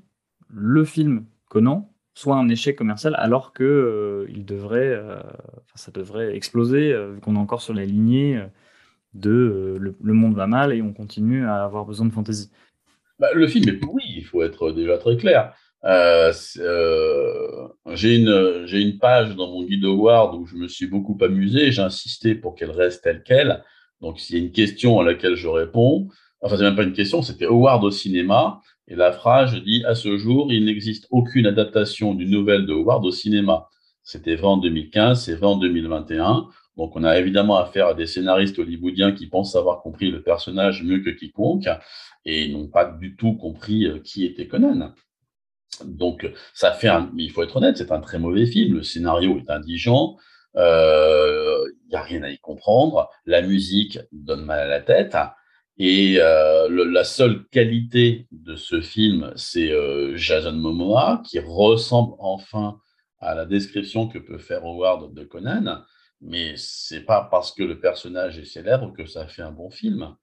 le 0.48 0.86
film 0.86 1.26
Conan 1.50 1.92
soit 2.14 2.38
un 2.38 2.48
échec 2.50 2.78
commercial 2.78 3.16
alors 3.18 3.52
que 3.52 4.28
il 4.30 4.46
devrait, 4.46 4.98
ça 5.76 5.92
devrait 5.92 6.36
exploser 6.36 6.94
vu 7.14 7.20
qu'on 7.20 7.36
est 7.36 7.40
encore 7.40 7.62
sur 7.62 7.74
la 7.74 7.84
lignée 7.84 8.42
de 9.14 9.30
euh, 9.32 9.96
le, 10.00 10.14
monde 10.14 10.36
va 10.36 10.48
mal 10.48 10.74
et 10.74 10.82
on 10.82 10.94
continue 10.94 11.46
à 11.46 11.64
avoir 11.64 11.86
besoin 11.86 12.06
de 12.06 12.14
fantaisie. 12.14 12.50
Bah, 13.20 13.30
le 13.34 13.48
film 13.48 13.68
est 13.70 13.74
pourri, 13.74 14.04
il 14.16 14.24
faut 14.24 14.44
être 14.44 14.72
déjà 14.72 14.98
très 14.98 15.18
clair. 15.18 15.54
Euh, 15.86 16.34
euh, 16.58 17.68
j'ai 17.94 18.16
une, 18.16 18.98
page 19.00 19.36
dans 19.36 19.48
mon 19.48 19.64
guide 19.64 19.86
Howard 19.86 20.36
où 20.36 20.46
je 20.46 20.56
me 20.56 20.68
suis 20.68 20.88
beaucoup 20.88 21.18
amusé, 21.22 21.72
j'ai 21.72 21.82
insisté 21.82 22.36
pour 22.36 22.56
qu'elle 22.56 22.72
reste 22.72 23.04
telle 23.04 23.24
qu'elle. 23.24 23.64
Donc, 24.02 24.20
s'il 24.20 24.38
y 24.38 24.42
a 24.42 24.44
une 24.44 24.52
question 24.52 25.00
à 25.00 25.04
laquelle 25.04 25.36
je 25.36 25.48
réponds, 25.48 26.08
enfin, 26.42 26.58
c'est 26.58 26.64
même 26.64 26.76
pas 26.76 26.84
une 26.84 26.94
question, 26.94 27.22
c'était 27.22 27.46
Howard 27.46 27.84
au 27.84 27.92
cinéma. 27.92 28.62
Et 28.88 28.96
la 28.96 29.12
phrase 29.12 29.56
dit 29.64 29.84
À 29.86 29.96
ce 29.96 30.18
jour, 30.18 30.52
il 30.52 30.66
n'existe 30.66 31.08
aucune 31.12 31.46
adaptation 31.46 32.14
d'une 32.14 32.30
nouvelle 32.30 32.66
de 32.66 32.74
Howard 32.74 33.06
au 33.06 33.12
cinéma. 33.12 33.68
C'était 34.04 34.36
vrai 34.36 34.48
en 34.48 34.58
2015, 34.58 35.26
c'est 35.26 35.36
vrai 35.36 35.48
en 35.48 35.58
2021. 35.58 36.48
Donc, 36.78 36.96
on 36.96 37.04
a 37.04 37.18
évidemment 37.18 37.58
affaire 37.58 37.88
à 37.88 37.94
des 37.96 38.06
scénaristes 38.06 38.60
hollywoodiens 38.60 39.12
qui 39.12 39.26
pensent 39.26 39.56
avoir 39.56 39.82
compris 39.82 40.12
le 40.12 40.22
personnage 40.22 40.84
mieux 40.84 41.00
que 41.00 41.10
quiconque 41.10 41.68
et 42.24 42.48
n'ont 42.50 42.68
pas 42.68 42.86
du 42.86 43.16
tout 43.16 43.34
compris 43.34 43.86
euh, 43.86 44.00
qui 44.00 44.26
était 44.26 44.48
Conan. 44.48 44.94
Donc, 45.84 46.32
ça 46.54 46.72
fait 46.72 46.88
un, 46.88 47.12
il 47.18 47.32
faut 47.32 47.42
être 47.42 47.56
honnête, 47.56 47.78
c'est 47.78 47.92
un 47.92 48.00
très 48.00 48.20
mauvais 48.20 48.46
film. 48.46 48.76
Le 48.76 48.84
scénario 48.84 49.40
est 49.40 49.50
indigent. 49.50 50.18
Il 50.54 50.62
euh, 50.62 51.66
n'y 51.90 51.96
a 51.96 52.02
rien 52.02 52.22
à 52.22 52.30
y 52.30 52.38
comprendre. 52.38 53.10
La 53.26 53.42
musique 53.42 54.00
donne 54.12 54.46
mal 54.46 54.60
à 54.60 54.68
la 54.68 54.82
tête. 54.82 55.18
Et 55.80 56.18
euh, 56.20 56.68
la 56.70 57.04
seule 57.04 57.46
qualité 57.50 58.28
de 58.32 58.56
ce 58.56 58.82
film, 58.82 59.32
c'est 59.36 59.72
Jason 60.16 60.54
Momoa, 60.54 61.22
qui 61.24 61.40
ressemble 61.40 62.14
enfin 62.20 62.80
à 63.20 63.36
la 63.36 63.46
description 63.46 64.08
que 64.08 64.18
peut 64.18 64.40
faire 64.40 64.64
Howard 64.66 65.14
de 65.14 65.24
Conan 65.24 65.84
mais 66.22 66.54
c'est 66.58 67.02
pas 67.02 67.28
parce 67.30 67.52
que 67.52 67.64
le 67.64 67.80
personnage 67.80 68.40
est 68.40 68.46
célèbre 68.46 68.94
que 68.94 69.06
ça 69.06 69.28
fait 69.28 69.44
un 69.44 69.52
bon 69.52 69.70
film, 69.70 70.16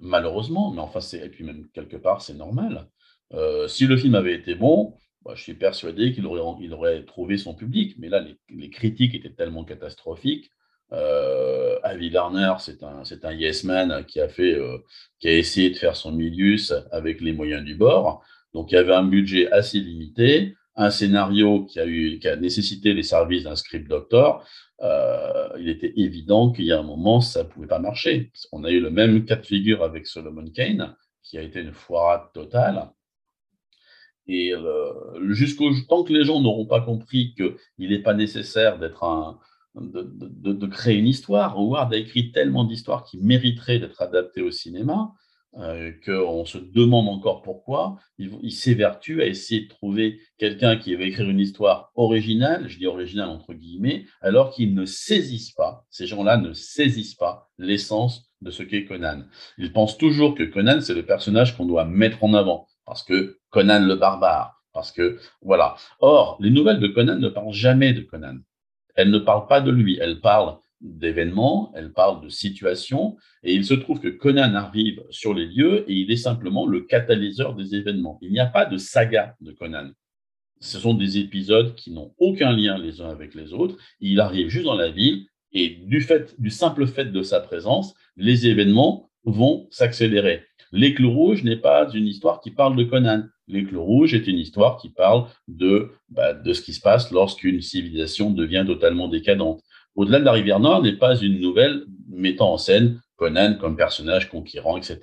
malheureusement. 0.00 0.72
Mais 0.72 0.80
enfin, 0.80 1.00
et 1.16 1.28
puis 1.28 1.44
même 1.44 1.68
quelque 1.72 1.96
part, 1.96 2.22
c'est 2.22 2.34
normal. 2.34 2.88
Euh, 3.32 3.68
si 3.68 3.86
le 3.86 3.96
film 3.96 4.14
avait 4.14 4.34
été 4.34 4.54
bon, 4.54 4.96
bah, 5.24 5.32
je 5.34 5.42
suis 5.42 5.54
persuadé 5.54 6.12
qu'il 6.12 6.26
aurait, 6.26 7.04
trouvé 7.04 7.36
son 7.36 7.54
public. 7.54 7.96
Mais 7.98 8.08
là, 8.08 8.24
les, 8.48 8.70
critiques 8.70 9.14
étaient 9.14 9.34
tellement 9.34 9.64
catastrophiques. 9.64 10.50
Euh, 10.92 11.78
Avi 11.82 12.10
Lerner, 12.10 12.54
c'est 12.60 12.84
un, 12.84 13.32
yes 13.32 13.64
man 13.64 14.04
qui 14.06 14.20
a 14.20 14.28
fait, 14.28 14.54
euh, 14.54 14.78
qui 15.18 15.28
a 15.28 15.32
essayé 15.36 15.70
de 15.70 15.76
faire 15.76 15.96
son 15.96 16.12
milius 16.12 16.72
avec 16.92 17.20
les 17.20 17.32
moyens 17.32 17.64
du 17.64 17.74
bord. 17.74 18.22
Donc, 18.54 18.70
il 18.72 18.76
y 18.76 18.78
avait 18.78 18.94
un 18.94 19.04
budget 19.04 19.50
assez 19.50 19.80
limité, 19.80 20.54
un 20.76 20.90
scénario 20.90 21.64
qui 21.64 21.80
a 21.80 21.86
eu, 21.86 22.18
qui 22.18 22.28
a 22.28 22.36
nécessité 22.36 22.92
les 22.92 23.02
services 23.02 23.44
d'un 23.44 23.56
script 23.56 23.88
doctor. 23.88 24.46
Euh, 24.82 25.48
il 25.58 25.68
était 25.68 25.92
évident 25.96 26.52
qu'il 26.52 26.66
y 26.66 26.72
a 26.72 26.78
un 26.78 26.82
moment, 26.82 27.20
ça 27.20 27.42
ne 27.42 27.48
pouvait 27.48 27.66
pas 27.66 27.78
marcher. 27.78 28.30
On 28.52 28.64
a 28.64 28.70
eu 28.70 28.80
le 28.80 28.90
même 28.90 29.24
cas 29.24 29.36
de 29.36 29.46
figure 29.46 29.82
avec 29.82 30.06
Solomon 30.06 30.50
Kane, 30.50 30.94
qui 31.22 31.38
a 31.38 31.42
été 31.42 31.60
une 31.60 31.72
foirade 31.72 32.32
totale. 32.34 32.90
Et 34.26 34.52
euh, 34.52 35.32
jusqu'au 35.32 35.70
tant 35.88 36.04
que 36.04 36.12
les 36.12 36.24
gens 36.24 36.40
n'auront 36.40 36.66
pas 36.66 36.80
compris 36.80 37.34
qu'il 37.34 37.90
n'est 37.90 38.02
pas 38.02 38.14
nécessaire 38.14 38.78
d'être 38.78 39.04
un, 39.04 39.38
de, 39.80 40.66
créer 40.66 40.96
une 40.96 41.06
histoire, 41.06 41.56
Howard 41.56 41.92
a 41.92 41.96
écrit 41.96 42.32
tellement 42.32 42.64
d'histoires 42.64 43.04
qui 43.04 43.18
mériteraient 43.18 43.78
d'être 43.78 44.02
adaptées 44.02 44.42
au 44.42 44.50
cinéma, 44.50 45.12
euh, 45.58 45.90
qu'on 46.04 46.44
se 46.44 46.58
demande 46.58 47.08
encore 47.08 47.40
pourquoi, 47.40 47.96
il, 48.18 48.52
s'évertue 48.52 49.22
à 49.22 49.26
essayer 49.26 49.62
de 49.62 49.68
trouver 49.68 50.20
quelqu'un 50.36 50.76
qui 50.76 50.94
va 50.94 51.04
écrire 51.04 51.30
une 51.30 51.40
histoire 51.40 51.92
originale, 51.94 52.68
je 52.68 52.78
dis 52.78 52.86
originale 52.86 53.30
entre 53.30 53.54
guillemets, 53.54 54.04
alors 54.20 54.50
qu'ils 54.50 54.74
ne 54.74 54.84
saisissent 54.84 55.52
pas, 55.52 55.86
ces 55.88 56.06
gens-là 56.06 56.36
ne 56.36 56.52
saisissent 56.52 57.14
pas 57.14 57.48
l'essence 57.56 58.30
de 58.42 58.50
ce 58.50 58.62
qu'est 58.62 58.84
Conan. 58.84 59.22
Ils 59.56 59.72
pensent 59.72 59.96
toujours 59.96 60.34
que 60.34 60.42
Conan, 60.42 60.82
c'est 60.82 60.94
le 60.94 61.06
personnage 61.06 61.56
qu'on 61.56 61.64
doit 61.64 61.86
mettre 61.86 62.22
en 62.22 62.34
avant, 62.34 62.66
parce 62.84 63.02
que 63.02 63.38
Conan 63.48 63.80
le 63.80 63.94
barbare, 63.94 64.62
parce 64.74 64.92
que 64.92 65.18
voilà. 65.40 65.76
Or, 66.00 66.36
les 66.38 66.50
nouvelles 66.50 66.80
de 66.80 66.88
Conan 66.88 67.16
ne 67.16 67.30
parlent 67.30 67.54
jamais 67.54 67.94
de 67.94 68.02
Conan. 68.02 68.36
Elles 68.94 69.10
ne 69.10 69.18
parlent 69.18 69.46
pas 69.46 69.62
de 69.62 69.70
lui, 69.70 69.98
elles 70.02 70.20
parlent 70.20 70.58
d'événements, 70.86 71.72
elle 71.74 71.92
parle 71.92 72.22
de 72.22 72.28
situations, 72.28 73.16
et 73.42 73.54
il 73.54 73.64
se 73.64 73.74
trouve 73.74 74.00
que 74.00 74.08
Conan 74.08 74.54
arrive 74.54 75.02
sur 75.10 75.34
les 75.34 75.46
lieux 75.46 75.84
et 75.90 75.94
il 75.94 76.10
est 76.10 76.16
simplement 76.16 76.66
le 76.66 76.82
catalyseur 76.82 77.54
des 77.54 77.74
événements. 77.74 78.18
Il 78.22 78.32
n'y 78.32 78.40
a 78.40 78.46
pas 78.46 78.64
de 78.64 78.76
saga 78.76 79.34
de 79.40 79.52
Conan. 79.52 79.90
Ce 80.60 80.78
sont 80.78 80.94
des 80.94 81.18
épisodes 81.18 81.74
qui 81.74 81.90
n'ont 81.90 82.14
aucun 82.18 82.52
lien 82.52 82.78
les 82.78 83.00
uns 83.00 83.10
avec 83.10 83.34
les 83.34 83.52
autres. 83.52 83.76
Il 84.00 84.20
arrive 84.20 84.48
juste 84.48 84.64
dans 84.64 84.74
la 84.74 84.90
ville 84.90 85.26
et 85.52 85.68
du, 85.68 86.00
fait, 86.00 86.34
du 86.40 86.50
simple 86.50 86.86
fait 86.86 87.06
de 87.06 87.22
sa 87.22 87.40
présence, 87.40 87.94
les 88.16 88.46
événements 88.46 89.10
vont 89.24 89.66
s'accélérer. 89.70 90.44
L'éclou 90.72 91.10
rouge 91.10 91.44
n'est 91.44 91.56
pas 91.56 91.90
une 91.92 92.06
histoire 92.06 92.40
qui 92.40 92.50
parle 92.50 92.76
de 92.76 92.84
Conan. 92.84 93.24
L'éclou 93.48 93.82
rouge 93.82 94.14
est 94.14 94.26
une 94.26 94.38
histoire 94.38 94.76
qui 94.76 94.90
parle 94.90 95.26
de, 95.46 95.92
bah, 96.08 96.34
de 96.34 96.52
ce 96.52 96.60
qui 96.60 96.72
se 96.72 96.80
passe 96.80 97.12
lorsqu'une 97.12 97.60
civilisation 97.60 98.30
devient 98.30 98.64
totalement 98.66 99.08
décadente. 99.08 99.62
Au-delà 99.96 100.20
de 100.20 100.24
la 100.24 100.32
rivière 100.32 100.60
Nord 100.60 100.82
n'est 100.82 100.96
pas 100.96 101.16
une 101.16 101.40
nouvelle 101.40 101.84
mettant 102.08 102.52
en 102.52 102.58
scène 102.58 103.00
Conan 103.16 103.56
comme 103.58 103.76
personnage 103.76 104.28
conquérant, 104.28 104.76
etc. 104.76 104.98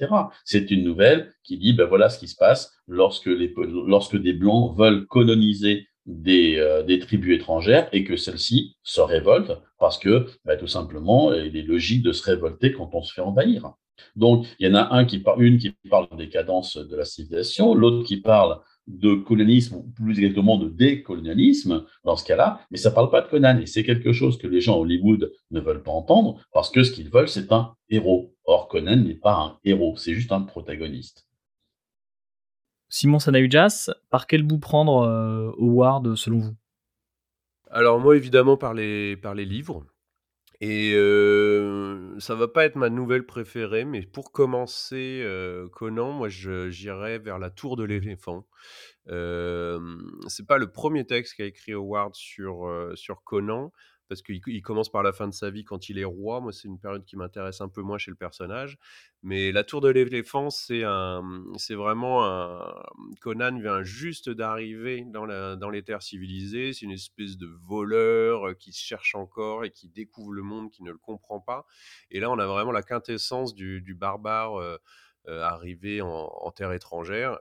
C'est 0.46 0.70
une 0.72 0.84
nouvelle 0.84 1.34
qui 1.44 1.58
dit, 1.58 1.74
ben 1.74 1.86
voilà 1.86 2.10
ce 2.10 2.20
qui 2.20 2.28
se 2.28 2.36
passe 2.36 2.72
lorsque, 2.88 3.26
lorsque 3.28 4.18
des 4.18 4.34
Blancs 4.34 4.78
veulent 4.78 5.08
coloniser 5.08 5.88
des, 6.06 6.58
euh, 6.58 6.84
des 6.84 7.00
tribus 7.00 7.36
étrangères 7.36 7.90
et 7.92 8.04
que 8.04 8.16
celles-ci 8.16 8.76
se 8.84 9.02
révoltent 9.02 9.60
parce 9.80 9.98
que, 9.98 10.28
ben, 10.46 10.58
tout 10.58 10.68
simplement, 10.68 11.34
il 11.34 11.58
est 11.58 11.64
logique 11.64 12.04
de 12.04 12.12
se 12.12 12.24
révolter 12.24 12.74
quand 12.74 12.90
on 12.94 13.02
se 13.02 13.14
fait 13.14 13.22
envahir. 13.22 13.74
Donc, 14.16 14.46
il 14.60 14.68
y 14.68 14.72
en 14.72 14.76
a 14.76 14.94
un 14.94 15.06
qui 15.06 15.24
une 15.38 15.58
qui 15.58 15.76
parle 15.90 16.08
des 16.18 16.30
cadences 16.30 16.78
de 16.78 16.96
la 16.96 17.06
civilisation, 17.06 17.74
l'autre 17.74 18.06
qui 18.06 18.18
parle 18.18 18.60
de 18.88 19.16
colonialisme, 19.16 19.76
ou 19.78 19.84
plus 19.84 20.20
exactement 20.20 20.58
de 20.58 20.70
décolonialisme 20.70 21.86
dans 22.04 22.16
ce 22.16 22.26
cas-là, 22.26 22.60
mais 22.70 22.78
ça 22.78 22.90
ne 22.90 22.96
parle 22.96 23.10
pas 23.10 23.22
de 23.22 23.28
Conan. 23.28 23.58
Et 23.60 23.66
c'est 23.66 23.84
quelque 23.84 24.12
chose 24.12 24.38
que 24.38 24.48
les 24.48 24.62
gens 24.62 24.76
à 24.76 24.80
Hollywood 24.80 25.32
ne 25.52 25.60
veulent 25.60 25.84
pas 25.84 25.92
entendre, 25.92 26.42
parce 26.54 26.70
que 26.70 26.84
ce 26.84 26.92
qu'ils 26.92 27.10
veulent, 27.10 27.30
c'est 27.30 27.52
un 27.52 27.76
héros. 27.90 28.36
Or, 28.46 28.68
Conan 28.68 28.98
n'est 28.98 29.16
pas 29.16 29.36
un 29.36 29.58
héros, 29.64 29.96
c'est 29.96 30.14
juste 30.14 30.32
un 30.32 30.42
protagoniste. 30.42 31.28
Simon 32.90 33.20
Sanayujas, 33.20 33.90
par 34.10 34.28
quel 34.28 34.44
bout 34.44 34.60
prendre 34.60 35.02
euh, 35.08 35.52
Howard 35.58 36.16
selon 36.16 36.40
vous? 36.40 36.56
Alors 37.72 38.00
moi, 38.00 38.16
évidemment, 38.16 38.56
par 38.56 38.74
les, 38.74 39.18
par 39.18 39.34
les 39.34 39.46
livres. 39.46 39.84
Et 40.66 40.94
euh, 40.96 42.18
ça 42.20 42.36
va 42.36 42.48
pas 42.48 42.64
être 42.64 42.78
ma 42.78 42.90
nouvelle 42.90 43.26
préférée, 43.26 43.84
mais 43.84 44.02
pour 44.04 44.32
commencer, 44.32 45.20
euh, 45.22 45.68
Conan, 45.68 46.14
moi 46.14 46.30
j'irais 46.30 47.20
vers 47.20 47.38
la 47.38 47.50
tour 47.50 47.76
de 47.76 47.84
l'éléphant. 47.84 48.48
Euh, 49.10 49.78
c'est 50.30 50.48
pas 50.48 50.58
le 50.58 50.72
premier 50.72 51.06
texte 51.06 51.36
qu'a 51.36 51.44
écrit 51.44 51.74
Howard 51.74 52.16
sur, 52.16 52.66
sur 52.96 53.26
Conan, 53.26 53.74
parce 54.10 54.22
qu'il 54.22 54.62
commence 54.62 54.92
par 54.92 55.04
la 55.04 55.14
fin 55.14 55.28
de 55.28 55.34
sa 55.34 55.50
vie 55.50 55.64
quand 55.64 55.90
il 55.90 55.98
est 55.98 56.04
roi. 56.04 56.42
Moi, 56.42 56.52
c'est 56.52 56.68
une 56.68 56.80
période 56.80 57.06
qui 57.06 57.16
m'intéresse 57.16 57.62
un 57.62 57.70
peu 57.70 57.82
moins 57.82 57.98
chez 57.98 58.12
le 58.12 58.18
personnage. 58.18 58.78
Mais 59.22 59.52
la 59.52 59.64
tour 59.64 59.80
de 59.80 59.88
l'éléphant, 59.88 60.50
c'est 60.50 60.84
un, 60.84 61.24
c'est 61.58 61.76
vraiment 61.76 62.26
un. 62.26 62.74
Conan 63.22 63.58
vient 63.58 63.82
juste 63.84 64.30
d'arriver 64.30 65.06
dans, 65.06 65.26
la, 65.26 65.56
dans 65.56 65.70
les 65.70 65.84
terres 65.84 66.04
civilisées. 66.04 66.74
C'est 66.74 66.86
une 66.86 66.92
espèce 66.92 67.38
de 67.38 67.48
voleur 67.48 68.50
euh, 68.50 68.54
qui 68.54 68.74
se 68.74 68.82
cherche 68.84 69.16
encore 69.16 69.64
et 69.64 69.72
qui 69.72 69.88
découvre 69.88 70.34
le 70.34 70.42
monde, 70.42 70.70
qui 70.72 70.84
ne 70.84 70.92
le 70.92 70.98
comprend 70.98 71.40
pas. 71.40 71.66
Et 72.12 72.20
là, 72.20 72.30
on 72.32 72.40
a 72.40 72.46
vraiment 72.46 72.72
la 72.72 72.84
quintessence 72.84 73.56
du, 73.56 73.96
barbare 73.96 74.60
euh, 74.60 74.78
euh, 75.28 75.42
arrivé 75.42 76.02
en, 76.02 76.52
terre 76.52 76.74
étrangère. 76.74 77.40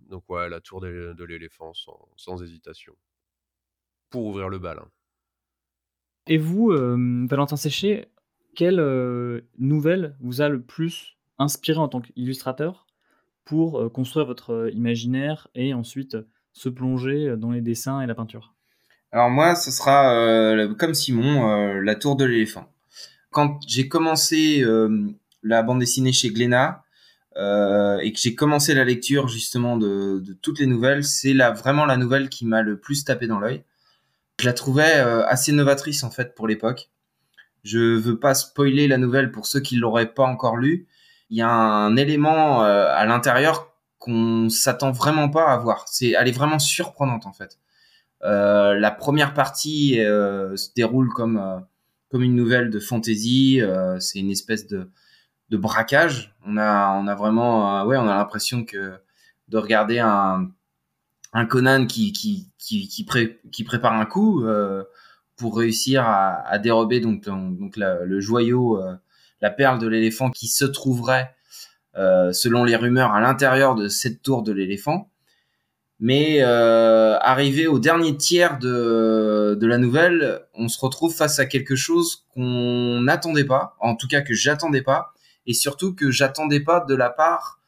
donc, 0.00 0.28
ouais, 0.30 0.48
la 0.48 0.60
tour 0.60 0.80
de, 0.80 1.24
l'éléphant, 1.24 1.72
sans, 1.74 2.42
hésitation. 2.42 2.96
Pour 4.08 4.24
ouvrir 4.24 4.48
le 4.48 4.58
bal. 4.58 4.78
Hein. 4.78 4.90
Et 6.28 6.38
vous, 6.38 6.70
euh, 6.70 7.26
Valentin 7.28 7.56
Séché, 7.56 8.08
quelle 8.56 8.80
euh, 8.80 9.42
nouvelle 9.58 10.16
vous 10.20 10.40
a 10.40 10.48
le 10.48 10.60
plus 10.60 11.16
inspiré 11.38 11.78
en 11.78 11.88
tant 11.88 12.00
qu'illustrateur 12.00 12.86
pour 13.44 13.80
euh, 13.80 13.88
construire 13.88 14.26
votre 14.26 14.70
imaginaire 14.72 15.46
et 15.54 15.72
ensuite 15.72 16.16
se 16.52 16.68
plonger 16.68 17.36
dans 17.36 17.52
les 17.52 17.60
dessins 17.60 18.00
et 18.00 18.06
la 18.06 18.14
peinture? 18.14 18.54
Alors 19.12 19.30
moi, 19.30 19.54
ce 19.54 19.70
sera 19.70 20.66
comme 20.78 20.94
Simon, 20.94 21.80
la 21.80 21.94
tour 21.94 22.16
de 22.16 22.24
l'éléphant. 22.24 22.72
Quand 23.30 23.60
j'ai 23.66 23.88
commencé 23.88 24.64
la 25.42 25.62
bande 25.62 25.78
dessinée 25.78 26.12
chez 26.12 26.30
Glénat, 26.30 26.82
et 27.36 28.12
que 28.12 28.18
j'ai 28.18 28.34
commencé 28.34 28.74
la 28.74 28.84
lecture 28.84 29.28
justement 29.28 29.76
de, 29.76 30.20
de 30.20 30.32
toutes 30.32 30.58
les 30.58 30.66
nouvelles, 30.66 31.04
c'est 31.04 31.34
vraiment 31.34 31.86
la 31.86 31.96
nouvelle 31.96 32.28
qui 32.28 32.46
m'a 32.46 32.62
le 32.62 32.78
plus 32.78 33.04
tapé 33.04 33.26
dans 33.26 33.38
l'œil. 33.38 33.62
Je 34.40 34.46
la 34.46 34.52
trouvais 34.52 34.96
euh, 34.98 35.26
assez 35.26 35.52
novatrice 35.52 36.04
en 36.04 36.10
fait 36.10 36.34
pour 36.34 36.46
l'époque. 36.46 36.90
Je 37.64 37.78
veux 37.78 38.18
pas 38.18 38.34
spoiler 38.34 38.86
la 38.86 38.98
nouvelle 38.98 39.32
pour 39.32 39.46
ceux 39.46 39.60
qui 39.60 39.76
l'auraient 39.76 40.12
pas 40.12 40.24
encore 40.24 40.56
lu. 40.56 40.86
Il 41.30 41.38
y 41.38 41.42
a 41.42 41.48
un 41.48 41.96
élément 41.96 42.62
euh, 42.62 42.86
à 42.94 43.06
l'intérieur 43.06 43.72
qu'on 43.98 44.48
s'attend 44.50 44.92
vraiment 44.92 45.28
pas 45.30 45.50
à 45.50 45.56
voir. 45.56 45.84
C'est, 45.88 46.10
elle 46.10 46.28
est 46.28 46.32
vraiment 46.32 46.58
surprenante 46.58 47.26
en 47.26 47.32
fait. 47.32 47.58
Euh, 48.22 48.74
la 48.74 48.90
première 48.90 49.34
partie 49.34 49.94
se 49.96 50.72
déroule 50.74 51.08
comme 51.12 51.64
comme 52.10 52.22
une 52.22 52.36
nouvelle 52.36 52.70
de 52.70 52.78
fantasy. 52.78 53.60
c'est 53.98 54.18
une 54.18 54.30
espèce 54.30 54.66
de 54.66 54.90
de 55.48 55.56
braquage. 55.56 56.36
On 56.44 56.56
a 56.58 56.92
on 56.92 57.06
a 57.08 57.14
vraiment 57.14 57.84
ouais 57.84 57.96
on 57.96 58.06
a 58.06 58.14
l'impression 58.14 58.64
que 58.64 58.94
de 59.48 59.58
regarder 59.58 59.98
un 59.98 60.50
un 61.36 61.44
Conan 61.44 61.86
qui 61.86 62.50
prépare 63.66 63.92
un 63.92 64.06
coup 64.06 64.42
euh, 64.42 64.84
pour 65.36 65.58
réussir 65.58 66.02
à, 66.06 66.58
dérober 66.58 67.00
donc 67.00 67.26
le 67.26 68.20
joyau 68.20 68.80
euh, 68.80 68.94
la 69.42 69.50
perle 69.50 69.78
de 69.78 69.86
l'éléphant 69.86 70.30
qui 70.30 70.48
se 70.48 70.64
trouverait 70.64 71.34
euh, 71.98 72.32
selon 72.32 72.64
les 72.64 72.74
rumeurs 72.74 73.12
à 73.12 73.20
l'intérieur 73.20 73.74
de 73.74 73.88
cette 73.88 74.22
tour 74.22 74.42
de 74.42 74.52
l'éléphant. 74.52 75.10
Mais 76.00 76.42
arrivé 76.42 77.66
au 77.66 77.78
dernier 77.78 78.16
tiers 78.16 78.58
de, 78.58 79.58
la 79.60 79.78
nouvelle, 79.78 80.42
on 80.54 80.68
se 80.68 80.80
retrouve 80.80 81.14
face 81.14 81.38
à 81.38 81.44
quelque 81.44 81.76
chose 81.76 82.24
qu'on 82.34 83.00
n'attendait 83.02 83.44
pas, 83.44 83.76
en 83.80 83.94
tout 83.94 84.08
cas 84.08 84.22
que 84.22 84.34
j'attendais 84.34 84.82
pas, 84.82 85.12
et 85.46 85.52
surtout 85.52 85.94
que 85.94 86.10
j'attendais 86.10 86.60
pas 86.60 86.80
de 86.80 86.94
la 86.94 87.10
part 87.10 87.60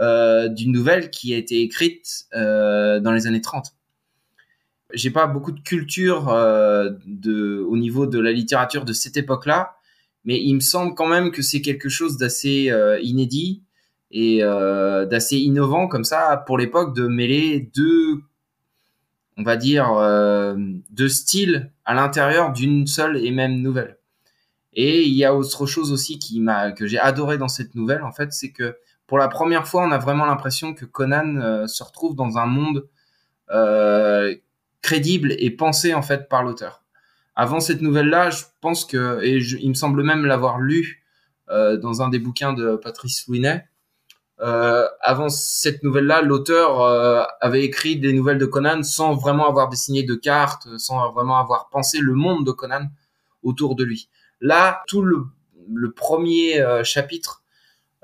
d'une 0.00 0.72
nouvelle 0.72 1.10
qui 1.10 1.32
a 1.34 1.36
été 1.36 1.62
écrite 1.62 2.26
euh, 2.34 3.00
dans 3.00 3.12
les 3.12 3.26
années 3.26 3.40
30. 3.40 3.72
J'ai 4.92 5.10
pas 5.10 5.26
beaucoup 5.26 5.52
de 5.52 5.60
culture 5.60 6.28
euh, 6.28 6.90
de, 7.06 7.64
au 7.68 7.76
niveau 7.76 8.06
de 8.06 8.20
la 8.20 8.32
littérature 8.32 8.84
de 8.84 8.92
cette 8.92 9.16
époque-là, 9.16 9.76
mais 10.24 10.40
il 10.40 10.54
me 10.54 10.60
semble 10.60 10.94
quand 10.94 11.08
même 11.08 11.30
que 11.30 11.42
c'est 11.42 11.60
quelque 11.60 11.88
chose 11.88 12.16
d'assez 12.18 12.72
inédit 13.02 13.62
et 14.10 14.40
d'assez 14.40 15.36
innovant 15.36 15.88
comme 15.88 16.04
ça 16.04 16.42
pour 16.46 16.58
l'époque 16.58 16.96
de 16.96 17.06
mêler 17.06 17.70
deux 17.74 18.20
on 19.36 19.42
va 19.42 19.56
dire 19.56 19.86
deux 20.90 21.08
styles 21.08 21.70
à 21.84 21.94
l'intérieur 21.94 22.52
d'une 22.52 22.86
seule 22.86 23.24
et 23.24 23.30
même 23.30 23.60
nouvelle. 23.60 23.98
Et 24.72 25.04
il 25.04 25.14
y 25.14 25.24
a 25.24 25.34
autre 25.34 25.66
chose 25.66 25.90
aussi 25.90 26.18
qui 26.18 26.38
m'a 26.38 26.70
que 26.70 26.86
j'ai 26.86 26.98
adoré 26.98 27.38
dans 27.38 27.48
cette 27.48 27.74
nouvelle 27.74 28.02
en 28.02 28.12
fait, 28.12 28.32
c'est 28.32 28.50
que 28.50 28.76
pour 29.06 29.18
la 29.18 29.28
première 29.28 29.66
fois, 29.66 29.84
on 29.84 29.92
a 29.92 29.98
vraiment 29.98 30.26
l'impression 30.26 30.74
que 30.74 30.84
Conan 30.84 31.36
euh, 31.36 31.66
se 31.66 31.82
retrouve 31.82 32.16
dans 32.16 32.38
un 32.38 32.46
monde 32.46 32.88
euh, 33.50 34.34
crédible 34.82 35.34
et 35.38 35.50
pensé 35.50 35.94
en 35.94 36.02
fait 36.02 36.28
par 36.28 36.42
l'auteur. 36.42 36.82
Avant 37.36 37.60
cette 37.60 37.82
nouvelle-là, 37.82 38.30
je 38.30 38.44
pense 38.60 38.84
que, 38.84 39.22
et 39.22 39.36
il 39.36 39.68
me 39.68 39.74
semble 39.74 40.02
même 40.02 40.24
l'avoir 40.24 40.58
lu 40.58 41.04
euh, 41.50 41.76
dans 41.76 42.02
un 42.02 42.08
des 42.08 42.18
bouquins 42.18 42.52
de 42.52 42.76
Patrice 42.76 43.26
Louinet, 43.28 43.68
avant 44.38 45.30
cette 45.30 45.82
nouvelle-là, 45.82 46.20
l'auteur 46.20 46.82
avait 47.40 47.64
écrit 47.64 47.96
des 47.96 48.12
nouvelles 48.12 48.36
de 48.36 48.44
Conan 48.44 48.82
sans 48.82 49.14
vraiment 49.14 49.48
avoir 49.48 49.70
dessiné 49.70 50.02
de 50.02 50.14
cartes, 50.14 50.68
sans 50.76 51.10
vraiment 51.12 51.38
avoir 51.38 51.70
pensé 51.70 52.00
le 52.00 52.12
monde 52.12 52.44
de 52.44 52.52
Conan 52.52 52.90
autour 53.42 53.76
de 53.76 53.84
lui. 53.84 54.10
Là, 54.42 54.82
tout 54.88 55.00
le, 55.00 55.24
premier 55.92 56.62
chapitre 56.84 57.42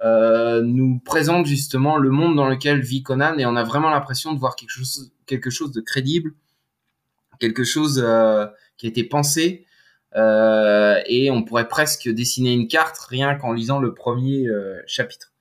euh, 0.05 0.62
nous 0.62 0.98
présente 0.98 1.46
justement 1.46 1.96
le 1.96 2.11
monde 2.11 2.34
dans 2.34 2.48
lequel 2.48 2.80
vit 2.80 3.03
Conan 3.03 3.38
et 3.38 3.46
on 3.46 3.55
a 3.55 3.62
vraiment 3.62 3.90
l'impression 3.90 4.32
de 4.32 4.38
voir 4.38 4.57
quelque 4.57 4.70
chose, 4.70 5.12
quelque 5.26 5.50
chose 5.50 5.70
de 5.70 5.80
crédible, 5.80 6.32
quelque 7.38 7.62
chose 7.62 8.03
euh, 8.05 8.46
qui 8.76 8.86
a 8.86 8.88
été 8.88 9.05
pensé 9.05 9.64
euh, 10.16 11.00
et 11.07 11.30
on 11.30 11.44
pourrait 11.44 11.68
presque 11.68 12.09
dessiner 12.09 12.53
une 12.53 12.66
carte 12.66 12.98
rien 12.98 13.36
qu'en 13.36 13.53
lisant 13.53 13.78
le 13.78 13.94
premier 13.94 14.48
chapitre. 14.86 15.32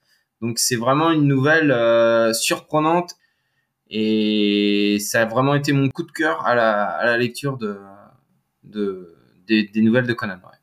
Donc 0.41 0.59
c'est 0.59 0.75
vraiment 0.75 1.11
une 1.11 1.27
nouvelle 1.27 1.75
surprenante 2.35 3.15
et 3.89 4.97
ça 4.99 5.23
a 5.23 5.25
vraiment 5.25 5.55
été 5.55 5.73
mon 5.73 5.89
coup 5.89 6.03
de 6.03 6.11
cœur 6.11 6.45
à 6.45 6.55
la, 6.55 6.85
à 6.85 7.05
la 7.05 7.17
lecture 7.17 7.57
de, 7.57 7.77
de 8.63 9.17
des, 9.47 9.63
des, 9.63 9.81
nouvelles 9.81 10.07
de 10.07 10.13
Conan. 10.13 10.35
Ouais. 10.35 10.57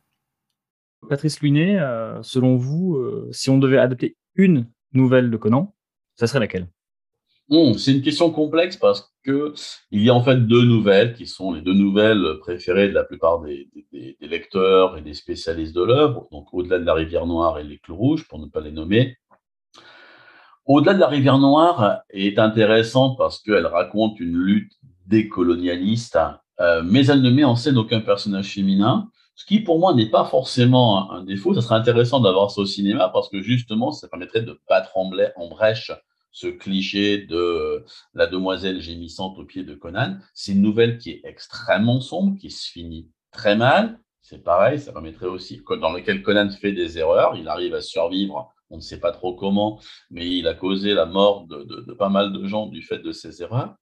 Patrice 1.09 1.40
Luinet, 1.40 1.78
euh, 1.78 2.22
selon 2.22 2.57
vous, 2.57 2.96
euh, 2.96 3.28
si 3.32 3.51
on 3.51 3.59
devait 3.59 3.78
adapter 3.78 4.16
une 4.34 4.66
nouvelle 4.92 5.30
de 5.30 5.36
Conan, 5.36 5.74
ça 6.16 6.26
serait 6.26 6.40
laquelle? 6.40 6.68
C'est 7.78 7.92
une 7.92 8.03
question 8.03 8.30
complexe 8.30 8.76
parce 8.76 9.11
que 9.24 9.55
il 9.90 10.03
y 10.03 10.11
a 10.11 10.14
en 10.14 10.22
fait 10.22 10.36
deux 10.36 10.64
nouvelles 10.64 11.14
qui 11.14 11.26
sont 11.26 11.55
les 11.55 11.62
deux 11.62 11.72
nouvelles 11.72 12.36
préférées 12.40 12.88
de 12.88 12.92
la 12.92 13.05
plupart 13.05 13.40
des, 13.40 13.70
lecteurs 14.20 14.99
et 14.99 15.01
des 15.01 15.14
spécialistes 15.14 15.74
de 15.74 15.82
l'œuvre, 15.82 16.28
donc 16.30 16.53
Au-delà 16.53 16.78
de 16.78 16.84
la 16.84 16.92
rivière 16.92 17.24
Noire 17.24 17.59
et 17.59 17.64
Les 17.64 17.78
Clous 17.78 17.96
Rouges, 17.96 18.28
pour 18.28 18.38
ne 18.38 18.46
pas 18.46 18.61
les 18.61 18.70
nommer. 18.70 19.16
Au-delà 20.66 20.92
de 20.92 21.01
la 21.01 21.09
rivière 21.09 21.38
Noire 21.38 22.03
est 22.11 22.38
intéressante 22.38 23.16
parce 23.16 23.40
qu'elle 23.40 23.66
raconte 23.66 24.20
une 24.20 24.36
lutte 24.36 24.72
décolonialiste, 25.07 26.18
euh, 26.61 26.82
mais 26.84 27.07
elle 27.07 27.22
ne 27.22 27.30
met 27.30 27.44
en 27.44 27.57
scène 27.57 27.78
aucun 27.78 28.01
personnage 28.01 28.53
féminin. 28.53 29.09
Ce 29.39 29.45
qui, 29.45 29.61
pour 29.61 29.78
moi, 29.78 29.95
n'est 29.95 30.11
pas 30.11 30.24
forcément 30.24 31.12
un, 31.12 31.22
défaut. 31.22 31.55
Ça 31.55 31.61
serait 31.61 31.76
intéressant 31.76 32.18
d'avoir 32.18 32.51
ça 32.51 32.61
au 32.61 32.66
cinéma 32.66 33.09
parce 33.09 33.28
que 33.28 33.41
justement, 33.41 33.93
ça 33.93 34.09
permettrait 34.09 34.43
de 34.43 34.61
battre 34.68 34.97
en, 34.97 35.09
en 35.36 35.49
brèche 35.49 35.93
ce 36.32 36.49
cliché 36.49 37.18
de 37.18 37.84
la 38.14 38.26
demoiselle 38.26 38.80
gémissante 38.80 39.39
au 39.39 39.45
pied 39.45 39.62
de 39.62 39.76
Conan. 39.76 40.16
C'est 40.34 40.53
une 40.53 40.61
nouvelle 40.61 40.99
qui 40.99 41.11
est 41.11 41.20
extrêmement 41.22 42.01
sombre, 42.01 42.36
qui 42.36 42.51
se 42.51 42.68
finit 42.68 43.11
très 43.30 43.55
mal. 43.55 44.01
C'est 44.22 44.43
pareil, 44.43 44.80
ça 44.80 44.93
permettrait 44.93 45.26
aussi, 45.26 45.62
dans 45.80 45.93
lequel 45.93 46.22
Conan 46.22 46.51
fait 46.51 46.72
des 46.72 46.99
erreurs, 46.99 47.36
il 47.36 47.47
arrive 47.47 47.76
à 47.76 47.80
survivre, 47.80 48.53
on 48.70 48.76
ne 48.78 48.82
sait 48.82 48.99
pas 48.99 49.12
trop 49.12 49.36
comment, 49.36 49.80
mais 50.11 50.28
il 50.28 50.49
a 50.49 50.55
causé 50.55 50.95
la 50.95 51.07
mort 51.07 51.47
de, 51.47 51.62
de 51.62 51.93
pas 51.93 52.09
mal 52.09 52.32
de 52.32 52.45
gens 52.49 52.66
du 52.66 52.82
fait 52.82 52.99
de 52.99 53.12
ses 53.12 53.41
erreurs. 53.41 53.76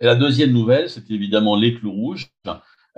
Et 0.00 0.04
la 0.04 0.16
deuxième 0.16 0.50
nouvelle, 0.50 0.90
c'est 0.90 1.08
évidemment 1.12 1.54
Les 1.54 1.74
Clous 1.74 1.92
Rouges, 1.92 2.26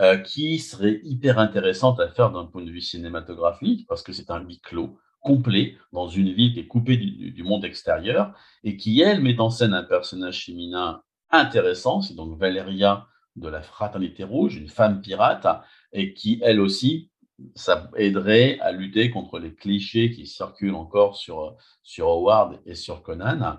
euh, 0.01 0.17
qui 0.17 0.59
serait 0.59 1.01
hyper 1.03 1.39
intéressante 1.39 1.99
à 2.01 2.09
faire 2.09 2.31
d'un 2.31 2.45
point 2.45 2.63
de 2.63 2.71
vue 2.71 2.81
cinématographique, 2.81 3.87
parce 3.89 4.03
que 4.03 4.13
c'est 4.13 4.31
un 4.31 4.41
huis 4.41 4.61
clos 4.61 4.99
complet 5.21 5.77
dans 5.93 6.09
une 6.09 6.33
ville 6.33 6.55
qui 6.55 6.61
est 6.61 6.67
coupée 6.67 6.97
du, 6.97 7.43
monde 7.43 7.65
extérieur 7.65 8.33
et 8.63 8.77
qui, 8.77 9.01
elle, 9.01 9.21
met 9.21 9.41
en 9.41 9.51
scène 9.51 9.75
un 9.75 9.83
personnage 9.83 10.45
féminin 10.45 11.03
intéressant, 11.31 12.01
c'est 12.01 12.15
donc 12.15 12.39
Valéria 12.39 13.07
de 13.37 13.49
la 13.49 13.61
Fraternité 13.61 14.25
Rouge, 14.25 14.57
une 14.57 14.69
femme 14.69 15.01
pirate, 15.01 15.47
et 15.93 16.15
qui, 16.15 16.41
elle 16.43 16.61
aussi, 16.61 17.11
ça 17.55 17.91
aiderait 17.97 18.59
à 18.61 18.73
lutter 18.73 19.11
contre 19.11 19.39
les 19.39 19.55
clichés 19.55 20.11
qui 20.11 20.27
circulent 20.27 20.75
encore 20.75 21.17
sur, 21.17 21.57
sur 21.83 22.09
Howard 22.09 22.61
et 22.67 22.75
sur 22.75 23.03
Conan. 23.03 23.59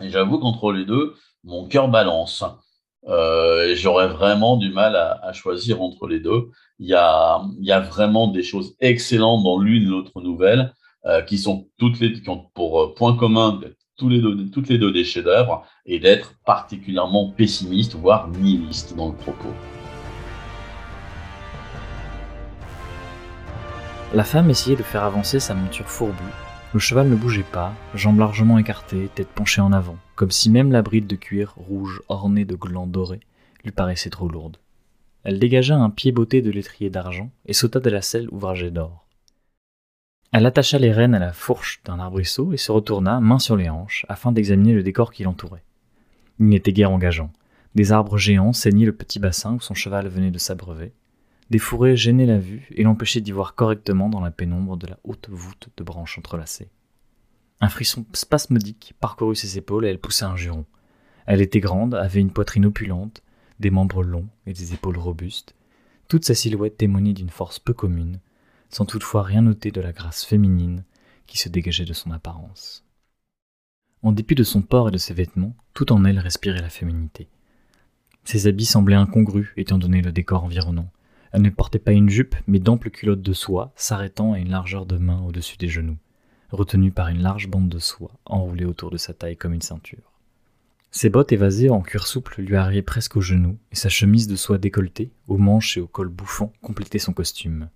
Et 0.00 0.10
j'avoue 0.10 0.38
qu'entre 0.38 0.72
les 0.72 0.84
deux, 0.84 1.14
mon 1.42 1.66
cœur 1.66 1.88
balance. 1.88 2.44
Euh, 3.06 3.74
j'aurais 3.74 4.08
vraiment 4.08 4.56
du 4.56 4.70
mal 4.70 4.96
à, 4.96 5.32
choisir 5.32 5.82
entre 5.82 6.06
les 6.06 6.20
deux. 6.20 6.50
Il 6.78 6.86
y 6.88 6.94
a, 6.94 7.80
vraiment 7.80 8.28
des 8.28 8.42
choses 8.42 8.76
excellentes 8.80 9.44
dans 9.44 9.58
l'une 9.58 9.82
et 9.82 9.86
l'autre 9.86 10.20
nouvelle 10.22 10.72
euh, 11.06 11.20
qui 11.22 11.38
sont 11.38 11.68
toutes 11.78 12.00
les 12.00 12.12
qui 12.12 12.28
ont 12.30 12.46
pour 12.54 12.80
euh, 12.80 12.94
point 12.94 13.16
commun 13.16 13.60
toutes 13.96 14.68
les 14.68 14.78
deux 14.78 14.92
des 14.92 15.04
chefs-d'œuvre 15.04 15.64
et 15.86 16.00
d'être 16.00 16.34
particulièrement 16.44 17.30
pessimiste, 17.30 17.94
voire 17.94 18.28
nihiliste 18.28 18.96
dans 18.96 19.08
le 19.08 19.14
propos. 19.14 19.52
La 24.12 24.24
femme 24.24 24.50
essayait 24.50 24.76
de 24.76 24.82
faire 24.82 25.04
avancer 25.04 25.38
sa 25.40 25.54
monture 25.54 25.88
fourbue 25.88 26.53
le 26.74 26.80
cheval 26.80 27.08
ne 27.08 27.14
bougeait 27.14 27.44
pas, 27.44 27.72
jambes 27.94 28.18
largement 28.18 28.58
écartées, 28.58 29.08
tête 29.14 29.28
penchée 29.28 29.60
en 29.60 29.72
avant, 29.72 29.96
comme 30.16 30.32
si 30.32 30.50
même 30.50 30.72
la 30.72 30.82
bride 30.82 31.06
de 31.06 31.14
cuir 31.14 31.54
rouge 31.56 32.02
ornée 32.08 32.44
de 32.44 32.56
glands 32.56 32.88
dorés 32.88 33.20
lui 33.62 33.70
paraissait 33.70 34.10
trop 34.10 34.28
lourde. 34.28 34.56
Elle 35.22 35.38
dégagea 35.38 35.76
un 35.76 35.88
pied 35.88 36.10
botté 36.10 36.42
de 36.42 36.50
l'étrier 36.50 36.90
d'argent 36.90 37.30
et 37.46 37.52
sauta 37.52 37.78
de 37.78 37.90
la 37.90 38.02
selle 38.02 38.28
ouvragée 38.32 38.72
d'or. 38.72 39.06
Elle 40.32 40.46
attacha 40.46 40.78
les 40.78 40.90
rênes 40.90 41.14
à 41.14 41.20
la 41.20 41.32
fourche 41.32 41.80
d'un 41.84 42.00
arbrisseau 42.00 42.52
et 42.52 42.56
se 42.56 42.72
retourna, 42.72 43.20
main 43.20 43.38
sur 43.38 43.54
les 43.54 43.70
hanches, 43.70 44.04
afin 44.08 44.32
d'examiner 44.32 44.72
le 44.72 44.82
décor 44.82 45.12
qui 45.12 45.22
l'entourait. 45.22 45.62
Il 46.40 46.46
n'était 46.46 46.72
guère 46.72 46.90
engageant. 46.90 47.30
Des 47.76 47.92
arbres 47.92 48.18
géants 48.18 48.52
saignaient 48.52 48.84
le 48.84 48.96
petit 48.96 49.20
bassin 49.20 49.54
où 49.54 49.60
son 49.60 49.74
cheval 49.74 50.08
venait 50.08 50.32
de 50.32 50.38
s'abreuver. 50.38 50.92
Des 51.50 51.58
fourrés 51.58 51.96
gênaient 51.96 52.26
la 52.26 52.38
vue 52.38 52.66
et 52.70 52.82
l'empêchaient 52.82 53.20
d'y 53.20 53.32
voir 53.32 53.54
correctement 53.54 54.08
dans 54.08 54.20
la 54.20 54.30
pénombre 54.30 54.76
de 54.76 54.86
la 54.86 54.98
haute 55.04 55.28
voûte 55.30 55.68
de 55.76 55.84
branches 55.84 56.18
entrelacées. 56.18 56.70
Un 57.60 57.68
frisson 57.68 58.04
spasmodique 58.12 58.94
parcourut 59.00 59.36
ses 59.36 59.58
épaules 59.58 59.86
et 59.86 59.90
elle 59.90 60.00
poussa 60.00 60.28
un 60.28 60.36
juron. 60.36 60.64
Elle 61.26 61.40
était 61.40 61.60
grande, 61.60 61.94
avait 61.94 62.20
une 62.20 62.32
poitrine 62.32 62.66
opulente, 62.66 63.22
des 63.60 63.70
membres 63.70 64.02
longs 64.02 64.28
et 64.46 64.52
des 64.52 64.74
épaules 64.74 64.98
robustes. 64.98 65.54
Toute 66.08 66.24
sa 66.24 66.34
silhouette 66.34 66.76
témoignait 66.76 67.12
d'une 67.12 67.30
force 67.30 67.58
peu 67.58 67.72
commune, 67.72 68.20
sans 68.68 68.84
toutefois 68.84 69.22
rien 69.22 69.42
noter 69.42 69.70
de 69.70 69.80
la 69.80 69.92
grâce 69.92 70.24
féminine 70.24 70.84
qui 71.26 71.38
se 71.38 71.48
dégageait 71.48 71.84
de 71.84 71.92
son 71.92 72.10
apparence. 72.10 72.84
En 74.02 74.12
dépit 74.12 74.34
de 74.34 74.42
son 74.42 74.60
port 74.60 74.88
et 74.88 74.92
de 74.92 74.98
ses 74.98 75.14
vêtements, 75.14 75.56
tout 75.72 75.92
en 75.92 76.04
elle 76.04 76.18
respirait 76.18 76.60
la 76.60 76.68
féminité. 76.68 77.28
Ses 78.24 78.46
habits 78.46 78.66
semblaient 78.66 78.96
incongrus 78.96 79.52
étant 79.56 79.78
donné 79.78 80.02
le 80.02 80.12
décor 80.12 80.44
environnant. 80.44 80.90
Elle 81.34 81.42
ne 81.42 81.50
portait 81.50 81.80
pas 81.80 81.90
une 81.90 82.08
jupe, 82.08 82.36
mais 82.46 82.60
d'amples 82.60 82.90
culottes 82.90 83.20
de 83.20 83.32
soie, 83.32 83.72
s'arrêtant 83.74 84.34
à 84.34 84.38
une 84.38 84.50
largeur 84.50 84.86
de 84.86 84.98
main 84.98 85.20
au-dessus 85.22 85.56
des 85.56 85.66
genoux, 85.66 85.98
retenues 86.52 86.92
par 86.92 87.08
une 87.08 87.22
large 87.22 87.48
bande 87.48 87.68
de 87.68 87.80
soie 87.80 88.12
enroulée 88.24 88.64
autour 88.64 88.92
de 88.92 88.96
sa 88.98 89.14
taille 89.14 89.36
comme 89.36 89.52
une 89.52 89.60
ceinture. 89.60 90.12
Ses 90.92 91.10
bottes 91.10 91.32
évasées 91.32 91.70
en 91.70 91.80
cuir 91.80 92.06
souple 92.06 92.40
lui 92.40 92.54
arrivaient 92.54 92.82
presque 92.82 93.16
aux 93.16 93.20
genoux, 93.20 93.58
et 93.72 93.74
sa 93.74 93.88
chemise 93.88 94.28
de 94.28 94.36
soie 94.36 94.58
décolletée, 94.58 95.10
aux 95.26 95.36
manches 95.36 95.76
et 95.76 95.80
au 95.80 95.88
col 95.88 96.06
bouffant, 96.06 96.52
complétait 96.62 97.00
son 97.00 97.12
costume. 97.12 97.68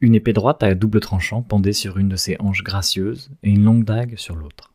Une 0.00 0.16
épée 0.16 0.32
droite 0.32 0.64
à 0.64 0.74
double 0.74 0.98
tranchant 0.98 1.42
pendait 1.42 1.72
sur 1.72 1.98
une 1.98 2.08
de 2.08 2.16
ses 2.16 2.36
hanches 2.40 2.64
gracieuses, 2.64 3.30
et 3.44 3.50
une 3.50 3.62
longue 3.62 3.84
dague 3.84 4.16
sur 4.16 4.34
l'autre. 4.34 4.74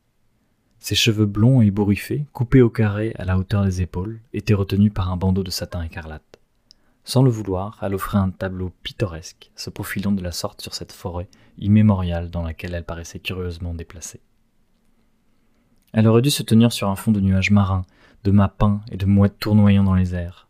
Ses 0.80 0.96
cheveux 0.96 1.26
blonds 1.26 1.62
et 1.62 1.66
ébouriffés, 1.66 2.28
coupés 2.32 2.62
au 2.62 2.70
carré 2.70 3.14
à 3.18 3.26
la 3.26 3.38
hauteur 3.38 3.66
des 3.66 3.82
épaules, 3.82 4.22
étaient 4.32 4.54
retenus 4.54 4.94
par 4.94 5.12
un 5.12 5.18
bandeau 5.18 5.44
de 5.44 5.52
satin 5.52 5.84
écarlate. 5.84 6.31
Sans 7.12 7.24
le 7.24 7.30
vouloir, 7.30 7.78
elle 7.82 7.94
offrait 7.94 8.20
un 8.20 8.30
tableau 8.30 8.72
pittoresque, 8.84 9.52
se 9.58 9.70
profilant 9.70 10.14
de 10.14 10.24
la 10.24 10.32
sorte 10.32 10.62
sur 10.62 10.74
cette 10.74 10.94
forêt 10.94 11.28
immémoriale 11.58 12.30
dans 12.30 12.42
laquelle 12.42 12.74
elle 12.74 12.86
paraissait 12.86 13.20
curieusement 13.20 13.74
déplacée. 13.74 14.22
Elle 15.92 16.08
aurait 16.08 16.22
dû 16.22 16.30
se 16.30 16.42
tenir 16.42 16.72
sur 16.72 16.88
un 16.88 16.96
fond 16.96 17.12
de 17.12 17.20
nuages 17.20 17.52
marins, 17.52 17.82
de 18.24 18.32
mâts 18.32 18.48
peints 18.48 18.80
et 18.94 18.96
de 18.96 19.06
mouettes 19.06 19.40
tournoyant 19.40 19.84
dans 19.84 19.94
les 19.94 20.16
airs. 20.16 20.48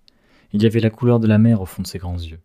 Il 0.54 0.62
y 0.62 0.68
avait 0.68 0.82
la 0.82 0.92
couleur 0.92 1.20
de 1.20 1.26
la 1.26 1.40
mer 1.40 1.62
au 1.62 1.66
fond 1.66 1.82
de 1.82 1.88
ses 1.88 1.98
grands 1.98 2.20
yeux. 2.20 2.42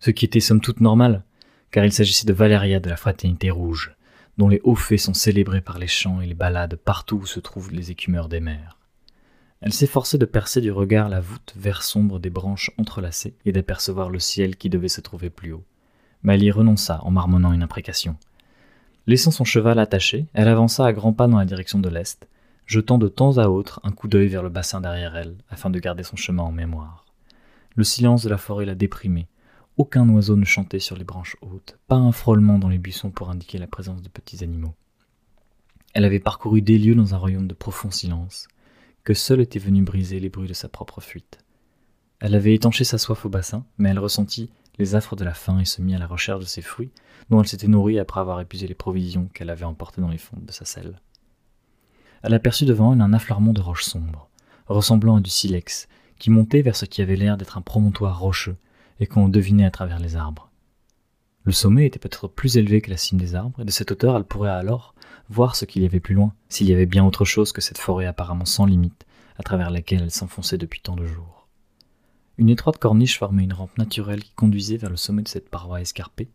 Ce 0.00 0.10
qui 0.10 0.24
était 0.24 0.40
somme 0.40 0.60
toute 0.60 0.80
normal, 0.80 1.22
car 1.70 1.84
il 1.84 1.92
s'agissait 1.92 2.26
de 2.26 2.32
Valéria 2.32 2.80
de 2.80 2.90
la 2.90 2.96
Fraternité 2.96 3.52
Rouge, 3.52 3.94
dont 4.36 4.48
les 4.48 4.62
hauts 4.64 4.74
faits 4.74 4.98
sont 4.98 5.14
célébrés 5.14 5.60
par 5.60 5.78
les 5.78 5.86
chants 5.86 6.20
et 6.20 6.26
les 6.26 6.34
ballades 6.34 6.74
partout 6.74 7.18
où 7.18 7.26
se 7.26 7.38
trouvent 7.38 7.70
les 7.70 7.92
écumeurs 7.92 8.28
des 8.28 8.40
mers. 8.40 8.80
Elle 9.64 9.72
s'efforçait 9.72 10.18
de 10.18 10.26
percer 10.26 10.60
du 10.60 10.70
regard 10.70 11.08
la 11.08 11.22
voûte 11.22 11.54
vert 11.56 11.82
sombre 11.82 12.18
des 12.18 12.28
branches 12.28 12.70
entrelacées 12.76 13.34
et 13.46 13.52
d'apercevoir 13.52 14.10
le 14.10 14.18
ciel 14.18 14.56
qui 14.56 14.68
devait 14.68 14.88
se 14.88 15.00
trouver 15.00 15.30
plus 15.30 15.54
haut. 15.54 15.64
Mais 16.22 16.34
elle 16.34 16.42
y 16.42 16.50
renonça 16.50 17.00
en 17.02 17.10
marmonnant 17.10 17.50
une 17.50 17.62
imprécation. 17.62 18.18
Laissant 19.06 19.30
son 19.30 19.44
cheval 19.44 19.78
attaché, 19.78 20.26
elle 20.34 20.48
avança 20.48 20.84
à 20.84 20.92
grands 20.92 21.14
pas 21.14 21.28
dans 21.28 21.38
la 21.38 21.46
direction 21.46 21.78
de 21.78 21.88
l'est, 21.88 22.28
jetant 22.66 22.98
de 22.98 23.08
temps 23.08 23.38
à 23.38 23.46
autre 23.46 23.80
un 23.84 23.90
coup 23.90 24.06
d'œil 24.06 24.28
vers 24.28 24.42
le 24.42 24.50
bassin 24.50 24.82
derrière 24.82 25.16
elle, 25.16 25.38
afin 25.48 25.70
de 25.70 25.78
garder 25.78 26.02
son 26.02 26.16
chemin 26.16 26.42
en 26.42 26.52
mémoire. 26.52 27.06
Le 27.74 27.84
silence 27.84 28.22
de 28.22 28.28
la 28.28 28.36
forêt 28.36 28.66
la 28.66 28.74
déprimait, 28.74 29.28
aucun 29.78 30.06
oiseau 30.10 30.36
ne 30.36 30.44
chantait 30.44 30.78
sur 30.78 30.98
les 30.98 31.04
branches 31.04 31.38
hautes, 31.40 31.78
pas 31.88 31.96
un 31.96 32.12
frôlement 32.12 32.58
dans 32.58 32.68
les 32.68 32.76
buissons 32.76 33.10
pour 33.10 33.30
indiquer 33.30 33.56
la 33.56 33.66
présence 33.66 34.02
de 34.02 34.10
petits 34.10 34.44
animaux. 34.44 34.74
Elle 35.94 36.04
avait 36.04 36.20
parcouru 36.20 36.60
des 36.60 36.76
lieues 36.76 36.94
dans 36.94 37.14
un 37.14 37.18
royaume 37.18 37.46
de 37.46 37.54
profond 37.54 37.90
silence, 37.90 38.46
que 39.04 39.14
seul 39.14 39.40
était 39.40 39.58
venu 39.58 39.82
briser 39.82 40.18
les 40.18 40.30
bruits 40.30 40.48
de 40.48 40.54
sa 40.54 40.68
propre 40.68 41.00
fuite. 41.00 41.38
Elle 42.20 42.34
avait 42.34 42.54
étanché 42.54 42.84
sa 42.84 42.98
soif 42.98 43.26
au 43.26 43.28
bassin, 43.28 43.66
mais 43.76 43.90
elle 43.90 43.98
ressentit 43.98 44.50
les 44.78 44.94
affres 44.94 45.14
de 45.14 45.24
la 45.24 45.34
faim 45.34 45.60
et 45.60 45.66
se 45.66 45.82
mit 45.82 45.94
à 45.94 45.98
la 45.98 46.06
recherche 46.06 46.40
de 46.40 46.48
ses 46.48 46.62
fruits, 46.62 46.90
dont 47.28 47.40
elle 47.40 47.48
s'était 47.48 47.68
nourrie 47.68 47.98
après 47.98 48.20
avoir 48.20 48.40
épuisé 48.40 48.66
les 48.66 48.74
provisions 48.74 49.28
qu'elle 49.34 49.50
avait 49.50 49.64
emportées 49.64 50.00
dans 50.00 50.08
les 50.08 50.18
fonds 50.18 50.38
de 50.40 50.52
sa 50.52 50.64
selle. 50.64 51.00
Elle 52.22 52.34
aperçut 52.34 52.64
devant 52.64 52.94
elle 52.94 53.02
un 53.02 53.12
affleurement 53.12 53.52
de 53.52 53.60
roches 53.60 53.84
sombres, 53.84 54.30
ressemblant 54.66 55.16
à 55.16 55.20
du 55.20 55.30
silex, 55.30 55.86
qui 56.18 56.30
montait 56.30 56.62
vers 56.62 56.76
ce 56.76 56.86
qui 56.86 57.02
avait 57.02 57.16
l'air 57.16 57.36
d'être 57.36 57.58
un 57.58 57.62
promontoire 57.62 58.18
rocheux, 58.18 58.56
et 59.00 59.06
qu'on 59.06 59.28
devinait 59.28 59.66
à 59.66 59.70
travers 59.70 59.98
les 59.98 60.16
arbres. 60.16 60.50
Le 61.42 61.52
sommet 61.52 61.86
était 61.86 61.98
peut-être 61.98 62.28
plus 62.28 62.56
élevé 62.56 62.80
que 62.80 62.90
la 62.90 62.96
cime 62.96 63.18
des 63.18 63.34
arbres, 63.34 63.60
et 63.60 63.64
de 63.64 63.70
cette 63.70 63.92
hauteur 63.92 64.16
elle 64.16 64.24
pourrait 64.24 64.50
alors 64.50 64.93
voir 65.28 65.56
ce 65.56 65.64
qu'il 65.64 65.82
y 65.82 65.86
avait 65.86 66.00
plus 66.00 66.14
loin, 66.14 66.34
s'il 66.48 66.68
y 66.68 66.72
avait 66.72 66.86
bien 66.86 67.04
autre 67.04 67.24
chose 67.24 67.52
que 67.52 67.60
cette 67.60 67.78
forêt 67.78 68.06
apparemment 68.06 68.44
sans 68.44 68.66
limite, 68.66 69.06
à 69.38 69.42
travers 69.42 69.70
laquelle 69.70 70.02
elle 70.02 70.10
s'enfonçait 70.10 70.58
depuis 70.58 70.80
tant 70.80 70.96
de 70.96 71.06
jours. 71.06 71.48
Une 72.36 72.48
étroite 72.48 72.78
corniche 72.78 73.18
formait 73.18 73.44
une 73.44 73.52
rampe 73.52 73.78
naturelle 73.78 74.22
qui 74.22 74.32
conduisait 74.34 74.76
vers 74.76 74.90
le 74.90 74.96
sommet 74.96 75.22
de 75.22 75.28
cette 75.28 75.48
paroi 75.48 75.80
escarpée. 75.80 76.28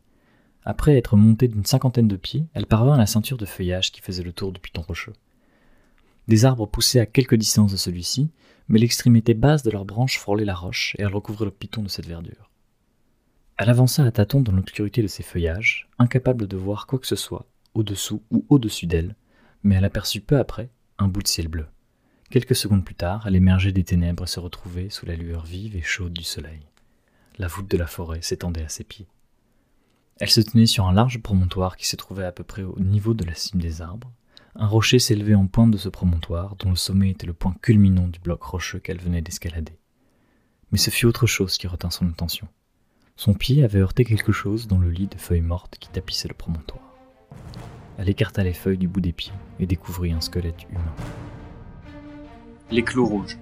Après 0.63 0.97
être 0.97 1.17
montée 1.17 1.47
d'une 1.47 1.65
cinquantaine 1.65 2.07
de 2.07 2.15
pieds, 2.15 2.45
elle 2.53 2.65
parvint 2.65 2.95
à 2.95 2.97
la 2.97 3.05
ceinture 3.05 3.37
de 3.37 3.45
feuillage 3.45 3.91
qui 3.91 4.01
faisait 4.01 4.23
le 4.23 4.33
tour 4.33 4.51
du 4.51 4.59
piton 4.59 4.81
rocheux. 4.81 5.13
Des 6.27 6.45
arbres 6.45 6.67
poussaient 6.67 6.99
à 6.99 7.05
quelque 7.05 7.35
distance 7.35 7.71
de 7.71 7.77
celui-ci, 7.77 8.29
mais 8.67 8.79
l'extrémité 8.79 9.33
basse 9.33 9.63
de 9.63 9.71
leurs 9.71 9.85
branches 9.85 10.19
frôlait 10.19 10.45
la 10.45 10.55
roche 10.55 10.95
et 10.97 11.01
elle 11.01 11.13
recouvrait 11.13 11.45
le 11.45 11.51
piton 11.51 11.81
de 11.81 11.89
cette 11.89 12.05
verdure. 12.05 12.49
Elle 13.57 13.69
avança 13.69 14.05
à 14.05 14.11
tâtons 14.11 14.41
dans 14.41 14.53
l'obscurité 14.53 15.01
de 15.01 15.07
ses 15.07 15.23
feuillages, 15.23 15.89
incapable 15.97 16.47
de 16.47 16.55
voir 16.55 16.87
quoi 16.87 16.99
que 16.99 17.07
ce 17.07 17.17
soit, 17.17 17.45
au-dessous 17.73 18.23
ou 18.31 18.45
au-dessus 18.49 18.87
d'elle, 18.87 19.15
mais 19.63 19.75
elle 19.75 19.85
aperçut 19.85 20.21
peu 20.21 20.37
après 20.37 20.69
un 20.97 21.07
bout 21.07 21.21
de 21.21 21.27
ciel 21.27 21.47
bleu. 21.47 21.67
Quelques 22.29 22.55
secondes 22.55 22.85
plus 22.85 22.95
tard, 22.95 23.25
elle 23.25 23.35
émergeait 23.35 23.71
des 23.71 23.83
ténèbres 23.83 24.23
et 24.23 24.27
se 24.27 24.39
retrouvait 24.39 24.89
sous 24.89 25.05
la 25.05 25.15
lueur 25.15 25.45
vive 25.45 25.75
et 25.75 25.81
chaude 25.81 26.13
du 26.13 26.23
soleil. 26.23 26.61
La 27.39 27.47
voûte 27.47 27.69
de 27.69 27.77
la 27.77 27.87
forêt 27.87 28.21
s'étendait 28.21 28.63
à 28.63 28.69
ses 28.69 28.83
pieds. 28.83 29.07
Elle 30.19 30.29
se 30.29 30.41
tenait 30.41 30.65
sur 30.65 30.85
un 30.85 30.93
large 30.93 31.21
promontoire 31.21 31.77
qui 31.77 31.87
se 31.87 31.95
trouvait 31.95 32.25
à 32.25 32.31
peu 32.31 32.43
près 32.43 32.63
au 32.63 32.79
niveau 32.79 33.13
de 33.13 33.23
la 33.23 33.33
cime 33.33 33.61
des 33.61 33.81
arbres. 33.81 34.11
Un 34.55 34.67
rocher 34.67 34.99
s'élevait 34.99 35.35
en 35.35 35.47
pointe 35.47 35.71
de 35.71 35.77
ce 35.77 35.87
promontoire, 35.87 36.55
dont 36.57 36.69
le 36.69 36.75
sommet 36.75 37.11
était 37.11 37.25
le 37.25 37.33
point 37.33 37.55
culminant 37.61 38.07
du 38.07 38.19
bloc 38.19 38.43
rocheux 38.43 38.79
qu'elle 38.79 38.99
venait 38.99 39.21
d'escalader. 39.21 39.79
Mais 40.71 40.77
ce 40.77 40.89
fut 40.89 41.05
autre 41.05 41.25
chose 41.25 41.57
qui 41.57 41.67
retint 41.67 41.89
son 41.89 42.09
attention. 42.09 42.47
Son 43.15 43.33
pied 43.33 43.63
avait 43.63 43.79
heurté 43.79 44.05
quelque 44.05 44.31
chose 44.31 44.67
dans 44.67 44.77
le 44.77 44.89
lit 44.89 45.07
de 45.07 45.17
feuilles 45.17 45.41
mortes 45.41 45.77
qui 45.79 45.89
tapissait 45.89 46.27
le 46.27 46.33
promontoire. 46.33 46.88
Elle 47.97 48.09
écarta 48.09 48.43
les 48.43 48.53
feuilles 48.53 48.77
du 48.77 48.87
bout 48.87 49.01
des 49.01 49.11
pieds 49.11 49.33
et 49.59 49.65
découvrit 49.65 50.13
un 50.13 50.21
squelette 50.21 50.63
humain. 50.69 50.81
Les 52.71 52.83
clous 52.83 53.05
rouges. 53.05 53.37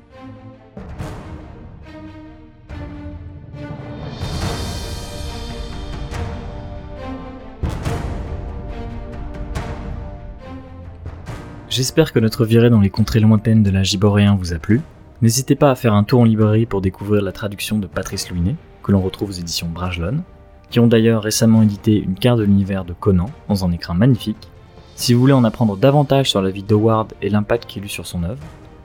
J'espère 11.70 12.12
que 12.12 12.18
notre 12.18 12.44
virée 12.44 12.72
dans 12.72 12.80
les 12.82 12.90
contrées 12.90 13.20
lointaines 13.20 13.62
de 13.62 13.70
la 13.70 13.84
Giboréen 13.84 14.36
vous 14.36 14.54
a 14.54 14.58
plu. 14.58 14.82
N'hésitez 15.22 15.56
pas 15.56 15.70
à 15.70 15.76
faire 15.76 15.94
un 15.94 16.04
tour 16.04 16.22
en 16.22 16.24
librairie 16.24 16.66
pour 16.66 16.82
découvrir 16.82 17.22
la 17.22 17.32
traduction 17.32 17.78
de 17.78 17.86
Patrice 17.86 18.32
Louinet, 18.32 18.56
que 18.82 18.92
l'on 18.92 19.02
retrouve 19.02 19.30
aux 19.30 19.34
éditions 19.34 19.68
Brajlon, 19.68 20.24
qui 20.70 20.80
ont 20.80 20.88
d'ailleurs 20.88 21.24
récemment 21.24 21.62
édité 21.62 21.98
une 21.98 22.16
carte 22.16 22.40
de 22.40 22.44
l'univers 22.44 22.86
de 22.86 22.94
Conan 22.94 23.30
dans 23.48 23.66
un 23.66 23.72
écrin 23.72 23.94
magnifique. 23.94 24.50
Si 24.96 25.14
vous 25.14 25.20
voulez 25.20 25.34
en 25.34 25.44
apprendre 25.44 25.78
davantage 25.78 26.30
sur 26.30 26.42
la 26.42 26.50
vie 26.50 26.64
d'Howard 26.64 27.14
et 27.22 27.30
l'impact 27.30 27.66
qu'il 27.66 27.86
eut 27.86 27.90
sur 27.90 28.08
son 28.08 28.24
œuvre, 28.24 28.42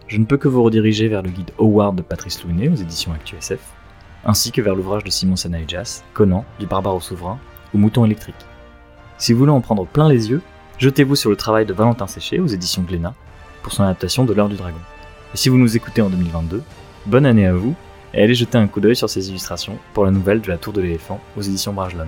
je 0.09 0.19
ne 0.19 0.25
peux 0.25 0.37
que 0.37 0.49
vous 0.49 0.63
rediriger 0.63 1.09
vers 1.09 1.23
le 1.23 1.31
guide 1.31 1.53
Howard 1.59 1.97
de 1.97 2.03
Patrice 2.03 2.45
Lounet 2.45 2.69
aux 2.69 2.75
éditions 2.75 3.13
ActuSF, 3.13 3.61
ainsi 4.25 4.53
que 4.53 4.61
vers 4.61 4.75
l'ouvrage 4.75 5.05
de 5.05 5.11
Simon 5.11 5.37
Sanaïjas, 5.37 6.05
Conan, 6.13 6.45
du 6.61 6.67
barbare 6.67 6.97
au 6.97 7.01
souverain, 7.01 7.39
ou 7.73 7.79
Mouton 7.79 8.05
électrique. 8.05 8.35
Si 9.17 9.33
vous 9.33 9.39
voulez 9.39 9.53
en 9.53 9.61
prendre 9.61 9.87
plein 9.87 10.09
les 10.09 10.29
yeux, 10.29 10.43
jetez-vous 10.79 11.17
sur 11.17 11.31
le 11.31 11.37
travail 11.37 11.65
de 11.65 11.73
Valentin 11.73 12.07
Séché 12.07 12.41
aux 12.41 12.47
éditions 12.47 12.83
Glénat 12.83 13.15
pour 13.63 13.73
son 13.73 13.85
adaptation 13.85 14.25
de 14.25 14.35
l'heure 14.35 14.49
du 14.49 14.57
dragon. 14.57 14.81
Et 15.33 15.37
si 15.37 15.49
vous 15.49 15.57
nous 15.57 15.77
écoutez 15.77 16.03
en 16.03 16.11
2022, 16.11 16.63
bonne 17.07 17.25
année 17.25 17.47
à 17.47 17.55
vous 17.55 17.75
et 18.15 18.23
allez 18.23 18.35
jeter 18.35 18.59
un 18.59 18.67
coup 18.67 18.81
d'œil 18.81 18.97
sur 18.97 19.09
ces 19.09 19.31
illustrations 19.31 19.79
pour 19.95 20.05
la 20.05 20.11
nouvelle 20.11 20.41
de 20.41 20.49
la 20.49 20.59
Tour 20.59 20.73
de 20.73 20.81
l'éléphant 20.81 21.21
aux 21.37 21.43
éditions 21.43 21.73
Brajlon. 21.73 22.07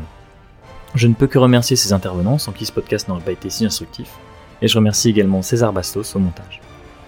Je 0.95 1.09
ne 1.09 1.15
peux 1.15 1.27
que 1.27 1.39
remercier 1.39 1.77
ces 1.77 1.93
intervenants 1.93 2.39
sans 2.39 2.53
qui 2.53 2.67
ce 2.67 2.73
podcast 2.73 3.09
n'aurait 3.09 3.25
pas 3.25 3.33
été 3.33 3.51
si 3.51 3.65
instructif, 3.65 4.11
et 4.63 4.69
je 4.69 4.77
remercie 4.77 5.11
également 5.11 5.43
César 5.43 5.73
Bastos 5.73 6.15
au 6.15 6.19
montage. 6.19 6.61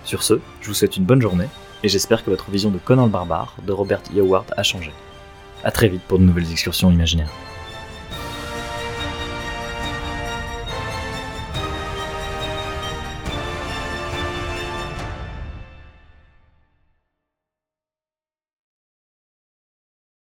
Sur 0.05 0.23
ce, 0.23 0.40
je 0.60 0.68
vous 0.68 0.74
souhaite 0.74 0.97
une 0.97 1.05
bonne 1.05 1.23
journée, 1.23 1.48
et 1.82 1.89
j'espère 1.89 2.24
que 2.24 2.31
votre 2.31 2.51
vision 2.51 2.70
de 2.70 2.78
Conan 2.78 3.06
le 3.06 3.12
Barbare 3.12 3.55
de 3.64 3.73
Robert. 3.73 4.02
Howard 4.16 4.47
a 4.56 4.62
changé. 4.62 4.93
A 5.62 5.70
très 5.70 5.89
vite 5.89 6.02
pour 6.02 6.18
de 6.18 6.24
nouvelles 6.24 6.51
excursions 6.51 6.90
imaginaires. 6.90 7.32